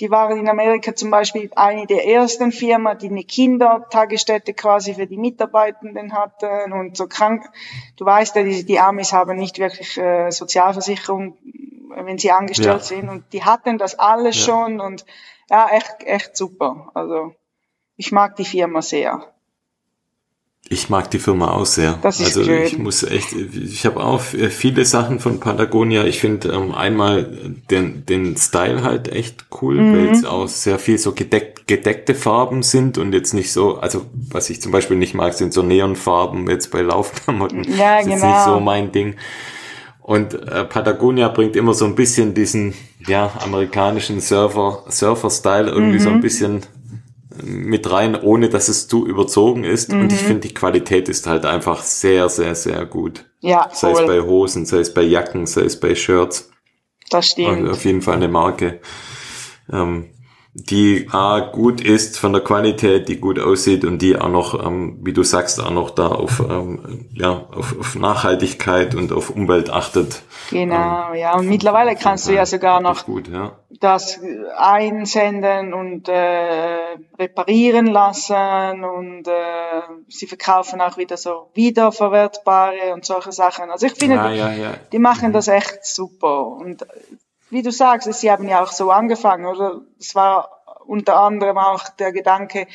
die 0.00 0.10
waren 0.10 0.38
in 0.38 0.48
Amerika 0.48 0.94
zum 0.94 1.10
Beispiel 1.10 1.50
eine 1.56 1.86
der 1.86 2.06
ersten 2.06 2.52
Firmen, 2.52 2.98
die 2.98 3.08
eine 3.08 3.24
Kindertagesstätte 3.24 4.54
quasi 4.54 4.94
für 4.94 5.06
die 5.06 5.16
Mitarbeitenden 5.16 6.12
hatten 6.12 6.72
und 6.72 6.96
so 6.96 7.06
krank. 7.06 7.44
Du 7.96 8.04
weißt 8.04 8.36
ja, 8.36 8.42
die, 8.42 8.64
die 8.64 8.78
Amis 8.78 9.12
haben 9.12 9.36
nicht 9.36 9.58
wirklich 9.58 9.96
äh, 9.98 10.30
Sozialversicherung, 10.30 11.36
wenn 11.90 12.18
sie 12.18 12.30
angestellt 12.30 12.80
ja. 12.80 12.84
sind 12.84 13.08
und 13.08 13.32
die 13.32 13.44
hatten 13.44 13.78
das 13.78 13.98
alles 13.98 14.36
ja. 14.36 14.52
schon 14.52 14.80
und 14.80 15.04
ja, 15.50 15.68
echt, 15.70 16.04
echt 16.04 16.36
super. 16.36 16.90
Also 16.94 17.34
ich 17.96 18.12
mag 18.12 18.36
die 18.36 18.44
Firma 18.44 18.82
sehr. 18.82 19.32
Ich 20.70 20.90
mag 20.90 21.10
die 21.10 21.18
Firma 21.18 21.52
auch 21.52 21.64
sehr. 21.64 21.98
Das 22.02 22.20
ist 22.20 22.26
also 22.26 22.44
schön. 22.44 22.62
ich 22.64 22.78
muss 22.78 23.02
echt, 23.02 23.32
ich 23.32 23.86
habe 23.86 24.00
auch 24.04 24.20
viele 24.20 24.84
Sachen 24.84 25.18
von 25.18 25.40
Patagonia. 25.40 26.04
Ich 26.04 26.20
finde 26.20 26.48
ähm, 26.52 26.74
einmal 26.74 27.24
den, 27.70 28.04
den 28.04 28.36
Style 28.36 28.82
halt 28.82 29.08
echt 29.10 29.46
cool, 29.62 29.76
mhm. 29.76 29.96
weil 29.96 30.10
es 30.10 30.24
auch 30.26 30.46
sehr 30.46 30.78
viel 30.78 30.98
so 30.98 31.12
gedeckt, 31.12 31.66
gedeckte 31.66 32.14
Farben 32.14 32.62
sind 32.62 32.98
und 32.98 33.14
jetzt 33.14 33.32
nicht 33.32 33.50
so, 33.50 33.78
also 33.78 34.06
was 34.12 34.50
ich 34.50 34.60
zum 34.60 34.70
Beispiel 34.70 34.98
nicht 34.98 35.14
mag, 35.14 35.32
sind 35.32 35.54
so 35.54 35.62
Neonfarben 35.62 36.48
jetzt 36.50 36.70
bei 36.70 36.82
Laufklamotten. 36.82 37.64
Ja, 37.78 37.96
das 37.96 38.04
genau. 38.04 38.16
ist 38.16 38.24
nicht 38.24 38.44
so 38.44 38.60
mein 38.60 38.92
Ding. 38.92 39.14
Und 40.02 40.34
äh, 40.34 40.64
Patagonia 40.64 41.28
bringt 41.28 41.56
immer 41.56 41.72
so 41.72 41.84
ein 41.84 41.94
bisschen 41.94 42.34
diesen 42.34 42.74
ja 43.06 43.30
amerikanischen 43.42 44.20
Surfer 44.20 44.84
Surfer 44.88 45.30
Style 45.30 45.68
irgendwie 45.68 45.98
mhm. 45.98 46.02
so 46.02 46.08
ein 46.10 46.20
bisschen 46.20 46.62
mit 47.42 47.90
rein, 47.90 48.14
ohne 48.20 48.48
dass 48.48 48.68
es 48.68 48.88
zu 48.88 49.06
überzogen 49.06 49.64
ist. 49.64 49.92
Mhm. 49.92 50.00
Und 50.00 50.12
ich 50.12 50.22
mhm. 50.22 50.26
finde, 50.26 50.48
die 50.48 50.54
Qualität 50.54 51.08
ist 51.08 51.26
halt 51.26 51.44
einfach 51.44 51.82
sehr, 51.82 52.28
sehr, 52.28 52.54
sehr 52.54 52.84
gut. 52.86 53.24
Ja, 53.40 53.68
sei 53.72 53.92
voll. 53.92 54.02
es 54.02 54.06
bei 54.08 54.20
Hosen, 54.20 54.66
sei 54.66 54.78
es 54.78 54.92
bei 54.92 55.02
Jacken, 55.02 55.46
sei 55.46 55.62
es 55.62 55.78
bei 55.78 55.94
Shirts. 55.94 56.50
Das 57.10 57.28
stimmt. 57.28 57.60
Also 57.60 57.72
auf 57.72 57.84
jeden 57.84 58.02
Fall 58.02 58.16
eine 58.16 58.28
Marke. 58.28 58.80
Ähm, 59.72 60.10
die 60.54 61.08
A, 61.12 61.40
gut 61.40 61.80
ist 61.80 62.18
von 62.18 62.32
der 62.32 62.42
Qualität, 62.42 63.08
die 63.08 63.20
gut 63.20 63.38
aussieht 63.38 63.84
und 63.84 64.00
die 64.00 64.16
auch 64.18 64.28
noch, 64.28 64.66
ähm, 64.66 64.98
wie 65.02 65.12
du 65.12 65.22
sagst, 65.22 65.62
auch 65.62 65.70
noch 65.70 65.90
da 65.90 66.08
auf, 66.08 66.40
ähm, 66.40 67.06
ja, 67.14 67.44
auf, 67.54 67.78
auf 67.78 67.94
Nachhaltigkeit 67.94 68.94
und 68.94 69.12
auf 69.12 69.30
Umwelt 69.30 69.70
achtet. 69.70 70.22
Genau, 70.50 71.12
ähm, 71.12 71.18
ja. 71.18 71.36
Und 71.36 71.48
mittlerweile 71.48 71.94
kannst 71.96 72.28
du 72.28 72.32
ja 72.32 72.46
sogar 72.46 72.80
noch 72.80 73.04
gut, 73.04 73.28
ja. 73.28 73.52
das 73.80 74.20
einsenden 74.56 75.74
und 75.74 76.08
äh, 76.08 76.96
reparieren 77.18 77.86
lassen 77.86 78.84
und 78.84 79.28
äh, 79.28 79.82
sie 80.08 80.26
verkaufen 80.26 80.80
auch 80.80 80.96
wieder 80.96 81.16
so 81.16 81.50
wiederverwertbare 81.54 82.94
und 82.94 83.04
solche 83.04 83.32
Sachen. 83.32 83.70
Also 83.70 83.86
ich 83.86 83.94
finde, 83.94 84.16
ja, 84.16 84.52
ja, 84.52 84.74
die 84.92 84.98
machen 84.98 85.32
das 85.32 85.48
echt 85.48 85.84
super. 85.84 86.46
Und 86.46 86.84
wie 87.50 87.62
du 87.62 87.72
sagst, 87.72 88.12
sie 88.12 88.30
haben 88.30 88.48
ja 88.48 88.62
auch 88.62 88.72
so 88.72 88.90
angefangen, 88.90 89.46
oder? 89.46 89.80
Es 89.98 90.14
war 90.14 90.50
unter 90.86 91.20
anderem 91.20 91.58
auch 91.58 91.88
der 91.90 92.12
Gedanke, 92.12 92.66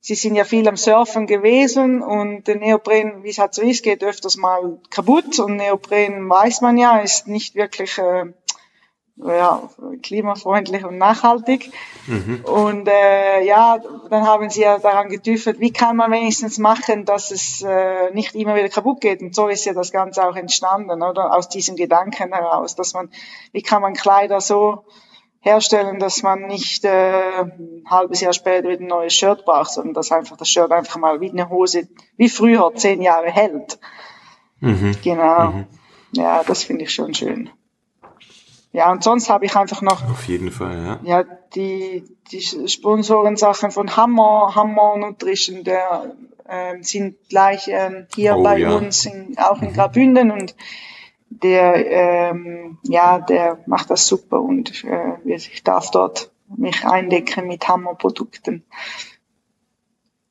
sie 0.00 0.14
sind 0.16 0.34
ja 0.34 0.44
viel 0.44 0.68
am 0.68 0.76
Surfen 0.76 1.26
gewesen 1.26 2.02
und 2.02 2.48
der 2.48 2.56
Neopren, 2.56 3.22
wie 3.22 3.30
es 3.30 3.38
halt 3.38 3.54
so 3.54 3.62
ist, 3.62 3.82
geht 3.82 4.02
öfters 4.02 4.36
mal 4.36 4.78
kaputt 4.90 5.38
und 5.38 5.56
Neopren 5.56 6.28
weiß 6.28 6.60
man 6.60 6.76
ja, 6.76 6.98
ist 6.98 7.28
nicht 7.28 7.54
wirklich 7.54 7.98
äh, 7.98 8.26
ja, 9.16 9.68
klimafreundlich 10.02 10.84
und 10.84 10.98
nachhaltig. 10.98 11.70
Mhm. 12.06 12.44
Und 12.44 12.88
äh, 12.88 13.44
ja, 13.44 13.78
dann 14.08 14.26
haben 14.26 14.50
sie 14.50 14.62
ja 14.62 14.78
daran 14.78 15.08
getüftelt, 15.08 15.60
wie 15.60 15.72
kann 15.72 15.96
man 15.96 16.10
wenigstens 16.10 16.58
machen, 16.58 17.04
dass 17.04 17.30
es 17.30 17.62
äh, 17.62 18.10
nicht 18.12 18.34
immer 18.34 18.54
wieder 18.54 18.68
kaputt 18.68 19.00
geht. 19.00 19.20
Und 19.20 19.34
so 19.34 19.48
ist 19.48 19.64
ja 19.64 19.74
das 19.74 19.92
Ganze 19.92 20.26
auch 20.26 20.36
entstanden, 20.36 21.02
oder? 21.02 21.34
Aus 21.34 21.48
diesem 21.48 21.76
Gedanken 21.76 22.32
heraus, 22.32 22.74
dass 22.74 22.94
man, 22.94 23.10
wie 23.52 23.62
kann 23.62 23.82
man 23.82 23.94
Kleider 23.94 24.40
so 24.40 24.84
herstellen, 25.40 25.98
dass 25.98 26.22
man 26.22 26.46
nicht 26.46 26.84
äh, 26.84 27.42
ein 27.42 27.84
halbes 27.90 28.20
Jahr 28.20 28.32
später 28.32 28.68
wieder 28.68 28.80
ein 28.80 28.86
neues 28.86 29.12
Shirt 29.12 29.44
braucht, 29.44 29.72
sondern 29.72 29.94
dass 29.94 30.12
einfach 30.12 30.36
das 30.36 30.48
Shirt 30.48 30.70
einfach 30.70 30.98
mal 30.98 31.20
wie 31.20 31.30
eine 31.30 31.50
Hose, 31.50 31.88
wie 32.16 32.28
früher, 32.28 32.72
zehn 32.76 33.02
Jahre 33.02 33.30
hält. 33.30 33.78
Mhm. 34.60 34.96
Genau. 35.02 35.50
Mhm. 35.50 35.66
Ja, 36.12 36.44
das 36.44 36.62
finde 36.62 36.84
ich 36.84 36.94
schon 36.94 37.12
schön. 37.14 37.50
Ja, 38.72 38.90
und 38.90 39.04
sonst 39.04 39.28
habe 39.28 39.44
ich 39.44 39.54
einfach 39.54 39.82
noch. 39.82 40.02
Auf 40.10 40.24
jeden 40.24 40.50
Fall, 40.50 40.98
ja. 41.04 41.20
Ja, 41.20 41.24
die, 41.54 42.04
die 42.30 42.40
Sponsorensachen 42.40 43.70
von 43.70 43.96
Hammer, 43.96 44.54
Hammer 44.54 44.96
Nutrition, 44.96 45.62
der 45.62 46.14
äh, 46.48 46.82
sind 46.82 47.16
gleich 47.28 47.68
ähm, 47.68 48.06
hier 48.14 48.36
oh, 48.36 48.42
bei 48.42 48.58
ja. 48.58 48.72
uns 48.72 49.04
in, 49.04 49.36
auch 49.38 49.60
in 49.60 49.68
mhm. 49.68 49.74
Graubünden 49.74 50.30
und 50.30 50.54
der, 51.28 52.30
ähm, 52.30 52.78
ja, 52.84 53.18
der 53.18 53.58
macht 53.66 53.90
das 53.90 54.06
super 54.06 54.40
und 54.40 54.84
äh, 54.84 55.16
ich 55.24 55.62
darf 55.62 55.90
dort 55.90 56.30
mich 56.56 56.84
eindecken 56.84 57.46
mit 57.48 57.68
Hammerprodukten. 57.68 58.64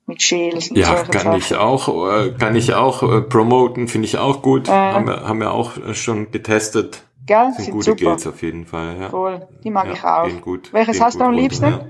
Mit 0.07 0.21
Schäls 0.21 0.69
und 0.69 0.77
Ja, 0.77 1.03
kann 1.03 1.11
Sachen. 1.11 1.37
ich 1.37 1.55
auch, 1.55 2.11
äh, 2.11 2.31
kann 2.31 2.55
ich 2.55 2.73
auch 2.73 3.03
äh, 3.03 3.21
promoten, 3.21 3.87
finde 3.87 4.07
ich 4.07 4.17
auch 4.17 4.41
gut. 4.41 4.67
Äh, 4.67 4.71
haben, 4.71 5.07
wir, 5.07 5.27
haben 5.27 5.39
wir 5.39 5.51
auch 5.51 5.93
schon 5.93 6.31
getestet. 6.31 7.03
Gell? 7.25 7.51
Sind, 7.53 7.65
sind 7.65 7.73
gute 7.73 7.91
super. 7.91 8.05
Gates 8.05 8.27
auf 8.27 8.41
jeden 8.41 8.65
Fall, 8.65 8.97
ja. 8.99 9.13
Cool, 9.13 9.47
die 9.63 9.69
mag 9.69 9.87
ja, 9.87 9.93
ich 9.93 10.03
auch. 10.03 10.41
Gut, 10.41 10.73
Welches 10.73 10.99
hast 10.99 11.19
du 11.19 11.23
am 11.23 11.33
liebsten? 11.33 11.65
Ja. 11.65 11.85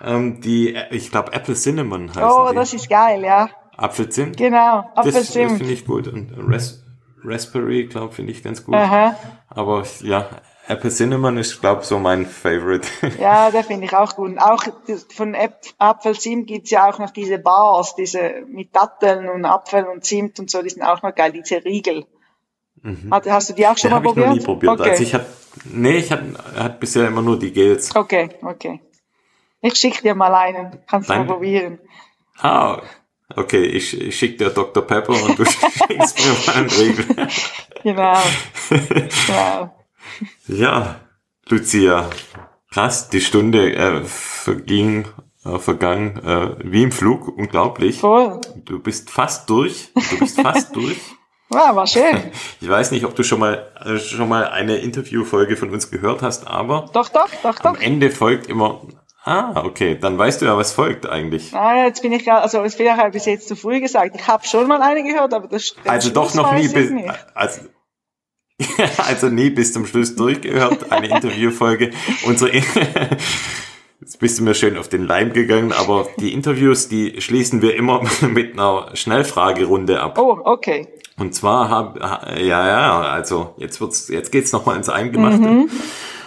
Ähm, 0.00 0.40
die, 0.40 0.76
ich 0.90 1.10
glaube 1.10 1.32
Apple 1.32 1.54
Cinnamon 1.54 2.08
heißen 2.08 2.22
Oh, 2.22 2.48
die. 2.50 2.54
das 2.54 2.74
ist 2.74 2.88
geil, 2.88 3.22
ja. 3.22 3.50
Apfelzimt? 3.76 4.36
Genau, 4.36 4.90
Apfelzimt. 4.94 5.16
Das, 5.16 5.32
das 5.32 5.58
finde 5.58 5.72
ich 5.72 5.86
gut. 5.86 6.08
Und 6.08 6.32
Ras 6.36 6.84
Raspberry, 7.24 7.86
glaube 7.86 8.12
finde 8.12 8.32
ich 8.32 8.42
ganz 8.42 8.64
gut. 8.64 8.74
Aha. 8.74 9.16
Aber 9.48 9.84
ja, 10.02 10.28
Apple 10.68 10.90
Cinnamon 10.90 11.38
ist, 11.38 11.60
glaube 11.60 11.84
so 11.84 11.98
mein 11.98 12.26
Favorite. 12.26 12.86
ja, 13.20 13.50
der 13.50 13.64
finde 13.64 13.86
ich 13.86 13.96
auch 13.96 14.14
gut. 14.14 14.30
Und 14.30 14.38
auch 14.38 14.62
von 15.08 15.36
Apfelzimt 15.78 16.46
gibt's 16.46 16.70
ja 16.70 16.88
auch 16.88 16.98
noch 16.98 17.10
diese 17.10 17.38
Bars, 17.38 17.94
diese 17.94 18.42
mit 18.46 18.74
Datteln 18.74 19.28
und 19.28 19.44
Apfel 19.44 19.84
und 19.84 20.04
Zimt 20.04 20.38
und 20.38 20.50
so, 20.50 20.62
die 20.62 20.70
sind 20.70 20.82
auch 20.82 21.02
noch 21.02 21.14
geil, 21.14 21.32
diese 21.32 21.64
Riegel. 21.64 22.04
Mhm. 22.82 23.08
Hast, 23.10 23.30
hast 23.30 23.50
du 23.50 23.54
die 23.54 23.66
auch 23.66 23.76
schon 23.76 23.90
ja, 23.90 23.96
mal 23.96 24.02
probiert? 24.02 24.26
Ich 24.26 24.30
noch 24.30 24.38
nie 24.38 24.44
probiert. 24.44 24.80
Okay. 24.80 24.90
Also 24.90 25.02
ich 25.02 25.14
hab, 25.14 25.26
nee, 25.64 25.96
ich 25.96 26.12
habe 26.12 26.34
hat 26.56 26.80
bisher 26.80 27.08
immer 27.08 27.22
nur 27.22 27.38
die 27.38 27.52
Gels. 27.52 27.94
Okay, 27.94 28.30
okay. 28.42 28.80
Ich 29.60 29.74
schicke 29.74 30.02
dir 30.02 30.14
mal 30.14 30.34
einen. 30.34 30.78
Kannst 30.86 31.10
du 31.10 31.14
mal 31.14 31.24
probieren. 31.24 31.80
Ah, 32.38 32.80
okay. 33.34 33.64
Ich, 33.64 34.00
ich 34.00 34.16
schicke 34.16 34.36
dir 34.36 34.50
Dr. 34.50 34.86
Pepper 34.86 35.20
und 35.22 35.38
du 35.38 35.44
schickst 35.44 36.18
mir 36.18 36.36
mal 36.46 36.54
einen 36.56 36.70
Riegel. 36.70 37.06
genau. 37.82 38.18
genau. 38.68 39.74
Ja, 40.46 41.00
Lucia. 41.48 42.08
Krass, 42.70 43.08
die 43.08 43.20
Stunde 43.20 43.74
äh, 43.74 44.04
verging, 44.04 45.08
äh, 45.44 45.58
vergangen 45.58 46.18
äh, 46.24 46.56
wie 46.62 46.82
im 46.84 46.92
Flug. 46.92 47.28
Unglaublich. 47.28 47.98
Voll. 47.98 48.40
Du 48.64 48.78
bist 48.78 49.10
fast 49.10 49.50
durch. 49.50 49.90
Du 49.94 50.18
bist 50.18 50.40
fast 50.40 50.76
durch. 50.76 50.98
Ja, 51.50 51.74
war 51.74 51.86
schön. 51.86 52.30
Ich 52.60 52.68
weiß 52.68 52.90
nicht, 52.90 53.04
ob 53.04 53.14
du 53.14 53.22
schon 53.22 53.40
mal 53.40 53.66
äh, 53.84 53.98
schon 53.98 54.28
mal 54.28 54.46
eine 54.48 54.76
Interviewfolge 54.76 55.56
von 55.56 55.70
uns 55.70 55.90
gehört 55.90 56.22
hast, 56.22 56.46
aber 56.46 56.86
doch, 56.92 57.08
doch, 57.08 57.28
doch, 57.42 57.58
doch. 57.58 57.64
Am 57.64 57.76
Ende 57.76 58.10
folgt 58.10 58.48
immer. 58.48 58.82
Ah, 59.24 59.62
okay, 59.64 59.96
dann 60.00 60.16
weißt 60.16 60.40
du 60.40 60.46
ja, 60.46 60.56
was 60.56 60.72
folgt 60.72 61.06
eigentlich. 61.06 61.54
Ah, 61.54 61.84
jetzt 61.84 62.02
bin 62.02 62.12
ich 62.12 62.24
gerade, 62.24 62.42
also 62.42 62.62
es 62.62 62.78
wäre 62.78 62.96
halt 62.96 63.12
bis 63.12 63.26
jetzt 63.26 63.48
zu 63.48 63.56
früh 63.56 63.80
gesagt. 63.80 64.16
Ich 64.16 64.26
habe 64.26 64.46
schon 64.46 64.66
mal 64.66 64.80
eine 64.80 65.02
gehört, 65.02 65.34
aber 65.34 65.48
das 65.48 65.74
Also 65.84 66.10
doch 66.10 66.34
noch 66.34 66.52
nie, 66.54 66.68
bis, 66.68 66.90
also 67.34 67.60
also 69.06 69.28
nie 69.28 69.50
bis 69.50 69.72
zum 69.72 69.86
Schluss 69.86 70.16
durchgehört, 70.16 70.90
eine 70.90 71.08
Interviewfolge. 71.14 71.90
Unsere, 72.24 72.50
jetzt 74.00 74.18
bist 74.18 74.38
du 74.38 74.44
mir 74.44 74.54
schön 74.54 74.76
auf 74.76 74.88
den 74.88 75.06
Leim 75.06 75.32
gegangen, 75.32 75.72
aber 75.72 76.08
die 76.18 76.32
Interviews, 76.32 76.88
die 76.88 77.20
schließen 77.20 77.62
wir 77.62 77.76
immer 77.76 78.02
mit 78.22 78.54
einer 78.54 78.90
Schnellfragerunde 78.94 80.00
ab. 80.00 80.18
Oh, 80.18 80.40
okay. 80.44 80.88
Und 81.18 81.34
zwar 81.34 81.68
habe, 81.68 82.00
ja, 82.00 82.66
ja, 82.68 83.00
also 83.00 83.54
jetzt 83.58 83.80
wird's, 83.80 84.08
jetzt 84.08 84.30
geht's 84.30 84.52
nochmal 84.52 84.76
ins 84.76 84.88
Eingemachte. 84.88 85.48
Mhm. 85.48 85.70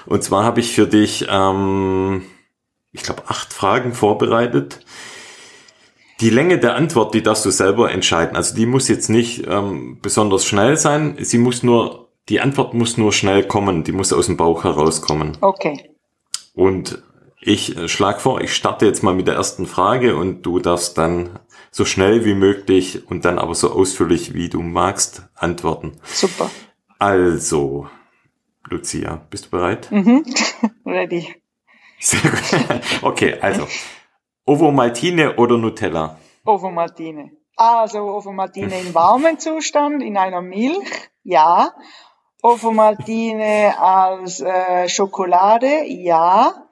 Und 0.06 0.24
zwar 0.24 0.44
habe 0.44 0.60
ich 0.60 0.74
für 0.74 0.88
dich, 0.88 1.28
ähm, 1.30 2.24
ich 2.92 3.04
glaube, 3.04 3.24
acht 3.28 3.54
Fragen 3.54 3.94
vorbereitet. 3.94 4.80
Die 6.20 6.30
Länge 6.30 6.60
der 6.60 6.76
Antwort, 6.76 7.14
die 7.14 7.24
darfst 7.24 7.46
du 7.46 7.52
selber 7.52 7.92
entscheiden. 7.92 8.36
Also 8.36 8.56
die 8.56 8.66
muss 8.66 8.88
jetzt 8.88 9.10
nicht 9.10 9.48
ähm, 9.48 10.00
besonders 10.02 10.46
schnell 10.46 10.78
sein. 10.78 11.16
Sie 11.20 11.38
muss 11.38 11.64
nur, 11.64 12.10
die 12.30 12.42
Antwort 12.42 12.74
muss 12.74 12.98
nur 12.98 13.14
schnell 13.14 13.44
kommen. 13.44 13.84
Die 13.84 13.92
muss 13.92 14.14
aus 14.14 14.28
dem 14.28 14.38
Bauch 14.38 14.64
herauskommen. 14.64 15.38
Okay. 15.42 15.90
Und 16.54 17.02
ich 17.40 17.76
äh, 17.76 17.88
schlag 17.88 18.22
vor, 18.22 18.42
ich 18.42 18.54
starte 18.54 18.86
jetzt 18.86 19.04
mal 19.04 19.16
mit 19.16 19.28
der 19.28 19.36
ersten 19.36 19.66
Frage 19.66 20.16
und 20.16 20.44
du 20.44 20.60
darfst 20.60 20.98
dann 20.98 21.40
so 21.72 21.86
schnell 21.86 22.26
wie 22.26 22.34
möglich 22.34 23.10
und 23.10 23.24
dann 23.26 23.40
aber 23.40 23.56
so 23.56 23.72
ausführlich 23.72 24.34
wie 24.34 24.50
du 24.50 24.62
magst 24.62 25.24
antworten. 25.36 25.94
Super. 26.04 26.52
Also, 27.00 27.88
Lucia, 28.70 29.26
bist 29.30 29.46
du 29.46 29.50
bereit? 29.52 29.90
Mhm. 29.92 30.26
Ready. 30.86 31.34
Sehr 32.00 32.20
gut. 32.22 32.42
Okay, 33.02 33.40
also 33.40 33.68
Ovomaltine 34.46 35.38
oder 35.38 35.58
Nutella? 35.58 36.18
Ovomaltine. 36.46 37.32
Also 37.56 38.00
Ovomaltine 38.00 38.80
im 38.80 38.94
warmen 38.94 39.40
Zustand, 39.40 40.04
in 40.04 40.18
einer 40.18 40.42
Milch, 40.42 41.10
ja. 41.24 41.74
Ovomaltine 42.42 43.80
als 43.80 44.42
äh, 44.42 44.90
Schokolade, 44.90 45.86
ja. 45.86 46.68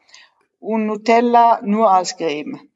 Und 0.60 0.88
Nutella 0.88 1.62
nur 1.64 1.90
als 1.92 2.18
Creme. 2.18 2.69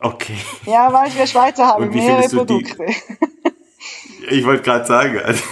Okay. 0.00 0.36
Ja, 0.66 0.92
weil 0.92 1.14
wir 1.14 1.26
Schweizer 1.26 1.66
haben 1.66 1.88
mehrere 1.90 2.28
Produkte. 2.28 2.84
Ich 4.28 4.44
wollte 4.44 4.62
gerade 4.62 4.84
sagen, 4.84 5.20
also, 5.20 5.42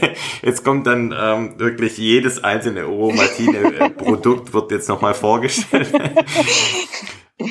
jetzt 0.42 0.64
kommt 0.64 0.86
dann 0.86 1.14
ähm, 1.16 1.58
wirklich 1.58 1.98
jedes 1.98 2.42
einzelne 2.42 2.88
Ovomaltine-Produkt 2.88 4.52
wird 4.52 4.70
jetzt 4.72 4.88
nochmal 4.88 5.14
vorgestellt. 5.14 5.92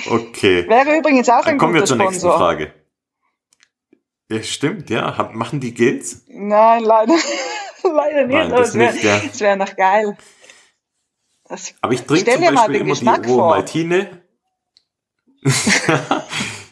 Okay. 0.09 0.67
Wäre 0.69 0.97
übrigens 0.97 1.27
auch 1.27 1.39
ein 1.39 1.43
Dann 1.43 1.57
kommen 1.57 1.73
wir 1.73 1.83
zur 1.83 1.97
nächsten 1.97 2.21
Sponsor. 2.21 2.37
Frage. 2.37 2.73
Ja, 4.31 4.41
stimmt, 4.41 4.89
ja. 4.89 5.29
Machen 5.33 5.59
die 5.59 5.73
Gilts? 5.73 6.23
Nein, 6.29 6.83
leider, 6.83 7.13
leider 7.83 8.25
nicht. 8.25 8.33
Nein, 8.33 8.49
das 8.49 8.69
es 8.69 8.75
wäre 8.75 8.97
ja. 8.97 9.39
wär 9.39 9.55
noch 9.57 9.75
geil. 9.75 10.17
Das, 11.49 11.75
Aber 11.81 11.93
ich 11.93 12.03
trinke 12.03 12.31
zum 12.31 12.41
Beispiel 12.41 12.45
den 12.45 12.55
immer 12.55 12.67
die 12.69 12.89
Geschmack 12.91 13.25
vor. 13.25 13.65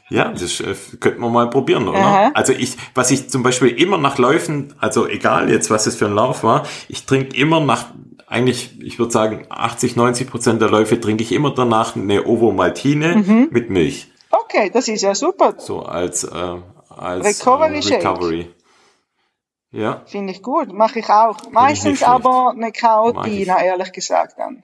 Ja, 0.09 0.27
das 0.33 0.59
äh, 0.59 0.75
könnten 0.99 1.21
wir 1.21 1.29
mal 1.29 1.49
probieren, 1.49 1.87
oder? 1.87 1.97
Aha. 1.99 2.31
Also 2.33 2.51
ich, 2.51 2.75
was 2.93 3.11
ich 3.11 3.29
zum 3.29 3.43
Beispiel 3.43 3.69
immer 3.69 3.97
nach 3.97 4.17
Läufen, 4.17 4.73
also 4.77 5.07
egal 5.07 5.49
jetzt, 5.49 5.69
was 5.69 5.87
es 5.87 5.95
für 5.95 6.07
ein 6.07 6.13
Lauf 6.13 6.43
war, 6.43 6.63
ich 6.89 7.05
trinke 7.05 7.33
immer 7.37 7.61
nach, 7.61 7.85
eigentlich, 8.27 8.77
ich 8.81 8.99
würde 8.99 9.13
sagen, 9.13 9.45
80, 9.49 9.95
90 9.95 10.29
Prozent 10.29 10.61
der 10.61 10.69
Läufe 10.69 10.99
trinke 10.99 11.23
ich 11.23 11.31
immer 11.31 11.51
danach 11.53 11.95
eine 11.95 12.25
Ovomaltine 12.25 13.15
Mhm. 13.15 13.47
mit 13.51 13.69
Milch. 13.69 14.11
Okay, 14.31 14.69
das 14.73 14.89
ist 14.89 15.01
ja 15.01 15.15
super. 15.15 15.53
So 15.59 15.83
als, 15.83 16.25
äh, 16.25 16.55
als 16.89 17.25
Recovery 17.25 17.79
äh. 17.79 17.95
Recovery. 17.95 18.49
Ja, 19.71 20.01
Finde 20.07 20.33
ich 20.33 20.41
gut. 20.43 20.73
Mache 20.73 20.99
ich 20.99 21.09
auch. 21.09 21.37
Meistens 21.51 21.99
schlecht. 21.99 22.09
aber 22.11 22.51
eine 22.53 22.73
Chaotina, 22.73 23.63
ehrlich 23.63 23.93
gesagt 23.93 24.37
dann. 24.37 24.63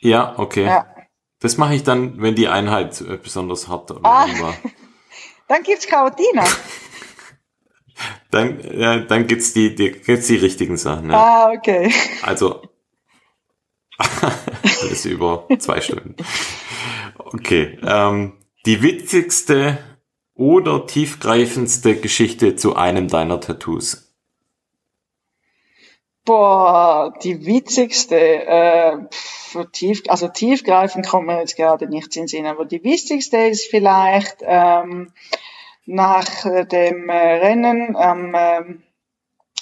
ja, 0.00 0.34
okay. 0.36 0.64
Ja. 0.64 0.86
Das 1.40 1.56
mache 1.58 1.74
ich 1.74 1.82
dann, 1.82 2.20
wenn 2.22 2.34
die 2.34 2.48
Einheit 2.48 3.00
äh, 3.00 3.16
besonders 3.16 3.68
hart 3.68 3.90
oder 3.90 4.00
Ah. 4.04 4.26
war. 4.40 4.54
Dann 5.48 5.62
gibt's 5.62 5.86
Chaotina. 5.86 6.44
Dann, 8.30 8.58
ja, 8.76 8.98
dann 8.98 9.26
gibt's 9.28 9.52
die, 9.52 9.74
die, 9.74 9.92
gibt's 9.92 10.26
die 10.26 10.34
richtigen 10.36 10.76
Sachen. 10.76 11.10
Ja. 11.10 11.16
Ah, 11.16 11.52
okay. 11.52 11.92
Also 12.22 12.62
alles 13.98 15.04
über 15.04 15.46
zwei 15.58 15.80
Stunden. 15.80 16.16
Okay. 17.16 17.78
Ähm, 17.86 18.32
die 18.66 18.82
witzigste 18.82 19.78
oder 20.34 20.86
tiefgreifendste 20.86 21.96
Geschichte 21.96 22.56
zu 22.56 22.74
einem 22.74 23.06
deiner 23.08 23.40
Tattoos. 23.40 24.03
Boah, 26.24 27.12
die 27.22 27.44
witzigste, 27.44 28.16
äh, 28.16 28.96
pff, 29.10 29.58
tief, 29.72 30.02
also 30.08 30.28
tiefgreifend 30.28 31.06
kommt 31.06 31.26
mir 31.26 31.38
jetzt 31.38 31.56
gerade 31.56 31.86
nichts 31.86 32.16
in 32.16 32.22
den 32.22 32.28
Sinn, 32.28 32.46
aber 32.46 32.64
die 32.64 32.82
wichtigste 32.82 33.36
ist 33.36 33.66
vielleicht 33.68 34.38
ähm, 34.40 35.12
nach 35.84 36.46
äh, 36.46 36.64
dem 36.64 37.10
äh, 37.10 37.14
Rennen 37.14 37.94
am, 37.94 38.34
ähm, 38.34 38.82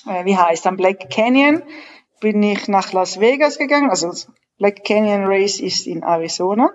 äh, 0.07 0.25
wie 0.25 0.37
heißt, 0.37 0.67
am 0.69 0.77
Black 0.77 1.11
Canyon 1.11 1.63
bin 2.21 2.41
ich 2.43 2.69
nach 2.69 2.93
Las 2.93 3.19
Vegas 3.19 3.59
gegangen, 3.59 3.91
also 3.91 4.13
Black 4.59 4.85
Canyon 4.85 5.25
Race 5.25 5.59
ist 5.59 5.89
in 5.89 6.05
Arizona. 6.05 6.71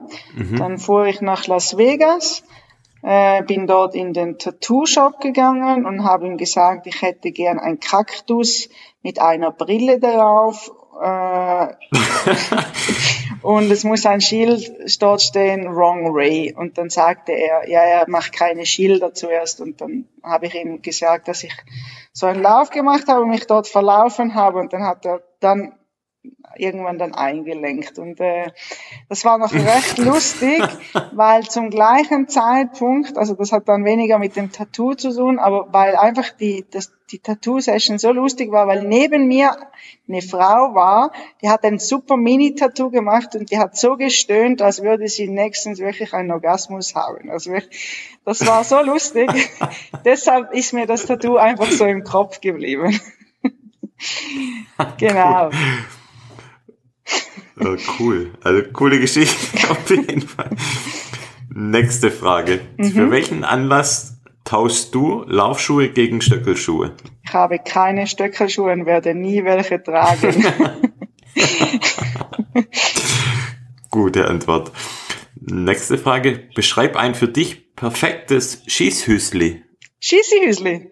Dann 0.58 0.78
fuhr 0.78 1.06
ich 1.06 1.22
nach 1.22 1.48
Las 1.48 1.78
Vegas, 1.78 2.44
äh, 3.02 3.42
bin 3.44 3.66
dort 3.66 3.96
in 3.96 4.12
den 4.12 4.38
Tattoo-Shop 4.38 5.22
gegangen 5.22 5.86
und 5.86 6.04
habe 6.04 6.28
ihm 6.28 6.36
gesagt, 6.36 6.86
ich 6.88 7.02
hätte 7.02 7.32
gern 7.32 7.60
ein 7.60 7.80
Kaktus 7.80 8.68
mit 9.08 9.22
einer 9.22 9.52
Brille 9.52 10.00
darauf. 10.02 10.70
Äh, 11.02 11.68
und 13.42 13.72
es 13.72 13.86
muss 13.86 14.06
ein 14.06 14.20
Schild 14.20 14.70
dort 15.02 15.22
stehen, 15.22 15.74
Wrong 15.74 16.14
Way. 16.14 16.54
Und 16.58 16.78
dann 16.78 16.90
sagte 16.90 17.32
er, 17.32 17.70
ja, 17.70 17.80
er 17.80 18.10
macht 18.10 18.34
keine 18.34 18.66
Schilder 18.66 19.14
zuerst. 19.14 19.62
Und 19.62 19.80
dann 19.80 20.10
habe 20.22 20.48
ich 20.48 20.56
ihm 20.56 20.82
gesagt, 20.82 21.30
dass 21.30 21.46
ich 21.46 21.54
so 22.12 22.26
einen 22.26 22.42
Lauf 22.42 22.70
gemacht 22.70 23.08
habe 23.08 23.22
und 23.22 23.30
mich 23.30 23.48
dort 23.48 23.70
verlaufen 23.70 24.36
habe. 24.36 24.60
Und 24.60 24.74
dann 24.74 24.84
hat 24.84 25.06
er 25.06 25.22
dann 25.40 25.72
irgendwann 26.56 26.98
dann 26.98 27.14
eingelenkt. 27.14 28.00
Und 28.00 28.20
äh, 28.20 28.52
das 29.10 29.26
war 29.26 29.38
noch 29.38 29.54
recht 29.54 29.98
lustig, 29.98 30.64
weil 31.14 31.44
zum 31.44 31.70
gleichen 31.70 32.28
Zeitpunkt, 32.28 33.18
also 33.18 33.34
das 33.34 33.52
hat 33.52 33.68
dann 33.68 33.86
weniger 33.86 34.20
mit 34.20 34.36
dem 34.36 34.52
Tattoo 34.52 34.96
zu 34.96 35.16
tun, 35.16 35.40
aber 35.40 35.72
weil 35.72 35.96
einfach 35.96 36.30
die, 36.30 36.66
das, 36.70 36.92
die 37.12 37.20
Tattoo-Session 37.20 38.00
so 38.00 38.12
lustig 38.12 38.52
war, 38.52 38.68
weil 38.68 38.84
neben 38.84 39.28
mir 39.28 39.56
eine 40.08 40.22
Frau 40.22 40.74
war, 40.74 41.12
die 41.42 41.50
hat 41.50 41.64
ein 41.64 41.80
super 41.80 42.18
Mini-Tattoo 42.18 42.90
gemacht 42.90 43.36
und 43.36 43.52
die 43.52 43.58
hat 43.58 43.78
so 43.78 43.96
gestöhnt, 43.98 44.62
als 44.62 44.82
würde 44.82 45.08
sie 45.08 45.28
nächstens 45.28 45.80
wirklich 45.80 46.14
einen 46.14 46.32
Orgasmus 46.32 46.96
haben. 46.96 47.30
Also 47.30 47.54
das 48.26 48.46
war 48.46 48.64
so 48.64 48.82
lustig. 48.82 49.30
Deshalb 50.06 50.54
ist 50.54 50.74
mir 50.74 50.86
das 50.86 51.06
Tattoo 51.06 51.38
einfach 51.38 51.70
so 51.72 51.86
im 51.86 52.04
Kopf 52.04 52.42
geblieben. 52.42 53.00
genau. 54.98 55.50
Oh, 57.60 57.76
cool. 58.00 58.32
Also 58.44 58.64
coole 58.72 59.00
Geschichte 59.00 59.36
auf 59.70 59.90
jeden 59.90 60.22
Fall. 60.22 60.50
Nächste 61.54 62.12
Frage. 62.12 62.60
Für 62.78 63.10
welchen 63.10 63.44
Anlass 63.44 64.22
tauschst 64.44 64.94
du 64.94 65.24
Laufschuhe 65.28 65.90
gegen 65.90 66.22
Stöckelschuhe? 66.22 66.94
Ich 67.24 67.34
habe 67.34 67.60
keine 67.60 68.08
Stöckelschuhe 68.08 68.72
und 68.72 68.86
werde 68.86 69.16
nie 69.16 69.44
welche 69.44 69.82
tragen. 69.82 70.46
Gute 73.92 74.28
Antwort. 74.28 74.72
Nächste 75.40 75.98
Frage. 75.98 76.50
Beschreib 76.56 76.96
ein 76.96 77.16
für 77.16 77.28
dich 77.28 77.76
perfektes 77.76 78.64
Schießhüsli. 78.68 79.64
Schießi-Hüsli. 80.00 80.92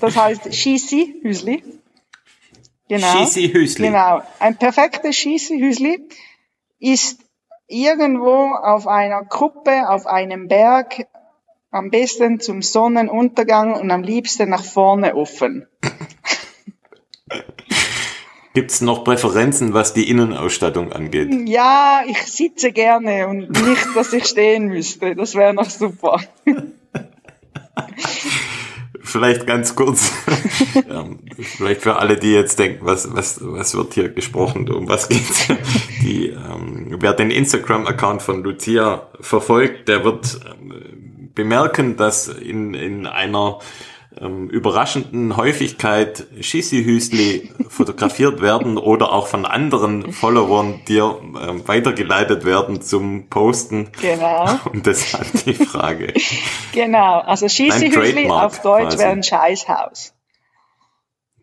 Das 0.00 0.16
heißt 0.16 0.54
Schießi-Hüsli. 0.54 1.62
Genau. 2.94 3.24
Schießi-Hüsli. 3.24 3.86
Genau. 3.88 4.22
Ein 4.38 4.56
perfektes 4.56 5.16
Schießi-Hüsli 5.16 6.08
ist 6.78 7.18
irgendwo 7.66 8.54
auf 8.54 8.86
einer 8.86 9.24
Kuppe, 9.24 9.88
auf 9.88 10.06
einem 10.06 10.46
Berg, 10.46 11.06
am 11.72 11.90
besten 11.90 12.38
zum 12.38 12.62
Sonnenuntergang 12.62 13.74
und 13.74 13.90
am 13.90 14.04
liebsten 14.04 14.48
nach 14.48 14.62
vorne 14.62 15.16
offen. 15.16 15.66
Gibt's 18.54 18.80
noch 18.80 19.02
Präferenzen, 19.02 19.74
was 19.74 19.92
die 19.92 20.08
Innenausstattung 20.08 20.92
angeht? 20.92 21.48
Ja, 21.48 22.04
ich 22.06 22.22
sitze 22.22 22.70
gerne 22.70 23.26
und 23.26 23.50
nicht, 23.50 23.86
dass 23.96 24.12
ich 24.12 24.26
stehen 24.26 24.66
müsste. 24.66 25.16
Das 25.16 25.34
wäre 25.34 25.52
noch 25.52 25.68
super. 25.68 26.20
Vielleicht 29.14 29.46
ganz 29.46 29.76
kurz, 29.76 30.10
ähm, 30.90 31.20
vielleicht 31.38 31.82
für 31.82 32.00
alle, 32.00 32.16
die 32.16 32.32
jetzt 32.32 32.58
denken, 32.58 32.84
was, 32.84 33.14
was, 33.14 33.38
was 33.40 33.76
wird 33.76 33.94
hier 33.94 34.08
gesprochen, 34.08 34.68
um 34.68 34.88
was 34.88 35.08
geht's? 35.08 35.46
Die, 36.02 36.30
ähm, 36.30 36.96
wer 36.98 37.12
den 37.12 37.30
Instagram-Account 37.30 38.22
von 38.22 38.42
Lucia 38.42 39.06
verfolgt, 39.20 39.86
der 39.86 40.02
wird 40.02 40.40
ähm, 40.44 41.30
bemerken, 41.32 41.96
dass 41.96 42.26
in, 42.26 42.74
in 42.74 43.06
einer 43.06 43.60
ähm, 44.20 44.48
überraschenden 44.48 45.36
Häufigkeit 45.36 46.26
Schissi-Hüsli 46.40 47.52
fotografiert 47.68 48.40
werden 48.40 48.78
oder 48.78 49.12
auch 49.12 49.26
von 49.26 49.44
anderen 49.44 50.12
Followern 50.12 50.80
dir 50.86 51.18
ähm, 51.22 51.66
weitergeleitet 51.66 52.44
werden 52.44 52.80
zum 52.82 53.28
Posten. 53.28 53.90
Genau. 54.00 54.58
Und 54.72 54.86
deshalb 54.86 55.26
die 55.44 55.54
Frage. 55.54 56.14
genau, 56.72 57.20
also 57.20 57.48
Schissi-Hüsli 57.48 58.28
auf 58.28 58.60
Deutsch 58.60 58.98
wäre 58.98 59.10
ein 59.10 59.22
Scheißhaus. 59.22 60.14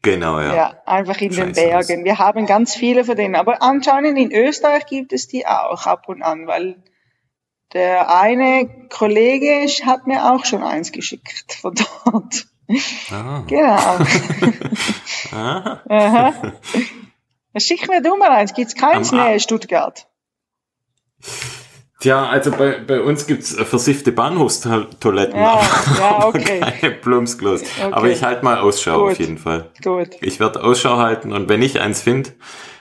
Genau, 0.04 0.40
ja. 0.40 0.56
Ja, 0.56 0.82
einfach 0.86 1.20
in 1.22 1.32
den 1.32 1.54
Bergen. 1.54 2.06
Wir 2.06 2.18
haben 2.18 2.48
ganz 2.48 2.76
viele 2.76 3.06
von 3.06 3.16
denen. 3.16 3.36
Aber 3.36 3.62
anscheinend 3.62 4.18
in 4.18 4.32
Österreich 4.32 4.88
gibt 4.88 5.14
es 5.14 5.28
die 5.28 5.46
auch 5.46 5.86
ab 5.86 6.10
und 6.10 6.24
an, 6.24 6.48
weil 6.48 6.82
der 7.74 8.14
eine 8.14 8.88
Kollege 8.90 9.68
hat 9.86 10.08
mir 10.08 10.34
auch 10.34 10.46
schon 10.46 10.64
eins 10.64 10.92
geschickt 10.92 11.54
von 11.54 11.76
dort. 11.76 12.48
Ah. 13.12 13.44
Genau. 13.48 13.98
Aha. 15.32 15.82
Aha. 15.90 16.54
Schick 17.58 17.88
mir 17.90 18.02
du 18.02 18.16
mal 18.18 18.30
eins. 18.30 18.54
Gibt's 18.54 18.76
keins 18.76 19.12
näher 19.12 19.40
Stuttgart? 19.40 20.08
Tja, 22.02 22.28
also 22.28 22.50
bei, 22.52 22.80
bei 22.80 23.00
uns 23.00 23.28
gibt's 23.28 23.54
versiffte 23.54 24.12
Bahnhofstoiletten, 24.12 25.40
ja, 25.40 25.62
ja, 26.00 26.26
okay. 26.26 26.60
keine 26.60 26.96
Plumpsklos. 26.96 27.62
Okay. 27.62 27.92
Aber 27.92 28.10
ich 28.10 28.24
halte 28.24 28.44
mal 28.44 28.58
Ausschau 28.58 29.04
Gut. 29.04 29.12
auf 29.12 29.20
jeden 29.20 29.38
Fall. 29.38 29.70
Gut. 29.84 30.10
Ich 30.22 30.40
werde 30.40 30.64
Ausschau 30.64 30.98
halten 30.98 31.32
und 31.32 31.48
wenn 31.48 31.62
ich 31.62 31.80
eins 31.80 32.02
finde, 32.02 32.32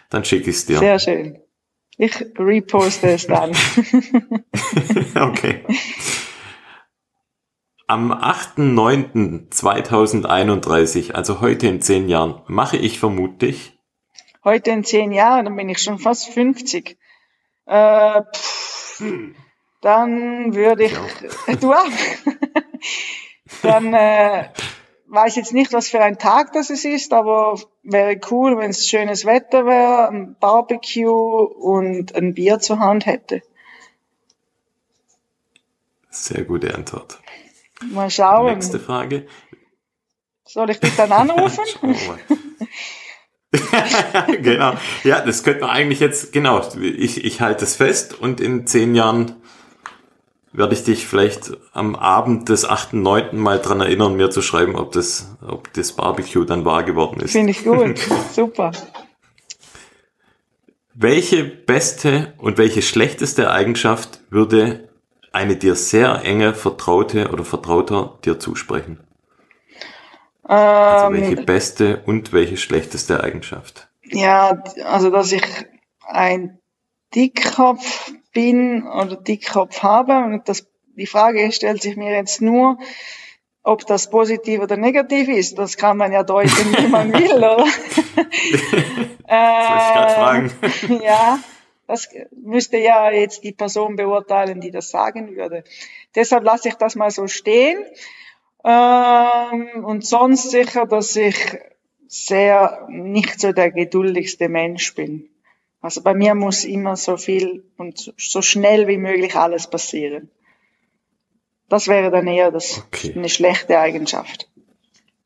dann 0.09 0.25
schicke 0.25 0.49
ich 0.49 0.57
es 0.57 0.67
dir. 0.67 0.79
Sehr 0.79 0.99
schön. 0.99 1.39
Ich 1.99 2.15
reposte 2.39 3.11
es 3.11 3.27
dann. 3.27 3.51
okay. 5.21 5.65
Am 7.91 8.13
8.9.2031, 8.13 11.11
also 11.11 11.41
heute 11.41 11.67
in 11.67 11.83
zehn 11.83 12.09
Jahren, 12.09 12.41
mache 12.47 12.77
ich 12.77 13.01
vermutlich. 13.01 13.77
Heute 14.45 14.71
in 14.71 14.85
zehn 14.85 15.11
Jahren, 15.11 15.47
dann 15.47 15.57
bin 15.57 15.69
ich 15.69 15.83
schon 15.83 15.99
fast 15.99 16.29
50. 16.29 16.97
Äh, 17.67 18.23
pff, 18.33 19.03
dann 19.81 20.55
würde 20.55 20.85
ich, 20.85 20.93
ja. 20.93 21.57
du 21.61 21.73
auch. 21.73 21.85
dann 23.63 23.93
äh, 23.93 24.51
weiß 25.09 25.35
jetzt 25.35 25.53
nicht, 25.53 25.73
was 25.73 25.89
für 25.89 26.01
ein 26.01 26.17
Tag 26.17 26.53
das 26.53 26.71
es 26.71 26.85
ist, 26.85 27.13
aber 27.13 27.59
wäre 27.83 28.21
cool, 28.31 28.57
wenn 28.57 28.71
es 28.71 28.87
schönes 28.87 29.25
Wetter 29.25 29.67
wäre, 29.67 30.07
ein 30.07 30.37
Barbecue 30.39 31.11
und 31.11 32.15
ein 32.15 32.35
Bier 32.35 32.61
zur 32.61 32.79
Hand 32.79 33.07
hätte. 33.07 33.43
Sehr 36.09 36.45
gute 36.45 36.73
Antwort. 36.73 37.19
Mal 37.93 38.11
schauen. 38.11 38.55
Nächste 38.55 38.79
Frage. 38.79 39.27
Soll 40.47 40.71
ich 40.71 40.81
dich 40.81 40.95
dann 40.97 41.13
anrufen? 41.13 41.65
genau. 44.43 44.75
Ja, 45.05 45.21
das 45.21 45.43
könnte 45.43 45.63
man 45.63 45.71
eigentlich 45.71 46.01
jetzt, 46.01 46.33
genau, 46.33 46.63
ich, 46.81 47.25
ich 47.25 47.41
halte 47.41 47.65
es 47.65 47.77
fest 47.77 48.15
und 48.15 48.41
in 48.41 48.67
zehn 48.67 48.95
Jahren 48.95 49.37
werde 50.53 50.75
ich 50.75 50.85
dich 50.85 51.07
vielleicht 51.07 51.53
am 51.73 51.95
Abend 51.95 52.49
des 52.49 52.69
8.9. 52.69 53.35
mal 53.35 53.61
dran 53.61 53.81
erinnern, 53.81 54.17
mir 54.17 54.31
zu 54.31 54.43
schreiben, 54.43 54.77
ob 54.77 54.93
das, 54.93 55.37
ob 55.47 55.73
das 55.75 55.93
Barbecue 55.93 56.45
dann 56.45 56.65
wahr 56.65 56.83
geworden 56.83 57.21
ist. 57.21 57.33
Finde 57.33 57.53
ich 57.53 57.65
gut. 57.65 57.99
Super. 58.33 58.73
Welche 60.95 61.45
beste 61.45 62.35
und 62.39 62.59
welche 62.59 62.83
schlechteste 62.83 63.51
Eigenschaft 63.51 64.21
würde 64.31 64.90
eine 65.33 65.57
dir 65.57 65.75
sehr 65.75 66.23
enge 66.25 66.55
Vertraute 66.55 67.31
oder 67.31 67.45
Vertrauter 67.45 68.19
dir 68.25 68.39
zusprechen? 68.39 69.01
Also 70.43 71.13
welche 71.13 71.37
ähm, 71.37 71.47
beste 71.47 72.03
und 72.07 72.33
welche 72.33 72.57
schlechteste 72.57 73.23
Eigenschaft? 73.23 73.89
Ja, 74.03 74.65
also 74.85 75.11
dass 75.11 75.31
ich 75.31 75.45
ein 76.05 76.59
Dickkopf 77.15 78.13
bin 78.33 78.87
oder 78.87 79.17
Dickkopf 79.17 79.83
habe 79.83 80.19
und 80.19 80.49
das, 80.49 80.67
die 80.97 81.07
Frage 81.07 81.53
stellt 81.53 81.83
sich 81.83 81.97
mir 81.97 82.13
jetzt 82.13 82.43
nur, 82.43 82.79
ob 83.63 83.87
das 83.87 84.11
positiv 84.11 84.61
oder 84.61 84.77
negativ 84.77 85.29
ist. 85.29 85.59
Das 85.59 85.77
kann 85.77 85.97
man 85.97 86.13
ja 86.13 86.23
deuten, 86.23 86.77
wie 86.77 86.89
man 86.89 87.13
will, 87.13 87.37
oder? 87.37 87.67
das 87.67 88.27
wollte 89.69 89.85
ich 89.87 89.95
gerade 89.95 90.15
fragen. 90.15 90.53
ja, 91.05 91.39
das 91.91 92.09
müsste 92.31 92.79
ja 92.79 93.11
jetzt 93.11 93.43
die 93.43 93.53
Person 93.53 93.97
beurteilen, 93.97 94.61
die 94.61 94.71
das 94.71 94.91
sagen 94.91 95.35
würde. 95.35 95.65
Deshalb 96.15 96.45
lasse 96.45 96.69
ich 96.69 96.75
das 96.75 96.95
mal 96.95 97.11
so 97.11 97.27
stehen. 97.27 97.85
Ähm, 98.65 99.85
und 99.85 100.07
sonst 100.07 100.51
sicher, 100.51 100.87
dass 100.87 101.17
ich 101.17 101.59
sehr 102.07 102.87
nicht 102.89 103.41
so 103.41 103.53
der 103.53 103.73
geduldigste 103.73 104.49
Mensch 104.49 104.95
bin. 104.95 105.29
Also 105.81 106.03
bei 106.03 106.15
mir 106.15 106.35
muss 106.35 106.65
immer 106.65 106.95
so 106.95 107.17
viel 107.17 107.65
und 107.77 108.15
so 108.17 108.43
schnell 108.43 108.87
wie 108.87 108.99
möglich 108.99 109.35
alles 109.35 109.69
passieren. 109.69 110.31
Das 111.69 111.89
wäre 111.89 112.11
dann 112.11 112.27
eher 112.27 112.53
das, 112.53 112.85
okay. 112.87 113.15
eine 113.17 113.29
schlechte 113.29 113.79
Eigenschaft. 113.79 114.49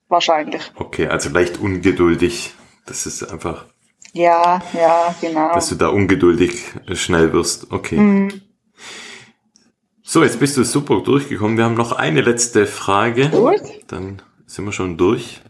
Wahrscheinlich. 0.09 0.63
Okay, 0.77 1.09
also 1.09 1.29
leicht 1.29 1.59
ungeduldig. 1.59 2.55
Das 2.87 3.07
ist 3.07 3.23
einfach. 3.25 3.67
Ja, 4.15 4.63
ja, 4.73 5.15
genau. 5.21 5.53
Dass 5.55 5.69
du 5.69 5.75
da 5.75 5.89
ungeduldig 5.89 6.73
schnell 6.93 7.33
wirst. 7.33 7.73
Okay. 7.73 7.97
Mhm. 7.97 8.41
So, 10.03 10.23
jetzt 10.23 10.39
bist 10.39 10.57
du 10.57 10.65
super 10.65 11.01
durchgekommen. 11.01 11.57
Wir 11.57 11.65
haben 11.65 11.75
noch 11.75 11.91
eine 11.93 12.21
letzte 12.21 12.67
Frage. 12.67 13.31
Gut. 13.31 13.61
Dann 13.89 14.23
sind 14.47 14.65
wir 14.65 14.73
schon 14.73 14.97
durch. 14.97 15.41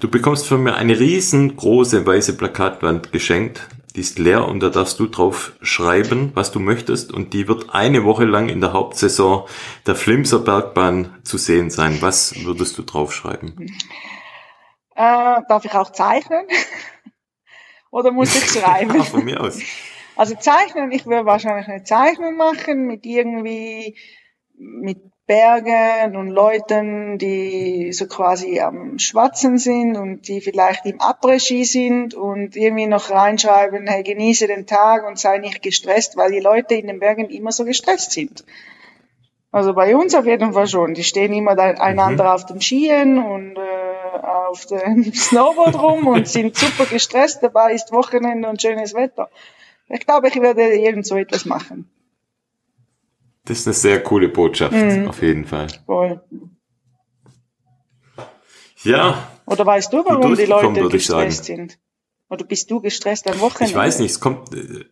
Du 0.00 0.08
bekommst 0.08 0.46
von 0.46 0.62
mir 0.62 0.76
eine 0.76 0.98
riesengroße 0.98 2.06
weiße 2.06 2.38
Plakatwand 2.38 3.12
geschenkt. 3.12 3.68
Die 3.94 4.00
ist 4.00 4.18
leer 4.18 4.48
und 4.48 4.60
da 4.60 4.70
darfst 4.70 4.98
du 4.98 5.06
drauf 5.06 5.52
schreiben, 5.60 6.30
was 6.34 6.52
du 6.52 6.58
möchtest. 6.58 7.12
Und 7.12 7.34
die 7.34 7.48
wird 7.48 7.74
eine 7.74 8.04
Woche 8.04 8.24
lang 8.24 8.48
in 8.48 8.62
der 8.62 8.72
Hauptsaison 8.72 9.44
der 9.86 9.94
Flimser 9.94 10.38
Bergbahn 10.38 11.14
zu 11.22 11.36
sehen 11.36 11.68
sein. 11.68 11.98
Was 12.00 12.34
würdest 12.44 12.78
du 12.78 12.82
draufschreiben? 12.82 13.66
Äh, 14.94 15.42
darf 15.48 15.64
ich 15.66 15.74
auch 15.74 15.92
zeichnen? 15.92 16.46
Oder 17.96 18.12
muss 18.12 18.36
ich 18.36 18.50
schreiben? 18.50 18.94
ja, 18.94 19.04
von 19.04 19.24
mir 19.24 19.40
aus. 19.40 19.58
Also 20.16 20.34
zeichnen, 20.34 20.92
ich 20.92 21.06
würde 21.06 21.24
wahrscheinlich 21.24 21.66
eine 21.66 21.82
Zeichnung 21.82 22.36
machen 22.36 22.86
mit 22.86 23.06
irgendwie, 23.06 23.96
mit 24.58 24.98
Bergen 25.26 26.14
und 26.14 26.28
Leuten, 26.28 27.16
die 27.16 27.94
so 27.94 28.06
quasi 28.06 28.60
am 28.60 28.98
Schwatzen 28.98 29.56
sind 29.56 29.96
und 29.96 30.28
die 30.28 30.42
vielleicht 30.42 30.84
im 30.84 31.00
Après-Ski 31.00 31.64
sind 31.64 32.12
und 32.12 32.54
irgendwie 32.54 32.86
noch 32.86 33.10
reinschreiben, 33.10 33.86
hey, 33.86 34.02
genieße 34.02 34.46
den 34.46 34.66
Tag 34.66 35.06
und 35.06 35.18
sei 35.18 35.38
nicht 35.38 35.62
gestresst, 35.62 36.18
weil 36.18 36.30
die 36.30 36.40
Leute 36.40 36.74
in 36.74 36.88
den 36.88 37.00
Bergen 37.00 37.30
immer 37.30 37.50
so 37.50 37.64
gestresst 37.64 38.12
sind. 38.12 38.44
Also 39.52 39.72
bei 39.72 39.96
uns 39.96 40.14
auf 40.14 40.26
jeden 40.26 40.52
Fall 40.52 40.66
schon. 40.66 40.92
Die 40.92 41.02
stehen 41.02 41.32
immer 41.32 41.58
einander 41.58 42.24
mhm. 42.24 42.30
auf 42.30 42.44
den 42.44 42.60
Skien 42.60 43.18
und 43.18 43.56
äh, 43.56 43.75
auf 44.24 44.66
dem 44.66 45.12
Snowboard 45.14 45.80
rum 45.80 46.06
und 46.06 46.28
sind 46.28 46.56
super 46.56 46.86
gestresst. 46.86 47.42
Dabei 47.42 47.72
ist 47.72 47.92
Wochenende 47.92 48.48
und 48.48 48.60
schönes 48.60 48.94
Wetter. 48.94 49.30
Ich 49.88 50.04
glaube, 50.04 50.28
ich 50.28 50.36
werde 50.36 50.74
irgend 50.74 51.06
so 51.06 51.16
etwas 51.16 51.44
machen. 51.44 51.90
Das 53.44 53.60
ist 53.60 53.66
eine 53.66 53.74
sehr 53.74 54.02
coole 54.02 54.28
Botschaft, 54.28 54.72
mhm. 54.72 55.08
auf 55.08 55.22
jeden 55.22 55.44
Fall. 55.44 55.68
Voll. 55.86 56.20
Ja. 58.82 59.30
Oder 59.46 59.64
weißt 59.64 59.92
du, 59.92 60.04
warum 60.04 60.34
die 60.34 60.44
Leute 60.44 60.88
gestresst 60.88 61.44
sind? 61.44 61.78
Oder 62.28 62.44
bist 62.44 62.70
du 62.70 62.80
gestresst 62.80 63.28
am 63.30 63.38
Wochenende? 63.40 63.70
Ich 63.70 63.76
weiß 63.76 64.00
nicht, 64.00 64.10
es 64.10 64.20
kommt, 64.20 64.52
äh, 64.52 64.86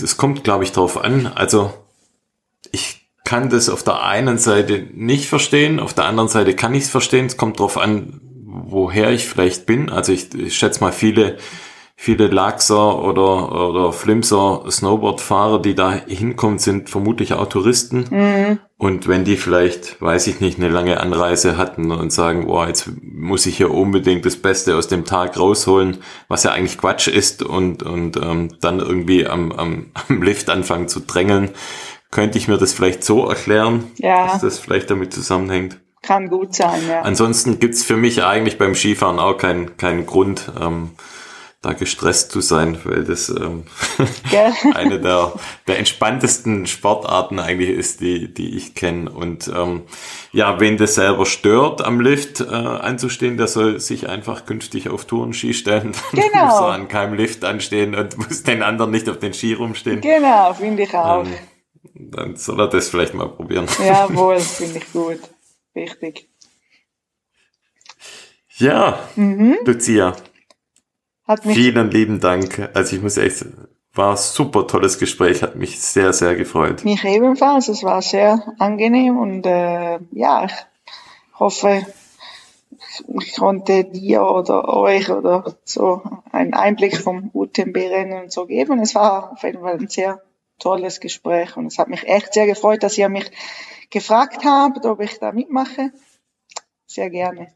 das 0.00 0.16
kommt, 0.16 0.42
glaube 0.42 0.64
ich, 0.64 0.72
drauf 0.72 0.96
an. 0.96 1.26
Also, 1.26 1.72
kann 3.24 3.48
das 3.48 3.68
auf 3.68 3.82
der 3.82 4.02
einen 4.02 4.38
Seite 4.38 4.86
nicht 4.92 5.28
verstehen, 5.28 5.80
auf 5.80 5.94
der 5.94 6.04
anderen 6.04 6.28
Seite 6.28 6.54
kann 6.54 6.74
ich 6.74 6.84
es 6.84 6.90
verstehen. 6.90 7.26
Es 7.26 7.36
kommt 7.36 7.58
drauf 7.58 7.78
an, 7.78 8.20
woher 8.44 9.10
ich 9.10 9.26
vielleicht 9.26 9.66
bin. 9.66 9.90
Also 9.90 10.12
ich, 10.12 10.34
ich 10.34 10.56
schätze 10.56 10.80
mal, 10.80 10.92
viele 10.92 11.38
viele 11.96 12.26
Lachser 12.26 13.02
oder, 13.02 13.68
oder 13.68 13.92
Flimser 13.92 14.64
Snowboardfahrer, 14.68 15.62
die 15.62 15.74
da 15.74 15.92
hinkommen, 15.92 16.58
sind 16.58 16.90
vermutlich 16.90 17.32
auch 17.32 17.48
Touristen. 17.48 18.06
Mhm. 18.10 18.58
Und 18.76 19.08
wenn 19.08 19.24
die 19.24 19.36
vielleicht, 19.36 20.02
weiß 20.02 20.26
ich 20.26 20.40
nicht, 20.40 20.58
eine 20.58 20.68
lange 20.68 21.00
Anreise 21.00 21.56
hatten 21.56 21.90
und 21.92 22.12
sagen, 22.12 22.46
boah, 22.46 22.66
jetzt 22.66 22.90
muss 23.00 23.46
ich 23.46 23.56
hier 23.56 23.70
unbedingt 23.70 24.26
das 24.26 24.36
Beste 24.36 24.76
aus 24.76 24.88
dem 24.88 25.04
Tag 25.04 25.38
rausholen, 25.38 25.98
was 26.28 26.42
ja 26.42 26.50
eigentlich 26.50 26.78
Quatsch 26.78 27.08
ist 27.08 27.42
und, 27.42 27.82
und 27.82 28.16
ähm, 28.16 28.50
dann 28.60 28.80
irgendwie 28.80 29.26
am, 29.26 29.52
am, 29.52 29.86
am 30.08 30.22
Lift 30.22 30.50
anfangen 30.50 30.88
zu 30.88 31.00
drängeln, 31.00 31.50
könnte 32.14 32.38
ich 32.38 32.48
mir 32.48 32.56
das 32.56 32.72
vielleicht 32.72 33.04
so 33.04 33.28
erklären, 33.28 33.90
ja. 33.96 34.28
dass 34.28 34.40
das 34.40 34.58
vielleicht 34.60 34.88
damit 34.88 35.12
zusammenhängt. 35.12 35.80
Kann 36.00 36.28
gut 36.28 36.54
sein, 36.54 36.80
ja. 36.88 37.02
Ansonsten 37.02 37.58
gibt's 37.58 37.82
für 37.82 37.96
mich 37.96 38.22
eigentlich 38.22 38.56
beim 38.56 38.74
Skifahren 38.74 39.18
auch 39.18 39.36
keinen 39.36 39.76
keinen 39.76 40.06
Grund, 40.06 40.52
ähm, 40.60 40.90
da 41.60 41.72
gestresst 41.72 42.30
zu 42.30 42.40
sein, 42.40 42.78
weil 42.84 43.04
das 43.04 43.30
ähm, 43.30 43.64
eine 44.74 45.00
der, 45.00 45.32
der 45.66 45.78
entspanntesten 45.78 46.66
Sportarten 46.66 47.40
eigentlich 47.40 47.70
ist, 47.70 48.00
die, 48.00 48.32
die 48.32 48.54
ich 48.56 48.74
kenne. 48.74 49.10
Und 49.10 49.48
ähm, 49.48 49.82
ja, 50.30 50.60
wen 50.60 50.76
das 50.76 50.94
selber 50.94 51.26
stört, 51.26 51.84
am 51.84 52.00
Lift 52.00 52.42
äh, 52.42 52.44
anzustehen, 52.44 53.38
der 53.38 53.48
soll 53.48 53.80
sich 53.80 54.08
einfach 54.08 54.44
künftig 54.44 54.88
auf 54.88 55.06
Tourenski 55.06 55.54
stellen. 55.54 55.92
Dann 56.12 56.20
genau. 56.30 56.44
muss 56.44 56.60
er 56.60 56.68
an 56.68 56.86
keinem 56.86 57.14
Lift 57.14 57.44
anstehen 57.44 57.94
und 57.94 58.18
muss 58.18 58.42
den 58.44 58.62
anderen 58.62 58.90
nicht 58.90 59.08
auf 59.08 59.18
den 59.18 59.32
Ski 59.32 59.54
rumstehen. 59.54 60.00
Genau, 60.00 60.52
finde 60.52 60.82
ich 60.84 60.94
auch. 60.94 61.24
Ähm, 61.24 61.32
dann 62.10 62.36
soll 62.36 62.60
er 62.60 62.68
das 62.68 62.88
vielleicht 62.88 63.14
mal 63.14 63.28
probieren. 63.28 63.66
Jawohl, 63.84 64.38
finde 64.40 64.78
ich 64.78 64.92
gut. 64.92 65.20
Wichtig. 65.74 66.28
Ja, 68.56 69.00
mhm. 69.16 69.58
Lucia. 69.64 70.14
Vielen 71.42 71.90
lieben 71.90 72.20
Dank. 72.20 72.70
Also 72.74 72.96
ich 72.96 73.02
muss 73.02 73.16
echt, 73.16 73.46
war 73.94 74.12
ein 74.12 74.16
super 74.16 74.66
tolles 74.66 74.98
Gespräch, 74.98 75.42
hat 75.42 75.56
mich 75.56 75.80
sehr, 75.80 76.12
sehr 76.12 76.36
gefreut. 76.36 76.84
Mich 76.84 77.04
ebenfalls, 77.04 77.68
es 77.68 77.82
war 77.82 78.02
sehr 78.02 78.54
angenehm 78.58 79.18
und 79.18 79.46
äh, 79.46 79.98
ja, 80.12 80.44
ich 80.44 80.52
hoffe, 81.38 81.86
ich 83.20 83.36
konnte 83.36 83.84
dir 83.84 84.22
oder 84.22 84.68
euch 84.68 85.10
oder 85.10 85.56
so 85.64 86.02
einen 86.30 86.54
Einblick 86.54 86.96
vom 86.96 87.30
UTMB-Rennen 87.32 88.24
und 88.24 88.32
so 88.32 88.46
geben. 88.46 88.80
Es 88.80 88.94
war 88.94 89.32
auf 89.32 89.42
jeden 89.42 89.60
Fall 89.60 89.74
ein 89.74 89.88
sehr 89.88 90.22
tolles 90.64 90.98
Gespräch 91.00 91.56
und 91.56 91.66
es 91.66 91.78
hat 91.78 91.88
mich 91.88 92.04
echt 92.04 92.32
sehr 92.32 92.46
gefreut, 92.46 92.82
dass 92.82 92.96
ihr 92.96 93.08
mich 93.08 93.30
gefragt 93.90 94.44
habt, 94.44 94.84
ob 94.86 95.00
ich 95.00 95.18
da 95.18 95.30
mitmache. 95.32 95.92
Sehr 96.86 97.10
gerne. 97.10 97.52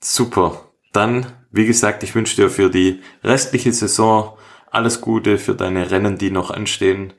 Super. 0.00 0.70
Dann, 0.92 1.32
wie 1.50 1.66
gesagt, 1.66 2.02
ich 2.02 2.14
wünsche 2.14 2.36
dir 2.36 2.48
für 2.50 2.70
die 2.70 3.02
restliche 3.22 3.72
Saison 3.72 4.38
alles 4.70 5.00
Gute 5.00 5.38
für 5.38 5.54
deine 5.54 5.90
Rennen, 5.90 6.16
die 6.16 6.30
noch 6.30 6.50
anstehen. 6.50 7.12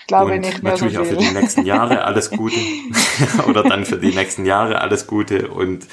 Ich 0.00 0.06
glaube 0.06 0.34
und 0.34 0.40
nicht 0.40 0.62
mehr 0.62 0.72
natürlich 0.72 0.94
so 0.94 1.02
auch 1.02 1.06
für 1.06 1.16
die 1.16 1.30
nächsten 1.30 1.66
Jahre 1.66 2.04
alles 2.10 2.30
Gute. 2.30 2.58
Oder 3.46 3.62
dann 3.62 3.84
für 3.84 3.98
die 3.98 4.14
nächsten 4.14 4.46
Jahre 4.46 4.80
alles 4.80 5.06
Gute. 5.06 5.48
Und 5.48 5.86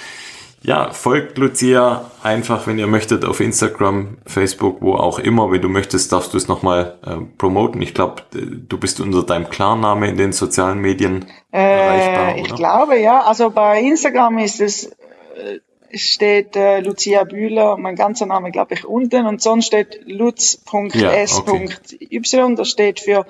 ja, 0.63 0.91
folgt 0.91 1.37
Lucia 1.39 2.11
einfach, 2.21 2.67
wenn 2.67 2.77
ihr 2.77 2.85
möchtet, 2.85 3.25
auf 3.25 3.39
Instagram, 3.39 4.17
Facebook, 4.27 4.81
wo 4.81 4.93
auch 4.93 5.17
immer. 5.17 5.51
Wenn 5.51 5.61
du 5.61 5.69
möchtest, 5.69 6.11
darfst 6.11 6.33
du 6.33 6.37
es 6.37 6.47
nochmal 6.47 6.99
äh, 7.03 7.15
promoten. 7.37 7.81
Ich 7.81 7.95
glaube, 7.95 8.21
du 8.31 8.77
bist 8.77 8.99
unter 8.99 9.23
deinem 9.23 9.49
Klarname 9.49 10.09
in 10.09 10.17
den 10.17 10.33
sozialen 10.33 10.79
Medien 10.79 11.25
äh, 11.51 11.57
erreichbar. 11.61 12.37
Ich 12.37 12.55
glaube, 12.55 12.99
ja. 12.99 13.21
Also 13.21 13.49
bei 13.49 13.81
Instagram 13.81 14.37
ist 14.37 14.61
es 14.61 14.85
äh, 14.85 15.59
steht 15.93 16.55
äh, 16.55 16.79
Lucia 16.79 17.23
Bühler, 17.23 17.77
mein 17.77 17.95
ganzer 17.95 18.25
Name 18.25 18.51
glaube 18.51 18.75
ich 18.75 18.85
unten 18.85 19.25
und 19.25 19.41
sonst 19.41 19.65
steht 19.65 20.01
lutz.s.y, 20.05 20.99
ja, 20.99 21.25
okay. 21.39 22.55
das 22.55 22.69
steht 22.69 22.99
für, 22.99 23.25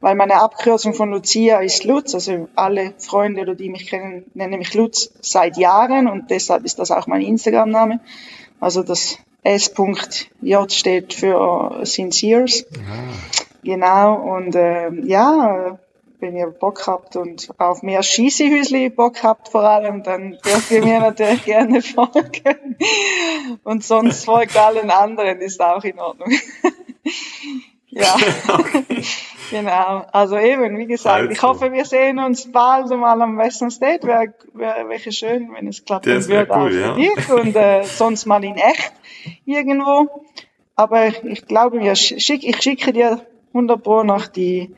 weil 0.00 0.14
meine 0.14 0.40
Abkürzung 0.40 0.94
von 0.94 1.10
Lucia 1.10 1.60
ist 1.60 1.84
Lutz, 1.84 2.14
also 2.14 2.48
alle 2.54 2.94
Freunde 2.98 3.42
oder 3.42 3.54
die 3.54 3.68
mich 3.68 3.88
kennen, 3.88 4.24
nennen 4.34 4.58
mich 4.58 4.74
Lutz 4.74 5.10
seit 5.20 5.56
Jahren 5.56 6.06
und 6.06 6.30
deshalb 6.30 6.64
ist 6.64 6.78
das 6.78 6.90
auch 6.90 7.06
mein 7.06 7.22
Instagram-Name. 7.22 8.00
Also 8.60 8.82
das 8.82 9.18
S.J 9.42 10.72
steht 10.72 11.14
für 11.14 11.80
Sinceres. 11.84 12.66
Ah. 12.74 13.12
Genau, 13.62 14.14
und 14.36 14.54
äh, 14.54 14.90
ja, 15.04 15.78
wenn 16.20 16.36
ihr 16.36 16.48
Bock 16.48 16.86
habt 16.86 17.16
und 17.16 17.48
auf 17.58 17.82
mehr 17.82 18.02
Schießehüsli 18.02 18.90
Bock 18.90 19.22
habt 19.22 19.48
vor 19.48 19.62
allem, 19.62 20.02
dann 20.02 20.38
dürft 20.44 20.70
ihr 20.70 20.84
mir 20.84 21.00
natürlich 21.00 21.44
gerne 21.44 21.82
folgen. 21.82 22.76
Und 23.64 23.84
sonst 23.84 24.24
folgt 24.24 24.56
allen 24.56 24.90
anderen, 24.90 25.38
ist 25.40 25.60
auch 25.60 25.84
in 25.84 25.98
Ordnung. 25.98 26.30
ja, 27.90 28.14
okay. 28.48 29.02
genau. 29.50 30.06
Also 30.12 30.36
eben, 30.38 30.78
wie 30.78 30.86
gesagt, 30.86 31.20
also. 31.20 31.32
ich 31.32 31.42
hoffe, 31.42 31.72
wir 31.72 31.84
sehen 31.84 32.18
uns 32.18 32.50
bald 32.50 32.90
mal 32.90 33.20
am 33.20 33.38
Western 33.38 33.70
State. 33.70 34.06
Wäre 34.06 34.34
wär, 34.52 34.88
wär 34.88 35.12
schön, 35.12 35.50
wenn 35.54 35.68
es 35.68 35.84
klappt. 35.84 36.06
Das 36.06 36.28
wäre 36.28 36.46
cool, 36.54 36.74
ja. 36.74 36.94
Dich. 36.94 37.30
Und 37.30 37.56
äh, 37.56 37.84
sonst 37.84 38.26
mal 38.26 38.44
in 38.44 38.56
echt 38.56 38.92
irgendwo. 39.46 40.24
Aber 40.76 41.06
ich 41.06 41.46
glaube, 41.46 41.80
ich 41.80 42.24
schicke 42.24 42.92
dir 42.92 43.20
100 43.52 43.82
Pro 43.82 44.04
noch 44.04 44.26
die 44.26 44.74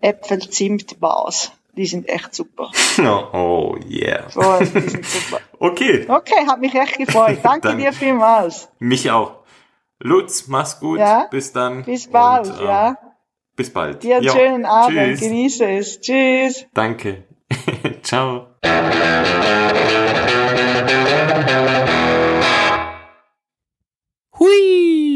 Äpfel-Zimt-Bars. 0.00 1.52
Die 1.76 1.86
sind 1.86 2.08
echt 2.08 2.34
super. 2.34 2.70
Oh, 3.00 3.28
oh 3.32 3.76
yeah. 3.88 4.28
So, 4.28 4.40
die 4.58 4.64
sind 4.64 5.04
super. 5.04 5.40
okay. 5.60 6.04
Okay, 6.08 6.46
hat 6.48 6.60
mich 6.60 6.74
echt 6.74 6.98
gefreut. 6.98 7.38
Danke 7.42 7.76
dir 7.76 7.92
vielmals. 7.92 8.68
Mich 8.80 9.08
auch. 9.10 9.37
Lutz, 10.00 10.46
mach's 10.46 10.78
gut. 10.78 10.98
Ja? 10.98 11.26
Bis 11.30 11.52
dann. 11.52 11.84
Bis 11.84 12.08
bald, 12.08 12.48
Und, 12.48 12.60
äh, 12.60 12.64
ja. 12.64 12.98
Bis 13.56 13.72
bald. 13.72 14.02
Dir 14.04 14.16
einen 14.16 14.26
jo. 14.26 14.32
schönen 14.32 14.64
Abend. 14.64 14.96
Tschüss. 14.96 15.20
Genieße 15.20 15.70
es. 15.70 16.00
Tschüss. 16.00 16.66
Danke. 16.72 17.24
Ciao. 18.02 18.46
Hui. 24.38 25.07